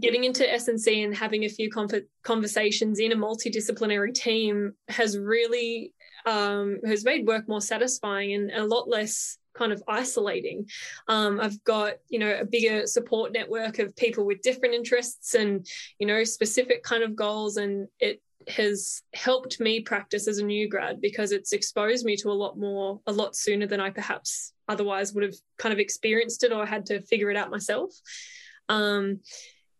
Getting 0.01 0.25
into 0.25 0.51
S&C 0.51 1.03
and 1.03 1.15
having 1.15 1.45
a 1.45 1.49
few 1.49 1.71
conversations 2.23 2.99
in 2.99 3.13
a 3.13 3.17
multidisciplinary 3.17 4.15
team 4.15 4.73
has 4.89 5.19
really 5.19 5.93
um, 6.25 6.79
has 6.85 7.05
made 7.05 7.27
work 7.27 7.49
more 7.49 7.61
satisfying 7.61 8.33
and 8.33 8.51
a 8.51 8.65
lot 8.65 8.89
less 8.89 9.39
kind 9.55 9.73
of 9.73 9.83
isolating. 9.89 10.67
Um, 11.09 11.41
I've 11.41 11.63
got, 11.65 11.95
you 12.09 12.19
know, 12.19 12.39
a 12.41 12.45
bigger 12.45 12.87
support 12.87 13.33
network 13.33 13.79
of 13.79 13.95
people 13.97 14.25
with 14.25 14.43
different 14.43 14.75
interests 14.75 15.35
and, 15.35 15.67
you 15.99 16.07
know, 16.07 16.25
specific 16.25 16.83
kind 16.83 17.03
of 17.03 17.17
goals. 17.17 17.57
And 17.57 17.89
it 18.01 18.23
has 18.49 19.03
helped 19.15 19.61
me 19.61 19.81
practice 19.81 20.27
as 20.27 20.39
a 20.39 20.45
new 20.45 20.69
grad 20.69 21.01
because 21.01 21.33
it's 21.33 21.53
exposed 21.53 22.05
me 22.05 22.17
to 22.17 22.31
a 22.31 22.33
lot 22.33 22.59
more, 22.59 23.01
a 23.07 23.13
lot 23.13 23.37
sooner 23.37 23.67
than 23.67 23.81
I 23.81 23.91
perhaps 23.91 24.53
otherwise 24.69 25.13
would 25.13 25.25
have 25.25 25.35
kind 25.59 25.73
of 25.73 25.79
experienced 25.79 26.45
it 26.45 26.53
or 26.53 26.65
had 26.65 26.87
to 26.87 27.01
figure 27.03 27.31
it 27.31 27.37
out 27.37 27.51
myself. 27.51 27.91
Um, 28.69 29.21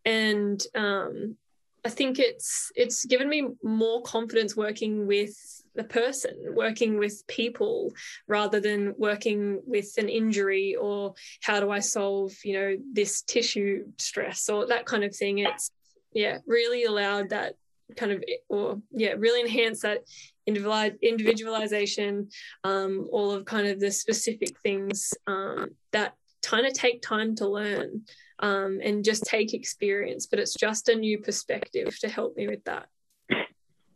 and 0.05 0.61
um, 0.75 1.37
I 1.85 1.89
think 1.89 2.17
it's 2.19 2.71
it's 2.75 3.05
given 3.05 3.27
me 3.27 3.47
more 3.61 4.01
confidence 4.03 4.55
working 4.55 5.05
with 5.05 5.35
the 5.75 5.83
person, 5.83 6.33
working 6.55 6.97
with 6.97 7.25
people, 7.27 7.91
rather 8.27 8.59
than 8.59 8.93
working 8.97 9.61
with 9.65 9.97
an 9.97 10.07
injury 10.07 10.75
or 10.75 11.13
how 11.41 11.59
do 11.59 11.71
I 11.71 11.79
solve, 11.79 12.31
you 12.43 12.53
know, 12.53 12.77
this 12.91 13.21
tissue 13.21 13.85
stress 13.97 14.49
or 14.49 14.67
that 14.67 14.85
kind 14.85 15.03
of 15.03 15.15
thing. 15.15 15.39
It's 15.39 15.71
yeah, 16.13 16.37
really 16.45 16.85
allowed 16.85 17.29
that 17.29 17.55
kind 17.97 18.13
of 18.13 18.23
or 18.49 18.81
yeah, 18.91 19.13
really 19.17 19.41
enhance 19.41 19.81
that 19.81 20.03
individualization, 20.45 22.29
um, 22.63 23.07
all 23.11 23.31
of 23.31 23.45
kind 23.45 23.67
of 23.67 23.79
the 23.79 23.91
specific 23.91 24.57
things 24.63 25.13
um, 25.27 25.71
that 25.91 26.13
kind 26.41 26.65
of 26.65 26.73
take 26.73 27.01
time 27.01 27.35
to 27.35 27.47
learn 27.47 28.03
um, 28.43 28.81
and 28.83 29.05
just 29.05 29.23
take 29.23 29.53
experience. 29.53 30.27
But 30.27 30.39
it's 30.39 30.53
just 30.53 30.89
a 30.89 30.95
new 30.95 31.17
perspective 31.17 31.97
to 31.99 32.09
help 32.09 32.35
me 32.35 32.47
with 32.47 32.63
that. 32.65 32.87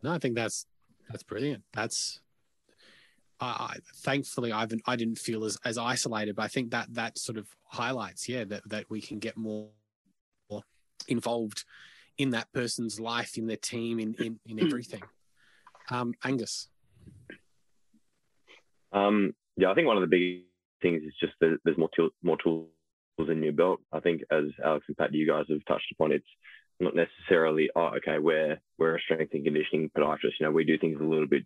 No, 0.01 0.11
I 0.13 0.19
think 0.19 0.35
that's 0.35 0.65
that's 1.09 1.23
brilliant. 1.23 1.63
That's 1.73 2.21
I, 3.39 3.77
thankfully 3.97 4.51
I've 4.51 4.71
I 4.87 4.95
didn't 4.95 5.19
feel 5.19 5.43
as, 5.43 5.57
as 5.63 5.77
isolated, 5.77 6.35
but 6.37 6.43
I 6.43 6.47
think 6.47 6.71
that 6.71 6.87
that 6.93 7.17
sort 7.17 7.37
of 7.37 7.47
highlights, 7.65 8.27
yeah, 8.27 8.45
that 8.45 8.67
that 8.69 8.89
we 8.89 9.01
can 9.01 9.19
get 9.19 9.37
more, 9.37 9.67
more 10.49 10.63
involved 11.07 11.65
in 12.17 12.31
that 12.31 12.51
person's 12.53 12.99
life, 12.99 13.37
in 13.37 13.47
their 13.47 13.57
team, 13.57 13.99
in 13.99 14.15
in, 14.15 14.39
in 14.45 14.59
everything. 14.63 15.03
Um, 15.89 16.13
Angus. 16.21 16.67
Um, 18.91 19.33
yeah, 19.55 19.71
I 19.71 19.73
think 19.73 19.87
one 19.87 19.95
of 19.95 20.01
the 20.01 20.07
big 20.07 20.43
things 20.81 21.01
is 21.01 21.13
just 21.17 21.31
that 21.39 21.59
there's 21.63 21.77
more 21.77 21.87
t- 21.95 22.09
more 22.21 22.35
tools 22.43 22.67
in 23.19 23.43
your 23.43 23.53
belt. 23.53 23.79
I 23.91 23.99
think 23.99 24.21
as 24.31 24.45
Alex 24.63 24.85
and 24.87 24.97
Pat, 24.97 25.13
you 25.13 25.27
guys 25.27 25.45
have 25.49 25.65
touched 25.65 25.91
upon, 25.91 26.11
it's 26.11 26.25
not 26.79 26.93
necessarily 26.95 27.69
oh 27.75 27.91
okay 27.97 28.19
we're 28.19 28.59
we're 28.77 28.97
a 28.97 29.01
strength 29.01 29.33
and 29.33 29.43
conditioning 29.43 29.89
podiatrist. 29.97 30.39
You 30.39 30.45
know 30.45 30.51
we 30.51 30.63
do 30.63 30.77
things 30.77 30.99
a 30.99 31.03
little 31.03 31.27
bit. 31.27 31.43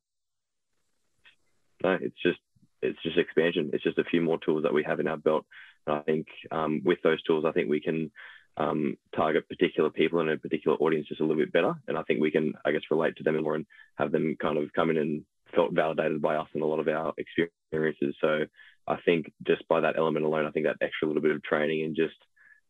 No, 1.83 1.97
it's 2.01 2.21
just 2.21 2.39
it's 2.81 3.01
just 3.03 3.17
expansion. 3.17 3.71
It's 3.73 3.83
just 3.83 3.97
a 3.97 4.03
few 4.03 4.21
more 4.21 4.39
tools 4.39 4.63
that 4.63 4.73
we 4.73 4.83
have 4.83 4.99
in 4.99 5.07
our 5.07 5.17
belt. 5.17 5.45
And 5.87 5.95
I 5.95 6.01
think 6.01 6.27
um, 6.51 6.81
with 6.83 6.99
those 7.03 7.21
tools, 7.23 7.45
I 7.47 7.51
think 7.51 7.69
we 7.69 7.79
can 7.79 8.11
um, 8.57 8.97
target 9.15 9.47
particular 9.47 9.89
people 9.89 10.19
and 10.19 10.29
a 10.29 10.37
particular 10.37 10.77
audience 10.77 11.07
just 11.07 11.21
a 11.21 11.23
little 11.23 11.41
bit 11.41 11.53
better. 11.53 11.73
And 11.87 11.97
I 11.97 12.03
think 12.03 12.19
we 12.19 12.31
can, 12.31 12.53
I 12.65 12.71
guess, 12.71 12.81
relate 12.89 13.15
to 13.17 13.23
them 13.23 13.41
more 13.41 13.55
and 13.55 13.65
have 13.95 14.11
them 14.11 14.35
kind 14.41 14.57
of 14.57 14.73
come 14.73 14.89
in 14.89 14.97
and 14.97 15.23
felt 15.55 15.73
validated 15.73 16.21
by 16.21 16.35
us 16.35 16.47
and 16.53 16.63
a 16.63 16.65
lot 16.65 16.79
of 16.79 16.87
our 16.87 17.13
experiences. 17.17 18.15
So 18.19 18.45
I 18.87 18.97
think 19.05 19.31
just 19.45 19.67
by 19.67 19.81
that 19.81 19.97
element 19.97 20.25
alone, 20.25 20.45
I 20.45 20.51
think 20.51 20.65
that 20.65 20.77
extra 20.81 21.07
little 21.07 21.21
bit 21.21 21.35
of 21.35 21.43
training 21.43 21.83
and 21.83 21.95
just 21.95 22.15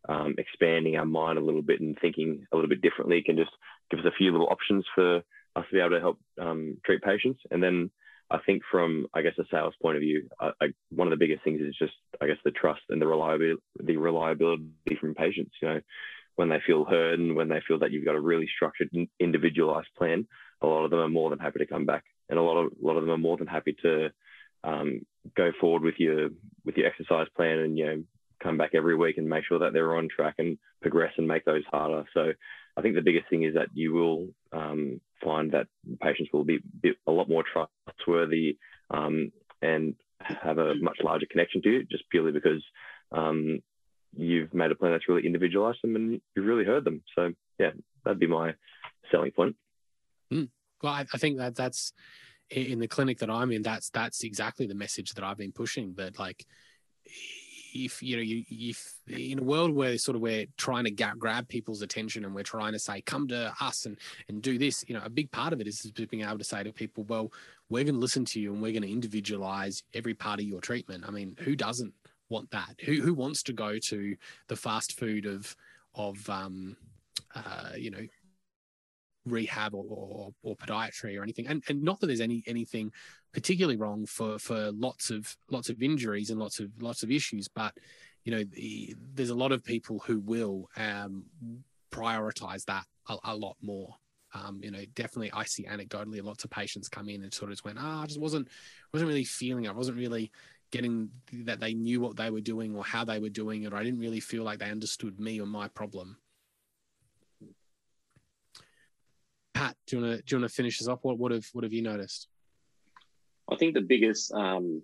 um, 0.09 0.35
expanding 0.37 0.97
our 0.97 1.05
mind 1.05 1.37
a 1.37 1.43
little 1.43 1.61
bit 1.61 1.81
and 1.81 1.97
thinking 1.99 2.45
a 2.51 2.55
little 2.55 2.69
bit 2.69 2.81
differently 2.81 3.23
can 3.23 3.37
just 3.37 3.51
give 3.89 3.99
us 3.99 4.05
a 4.05 4.17
few 4.17 4.31
little 4.31 4.47
options 4.47 4.85
for 4.95 5.17
us 5.55 5.65
to 5.69 5.73
be 5.73 5.79
able 5.79 5.91
to 5.91 5.99
help 5.99 6.19
um, 6.39 6.77
treat 6.85 7.01
patients. 7.01 7.39
And 7.51 7.61
then 7.61 7.91
I 8.29 8.39
think 8.45 8.63
from, 8.71 9.07
I 9.13 9.21
guess, 9.21 9.33
a 9.39 9.43
sales 9.51 9.73
point 9.81 9.97
of 9.97 10.01
view, 10.01 10.29
I, 10.39 10.51
I, 10.61 10.67
one 10.89 11.07
of 11.07 11.11
the 11.11 11.23
biggest 11.23 11.43
things 11.43 11.61
is 11.61 11.75
just, 11.77 11.93
I 12.21 12.27
guess, 12.27 12.37
the 12.43 12.51
trust 12.51 12.81
and 12.89 13.01
the 13.01 13.07
reliability, 13.07 13.61
the 13.81 13.97
reliability 13.97 14.63
from 14.99 15.15
patients. 15.15 15.51
You 15.61 15.67
know, 15.67 15.81
when 16.35 16.49
they 16.49 16.59
feel 16.65 16.85
heard 16.85 17.19
and 17.19 17.35
when 17.35 17.49
they 17.49 17.61
feel 17.67 17.79
that 17.79 17.91
you've 17.91 18.05
got 18.05 18.15
a 18.15 18.21
really 18.21 18.47
structured, 18.55 18.89
individualized 19.19 19.89
plan, 19.97 20.27
a 20.61 20.67
lot 20.67 20.85
of 20.85 20.91
them 20.91 20.99
are 20.99 21.09
more 21.09 21.29
than 21.29 21.39
happy 21.39 21.59
to 21.59 21.65
come 21.65 21.85
back, 21.85 22.03
and 22.29 22.39
a 22.39 22.41
lot 22.41 22.57
of 22.57 22.71
a 22.71 22.85
lot 22.85 22.95
of 22.95 23.03
them 23.03 23.11
are 23.11 23.17
more 23.17 23.37
than 23.37 23.47
happy 23.47 23.75
to 23.81 24.11
um, 24.63 25.01
go 25.35 25.51
forward 25.59 25.83
with 25.83 25.95
your 25.97 26.29
with 26.65 26.75
your 26.77 26.87
exercise 26.87 27.27
plan 27.35 27.59
and 27.59 27.77
you 27.77 27.85
know 27.85 28.03
come 28.41 28.57
back 28.57 28.71
every 28.73 28.95
week 28.95 29.17
and 29.17 29.29
make 29.29 29.45
sure 29.45 29.59
that 29.59 29.73
they're 29.73 29.95
on 29.95 30.07
track 30.13 30.35
and 30.39 30.57
progress 30.81 31.13
and 31.17 31.27
make 31.27 31.45
those 31.45 31.63
harder. 31.69 32.05
So 32.13 32.31
I 32.75 32.81
think 32.81 32.95
the 32.95 33.01
biggest 33.01 33.29
thing 33.29 33.43
is 33.43 33.53
that 33.53 33.67
you 33.73 33.93
will 33.93 34.29
um, 34.51 34.99
find 35.23 35.51
that 35.51 35.67
patients 36.01 36.31
will 36.33 36.43
be, 36.43 36.59
be, 36.81 36.93
a 37.07 37.11
lot 37.11 37.29
more 37.29 37.43
trustworthy 37.43 38.57
um, 38.89 39.31
and 39.61 39.95
have 40.19 40.57
a 40.57 40.75
much 40.75 40.97
larger 41.03 41.25
connection 41.29 41.61
to 41.61 41.69
you 41.69 41.83
just 41.83 42.09
purely 42.09 42.31
because 42.31 42.63
um, 43.11 43.59
you've 44.15 44.53
made 44.53 44.71
a 44.71 44.75
plan 44.75 44.91
that's 44.91 45.07
really 45.07 45.25
individualized 45.25 45.79
them 45.83 45.95
and 45.95 46.21
you've 46.35 46.45
really 46.45 46.65
heard 46.65 46.83
them. 46.83 47.03
So 47.15 47.31
yeah, 47.59 47.71
that'd 48.03 48.19
be 48.19 48.27
my 48.27 48.53
selling 49.11 49.31
point. 49.31 49.55
Mm. 50.33 50.49
Well, 50.81 50.93
I, 50.93 51.05
I 51.13 51.17
think 51.17 51.37
that 51.37 51.55
that's 51.55 51.93
in 52.51 52.79
the 52.79 52.87
clinic 52.87 53.19
that 53.19 53.29
I'm 53.29 53.51
in. 53.51 53.61
That's 53.61 53.89
that's 53.89 54.23
exactly 54.23 54.67
the 54.67 54.75
message 54.75 55.13
that 55.13 55.23
I've 55.23 55.37
been 55.37 55.51
pushing. 55.51 55.93
That 55.95 56.19
like 56.19 56.45
if 57.73 58.01
you 58.03 58.15
know 58.15 58.21
you 58.21 58.43
if 58.49 58.93
in 59.07 59.39
a 59.39 59.43
world 59.43 59.73
where 59.73 59.97
sort 59.97 60.15
of 60.15 60.21
we're 60.21 60.45
trying 60.57 60.83
to 60.83 60.91
ga- 60.91 61.15
grab 61.17 61.47
people's 61.47 61.81
attention 61.81 62.25
and 62.25 62.35
we're 62.35 62.43
trying 62.43 62.73
to 62.73 62.79
say 62.79 63.01
come 63.01 63.27
to 63.27 63.53
us 63.61 63.85
and 63.85 63.97
and 64.27 64.41
do 64.41 64.57
this 64.57 64.83
you 64.87 64.95
know 64.95 65.01
a 65.03 65.09
big 65.09 65.31
part 65.31 65.53
of 65.53 65.61
it 65.61 65.67
is 65.67 65.89
being 66.09 66.23
able 66.23 66.37
to 66.37 66.43
say 66.43 66.63
to 66.63 66.71
people 66.71 67.03
well 67.05 67.31
we're 67.69 67.83
going 67.83 67.95
to 67.95 68.01
listen 68.01 68.25
to 68.25 68.39
you 68.39 68.53
and 68.53 68.61
we're 68.61 68.71
going 68.71 68.81
to 68.81 68.91
individualize 68.91 69.83
every 69.93 70.13
part 70.13 70.39
of 70.39 70.45
your 70.45 70.61
treatment 70.61 71.03
i 71.07 71.11
mean 71.11 71.35
who 71.39 71.55
doesn't 71.55 71.93
want 72.29 72.49
that 72.51 72.75
who 72.83 73.01
who 73.01 73.13
wants 73.13 73.43
to 73.43 73.53
go 73.53 73.77
to 73.77 74.15
the 74.47 74.55
fast 74.55 74.99
food 74.99 75.25
of 75.25 75.55
of 75.95 76.29
um 76.29 76.75
uh 77.35 77.71
you 77.75 77.91
know 77.91 78.05
rehab 79.25 79.73
or, 79.73 79.85
or, 79.87 80.33
or, 80.43 80.55
podiatry 80.55 81.19
or 81.19 81.23
anything. 81.23 81.47
And, 81.47 81.63
and 81.69 81.83
not 81.83 81.99
that 81.99 82.07
there's 82.07 82.21
any 82.21 82.43
anything 82.47 82.91
particularly 83.33 83.77
wrong 83.77 84.05
for 84.05 84.39
for 84.39 84.71
lots 84.71 85.09
of 85.09 85.35
lots 85.49 85.69
of 85.69 85.81
injuries 85.81 86.29
and 86.29 86.39
lots 86.39 86.59
of 86.59 86.69
lots 86.81 87.03
of 87.03 87.11
issues 87.11 87.47
but 87.47 87.73
you 88.23 88.31
know 88.31 88.43
the, 88.43 88.95
there's 89.13 89.29
a 89.29 89.35
lot 89.35 89.51
of 89.51 89.63
people 89.63 89.99
who 89.99 90.19
will 90.19 90.69
um, 90.77 91.23
prioritize 91.91 92.65
that 92.65 92.85
a, 93.09 93.17
a 93.25 93.35
lot 93.35 93.57
more. 93.61 93.95
Um, 94.33 94.61
you 94.63 94.71
know 94.71 94.79
definitely 94.95 95.29
i 95.33 95.43
see 95.43 95.65
anecdotally 95.65 96.23
lots 96.23 96.45
of 96.45 96.49
patients 96.49 96.87
come 96.87 97.09
in 97.09 97.21
and 97.23 97.33
sort 97.33 97.51
of 97.51 97.57
just 97.57 97.65
went 97.65 97.77
ah 97.77 97.99
oh, 97.99 98.03
i 98.03 98.05
just 98.05 98.21
wasn't 98.21 98.47
wasn't 98.93 99.09
really 99.09 99.25
feeling 99.25 99.65
it. 99.65 99.67
I 99.67 99.73
wasn't 99.73 99.97
really 99.97 100.31
getting 100.71 101.09
that 101.33 101.59
they 101.59 101.73
knew 101.73 101.99
what 101.99 102.15
they 102.15 102.29
were 102.29 102.39
doing 102.39 102.73
or 102.73 102.85
how 102.85 103.03
they 103.03 103.19
were 103.19 103.27
doing 103.27 103.63
it 103.63 103.73
or 103.73 103.75
i 103.75 103.83
didn't 103.83 103.99
really 103.99 104.21
feel 104.21 104.45
like 104.45 104.59
they 104.59 104.71
understood 104.71 105.19
me 105.19 105.41
or 105.41 105.45
my 105.45 105.67
problem 105.67 106.15
pat 109.61 109.75
do 109.87 109.97
you 109.97 110.03
want 110.03 110.17
to 110.17 110.23
do 110.23 110.35
you 110.35 110.41
want 110.41 110.49
to 110.49 110.55
finish 110.55 110.79
this 110.79 110.87
up 110.87 110.99
what, 111.03 111.17
what 111.17 111.31
have 111.31 111.45
what 111.53 111.63
have 111.63 111.73
you 111.73 111.81
noticed 111.81 112.27
I 113.51 113.57
think 113.57 113.73
the 113.73 113.81
biggest, 113.81 114.31
um, 114.33 114.81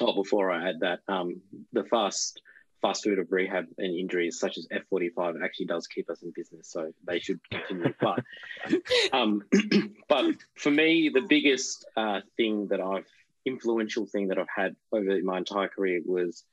oh, 0.00 0.14
before 0.14 0.50
I 0.50 0.68
add 0.68 0.80
that, 0.80 1.00
um, 1.08 1.40
the 1.72 1.84
fast 1.84 2.40
fast 2.80 3.02
food 3.02 3.18
of 3.18 3.32
rehab 3.32 3.66
and 3.76 3.92
injuries 3.92 4.38
such 4.38 4.56
as 4.56 4.68
F45 4.68 5.42
actually 5.42 5.66
does 5.66 5.88
keep 5.88 6.08
us 6.08 6.22
in 6.22 6.32
business. 6.32 6.70
So 6.70 6.92
they 7.04 7.18
should 7.18 7.40
continue. 7.50 7.92
but, 8.00 8.22
um, 9.12 9.42
but 10.08 10.36
for 10.54 10.70
me, 10.70 11.10
the 11.12 11.22
biggest 11.22 11.84
uh, 11.96 12.20
thing 12.36 12.68
that 12.68 12.80
I've 12.80 13.06
influential 13.44 14.06
thing 14.06 14.28
that 14.28 14.38
I've 14.38 14.46
had 14.54 14.76
over 14.92 15.20
my 15.22 15.38
entire 15.38 15.68
career 15.68 16.00
was 16.04 16.44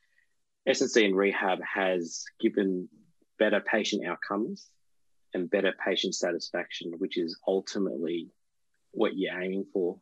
S&C 0.66 1.06
and 1.06 1.16
rehab 1.16 1.60
has 1.62 2.24
given 2.40 2.90
better 3.38 3.60
patient 3.60 4.08
outcomes 4.08 4.66
and 5.36 5.52
better 5.52 5.74
patient 5.86 6.16
satisfaction, 6.16 6.94
which 6.98 7.18
is 7.18 7.38
ultimately 7.46 8.30
what 8.92 9.18
you're 9.18 9.40
aiming 9.40 9.66
for 9.74 9.98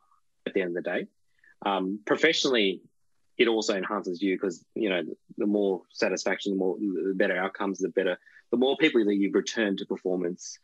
at 0.46 0.54
the 0.54 0.62
end 0.62 0.78
of 0.78 0.84
the 0.84 0.90
day. 0.90 1.08
Um, 1.66 2.00
professionally, 2.06 2.82
it 3.38 3.48
also 3.48 3.76
enhances 3.76 4.22
you 4.22 4.36
because 4.36 4.64
you 4.76 4.90
know 4.90 5.02
the 5.38 5.48
more 5.48 5.82
satisfaction, 5.90 6.54
the 6.54 6.60
more 6.60 6.78
the 6.78 7.16
better 7.16 7.36
outcomes, 7.36 7.80
the 7.80 7.90
better, 7.90 8.18
the 8.52 8.58
more 8.58 8.78
people 8.78 9.04
that 9.04 9.16
you 9.16 9.32
return 9.32 9.76
to 9.78 9.86
performance 9.86 10.60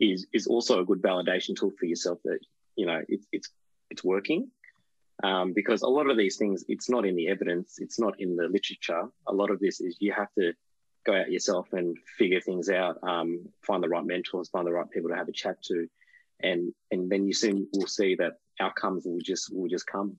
is 0.00 0.26
is 0.32 0.48
also 0.48 0.80
a 0.80 0.84
good 0.84 1.00
validation 1.00 1.56
tool 1.56 1.72
for 1.78 1.86
yourself 1.86 2.18
that 2.24 2.40
you 2.74 2.86
know 2.86 3.00
it's 3.08 3.26
it's 3.32 3.48
it's 3.90 4.04
working. 4.04 4.50
Um, 5.22 5.52
because 5.52 5.82
a 5.82 5.88
lot 5.88 6.08
of 6.08 6.16
these 6.16 6.36
things, 6.36 6.64
it's 6.68 6.88
not 6.88 7.04
in 7.04 7.16
the 7.16 7.28
evidence, 7.28 7.78
it's 7.78 7.98
not 7.98 8.20
in 8.20 8.36
the 8.36 8.46
literature. 8.46 9.08
A 9.26 9.32
lot 9.32 9.50
of 9.50 9.58
this 9.58 9.80
is 9.80 9.96
you 9.98 10.12
have 10.12 10.32
to 10.38 10.52
go 11.08 11.18
out 11.18 11.30
yourself 11.30 11.72
and 11.72 11.96
figure 12.18 12.40
things 12.40 12.68
out, 12.68 12.98
um, 13.02 13.48
find 13.62 13.82
the 13.82 13.88
right 13.88 14.04
mentors, 14.04 14.50
find 14.50 14.66
the 14.66 14.72
right 14.72 14.90
people 14.90 15.08
to 15.08 15.16
have 15.16 15.28
a 15.28 15.32
chat 15.32 15.62
to, 15.64 15.88
and 16.40 16.72
and 16.90 17.10
then 17.10 17.26
you 17.26 17.32
soon 17.32 17.66
will 17.72 17.86
see 17.86 18.14
that 18.16 18.34
outcomes 18.60 19.04
will 19.06 19.20
just 19.22 19.54
will 19.54 19.68
just 19.68 19.86
come. 19.86 20.18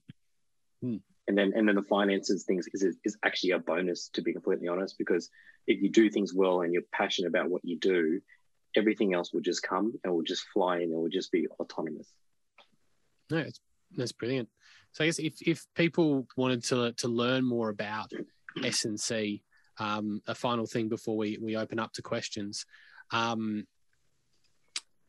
Hmm. 0.82 0.98
And 1.28 1.38
then 1.38 1.54
and 1.56 1.68
then 1.68 1.76
the 1.76 1.84
finances 1.84 2.44
things 2.44 2.68
is 2.74 2.98
is 3.04 3.18
actually 3.24 3.52
a 3.52 3.60
bonus 3.60 4.10
to 4.14 4.22
be 4.22 4.34
completely 4.34 4.68
honest 4.68 4.98
because 4.98 5.30
if 5.68 5.80
you 5.82 5.90
do 5.90 6.10
things 6.10 6.34
well 6.34 6.62
and 6.62 6.74
you're 6.74 6.82
passionate 6.92 7.28
about 7.28 7.50
what 7.50 7.64
you 7.64 7.78
do 7.78 8.20
everything 8.76 9.14
else 9.14 9.34
will 9.34 9.42
just 9.42 9.64
come 9.64 9.94
and 10.04 10.14
will 10.14 10.24
just 10.24 10.44
fly 10.54 10.78
in 10.78 10.84
and 10.84 10.94
will 10.94 11.10
just 11.10 11.32
be 11.32 11.48
autonomous. 11.60 12.08
No 13.30 13.38
it's 13.38 13.60
that's 13.96 14.12
brilliant. 14.12 14.50
So 14.94 15.04
i 15.04 15.08
guess 15.08 15.20
if 15.20 15.36
if 15.46 15.68
people 15.76 16.28
wanted 16.36 16.64
to 16.66 16.94
to 16.94 17.08
learn 17.08 17.46
more 17.46 17.70
about 17.70 18.12
s&c 18.64 19.44
um, 19.80 20.22
a 20.28 20.36
final 20.36 20.66
thing 20.66 20.90
before 20.90 21.18
we 21.18 21.38
we 21.42 21.56
open 21.56 21.80
up 21.80 21.94
to 21.94 22.02
questions. 22.02 22.66
Um, 23.12 23.66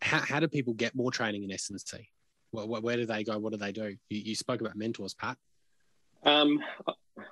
how, 0.00 0.20
how 0.20 0.40
do 0.40 0.48
people 0.48 0.72
get 0.72 0.94
more 0.94 1.10
training 1.10 1.42
in 1.42 1.50
s&c 1.50 2.08
where, 2.50 2.66
where 2.66 2.96
do 2.96 3.06
they 3.06 3.24
go? 3.24 3.38
What 3.38 3.52
do 3.52 3.58
they 3.58 3.72
do? 3.72 3.96
You, 4.08 4.18
you 4.18 4.34
spoke 4.34 4.60
about 4.60 4.76
mentors 4.76 5.14
pat. 5.14 5.36
Um, 6.24 6.60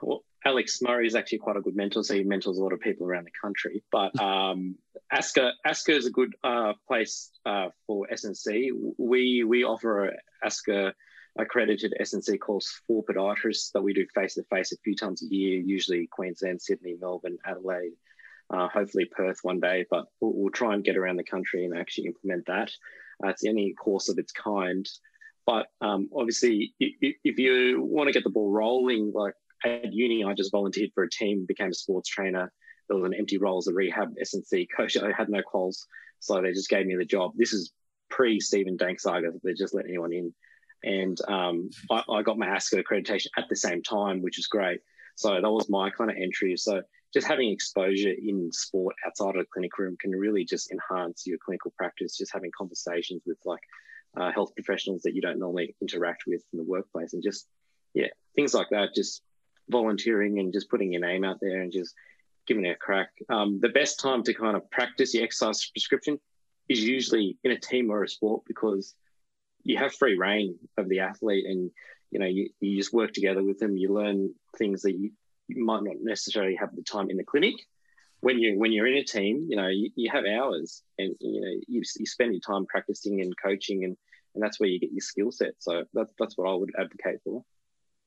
well, 0.01 0.25
Alex 0.45 0.81
Murray 0.81 1.07
is 1.07 1.15
actually 1.15 1.39
quite 1.39 1.57
a 1.57 1.61
good 1.61 1.77
mentor, 1.77 2.03
so 2.05 2.15
he 2.15 2.25
mentors 2.25 2.59
a 2.59 2.63
lot 2.63 2.73
of 2.73 2.81
people 2.81 3.07
around 3.07 3.27
the 3.27 3.33
country. 3.43 3.83
But 3.91 4.19
um, 4.21 4.77
ASCA 5.13 5.53
ASCA 5.67 5.97
is 5.97 6.07
a 6.07 6.11
good 6.11 6.35
uh, 6.45 6.75
place 6.87 7.31
uh, 7.45 7.69
for 7.87 8.07
S&C. 8.11 8.73
We 8.97 9.45
we 9.45 9.65
offer 9.65 10.15
ASCA 10.45 10.93
accredited 11.39 11.95
S&C 12.01 12.37
course 12.39 12.81
for 12.87 13.05
podiatrists 13.05 13.73
that 13.73 13.83
we 13.83 13.95
do 13.95 14.07
face 14.15 14.35
to 14.35 14.43
face 14.45 14.73
a 14.73 14.77
few 14.79 14.95
times 14.95 15.23
a 15.23 15.35
year, 15.35 15.61
usually 15.61 16.09
Queensland, 16.11 16.61
Sydney, 16.61 16.97
Melbourne, 17.01 17.39
Adelaide, 17.47 17.93
uh, 18.51 18.69
hopefully 18.69 19.05
Perth 19.05 19.39
one 19.43 19.61
day. 19.61 19.87
But 19.91 20.07
we'll, 20.21 20.33
we'll, 20.35 20.51
try 20.51 20.75
and 20.75 20.85
get 20.85 20.97
around 20.97 21.17
the 21.17 21.25
country 21.25 21.65
and 21.65 21.77
actually 21.77 22.07
implement 22.07 22.47
that. 22.47 22.71
Uh, 23.25 23.29
it's 23.29 23.45
only 23.47 23.75
course 23.75 24.09
of 24.09 24.19
its 24.19 24.33
kind. 24.33 24.87
But 25.47 25.69
um, 25.81 26.11
obviously, 26.15 26.75
if, 26.79 27.39
you 27.39 27.83
want 27.83 28.09
to 28.09 28.13
get 28.13 28.25
the 28.25 28.31
ball 28.31 28.51
rolling, 28.51 29.13
like 29.15 29.33
at 29.65 29.93
uni, 29.93 30.25
I 30.25 30.35
just 30.35 30.53
volunteered 30.53 30.91
for 30.95 31.05
a 31.05 31.11
team, 31.11 31.47
became 31.47 31.71
a 31.71 31.75
sports 31.75 32.11
trainer. 32.11 32.53
There 32.89 32.99
was 32.99 33.07
an 33.07 33.15
empty 33.15 33.39
role 33.39 33.59
as 33.59 33.67
a 33.67 33.73
rehab 33.73 34.13
S&C 34.21 34.69
coach. 34.77 34.97
I 34.97 35.13
had 35.13 35.29
no 35.29 35.43
calls, 35.43 35.87
so 36.21 36.43
they 36.43 36.53
just 36.53 36.69
gave 36.69 36.87
me 36.87 36.97
the 36.97 37.05
job. 37.05 37.33
This 37.37 37.53
is 37.53 37.73
pre 38.11 38.41
Stephen 38.41 38.77
Dank 38.77 39.01
saga. 39.01 39.31
They 39.43 39.55
just 39.55 39.75
let 39.75 39.87
anyone 39.87 40.13
in, 40.13 40.35
and 40.83 41.19
um, 41.29 41.71
I, 41.91 42.03
I, 42.11 42.23
got 42.23 42.39
my 42.39 42.47
ASCA 42.47 42.83
accreditation 42.83 43.27
at 43.37 43.49
the 43.49 43.57
same 43.57 43.83
time, 43.83 44.23
which 44.23 44.39
is 44.39 44.47
great. 44.47 44.81
So 45.17 45.35
that 45.35 45.51
was 45.51 45.69
my 45.69 45.91
kind 45.91 46.11
of 46.11 46.17
entry. 46.17 46.57
So 46.57 46.83
just 47.13 47.27
having 47.27 47.51
exposure 47.51 48.13
in 48.13 48.53
sport 48.53 48.95
outside 49.07 49.31
of 49.31 49.43
the 49.43 49.47
clinic 49.53 49.77
room 49.79 49.97
can 50.01 50.13
really 50.13 50.45
just 50.45 50.71
enhance 50.71 51.27
your 51.27 51.39
clinical 51.45 51.73
practice. 51.77 52.17
Just 52.17 52.33
having 52.33 52.51
conversations 52.57 53.23
with 53.27 53.39
like 53.45 53.63
uh, 54.17 54.31
health 54.31 54.55
professionals 54.55 55.03
that 55.03 55.15
you 55.15 55.23
don't 55.23 55.39
normally 55.39 55.75
interact 55.81 56.25
with 56.27 56.43
in 56.53 56.59
the 56.59 56.65
workplace, 56.65 57.15
and 57.15 57.23
just 57.23 57.47
yeah, 57.95 58.09
things 58.37 58.55
like 58.55 58.69
that. 58.71 58.95
Just 58.95 59.23
volunteering 59.69 60.39
and 60.39 60.53
just 60.53 60.71
putting 60.71 60.93
your 60.93 61.01
name 61.01 61.25
out 61.25 61.39
there 61.41 61.63
and 61.63 61.73
just 61.73 61.95
giving 62.47 62.65
it 62.65 62.71
a 62.71 62.77
crack. 62.77 63.11
Um, 63.29 63.59
the 63.61 63.69
best 63.69 64.01
time 64.01 64.23
to 64.25 64.35
kind 64.35 64.57
of 64.57 64.71
practice 64.71 65.15
your 65.15 65.25
exercise 65.25 65.71
prescription 65.71 66.19
is 66.69 66.83
usually 66.83 67.39
in 67.45 67.53
a 67.53 67.59
team 67.59 67.91
or 67.91 68.05
a 68.05 68.09
sport 68.09 68.43
because 68.47 68.95
you 69.65 69.77
have 69.77 69.95
free 69.95 70.17
reign 70.17 70.57
of 70.77 70.89
the 70.89 71.01
athlete 71.01 71.45
and 71.47 71.71
you 72.11 72.19
know 72.19 72.27
you, 72.27 72.51
you 72.61 72.77
just 72.77 72.93
work 72.93 73.13
together 73.13 73.43
with 73.43 73.59
them 73.59 73.77
you 73.77 73.93
learn 73.93 74.35
things 74.57 74.83
that 74.83 74.93
you, 74.93 75.11
you 75.49 75.65
might 75.65 75.83
not 75.83 75.97
necessarily 76.01 76.57
have 76.57 76.75
the 76.75 76.83
time 76.83 77.11
in 77.11 77.17
the 77.17 77.25
clinic 77.25 77.55
when 78.21 78.39
you 78.39 78.59
when 78.59 78.73
you're 78.73 78.87
in 78.87 78.97
a 78.97 79.05
team, 79.05 79.47
you 79.49 79.57
know, 79.57 79.69
you, 79.69 79.91
you 79.95 80.11
have 80.11 80.25
hours 80.27 80.83
and 80.99 81.15
you 81.21 81.41
know 81.41 81.61
you, 81.69 81.83
you 81.99 82.07
spend 82.07 82.33
your 82.33 82.41
time 82.41 82.67
practicing 82.67 83.21
and 83.21 83.35
coaching 83.41 83.85
and 83.85 83.97
and 84.35 84.43
that's 84.43 84.61
where 84.61 84.69
you 84.69 84.79
get 84.79 84.93
your 84.93 85.01
skill 85.01 85.31
set. 85.31 85.55
So 85.59 85.85
that's 85.95 86.13
that's 86.19 86.37
what 86.37 86.49
I 86.49 86.55
would 86.55 86.73
advocate 86.79 87.21
for. 87.25 87.45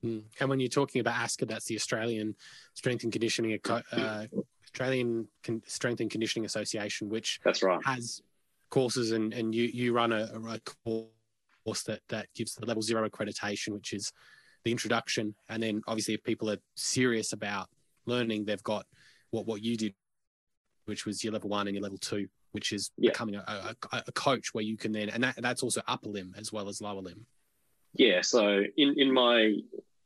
Mm. 0.04 0.22
And 0.40 0.48
when 0.48 0.60
you're 0.60 0.68
talking 0.68 1.00
about 1.00 1.14
ASCA, 1.14 1.46
that's 1.46 1.66
the 1.66 1.76
Australian 1.76 2.34
Strength 2.74 3.04
and 3.04 3.12
Conditioning 3.12 3.58
uh, 3.68 4.26
Australian 4.64 5.28
Con- 5.44 5.62
Strength 5.66 6.00
and 6.00 6.10
Conditioning 6.10 6.44
Association, 6.44 7.08
which 7.08 7.40
that's 7.44 7.62
right 7.62 7.80
has 7.84 8.22
courses 8.70 9.12
and 9.12 9.32
and 9.32 9.54
you 9.54 9.64
you 9.64 9.92
run 9.92 10.12
a, 10.12 10.28
a 10.48 10.60
course 10.84 11.06
that 11.64 12.00
that 12.08 12.26
gives 12.34 12.54
the 12.54 12.66
level 12.66 12.82
zero 12.82 13.08
accreditation, 13.08 13.68
which 13.74 13.92
is 13.92 14.12
the 14.64 14.70
introduction, 14.70 15.34
and 15.48 15.62
then 15.62 15.82
obviously 15.86 16.14
if 16.14 16.22
people 16.22 16.50
are 16.50 16.58
serious 16.74 17.32
about 17.32 17.68
learning, 18.06 18.44
they've 18.44 18.62
got 18.62 18.86
what 19.30 19.46
what 19.46 19.62
you 19.62 19.76
did 19.76 19.94
which 20.86 21.06
was 21.06 21.22
your 21.22 21.32
level 21.32 21.50
one 21.50 21.66
and 21.66 21.74
your 21.74 21.82
level 21.82 21.98
two, 21.98 22.28
which 22.52 22.72
is 22.72 22.90
yeah. 22.96 23.10
becoming 23.10 23.36
a, 23.36 23.74
a, 23.92 24.02
a, 24.06 24.12
coach 24.12 24.48
where 24.52 24.64
you 24.64 24.76
can 24.76 24.92
then, 24.92 25.08
and 25.08 25.24
that, 25.24 25.40
that's 25.40 25.62
also 25.62 25.80
upper 25.86 26.08
limb 26.08 26.34
as 26.36 26.52
well 26.52 26.68
as 26.68 26.80
lower 26.80 27.00
limb. 27.00 27.26
Yeah. 27.94 28.20
So 28.22 28.62
in, 28.76 28.94
in 28.98 29.12
my 29.12 29.56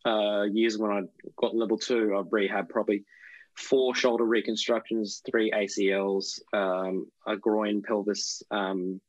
uh, 0.04 0.42
years 0.42 0.78
when 0.78 0.90
I 0.90 1.02
got 1.36 1.54
level 1.54 1.78
two, 1.78 2.16
I've 2.16 2.32
rehab 2.32 2.68
probably 2.68 3.04
four 3.54 3.94
shoulder 3.94 4.24
reconstructions, 4.24 5.22
three 5.28 5.50
ACLs, 5.50 6.40
um, 6.52 7.06
a 7.26 7.36
groin 7.36 7.82
pelvis 7.82 8.42
um, 8.50 9.00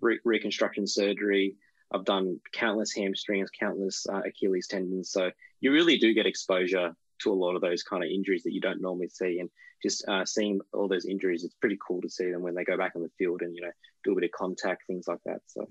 re- 0.00 0.20
reconstruction 0.24 0.86
surgery. 0.86 1.56
I've 1.92 2.04
done 2.04 2.40
countless 2.52 2.92
hamstrings, 2.92 3.50
countless 3.50 4.06
uh, 4.08 4.22
Achilles 4.26 4.66
tendons. 4.66 5.10
So 5.10 5.30
you 5.60 5.72
really 5.72 5.98
do 5.98 6.14
get 6.14 6.26
exposure 6.26 6.94
to 7.22 7.32
a 7.32 7.34
lot 7.34 7.54
of 7.54 7.62
those 7.62 7.82
kind 7.82 8.02
of 8.02 8.10
injuries 8.10 8.42
that 8.44 8.52
you 8.52 8.60
don't 8.60 8.80
normally 8.80 9.08
see. 9.08 9.38
And 9.38 9.50
just 9.82 10.06
uh, 10.08 10.24
seeing 10.24 10.60
all 10.72 10.88
those 10.88 11.04
injuries, 11.04 11.44
it's 11.44 11.54
pretty 11.54 11.78
cool 11.86 12.00
to 12.02 12.08
see 12.08 12.30
them 12.30 12.42
when 12.42 12.54
they 12.54 12.64
go 12.64 12.76
back 12.76 12.92
on 12.96 13.02
the 13.02 13.10
field 13.18 13.42
and 13.42 13.54
you 13.54 13.62
know 13.62 13.70
do 14.04 14.12
a 14.12 14.14
bit 14.14 14.24
of 14.24 14.30
contact, 14.32 14.86
things 14.86 15.06
like 15.08 15.20
that. 15.24 15.40
So. 15.46 15.68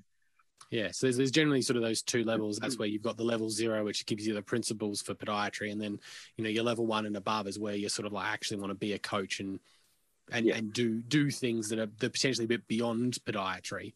Yeah, 0.70 0.90
so 0.92 1.08
there's, 1.08 1.18
there's, 1.18 1.32
generally 1.32 1.62
sort 1.62 1.76
of 1.76 1.84
those 1.84 2.02
two 2.02 2.24
levels. 2.24 2.58
That's 2.58 2.80
where 2.80 2.88
you've 2.88 3.02
got 3.02 3.18
the 3.18 3.26
level 3.26 3.50
zero, 3.50 3.84
which 3.84 4.06
gives 4.06 4.26
you 4.26 4.34
the 4.34 4.42
principles 4.42 5.02
for 5.02 5.14
podiatry, 5.14 5.70
and 5.70 5.82
then 5.82 6.00
you 6.38 6.44
know 6.46 6.50
your 6.50 6.64
level 6.64 6.86
one 6.86 7.06
and 7.06 7.18
above 7.18 7.48
is 7.48 7.60
where 7.60 7.76
you 7.76 7.90
sort 7.90 8.06
of 8.06 8.14
like 8.14 8.28
actually 8.28 8.62
want 8.62 8.72
to 8.72 8.76
be 8.76 8.94
a 8.94 9.00
coach 9.00 9.42
and 9.42 9.60
and, 10.32 10.46
yeah. 10.46 10.56
and 10.56 10.72
do 10.72 11.02
do 11.02 11.30
things 11.30 11.68
that 11.70 11.80
are 11.80 11.90
that 12.00 12.14
potentially 12.14 12.46
a 12.46 12.48
bit 12.48 12.68
beyond 12.68 13.18
podiatry, 13.26 13.94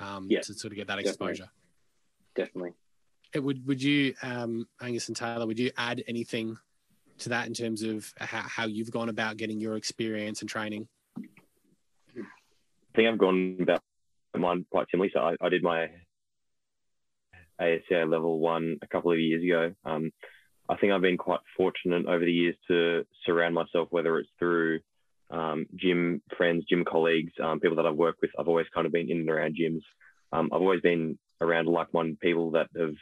um, 0.00 0.26
yeah. 0.28 0.40
to 0.40 0.54
sort 0.54 0.72
of 0.72 0.76
get 0.76 0.86
that 0.88 0.98
exposure. 0.98 1.48
Definitely. 2.34 2.70
Definitely. 2.70 2.72
It 3.34 3.40
would 3.40 3.66
would 3.66 3.82
you 3.82 4.14
um, 4.22 4.66
Angus 4.80 5.08
and 5.08 5.16
Tayla? 5.16 5.46
Would 5.46 5.58
you 5.58 5.70
add 5.76 6.02
anything 6.06 6.56
to 7.18 7.28
that 7.30 7.46
in 7.46 7.54
terms 7.54 7.82
of 7.82 8.12
how, 8.18 8.42
how 8.42 8.66
you've 8.66 8.90
gone 8.90 9.08
about 9.08 9.36
getting 9.36 9.60
your 9.60 9.76
experience 9.76 10.40
and 10.40 10.48
training? 10.48 10.86
I 11.18 12.22
think 12.94 13.08
I've 13.08 13.18
gone 13.18 13.58
about 13.60 13.82
mine 14.36 14.66
quite 14.70 14.86
similarly. 14.90 15.12
So 15.14 15.20
I, 15.20 15.34
I 15.40 15.48
did 15.48 15.62
my 15.62 15.90
ASCA 17.60 18.08
level 18.08 18.38
one 18.38 18.78
a 18.82 18.86
couple 18.86 19.12
of 19.12 19.18
years 19.18 19.42
ago. 19.42 19.74
Um, 19.84 20.12
I 20.68 20.76
think 20.76 20.92
I've 20.92 21.02
been 21.02 21.18
quite 21.18 21.40
fortunate 21.56 22.06
over 22.06 22.24
the 22.24 22.32
years 22.32 22.56
to 22.68 23.04
surround 23.24 23.54
myself, 23.54 23.88
whether 23.90 24.18
it's 24.18 24.30
through 24.38 24.80
um, 25.30 25.66
gym 25.74 26.22
friends, 26.36 26.64
gym 26.68 26.84
colleagues, 26.84 27.32
um, 27.42 27.60
people 27.60 27.76
that 27.76 27.86
I've 27.86 27.96
worked 27.96 28.20
with. 28.22 28.30
I've 28.38 28.48
always 28.48 28.66
kind 28.74 28.86
of 28.86 28.92
been 28.92 29.10
in 29.10 29.18
and 29.18 29.30
around 29.30 29.56
gyms. 29.60 29.82
Um, 30.32 30.50
I've 30.52 30.60
always 30.60 30.80
been 30.80 31.18
around 31.40 31.66
like-minded 31.66 32.20
people 32.20 32.52
that 32.52 32.68
have 32.78 32.94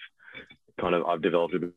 kind 0.81 0.95
of 0.95 1.05
I've 1.05 1.23
developed 1.23 1.55
a 1.55 1.71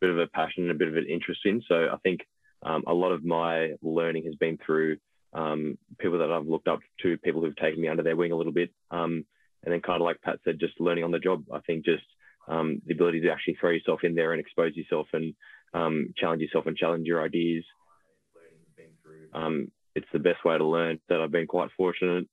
bit 0.00 0.10
of 0.10 0.18
a 0.18 0.26
passion 0.26 0.64
and 0.64 0.70
a 0.70 0.74
bit 0.74 0.88
of 0.88 0.96
an 0.96 1.06
interest 1.08 1.40
in. 1.44 1.62
So 1.68 1.88
I 1.92 1.96
think 2.02 2.20
um, 2.62 2.84
a 2.86 2.92
lot 2.94 3.12
of 3.12 3.24
my 3.24 3.72
learning 3.82 4.24
has 4.26 4.34
been 4.36 4.58
through 4.64 4.98
um, 5.32 5.78
people 5.98 6.18
that 6.18 6.30
I've 6.30 6.46
looked 6.46 6.68
up 6.68 6.80
to, 7.02 7.18
people 7.18 7.40
who've 7.40 7.56
taken 7.56 7.80
me 7.80 7.88
under 7.88 8.02
their 8.02 8.16
wing 8.16 8.32
a 8.32 8.36
little 8.36 8.52
bit. 8.52 8.70
Um, 8.90 9.24
and 9.64 9.72
then 9.72 9.80
kind 9.80 10.00
of 10.00 10.04
like 10.04 10.20
Pat 10.20 10.40
said, 10.44 10.60
just 10.60 10.78
learning 10.78 11.04
on 11.04 11.10
the 11.10 11.18
job. 11.18 11.44
I 11.52 11.60
think 11.60 11.86
just 11.86 12.04
the 12.46 12.92
ability 12.92 13.20
to 13.22 13.30
actually 13.30 13.56
throw 13.58 13.70
yourself 13.70 14.00
in 14.04 14.14
there 14.14 14.32
and 14.32 14.40
expose 14.40 14.76
yourself 14.76 15.06
and 15.14 15.34
challenge 16.16 16.42
yourself 16.42 16.66
and 16.66 16.76
challenge 16.76 17.06
your 17.06 17.24
ideas 17.24 17.64
um, 19.34 19.70
it's 19.94 20.06
the 20.12 20.18
best 20.18 20.44
way 20.44 20.56
to 20.56 20.64
learn. 20.64 21.00
That 21.08 21.20
I've 21.20 21.30
been 21.30 21.46
quite 21.46 21.70
fortunate 21.76 22.26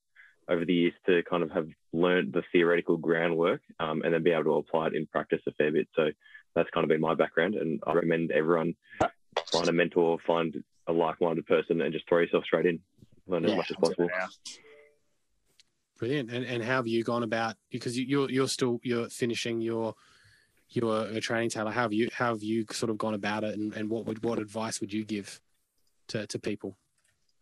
over 0.47 0.65
the 0.65 0.73
years 0.73 0.93
to 1.05 1.23
kind 1.29 1.43
of 1.43 1.51
have 1.51 1.67
learned 1.93 2.33
the 2.33 2.43
theoretical 2.51 2.97
groundwork 2.97 3.61
um, 3.79 4.01
and 4.03 4.13
then 4.13 4.23
be 4.23 4.31
able 4.31 4.43
to 4.43 4.55
apply 4.55 4.87
it 4.87 4.95
in 4.95 5.05
practice 5.07 5.41
a 5.47 5.51
fair 5.53 5.71
bit. 5.71 5.87
So 5.95 6.09
that's 6.55 6.69
kind 6.71 6.83
of 6.83 6.89
been 6.89 7.01
my 7.01 7.15
background, 7.15 7.55
and 7.55 7.81
I 7.85 7.93
recommend 7.93 8.31
everyone 8.31 8.75
find 9.51 9.67
a 9.67 9.71
mentor, 9.71 10.17
find 10.25 10.63
a 10.87 10.93
like-minded 10.93 11.45
person, 11.45 11.81
and 11.81 11.93
just 11.93 12.07
throw 12.07 12.19
yourself 12.19 12.43
straight 12.43 12.65
in, 12.65 12.79
learn 13.27 13.43
yeah, 13.43 13.51
as 13.51 13.57
much 13.57 13.71
as 13.71 13.77
possible. 13.77 14.09
Brilliant. 15.97 16.31
And 16.31 16.45
and 16.45 16.63
how 16.63 16.77
have 16.77 16.87
you 16.87 17.03
gone 17.03 17.23
about 17.23 17.55
because 17.69 17.97
you, 17.97 18.05
you're 18.05 18.29
you're 18.29 18.47
still 18.47 18.79
you're 18.83 19.07
finishing 19.09 19.61
your 19.61 19.93
your, 20.69 21.09
your 21.11 21.21
training 21.21 21.49
Tayla. 21.49 21.71
How 21.71 21.83
have 21.83 21.93
you 21.93 22.09
how 22.11 22.33
have 22.33 22.41
you 22.41 22.65
sort 22.71 22.89
of 22.89 22.97
gone 22.97 23.13
about 23.13 23.43
it, 23.43 23.57
and, 23.57 23.73
and 23.73 23.89
what 23.89 24.05
would 24.05 24.23
what 24.23 24.39
advice 24.39 24.81
would 24.81 24.91
you 24.91 25.05
give 25.05 25.39
to 26.07 26.25
to 26.25 26.39
people? 26.39 26.75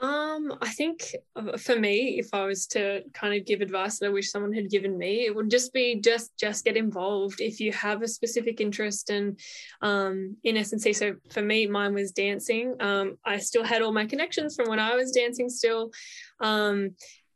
Um, 0.01 0.57
I 0.61 0.69
think 0.69 1.13
uh, 1.35 1.57
for 1.57 1.77
me, 1.77 2.19
if 2.19 2.33
I 2.33 2.45
was 2.45 2.67
to 2.67 3.01
kind 3.13 3.37
of 3.37 3.45
give 3.45 3.59
advice 3.59 3.99
that 3.99 4.05
I 4.05 4.09
wish 4.09 4.31
someone 4.31 4.53
had 4.53 4.69
given 4.69 4.97
me, 4.97 5.25
it 5.25 5.35
would 5.35 5.49
just 5.49 5.73
be 5.73 5.99
just 5.99 6.37
just 6.37 6.63
get 6.63 6.77
involved 6.77 7.41
if 7.41 7.59
you 7.59 7.73
have 7.73 8.01
a 8.01 8.07
specific 8.07 8.61
interest 8.61 9.09
in 9.09 9.35
um, 9.81 10.37
in 10.45 10.55
S&C. 10.55 10.93
So 10.93 11.15
for 11.31 11.41
me, 11.41 11.67
mine 11.67 11.93
was 11.93 12.13
dancing. 12.13 12.75
Um, 12.79 13.17
I 13.25 13.39
still 13.39 13.63
had 13.63 13.81
all 13.81 13.91
my 13.91 14.05
connections 14.05 14.55
from 14.55 14.69
when 14.69 14.79
I 14.79 14.95
was 14.95 15.11
dancing 15.11 15.49
still. 15.49 15.91
Um, 16.39 16.91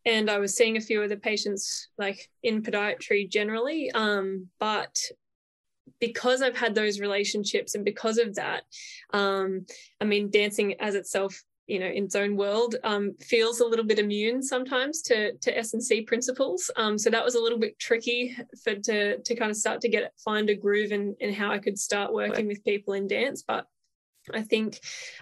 and 0.05 0.29
I 0.29 0.37
was 0.37 0.55
seeing 0.55 0.77
a 0.77 0.81
few 0.81 1.01
of 1.01 1.09
the 1.09 1.17
patients 1.17 1.89
like 1.97 2.29
in 2.43 2.61
podiatry 2.61 3.29
generally. 3.29 3.91
Um, 3.91 4.47
but 4.59 4.97
because 5.99 6.41
I've 6.41 6.57
had 6.57 6.75
those 6.75 6.99
relationships 6.99 7.75
and 7.75 7.85
because 7.85 8.17
of 8.17 8.35
that, 8.35 8.63
um, 9.13 9.65
I 10.01 10.05
mean, 10.05 10.29
dancing 10.29 10.75
as 10.81 10.95
itself 10.95 11.41
you 11.67 11.79
know 11.79 11.87
in 11.87 12.05
its 12.05 12.15
own 12.15 12.35
world 12.35 12.75
um, 12.83 13.15
feels 13.21 13.59
a 13.59 13.65
little 13.65 13.85
bit 13.85 13.99
immune 13.99 14.41
sometimes 14.43 15.01
to 15.03 15.33
to 15.37 15.57
S 15.57 15.73
and 15.73 15.83
C 15.83 16.01
principles. 16.01 16.69
Um, 16.75 16.97
so 16.97 17.09
that 17.09 17.23
was 17.23 17.35
a 17.35 17.41
little 17.41 17.59
bit 17.59 17.79
tricky 17.79 18.35
for 18.63 18.75
to 18.75 19.19
to 19.19 19.35
kind 19.35 19.51
of 19.51 19.57
start 19.57 19.81
to 19.81 19.89
get 19.89 20.13
find 20.23 20.49
a 20.49 20.55
groove 20.55 20.91
in 20.91 21.15
in 21.19 21.33
how 21.33 21.51
I 21.51 21.59
could 21.59 21.79
start 21.79 22.13
working 22.13 22.47
with 22.47 22.63
people 22.63 22.93
in 22.93 23.07
dance. 23.07 23.43
But 23.47 23.65
I 24.33 24.41
think 24.41 24.79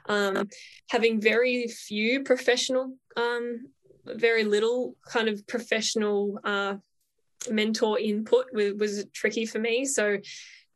um, 0.08 0.48
having 0.90 1.22
very 1.22 1.68
few 1.68 2.24
professional, 2.24 2.96
um, 3.18 3.70
very 4.06 4.44
little 4.44 4.96
kind 5.08 5.28
of 5.28 5.46
professional 5.48 6.40
uh, 6.44 6.76
mentor 7.50 8.00
input 8.00 8.46
was, 8.54 8.74
was 8.74 9.06
tricky 9.14 9.46
for 9.46 9.60
me. 9.60 9.86
So 9.86 10.18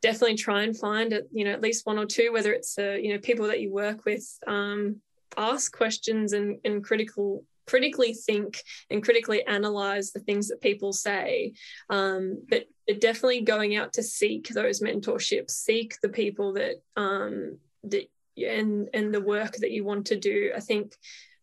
definitely 0.02 0.38
try 0.38 0.64
and 0.64 0.78
find 0.78 1.20
you 1.32 1.46
know, 1.46 1.52
at 1.52 1.62
least 1.62 1.86
one 1.86 1.98
or 1.98 2.06
two, 2.06 2.32
whether 2.32 2.54
it's, 2.54 2.78
uh, 2.78 2.98
you 3.02 3.14
know, 3.14 3.20
people 3.20 3.48
that 3.48 3.62
you 3.62 3.72
work 3.72 4.06
with, 4.06 4.26
um, 4.48 5.02
ask 5.38 5.76
questions 5.76 6.34
and, 6.34 6.60
and 6.64 6.84
critical 6.84 7.44
critically 7.68 8.14
think 8.14 8.62
and 8.90 9.04
critically 9.04 9.46
analyze 9.46 10.12
the 10.12 10.20
things 10.20 10.48
that 10.48 10.62
people 10.62 10.94
say. 10.94 11.54
Um, 11.90 12.44
but, 12.48 12.66
definitely 13.00 13.42
going 13.42 13.76
out 13.76 13.94
to 13.94 14.04
seek 14.04 14.48
those 14.50 14.80
mentorships 14.80 15.50
seek 15.50 15.96
the 16.04 16.10
people 16.10 16.54
that 16.54 16.76
um, 16.96 17.58
that 17.84 18.08
and 18.38 18.90
and 18.94 19.12
the 19.12 19.20
work 19.20 19.56
that 19.56 19.72
you 19.72 19.84
want 19.84 20.06
to 20.06 20.20
do. 20.20 20.52
I 20.56 20.60
think 20.60 20.94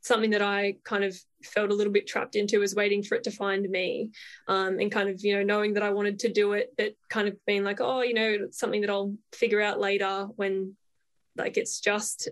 something 0.02 0.30
that 0.30 0.42
i 0.42 0.76
kind 0.84 1.02
of 1.02 1.16
felt 1.42 1.70
a 1.70 1.74
little 1.74 1.92
bit 1.92 2.06
trapped 2.06 2.36
into 2.36 2.60
was 2.60 2.74
waiting 2.76 3.02
for 3.02 3.16
it 3.16 3.24
to 3.24 3.30
find 3.32 3.68
me. 3.68 4.10
Um, 4.46 4.78
and 4.78 4.92
kind 4.92 5.08
of 5.08 5.24
you 5.24 5.36
know 5.36 5.42
knowing 5.42 5.74
that 5.74 5.82
i 5.82 5.90
wanted 5.90 6.20
to 6.20 6.32
do 6.32 6.52
it 6.52 6.72
but 6.76 6.94
kind 7.08 7.26
of 7.26 7.36
being 7.44 7.64
like 7.64 7.80
oh 7.80 8.02
you 8.02 8.14
know 8.14 8.36
it's 8.44 8.58
something 8.58 8.82
that 8.82 8.90
i'll 8.90 9.14
figure 9.32 9.60
out 9.60 9.80
later 9.80 10.28
when 10.36 10.76
like 11.36 11.56
it's 11.56 11.80
just 11.80 12.28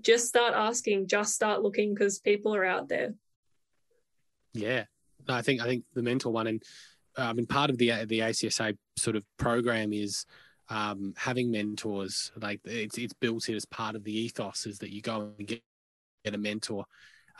just 0.00 0.26
start 0.26 0.54
asking, 0.54 1.06
just 1.06 1.34
start 1.34 1.62
looking 1.62 1.94
because 1.94 2.18
people 2.18 2.54
are 2.54 2.64
out 2.64 2.88
there. 2.88 3.14
Yeah, 4.52 4.84
I 5.28 5.42
think 5.42 5.60
I 5.60 5.64
think 5.64 5.84
the 5.94 6.02
mental 6.02 6.32
one, 6.32 6.46
and 6.46 6.62
uh, 7.16 7.22
I 7.22 7.32
mean 7.32 7.46
part 7.46 7.70
of 7.70 7.78
the 7.78 8.04
the 8.06 8.20
ASCA 8.20 8.76
sort 8.96 9.16
of 9.16 9.24
program 9.38 9.92
is 9.92 10.26
um, 10.68 11.14
having 11.16 11.50
mentors. 11.50 12.32
Like 12.40 12.60
it's 12.64 12.98
it's 12.98 13.14
built 13.14 13.48
in 13.48 13.54
as 13.54 13.64
part 13.64 13.94
of 13.96 14.04
the 14.04 14.16
ethos 14.16 14.66
is 14.66 14.78
that 14.78 14.90
you 14.90 15.02
go 15.02 15.32
and 15.38 15.46
get, 15.46 15.62
get 16.24 16.34
a 16.34 16.38
mentor. 16.38 16.84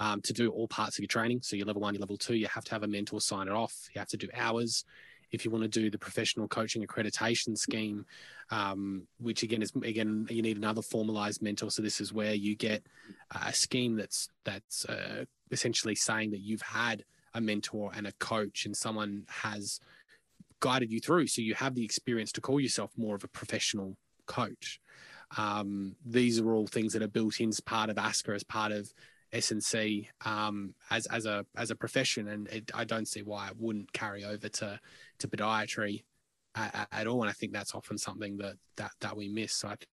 Um, 0.01 0.23
to 0.23 0.33
do 0.33 0.51
all 0.51 0.69
parts 0.69 0.97
of 0.97 1.01
your 1.01 1.09
training. 1.09 1.41
So, 1.43 1.57
your 1.57 1.67
level 1.67 1.83
one, 1.83 1.93
your 1.93 2.01
level 2.01 2.17
two, 2.17 2.37
you 2.37 2.47
have 2.47 2.63
to 2.67 2.71
have 2.71 2.85
a 2.85 2.87
mentor 2.87 3.21
sign 3.21 3.49
it 3.49 3.53
off. 3.53 3.75
You 3.93 3.99
have 3.99 4.07
to 4.11 4.17
do 4.17 4.29
hours 4.33 4.85
if 5.31 5.45
you 5.45 5.51
want 5.51 5.63
to 5.63 5.69
do 5.69 5.91
the 5.91 5.99
professional 5.99 6.49
coaching 6.49 6.87
accreditation 6.87 7.57
scheme, 7.57 8.07
um, 8.51 9.07
which 9.19 9.43
again 9.43 9.63
is 9.63 9.73
again 9.83 10.27
you 10.31 10.43
need 10.43 10.57
another 10.57 10.83
formalized 10.83 11.43
mentor. 11.43 11.71
So 11.71 11.83
this 11.83 12.01
is 12.01 12.13
where 12.13 12.35
you 12.35 12.57
get 12.57 12.83
a 13.31 13.53
scheme 13.53 13.97
that's 13.97 14.29
that's 14.45 14.85
uh, 14.87 15.25
essentially 15.51 15.95
saying 15.95 16.31
that 16.31 16.41
you've 16.41 16.63
had 16.63 17.05
a 17.35 17.41
mentor 17.41 17.91
and 17.95 18.07
a 18.07 18.13
coach, 18.13 18.65
and 18.67 18.77
someone 18.77 19.25
has 19.29 19.81
guided 20.61 20.91
you 20.91 21.01
through, 21.01 21.27
so 21.27 21.41
you 21.41 21.55
have 21.55 21.75
the 21.75 21.85
experience 21.85 22.33
to 22.33 22.41
call 22.41 22.59
yourself 22.59 22.91
more 22.97 23.15
of 23.15 23.23
a 23.23 23.29
professional 23.29 23.97
coach. 24.27 24.81
Um, 25.37 25.95
these 26.05 26.41
are 26.41 26.53
all 26.53 26.67
things 26.67 26.95
that 26.95 27.03
are 27.03 27.09
built 27.09 27.39
in 27.39 27.51
as 27.51 27.61
part 27.61 27.91
of 27.91 27.97
ASCA, 27.97 28.35
as 28.35 28.45
part 28.45 28.73
of 28.73 28.93
S&C 29.33 30.09
um, 30.25 30.75
as 30.91 31.07
as 31.07 31.27
a 31.27 31.45
as 31.57 31.71
a 31.71 31.77
profession, 31.77 32.29
and 32.29 32.49
it, 32.49 32.71
I 32.75 32.85
don't 32.85 33.07
see 33.07 33.23
why 33.23 33.49
it 33.49 33.57
wouldn't 33.59 33.93
carry 33.93 34.25
over 34.25 34.49
to 34.49 34.81
to 35.21 35.29
podiatry 35.29 36.05
at, 36.55 36.89
at, 36.91 37.07
all. 37.07 37.23
And 37.23 37.31
I 37.31 37.33
think 37.33 37.53
that's 37.53 37.75
often 37.75 37.99
something 37.99 38.37
that 38.39 38.55
that 38.77 38.93
that 39.01 39.17
we 39.17 39.29
miss. 39.29 39.55
So 39.55 39.69
I 39.69 39.77
think 39.77 39.89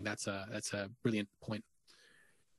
that's 0.00 0.26
a 0.26 0.46
that's 0.50 0.72
a 0.72 0.88
brilliant 1.02 1.28
point. 1.42 1.64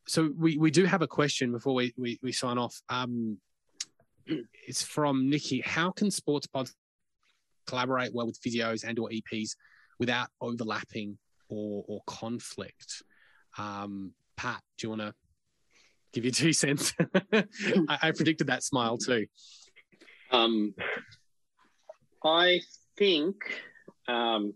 So 0.07 0.31
we 0.37 0.57
we 0.57 0.71
do 0.71 0.85
have 0.85 1.01
a 1.01 1.07
question 1.07 1.51
before 1.51 1.73
we 1.73 1.93
we, 1.97 2.19
we 2.21 2.31
sign 2.31 2.57
off. 2.57 2.81
Um, 2.89 3.37
it's 4.67 4.83
from 4.83 5.29
Nikki. 5.29 5.61
How 5.61 5.91
can 5.91 6.11
sports 6.11 6.47
pods 6.47 6.75
collaborate 7.67 8.13
well 8.13 8.27
with 8.27 8.41
physios 8.41 8.83
and 8.83 8.97
or 8.99 9.09
EPs 9.09 9.55
without 9.99 10.29
overlapping 10.41 11.17
or 11.49 11.83
or 11.87 12.01
conflict? 12.07 13.03
Um, 13.57 14.13
Pat, 14.37 14.61
do 14.77 14.87
you 14.87 14.89
want 14.89 15.01
to 15.01 15.13
give 16.13 16.25
you 16.25 16.31
two 16.31 16.53
cents. 16.53 16.93
I, 17.33 17.45
I, 17.89 18.11
predicted 18.11 18.47
that 18.47 18.63
smile 18.63 18.97
too. 18.97 19.27
Um, 20.31 20.73
I 22.23 22.61
think, 22.97 23.35
um, 24.07 24.53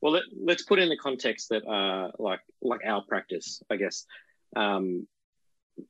well, 0.00 0.20
let, 0.44 0.58
us 0.58 0.64
put 0.64 0.78
in 0.78 0.88
the 0.88 0.96
context 0.96 1.48
that, 1.50 1.66
uh, 1.66 2.12
like, 2.18 2.40
like 2.62 2.80
our 2.84 3.02
practice, 3.02 3.62
I 3.70 3.76
guess. 3.76 4.04
Um, 4.54 5.06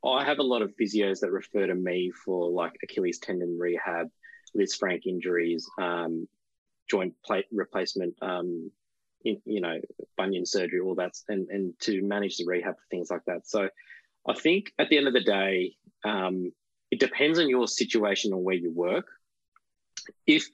I 0.04 0.24
have 0.24 0.38
a 0.38 0.44
lot 0.44 0.62
of 0.62 0.74
physios 0.76 1.20
that 1.20 1.30
refer 1.30 1.66
to 1.66 1.74
me 1.74 2.10
for 2.24 2.50
like 2.50 2.72
Achilles 2.82 3.18
tendon 3.18 3.58
rehab, 3.58 4.10
Lisfranc 4.56 5.06
injuries, 5.06 5.68
um, 5.80 6.28
joint 6.88 7.14
plate 7.24 7.46
replacement, 7.52 8.14
um, 8.22 8.70
in, 9.24 9.40
you 9.44 9.60
know, 9.60 9.80
bunion 10.16 10.46
surgery, 10.46 10.80
all 10.80 10.94
that, 10.96 11.14
and 11.28 11.48
and 11.50 11.78
to 11.80 12.02
manage 12.02 12.36
the 12.36 12.46
rehab 12.46 12.74
for 12.74 12.84
things 12.90 13.10
like 13.10 13.24
that. 13.26 13.46
So 13.46 13.68
I 14.26 14.34
think 14.34 14.72
at 14.78 14.88
the 14.88 14.98
end 14.98 15.06
of 15.06 15.12
the 15.12 15.22
day, 15.22 15.76
um, 16.04 16.52
it 16.90 17.00
depends 17.00 17.38
on 17.38 17.48
your 17.48 17.68
situation 17.68 18.32
and 18.32 18.44
where 18.44 18.54
you 18.54 18.70
work. 18.70 19.06
If 20.26 20.48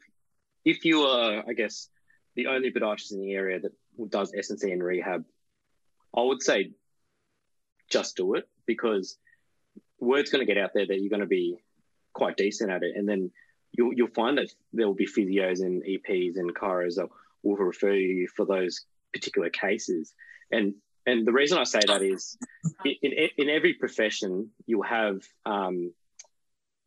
if 0.65 0.85
you 0.85 1.03
are, 1.03 1.45
I 1.49 1.53
guess, 1.53 1.89
the 2.35 2.47
only 2.47 2.71
podiatrist 2.71 3.13
in 3.13 3.21
the 3.21 3.33
area 3.33 3.61
that 3.61 3.73
does 4.11 4.33
S&C 4.37 4.71
and 4.71 4.83
rehab, 4.83 5.25
I 6.17 6.23
would 6.23 6.43
say 6.43 6.73
just 7.91 8.17
do 8.17 8.35
it 8.35 8.49
because 8.67 9.19
word's 9.99 10.31
going 10.31 10.45
to 10.47 10.53
get 10.53 10.63
out 10.63 10.71
there 10.75 10.87
that 10.87 11.01
you're 11.01 11.11
going 11.11 11.21
to 11.21 11.27
be 11.27 11.59
quite 12.13 12.37
decent 12.37 12.71
at 12.71 12.83
it, 12.83 12.97
and 12.97 13.09
then 13.09 13.31
you'll 13.73 13.93
you'll 13.93 14.09
find 14.09 14.39
that 14.39 14.53
there 14.73 14.87
will 14.87 14.95
be 14.95 15.07
physios 15.07 15.61
and 15.61 15.83
EPs 15.83 16.37
and 16.37 16.55
chiros 16.55 16.97
that 16.97 17.09
will 17.43 17.57
refer 17.57 17.93
you 17.93 18.29
for 18.29 18.45
those 18.45 18.85
particular 19.13 19.51
cases. 19.51 20.15
And 20.51 20.75
and 21.07 21.27
the 21.27 21.33
reason 21.33 21.59
I 21.59 21.65
say 21.65 21.81
that 21.87 22.03
is 22.03 22.37
in, 22.85 22.95
in, 23.03 23.29
in 23.37 23.49
every 23.49 23.75
profession, 23.75 24.51
you 24.67 24.83
have, 24.83 25.23
um, 25.45 25.93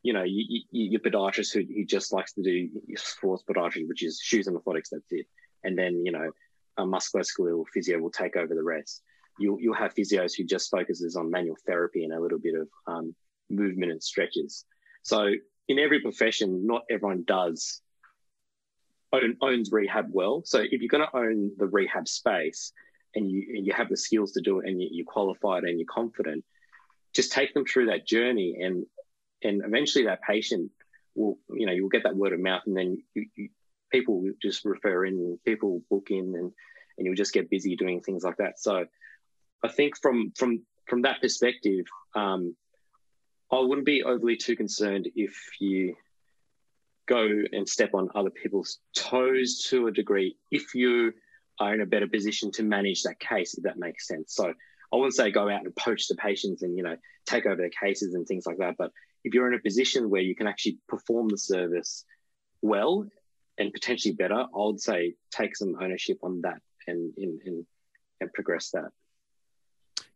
you 0.06 0.14
know, 0.14 0.22
you, 0.22 0.61
you, 0.69 0.91
your 0.91 0.99
podiatrist 0.99 1.52
who, 1.52 1.61
who 1.61 1.84
just 1.84 2.14
likes 2.14 2.34
to 2.34 2.44
do 2.44 2.69
sports 2.95 3.44
podiatry, 3.49 3.88
which 3.88 4.03
is 4.03 4.22
shoes 4.22 4.45
and 4.45 4.56
orthotics, 4.56 4.90
that's 4.91 5.11
it. 5.11 5.26
And 5.64 5.76
then, 5.76 6.06
you 6.06 6.11
know, 6.11 6.30
a 6.77 6.84
musculoskeletal 6.84 7.65
physio 7.73 7.98
will 7.98 8.11
take 8.11 8.36
over 8.36 8.53
the 8.53 8.61
rest. 8.61 9.02
You, 9.40 9.57
you'll 9.60 9.73
have 9.73 9.95
physios 9.95 10.34
who 10.38 10.44
just 10.44 10.69
focuses 10.69 11.15
on 11.15 11.32
manual 11.32 11.57
therapy 11.65 12.03
and 12.03 12.14
a 12.14 12.19
little 12.22 12.38
bit 12.38 12.53
of 12.53 12.68
um, 12.86 13.15
movement 13.49 13.91
and 13.94 14.03
stretches. 14.03 14.64
So 15.02 15.32
in 15.68 15.80
every 15.80 16.02
profession, 16.02 16.68
not 16.68 16.84
everyone 16.88 17.23
does 17.26 17.82
own, 19.11 19.38
owns 19.41 19.72
rehab 19.72 20.10
well. 20.11 20.44
So 20.45 20.60
if 20.60 20.82
you're 20.82 20.88
going 20.88 21.07
to 21.11 21.18
own 21.18 21.49
the 21.57 21.65
rehab 21.65 22.07
space, 22.07 22.73
and 23.15 23.32
you 23.32 23.45
and 23.56 23.65
you 23.65 23.73
have 23.73 23.90
the 23.90 23.98
skills 23.98 24.34
to 24.34 24.41
do 24.41 24.60
it 24.60 24.68
and 24.68 24.82
you, 24.82 24.90
you're 24.91 25.06
qualified 25.06 25.64
and 25.64 25.80
you're 25.80 25.88
confident, 25.90 26.44
just 27.14 27.32
take 27.32 27.53
them 27.53 27.65
through 27.65 27.86
that 27.86 28.06
journey 28.06 28.57
and 28.61 28.86
and 29.44 29.64
eventually 29.66 30.06
that 30.06 30.22
patient 30.22 30.72
will 31.16 31.38
you 31.49 31.66
know 31.66 31.72
you'll 31.74 31.90
get 31.90 32.03
that 32.03 32.16
word 32.16 32.34
of 32.34 32.40
mouth 32.40 32.62
and 32.66 32.76
then 32.76 32.98
you, 33.14 33.26
you, 33.36 33.49
people 33.91 34.22
will 34.22 34.34
just 34.41 34.66
refer 34.66 35.06
in 35.06 35.40
people 35.45 35.82
book 35.90 36.07
in 36.10 36.34
and 36.36 36.52
and 36.98 37.06
you'll 37.06 37.16
just 37.16 37.34
get 37.34 37.49
busy 37.49 37.76
doing 37.76 38.02
things 38.02 38.24
like 38.24 38.38
that 38.38 38.60
so 38.60 38.86
i 39.64 39.68
think 39.68 39.98
from 40.02 40.32
from 40.36 40.62
from 40.88 41.02
that 41.02 41.22
perspective 41.22 41.86
um, 42.16 42.56
I 43.52 43.60
wouldn't 43.60 43.86
be 43.86 44.03
overly 44.03 44.38
too 44.38 44.56
concerned 44.56 45.10
if 45.16 45.34
you 45.60 45.95
go 47.07 47.28
and 47.52 47.70
step 47.70 47.94
on 47.94 48.10
other 48.16 48.32
people's 48.32 48.80
toes 48.95 49.66
to 49.70 49.88
a 49.88 49.91
degree 49.91 50.36
if 50.52 50.74
you 50.74 51.14
are 51.60 51.74
in 51.74 51.82
a 51.82 51.86
better 51.86 52.07
position 52.07 52.52
to 52.52 52.64
manage 52.64 53.03
that 53.03 53.20
case, 53.20 53.53
if 53.53 53.64
that 53.64 53.78
makes 53.78 54.07
sense. 54.07 54.36
So 54.36 54.52
I 54.91 54.95
wouldn't 54.95 55.14
say 55.14 55.32
go 55.32 55.49
out 55.49 55.64
and 55.64 55.76
poach 55.76 56.07
the 56.07 56.16
patients 56.16 56.64
and 56.64 56.76
you 56.76 56.84
know 56.84 56.98
take 57.26 57.45
over 57.45 57.56
their 57.56 57.70
cases 57.70 58.14
and 58.14 58.28
things 58.28 58.45
like 58.45 58.57
that. 58.57 58.76
But 58.78 58.91
if 59.26 59.34
you're 59.34 59.47
in 59.47 59.56
a 59.56 59.60
position 59.60 60.10
where 60.10 60.22
you 60.22 60.35
can 60.35 60.47
actually 60.47 60.77
perform 60.88 61.27
the 61.27 61.38
service 61.38 62.06
well 62.61 63.06
and 63.57 63.73
potentially 63.73 64.14
better, 64.14 64.35
I 64.35 64.47
would 64.53 64.80
say 64.80 65.15
take 65.31 65.57
some 65.57 65.76
ownership 65.81 66.19
on 66.23 66.41
that 66.41 66.61
and 66.88 67.11
and, 67.18 67.41
and, 67.45 67.65
and 68.22 68.34
progress 68.34 68.69
that. 68.72 68.91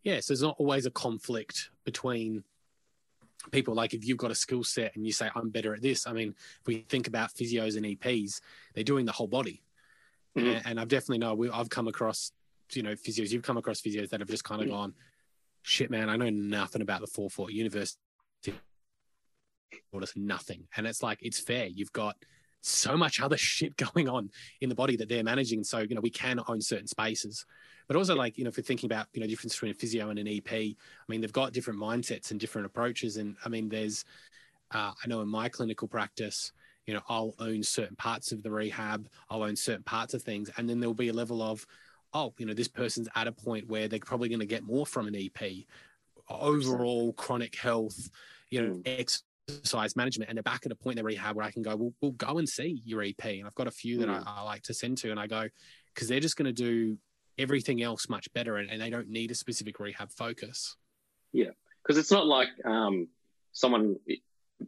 Yeah, 0.03 0.19
so 0.21 0.31
there's 0.31 0.43
not 0.43 0.55
always 0.59 0.85
a 0.85 0.91
conflict 0.91 1.71
between 1.83 2.43
people 3.51 3.73
like 3.73 3.93
if 3.93 4.05
you've 4.05 4.17
got 4.17 4.31
a 4.31 4.35
skill 4.35 4.65
set 4.65 4.93
and 4.97 5.05
you 5.05 5.13
say 5.13 5.29
i'm 5.33 5.49
better 5.49 5.73
at 5.73 5.81
this 5.81 6.05
i 6.05 6.11
mean 6.11 6.35
if 6.59 6.67
we 6.67 6.85
think 6.89 7.07
about 7.07 7.33
physios 7.33 7.77
and 7.77 7.85
eps 7.85 8.41
they're 8.75 8.83
doing 8.83 9.05
the 9.05 9.13
whole 9.13 9.27
body 9.27 9.63
mm-hmm. 10.37 10.45
and, 10.45 10.67
and, 10.67 10.79
i've 10.79 10.89
definitely 10.89 11.19
know 11.19 11.33
we, 11.33 11.49
i've 11.49 11.69
come 11.69 11.87
across 11.87 12.33
you 12.73 12.83
know 12.83 12.91
physios 12.95 13.31
you've 13.31 13.41
come 13.41 13.55
across 13.55 13.79
physios 13.81 14.09
that 14.09 14.19
have 14.19 14.29
just 14.29 14.43
kind 14.43 14.61
of 14.61 14.67
mm-hmm. 14.67 14.75
gone 14.75 14.93
shit 15.61 15.89
man 15.89 16.09
i 16.09 16.17
know 16.17 16.29
nothing 16.29 16.81
about 16.81 16.99
the 16.99 17.07
4-4 17.07 17.49
university 17.49 17.97
or 19.91 20.01
just 20.01 20.17
nothing. 20.17 20.67
And 20.75 20.87
it's 20.87 21.03
like 21.03 21.19
it's 21.21 21.39
fair. 21.39 21.67
You've 21.67 21.93
got 21.93 22.15
so 22.61 22.97
much 22.97 23.21
other 23.21 23.37
shit 23.37 23.75
going 23.77 24.09
on 24.09 24.29
in 24.61 24.69
the 24.69 24.75
body 24.75 24.95
that 24.97 25.09
they're 25.09 25.23
managing. 25.23 25.63
So 25.63 25.79
you 25.79 25.95
know 25.95 26.01
we 26.01 26.09
can 26.09 26.39
own 26.47 26.61
certain 26.61 26.87
spaces. 26.87 27.45
But 27.87 27.95
also 27.95 28.15
like 28.15 28.37
you 28.37 28.43
know 28.43 28.49
if 28.49 28.57
we're 28.57 28.63
thinking 28.63 28.87
about 28.87 29.07
you 29.13 29.21
know 29.21 29.27
difference 29.27 29.53
between 29.53 29.71
a 29.71 29.75
physio 29.75 30.09
and 30.09 30.19
an 30.19 30.27
ep 30.27 30.51
i 30.51 30.75
mean 31.07 31.21
they've 31.21 31.33
got 31.33 31.53
different 31.53 31.79
mindsets 31.79 32.31
and 32.31 32.39
different 32.39 32.65
approaches. 32.65 33.17
And 33.17 33.35
i 33.45 33.49
mean 33.49 33.69
there's 33.69 34.05
uh, 34.71 34.91
i 35.03 35.07
know 35.07 35.21
in 35.21 35.27
my 35.27 35.49
clinical 35.49 35.87
practice 35.87 36.51
you 36.85 36.93
know 36.93 37.01
i'll 37.09 37.33
own 37.39 37.63
certain 37.63 37.95
parts 37.95 38.31
of 38.31 38.43
the 38.43 38.51
rehab. 38.51 39.07
I'll 39.29 39.43
own 39.43 39.55
certain 39.55 39.83
parts 39.83 40.13
of 40.13 40.21
things. 40.21 40.49
And 40.57 40.69
then 40.69 40.79
there'll 40.79 40.93
be 40.93 41.09
a 41.09 41.13
level 41.13 41.41
of 41.41 41.65
oh 42.13 42.33
you 42.37 42.45
know 42.45 42.53
this 42.53 42.67
person's 42.67 43.07
at 43.15 43.27
a 43.27 43.31
point 43.31 43.67
where 43.67 43.87
they're 43.87 43.99
probably 43.99 44.29
going 44.29 44.39
to 44.39 44.45
get 44.45 44.63
more 44.63 44.85
from 44.85 45.07
an 45.07 45.15
ep 45.15 45.43
overall 46.29 47.11
chronic 47.13 47.55
health 47.55 48.09
you 48.49 48.61
know 48.61 48.73
mm. 48.75 49.11
Exercise 49.57 49.95
management 49.95 50.29
and 50.29 50.37
they're 50.37 50.43
back 50.43 50.65
at 50.65 50.71
a 50.71 50.75
point 50.75 50.93
in 50.93 51.03
their 51.03 51.05
rehab 51.05 51.35
where 51.35 51.45
i 51.45 51.51
can 51.51 51.61
go 51.61 51.75
well, 51.75 51.93
we'll 52.01 52.11
go 52.11 52.37
and 52.37 52.47
see 52.47 52.81
your 52.85 53.03
ep 53.03 53.25
and 53.25 53.45
i've 53.45 53.55
got 53.55 53.67
a 53.67 53.71
few 53.71 53.97
that 53.99 54.09
I, 54.09 54.19
mm. 54.19 54.23
I 54.25 54.41
like 54.43 54.63
to 54.63 54.73
send 54.73 54.97
to 54.99 55.11
and 55.11 55.19
i 55.19 55.27
go 55.27 55.47
because 55.93 56.07
they're 56.07 56.19
just 56.19 56.37
going 56.37 56.45
to 56.45 56.53
do 56.53 56.97
everything 57.39 57.81
else 57.81 58.09
much 58.09 58.31
better 58.33 58.57
and, 58.57 58.69
and 58.69 58.81
they 58.81 58.89
don't 58.89 59.09
need 59.09 59.31
a 59.31 59.35
specific 59.35 59.79
rehab 59.79 60.11
focus. 60.11 60.75
Yeah, 61.31 61.51
because 61.81 61.97
it's 61.97 62.11
not 62.11 62.27
like 62.27 62.49
um, 62.65 63.07
someone 63.53 63.95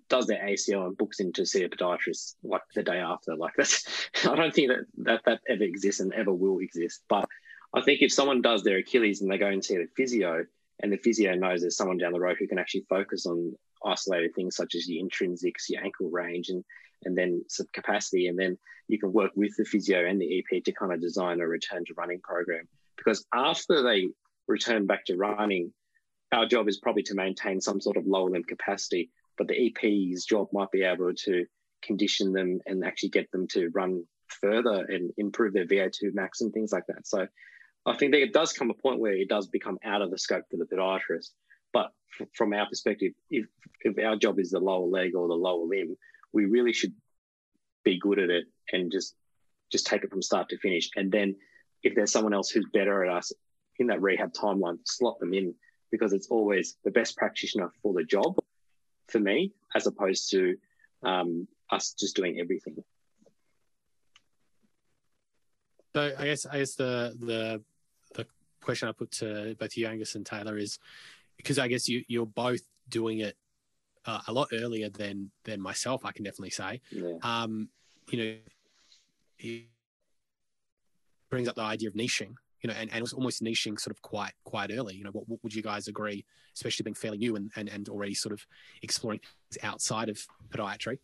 does 0.10 0.26
their 0.26 0.44
ACL 0.44 0.88
and 0.88 0.98
books 0.98 1.20
in 1.20 1.34
to 1.34 1.45
see 1.45 1.64
a 1.64 1.70
podiatrist 1.70 2.36
like 2.44 2.62
the 2.74 2.82
day 2.82 2.98
after. 2.98 3.36
Like 3.36 3.53
that's, 3.58 3.86
I 4.26 4.36
don't 4.36 4.53
think 4.53 4.70
that, 4.70 4.86
that 4.99 5.22
that 5.26 5.41
ever 5.48 5.64
exists 5.64 5.99
and 5.99 6.14
ever 6.14 6.34
will 6.34 6.60
exist. 6.60 7.02
But 7.10 7.28
I 7.74 7.82
think 7.82 8.02
if 8.02 8.14
someone 8.14 8.41
does 8.41 8.64
their 8.64 8.78
Achilles 8.78 9.22
and 9.22 9.30
they 9.30 9.38
go 9.38 9.48
and 9.48 9.64
see 9.64 9.78
the 9.78 9.88
physio, 9.95 10.45
and 10.82 10.91
the 10.91 10.98
physio 10.98 11.36
knows 11.36 11.62
there's 11.62 11.78
someone 11.78 11.98
down 11.98 12.14
the 12.14 12.20
road 12.20 12.38
who 12.40 12.48
can 12.48 12.60
actually 12.60 12.86
focus 12.90 13.26
on 13.26 13.53
isolated 13.86 14.34
things 14.36 14.56
such 14.56 14.76
as 14.76 14.88
your 14.88 15.06
intrinsics, 15.06 15.70
your 15.70 15.84
ankle 15.84 16.10
range, 16.10 16.49
and 16.49 16.64
and 17.03 17.18
then 17.18 17.44
some 17.48 17.68
capacity, 17.74 18.28
and 18.28 18.38
then 18.38 18.58
you 18.88 18.99
can 18.99 19.12
work 19.12 19.32
with 19.36 19.56
the 19.58 19.66
physio 19.66 20.06
and 20.06 20.22
the 20.22 20.40
EP 20.40 20.64
to 20.64 20.72
kind 20.72 20.94
of 20.94 21.02
design 21.02 21.41
a 21.41 21.48
return 21.48 21.84
to 21.86 21.94
running 21.95 22.20
program. 22.22 22.68
Because 22.98 23.26
after 23.34 23.82
they 23.82 24.10
return 24.48 24.86
back 24.86 25.06
to 25.06 25.18
running, 25.18 25.74
our 26.32 26.45
job 26.45 26.68
is 26.68 26.80
probably 26.80 27.03
to 27.03 27.16
maintain 27.16 27.60
some 27.60 27.82
sort 27.82 27.98
of 27.98 28.06
lower 28.06 28.30
limb 28.30 28.44
capacity, 28.44 29.10
but 29.38 29.48
the 29.48 29.68
EP's 29.68 30.26
job 30.26 30.48
might 30.53 30.72
be 30.72 30.84
able 30.84 31.14
to 31.14 31.45
condition 31.82 32.32
them 32.32 32.60
and 32.66 32.86
actually 32.86 33.10
get 33.10 33.32
them 33.32 33.48
to 33.48 33.70
run 33.74 34.03
further 34.28 34.86
and 34.88 35.12
improve 35.18 35.53
their 35.53 35.66
VO2 35.66 36.14
max 36.14 36.41
and 36.41 36.53
things 36.53 36.72
like 36.72 36.86
that. 36.88 37.06
So 37.08 37.28
I 37.86 37.95
think 37.95 38.12
there 38.12 38.22
it 38.22 38.34
does 38.34 38.53
come 38.53 38.70
a 38.70 38.76
point 38.76 38.99
where 38.99 39.14
it 39.14 39.30
does 39.30 39.48
become 39.48 39.78
out 39.84 40.02
of 40.02 40.12
the 40.12 40.18
scope 40.18 40.45
for 40.49 40.58
the 40.58 40.66
podiatrist. 40.66 41.32
But 41.74 41.91
f- 42.20 42.28
from 42.34 42.53
our 42.53 42.68
perspective, 42.68 43.14
if, 43.30 43.48
if 43.82 43.98
our 44.03 44.16
job 44.16 44.40
is 44.40 44.52
the 44.52 44.60
lower 44.60 44.86
leg 44.86 45.16
or 45.16 45.28
the 45.28 45.34
lower 45.34 45.66
limb, 45.66 45.98
we 46.32 46.45
really 46.45 46.74
should 46.74 46.94
be 47.84 47.99
good 47.99 48.20
at 48.20 48.30
it 48.30 48.45
and 48.72 48.91
just 48.91 49.16
just 49.72 49.88
take 49.88 50.03
it 50.03 50.10
from 50.10 50.22
start 50.22 50.49
to 50.49 50.58
finish. 50.58 50.90
And 50.95 51.12
then 51.12 51.36
if 51.82 51.95
there's 51.95 52.12
someone 52.12 52.34
else 52.34 52.49
who's 52.49 52.68
better 52.74 53.06
at 53.06 53.16
us 53.16 53.32
in 53.80 53.88
that 53.88 54.02
rehab 54.02 54.34
timeline, 54.34 54.78
slot 54.86 55.20
them 55.20 55.34
in 55.34 55.56
because 55.91 56.14
it's 56.14 56.28
always 56.28 56.76
the 56.84 56.91
best 56.91 57.18
practitioner 57.18 57.72
for 57.82 57.94
the 57.94 58.03
job 58.03 58.36
for 59.08 59.20
me, 59.20 59.53
as 59.74 59.88
opposed 59.88 60.30
to 60.32 60.58
um, 61.03 61.48
us 61.70 61.94
just 61.98 62.16
doing 62.16 62.40
everything. 62.40 62.84
So 65.94 66.14
I 66.18 66.26
guess 66.26 66.45
I 66.45 66.60
guess 66.60 66.76
the 66.76 67.16
the 67.20 67.64
question 68.62 68.88
I 68.88 68.92
put 68.92 69.12
to 69.14 69.56
both 69.60 69.76
you, 69.76 69.88
Angus 69.88 70.16
and 70.16 70.26
Tayla, 70.26 70.60
is 70.60 70.80
because 71.38 71.60
I 71.60 71.68
guess 71.68 71.88
you 71.88 72.04
you're 72.08 72.26
both 72.26 72.62
doing 72.90 73.20
it 73.20 73.36
uh, 74.06 74.20
a 74.28 74.34
lot 74.34 74.50
earlier 74.54 74.90
than 74.90 75.32
than 75.44 75.62
myself. 75.62 76.06
I 76.06 76.12
can 76.12 76.24
definitely 76.24 76.52
say. 76.52 76.82
Yeah. 76.92 77.18
Um, 77.24 77.70
you 78.10 78.18
know, 78.18 78.36
it 79.40 79.66
brings 81.30 81.48
up 81.48 81.56
the 81.56 81.62
idea 81.62 81.90
of 81.90 81.96
niching. 81.96 82.36
You 82.62 82.68
know, 82.68 82.76
and, 82.78 82.94
and 82.94 83.02
was 83.02 83.14
almost 83.14 83.42
niching 83.42 83.80
sort 83.80 83.96
of 83.96 84.02
quite 84.04 84.34
quite 84.44 84.72
early. 84.72 84.96
You 84.96 85.04
know, 85.04 85.10
what, 85.12 85.28
what 85.28 85.40
would 85.44 85.54
you 85.54 85.64
guys 85.64 85.88
agree, 85.88 86.26
especially 86.56 86.84
being 86.84 86.94
fairly 86.94 87.18
new 87.18 87.36
and, 87.36 87.52
and, 87.56 87.68
and 87.70 87.90
already 87.90 88.14
sort 88.14 88.34
of 88.34 88.46
exploring 88.84 89.20
outside 89.64 90.10
of 90.10 90.20
podiatry? 90.54 91.00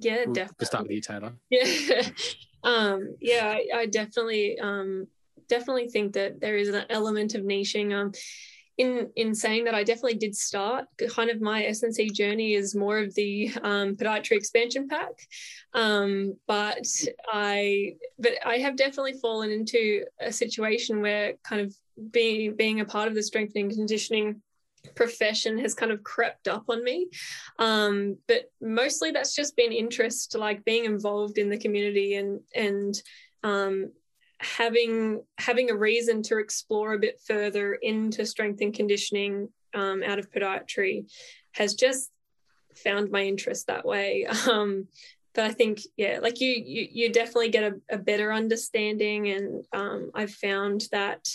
Yeah, 0.00 0.24
we'll 0.26 0.34
definitely. 0.34 0.66
start 0.66 0.82
with 0.84 0.92
you, 0.92 1.02
Tayla. 1.02 1.32
Yeah, 1.50 2.02
um, 2.62 3.16
yeah, 3.20 3.46
I, 3.46 3.80
I 3.80 3.86
definitely 3.86 4.58
um, 4.58 5.06
definitely 5.48 5.88
think 5.88 6.14
that 6.14 6.40
there 6.40 6.56
is 6.56 6.68
an 6.68 6.84
element 6.90 7.34
of 7.34 7.42
niching. 7.42 7.94
Um, 7.94 8.12
in 8.76 9.10
in 9.16 9.34
saying 9.34 9.64
that, 9.64 9.74
I 9.74 9.82
definitely 9.82 10.18
did 10.18 10.36
start 10.36 10.86
kind 11.10 11.30
of 11.30 11.40
my 11.40 11.64
S&C 11.64 12.10
journey 12.10 12.54
is 12.54 12.76
more 12.76 12.98
of 12.98 13.12
the 13.16 13.50
um, 13.62 13.96
podiatry 13.96 14.36
expansion 14.36 14.88
pack, 14.88 15.10
um, 15.74 16.36
but 16.46 16.86
I 17.32 17.94
but 18.18 18.34
I 18.46 18.58
have 18.58 18.76
definitely 18.76 19.14
fallen 19.14 19.50
into 19.50 20.04
a 20.20 20.32
situation 20.32 21.02
where 21.02 21.34
kind 21.42 21.60
of 21.60 21.74
being 22.12 22.54
being 22.54 22.80
a 22.80 22.84
part 22.84 23.08
of 23.08 23.16
the 23.16 23.22
strength 23.22 23.54
and 23.56 23.70
conditioning 23.70 24.40
profession 24.94 25.58
has 25.58 25.74
kind 25.74 25.92
of 25.92 26.02
crept 26.02 26.48
up 26.48 26.64
on 26.68 26.82
me 26.82 27.08
um, 27.58 28.16
but 28.26 28.50
mostly 28.60 29.10
that's 29.10 29.34
just 29.34 29.56
been 29.56 29.72
interest 29.72 30.36
like 30.36 30.64
being 30.64 30.84
involved 30.84 31.38
in 31.38 31.50
the 31.50 31.58
community 31.58 32.14
and 32.14 32.40
and 32.54 33.02
um, 33.42 33.90
having 34.40 35.22
having 35.38 35.70
a 35.70 35.76
reason 35.76 36.22
to 36.22 36.38
explore 36.38 36.92
a 36.94 36.98
bit 36.98 37.20
further 37.26 37.74
into 37.74 38.24
strength 38.24 38.60
and 38.60 38.74
conditioning 38.74 39.48
um, 39.74 40.02
out 40.02 40.18
of 40.18 40.30
podiatry 40.30 41.10
has 41.52 41.74
just 41.74 42.10
found 42.74 43.10
my 43.10 43.22
interest 43.24 43.66
that 43.66 43.84
way. 43.84 44.26
Um, 44.48 44.88
but 45.34 45.44
I 45.44 45.52
think, 45.52 45.80
yeah, 45.96 46.18
like 46.20 46.40
you, 46.40 46.50
you, 46.50 46.88
you 46.90 47.12
definitely 47.12 47.50
get 47.50 47.72
a, 47.72 47.94
a 47.94 47.98
better 47.98 48.32
understanding, 48.32 49.28
and 49.28 49.64
um, 49.72 50.10
I've 50.12 50.32
found 50.32 50.86
that, 50.90 51.28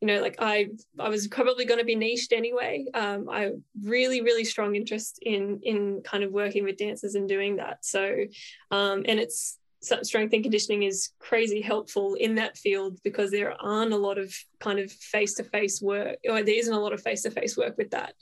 you 0.00 0.08
know, 0.08 0.20
like 0.20 0.36
I, 0.38 0.68
I 0.98 1.08
was 1.08 1.26
probably 1.28 1.64
going 1.64 1.80
to 1.80 1.86
be 1.86 1.94
niched 1.94 2.32
anyway. 2.32 2.84
Um, 2.92 3.28
I 3.30 3.52
really, 3.82 4.20
really 4.20 4.44
strong 4.44 4.76
interest 4.76 5.18
in 5.22 5.60
in 5.62 6.02
kind 6.02 6.22
of 6.22 6.32
working 6.32 6.64
with 6.64 6.76
dancers 6.76 7.14
and 7.14 7.28
doing 7.28 7.56
that. 7.56 7.84
So, 7.84 8.24
um, 8.70 9.04
and 9.06 9.18
it's 9.18 9.58
strength 9.80 10.32
and 10.32 10.42
conditioning 10.42 10.82
is 10.82 11.10
crazy 11.18 11.60
helpful 11.60 12.14
in 12.14 12.34
that 12.34 12.56
field 12.56 12.98
because 13.04 13.30
there 13.30 13.54
aren't 13.60 13.92
a 13.92 13.96
lot 13.96 14.18
of 14.18 14.34
kind 14.58 14.78
of 14.78 14.90
face 14.90 15.34
to 15.34 15.44
face 15.44 15.80
work, 15.80 16.18
or 16.28 16.42
there 16.42 16.58
isn't 16.58 16.74
a 16.74 16.80
lot 16.80 16.92
of 16.92 17.02
face 17.02 17.22
to 17.22 17.30
face 17.30 17.56
work 17.56 17.76
with 17.78 17.90
that. 17.90 18.14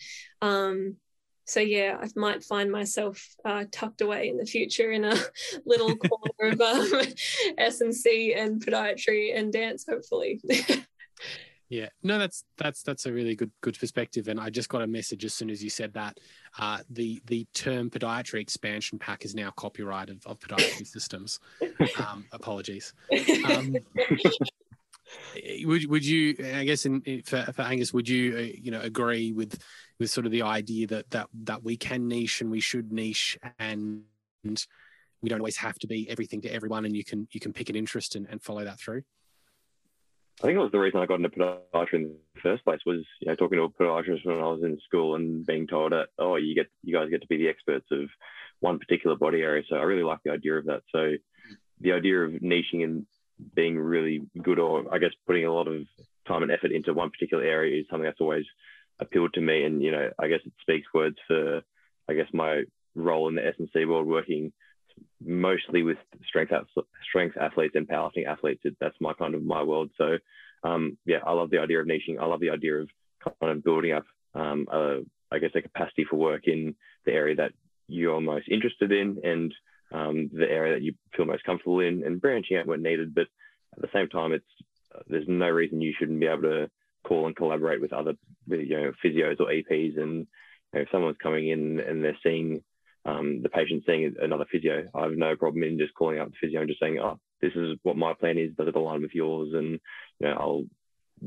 Um, 0.42 0.96
so 1.46 1.60
yeah, 1.60 1.98
I 2.00 2.08
might 2.16 2.42
find 2.42 2.70
myself 2.70 3.26
uh, 3.44 3.64
tucked 3.70 4.00
away 4.00 4.28
in 4.28 4.38
the 4.38 4.46
future 4.46 4.90
in 4.92 5.04
a 5.04 5.16
little 5.66 5.94
corner 5.96 6.52
of 6.52 6.60
um, 6.60 7.02
S 7.58 7.80
and 7.80 7.94
C 7.94 8.34
and 8.34 8.64
podiatry 8.64 9.36
and 9.36 9.52
dance, 9.52 9.84
hopefully. 9.88 10.40
Yeah, 11.74 11.88
no, 12.04 12.20
that's 12.20 12.44
that's 12.56 12.84
that's 12.84 13.06
a 13.06 13.12
really 13.12 13.34
good 13.34 13.50
good 13.60 13.76
perspective. 13.76 14.28
And 14.28 14.38
I 14.38 14.48
just 14.48 14.68
got 14.68 14.82
a 14.82 14.86
message 14.86 15.24
as 15.24 15.34
soon 15.34 15.50
as 15.50 15.60
you 15.60 15.70
said 15.70 15.92
that. 15.94 16.18
Uh, 16.56 16.78
the 16.88 17.20
the 17.26 17.48
term 17.52 17.90
podiatry 17.90 18.40
expansion 18.40 18.96
pack 18.96 19.24
is 19.24 19.34
now 19.34 19.50
copyright 19.50 20.08
of, 20.08 20.24
of 20.24 20.38
podiatry 20.38 20.86
systems. 20.86 21.40
Um, 21.98 22.24
apologies. 22.32 22.94
Um, 23.46 23.76
would 25.64 25.86
would 25.90 26.06
you? 26.06 26.36
I 26.54 26.64
guess 26.64 26.86
in, 26.86 27.02
for, 27.24 27.42
for 27.52 27.62
Angus, 27.62 27.92
would 27.92 28.08
you 28.08 28.36
uh, 28.36 28.56
you 28.56 28.70
know 28.70 28.80
agree 28.80 29.32
with 29.32 29.60
with 29.98 30.10
sort 30.10 30.26
of 30.26 30.32
the 30.32 30.42
idea 30.42 30.86
that 30.86 31.10
that 31.10 31.28
that 31.42 31.64
we 31.64 31.76
can 31.76 32.06
niche 32.06 32.40
and 32.40 32.50
we 32.50 32.60
should 32.60 32.92
niche 32.92 33.36
and 33.58 34.04
we 34.44 35.28
don't 35.28 35.40
always 35.40 35.56
have 35.56 35.78
to 35.80 35.88
be 35.88 36.08
everything 36.08 36.40
to 36.42 36.48
everyone, 36.48 36.84
and 36.84 36.96
you 36.96 37.02
can 37.04 37.26
you 37.32 37.40
can 37.40 37.52
pick 37.52 37.68
an 37.68 37.74
interest 37.74 38.14
and, 38.14 38.28
and 38.30 38.40
follow 38.40 38.64
that 38.64 38.78
through. 38.78 39.02
I 40.40 40.46
think 40.46 40.56
it 40.56 40.62
was 40.62 40.72
the 40.72 40.78
reason 40.78 41.00
I 41.00 41.06
got 41.06 41.20
into 41.20 41.28
podiatry 41.30 41.94
in 41.94 42.16
the 42.34 42.40
first 42.40 42.64
place 42.64 42.80
was 42.84 43.04
you 43.20 43.28
know 43.28 43.34
talking 43.36 43.58
to 43.58 43.64
a 43.64 43.68
podiatrist 43.70 44.26
when 44.26 44.38
I 44.38 44.48
was 44.48 44.62
in 44.62 44.78
school 44.84 45.14
and 45.14 45.46
being 45.46 45.66
told 45.66 45.92
that 45.92 46.08
oh 46.18 46.36
you 46.36 46.54
get 46.54 46.66
you 46.82 46.94
guys 46.94 47.08
get 47.08 47.22
to 47.22 47.28
be 47.28 47.36
the 47.36 47.48
experts 47.48 47.86
of 47.92 48.08
one 48.60 48.78
particular 48.78 49.16
body 49.16 49.42
area. 49.42 49.62
So 49.68 49.76
I 49.76 49.82
really 49.82 50.02
like 50.02 50.18
the 50.24 50.32
idea 50.32 50.54
of 50.54 50.66
that. 50.66 50.82
So 50.90 51.12
the 51.80 51.92
idea 51.92 52.20
of 52.20 52.32
niching 52.32 52.82
and 52.82 53.06
being 53.54 53.78
really 53.78 54.22
good, 54.42 54.58
or 54.58 54.92
I 54.92 54.98
guess 54.98 55.12
putting 55.26 55.44
a 55.44 55.52
lot 55.52 55.68
of 55.68 55.86
time 56.26 56.42
and 56.42 56.50
effort 56.50 56.72
into 56.72 56.94
one 56.94 57.10
particular 57.10 57.44
area 57.44 57.80
is 57.80 57.86
something 57.90 58.04
that's 58.04 58.20
always 58.20 58.46
appealed 58.98 59.34
to 59.34 59.40
me. 59.40 59.64
And 59.64 59.82
you 59.82 59.90
know, 59.92 60.10
I 60.18 60.28
guess 60.28 60.40
it 60.44 60.52
speaks 60.60 60.88
words 60.94 61.16
for 61.28 61.62
I 62.08 62.14
guess 62.14 62.28
my 62.32 62.64
role 62.94 63.28
in 63.28 63.34
the 63.34 63.46
S&C 63.46 63.84
world, 63.84 64.06
working 64.06 64.52
mostly 65.20 65.82
with 65.82 65.98
strength 66.26 66.52
strength 67.08 67.36
athletes 67.36 67.74
and 67.74 67.88
powerlifting 67.88 68.26
athletes. 68.26 68.62
That's 68.80 68.96
my 69.00 69.14
kind 69.14 69.34
of 69.34 69.42
my 69.42 69.62
world. 69.62 69.90
So 69.96 70.18
um, 70.62 70.98
yeah, 71.04 71.18
I 71.26 71.32
love 71.32 71.50
the 71.50 71.58
idea 71.58 71.80
of 71.80 71.86
niching. 71.86 72.18
I 72.20 72.26
love 72.26 72.40
the 72.40 72.50
idea 72.50 72.76
of 72.76 72.88
kind 73.40 73.52
of 73.52 73.64
building 73.64 73.92
up, 73.92 74.04
um, 74.34 74.66
a, 74.70 75.00
I 75.30 75.38
guess, 75.38 75.50
a 75.54 75.62
capacity 75.62 76.04
for 76.08 76.16
work 76.16 76.46
in 76.46 76.74
the 77.04 77.12
area 77.12 77.36
that 77.36 77.52
you're 77.86 78.20
most 78.20 78.48
interested 78.48 78.90
in 78.92 79.18
and 79.22 79.54
um, 79.92 80.30
the 80.32 80.48
area 80.50 80.74
that 80.74 80.82
you 80.82 80.94
feel 81.14 81.26
most 81.26 81.44
comfortable 81.44 81.80
in, 81.80 82.02
and 82.04 82.20
branching 82.20 82.56
out 82.56 82.66
when 82.66 82.82
needed. 82.82 83.14
But 83.14 83.26
at 83.76 83.82
the 83.82 83.90
same 83.92 84.08
time, 84.08 84.32
it's 84.32 84.44
there's 85.08 85.28
no 85.28 85.48
reason 85.48 85.80
you 85.80 85.92
shouldn't 85.98 86.20
be 86.20 86.26
able 86.26 86.42
to 86.42 86.70
call 87.04 87.26
and 87.26 87.36
collaborate 87.36 87.80
with 87.80 87.92
other 87.92 88.14
you 88.48 88.76
know 88.76 88.92
physios 89.04 89.40
or 89.40 89.46
EPs, 89.46 90.00
and 90.00 90.26
if 90.72 90.88
someone's 90.90 91.18
coming 91.22 91.48
in 91.48 91.80
and 91.80 92.02
they're 92.02 92.18
seeing 92.22 92.62
um, 93.04 93.42
the 93.42 93.48
patient 93.48 93.84
seeing 93.86 94.14
another 94.20 94.46
physio, 94.50 94.88
I 94.94 95.02
have 95.02 95.12
no 95.12 95.36
problem 95.36 95.62
in 95.62 95.78
just 95.78 95.94
calling 95.94 96.18
up 96.18 96.28
the 96.30 96.36
physio 96.40 96.60
and 96.60 96.68
just 96.68 96.80
saying, 96.80 96.98
oh, 96.98 97.18
this 97.40 97.52
is 97.54 97.76
what 97.82 97.96
my 97.96 98.14
plan 98.14 98.38
is. 98.38 98.54
Does 98.56 98.68
it 98.68 98.76
align 98.76 99.02
with 99.02 99.14
yours? 99.14 99.52
And 99.52 99.78
you 100.20 100.28
know, 100.28 100.32
I'll 100.32 100.64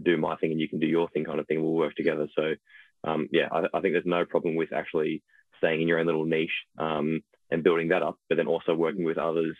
do 0.02 0.18
my 0.18 0.36
thing 0.38 0.52
and 0.52 0.60
you 0.60 0.68
can 0.68 0.80
do 0.80 0.88
your 0.88 1.10
thing, 1.10 1.26
kind 1.26 1.40
of 1.40 1.48
thing. 1.48 1.62
We'll 1.62 1.74
work 1.74 1.96
together. 1.96 2.28
So 2.36 2.56
um, 3.04 3.30
yeah, 3.32 3.48
I, 3.52 3.66
I, 3.74 3.82
think 3.82 3.94
there's 3.94 4.06
no 4.06 4.26
problem 4.26 4.56
with 4.56 4.74
actually 4.74 5.22
staying 5.60 5.82
in 5.82 5.88
your 5.88 6.00
own 6.00 6.06
little 6.06 6.26
niche 6.26 6.50
um, 6.78 7.22
and 7.52 7.64
building 7.64 7.90
that 7.90 8.04
up, 8.04 8.18
but 8.28 8.36
then 8.36 8.48
also 8.48 8.74
working 8.74 9.04
with 9.04 9.18
others 9.18 9.56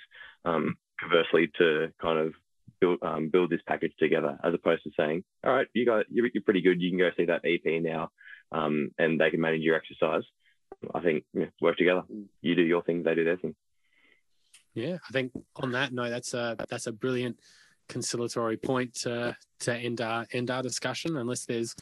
um, 0.46 0.76
conversely 1.00 1.52
to 1.58 1.94
kind 2.02 2.20
of 2.20 2.34
build 2.80 3.00
um, 3.02 3.30
build 3.30 3.50
this 3.50 3.62
package 3.68 3.94
together, 4.00 4.38
as 4.44 4.54
opposed 4.54 4.84
to 4.84 4.92
saying, 4.98 5.24
all 5.46 5.54
right, 5.54 5.68
you 5.74 5.86
got 5.86 6.06
you're, 6.10 6.28
you're 6.34 6.44
pretty 6.44 6.62
good. 6.62 6.82
You 6.82 6.90
can 6.90 7.00
go 7.00 7.10
see 7.16 7.26
that 7.26 7.46
EP 7.46 7.82
now, 7.82 8.10
um, 8.52 8.92
and 8.98 9.20
they 9.20 9.30
can 9.30 9.42
manage 9.42 9.62
your 9.62 9.76
exercise. 9.76 10.24
I 10.94 11.00
think 11.02 11.24
yeah, 11.34 11.46
work 11.62 11.78
together. 11.78 12.04
You 12.42 12.56
do 12.56 12.62
your 12.62 12.84
thing, 12.84 13.04
they 13.04 13.16
do 13.16 13.24
their 13.24 13.38
thing. 13.38 13.56
Yeah, 14.74 14.98
I 15.08 15.12
think 15.12 15.32
on 15.56 15.72
that 15.72 15.92
note, 15.92 16.10
that's 16.10 16.34
a 16.34 16.56
that's 16.70 16.88
a 16.88 16.92
brilliant 16.92 17.40
conciliatory 17.90 18.58
point 18.58 18.94
to 18.94 19.36
to 19.62 19.76
end 19.76 20.02
our 20.02 20.28
end 20.32 20.52
our 20.52 20.62
discussion. 20.62 21.18
Unless 21.18 21.46
there's 21.46 21.76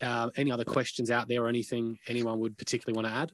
uh, 0.00 0.30
any 0.36 0.50
other 0.50 0.64
questions 0.64 1.10
out 1.10 1.28
there 1.28 1.44
or 1.44 1.48
anything 1.48 1.98
anyone 2.08 2.40
would 2.40 2.58
particularly 2.58 2.96
want 2.96 3.12
to 3.12 3.20
add. 3.20 3.32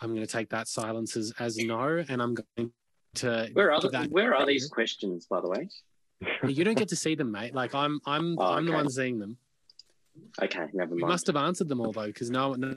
I'm 0.00 0.10
going 0.10 0.26
to 0.26 0.30
take 0.30 0.50
that 0.50 0.68
silence 0.68 1.16
as, 1.16 1.32
as 1.38 1.56
no, 1.56 2.04
and 2.08 2.20
I'm 2.20 2.34
going 2.34 2.72
to. 3.16 3.48
Where 3.54 3.72
are 3.72 3.80
the, 3.80 4.08
where 4.10 4.34
are 4.34 4.44
these 4.44 4.68
questions, 4.68 5.26
by 5.26 5.40
the 5.40 5.48
way? 5.48 5.68
You 6.46 6.64
don't 6.64 6.76
get 6.76 6.88
to 6.88 6.96
see 6.96 7.14
them, 7.14 7.32
mate. 7.32 7.54
Like 7.54 7.74
I'm 7.74 8.00
I'm 8.06 8.36
oh, 8.38 8.44
I'm 8.44 8.64
okay. 8.64 8.70
the 8.70 8.76
one 8.76 8.90
seeing 8.90 9.18
them. 9.18 9.38
Okay, 10.42 10.66
never 10.72 10.90
mind. 10.90 11.02
We 11.02 11.08
must 11.08 11.26
have 11.26 11.36
answered 11.36 11.68
them 11.68 11.80
all 11.80 11.92
though, 11.92 12.06
because 12.06 12.30
no, 12.30 12.54
no, 12.54 12.76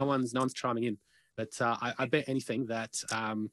no 0.00 0.06
one's 0.06 0.32
no 0.32 0.40
one's 0.40 0.54
chiming 0.54 0.84
in. 0.84 0.98
But 1.36 1.50
uh, 1.60 1.76
I, 1.80 1.94
I, 1.98 2.06
bet 2.06 2.28
anything 2.28 2.66
that 2.66 3.02
um, 3.10 3.50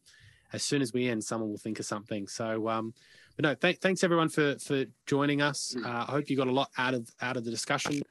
as 0.52 0.64
soon 0.64 0.82
as 0.82 0.94
we 0.94 1.08
end, 1.08 1.24
someone 1.24 1.50
will 1.50 1.58
think 1.58 1.80
of 1.80 1.86
something. 1.86 2.28
So, 2.28 2.68
um, 2.68 2.94
but 3.36 3.44
no, 3.44 3.56
th- 3.56 3.80
thanks 3.80 4.04
everyone 4.04 4.30
for 4.30 4.58
for 4.60 4.86
joining 5.06 5.42
us. 5.42 5.76
Mm. 5.78 5.86
Uh, 5.86 6.06
I 6.08 6.12
hope 6.12 6.30
you 6.30 6.36
got 6.36 6.48
a 6.48 6.52
lot 6.52 6.70
out 6.78 6.94
of 6.94 7.10
out 7.22 7.38
of 7.38 7.46
the 7.46 7.52
discussion. 7.52 8.02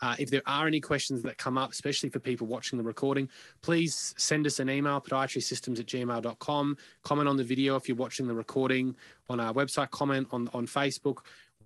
Uh, 0.00 0.14
if 0.18 0.30
there 0.30 0.42
are 0.46 0.66
any 0.66 0.80
questions 0.80 1.22
that 1.22 1.36
come 1.38 1.58
up, 1.58 1.72
especially 1.72 2.08
for 2.08 2.20
people 2.20 2.46
watching 2.46 2.78
the 2.78 2.84
recording, 2.84 3.28
please 3.62 4.14
send 4.16 4.46
us 4.46 4.60
an 4.60 4.70
email, 4.70 5.00
podiatrysystems 5.00 5.80
at 5.80 5.86
gmail.com. 5.86 6.76
Comment 7.02 7.28
on 7.28 7.36
the 7.36 7.44
video 7.44 7.74
if 7.74 7.88
you're 7.88 7.96
watching 7.96 8.28
the 8.28 8.34
recording 8.34 8.94
on 9.28 9.40
our 9.40 9.52
website, 9.52 9.90
comment 9.90 10.28
on, 10.30 10.48
on 10.54 10.66
Facebook 10.66 11.18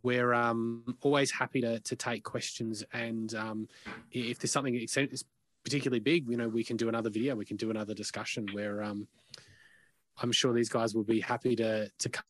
we're 0.02 0.32
um, 0.34 0.96
always 1.00 1.30
happy 1.30 1.60
to, 1.60 1.80
to 1.80 1.96
take 1.96 2.24
questions. 2.24 2.84
And 2.92 3.34
um, 3.34 3.68
if 4.10 4.38
there's 4.38 4.52
something 4.52 4.74
that's 4.74 5.24
particularly 5.64 6.00
big, 6.00 6.28
you 6.28 6.36
know, 6.36 6.48
we 6.48 6.64
can 6.64 6.76
do 6.76 6.88
another 6.88 7.10
video, 7.10 7.36
we 7.36 7.44
can 7.44 7.56
do 7.56 7.70
another 7.70 7.94
discussion 7.94 8.46
where 8.52 8.82
um, 8.82 9.06
I'm 10.20 10.32
sure 10.32 10.52
these 10.52 10.68
guys 10.68 10.94
will 10.94 11.04
be 11.04 11.20
happy 11.20 11.56
to 11.56 11.88
to 11.88 12.08
come 12.08 12.24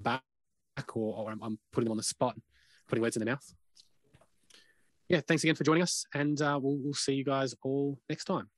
back, 0.00 0.22
or, 0.94 1.16
or 1.16 1.30
I'm, 1.30 1.42
I'm, 1.42 1.58
putting 1.72 1.86
them 1.86 1.92
on 1.92 1.96
the 1.96 2.02
spot, 2.02 2.36
putting 2.86 3.02
words 3.02 3.16
in 3.16 3.24
their 3.24 3.32
mouth. 3.32 3.54
Yeah, 5.08 5.20
thanks 5.20 5.42
again 5.44 5.54
for 5.54 5.64
joining 5.64 5.82
us, 5.82 6.04
and 6.14 6.40
uh, 6.42 6.58
we'll, 6.60 6.78
we'll 6.82 6.94
see 6.94 7.14
you 7.14 7.24
guys 7.24 7.54
all 7.62 7.98
next 8.08 8.24
time. 8.24 8.48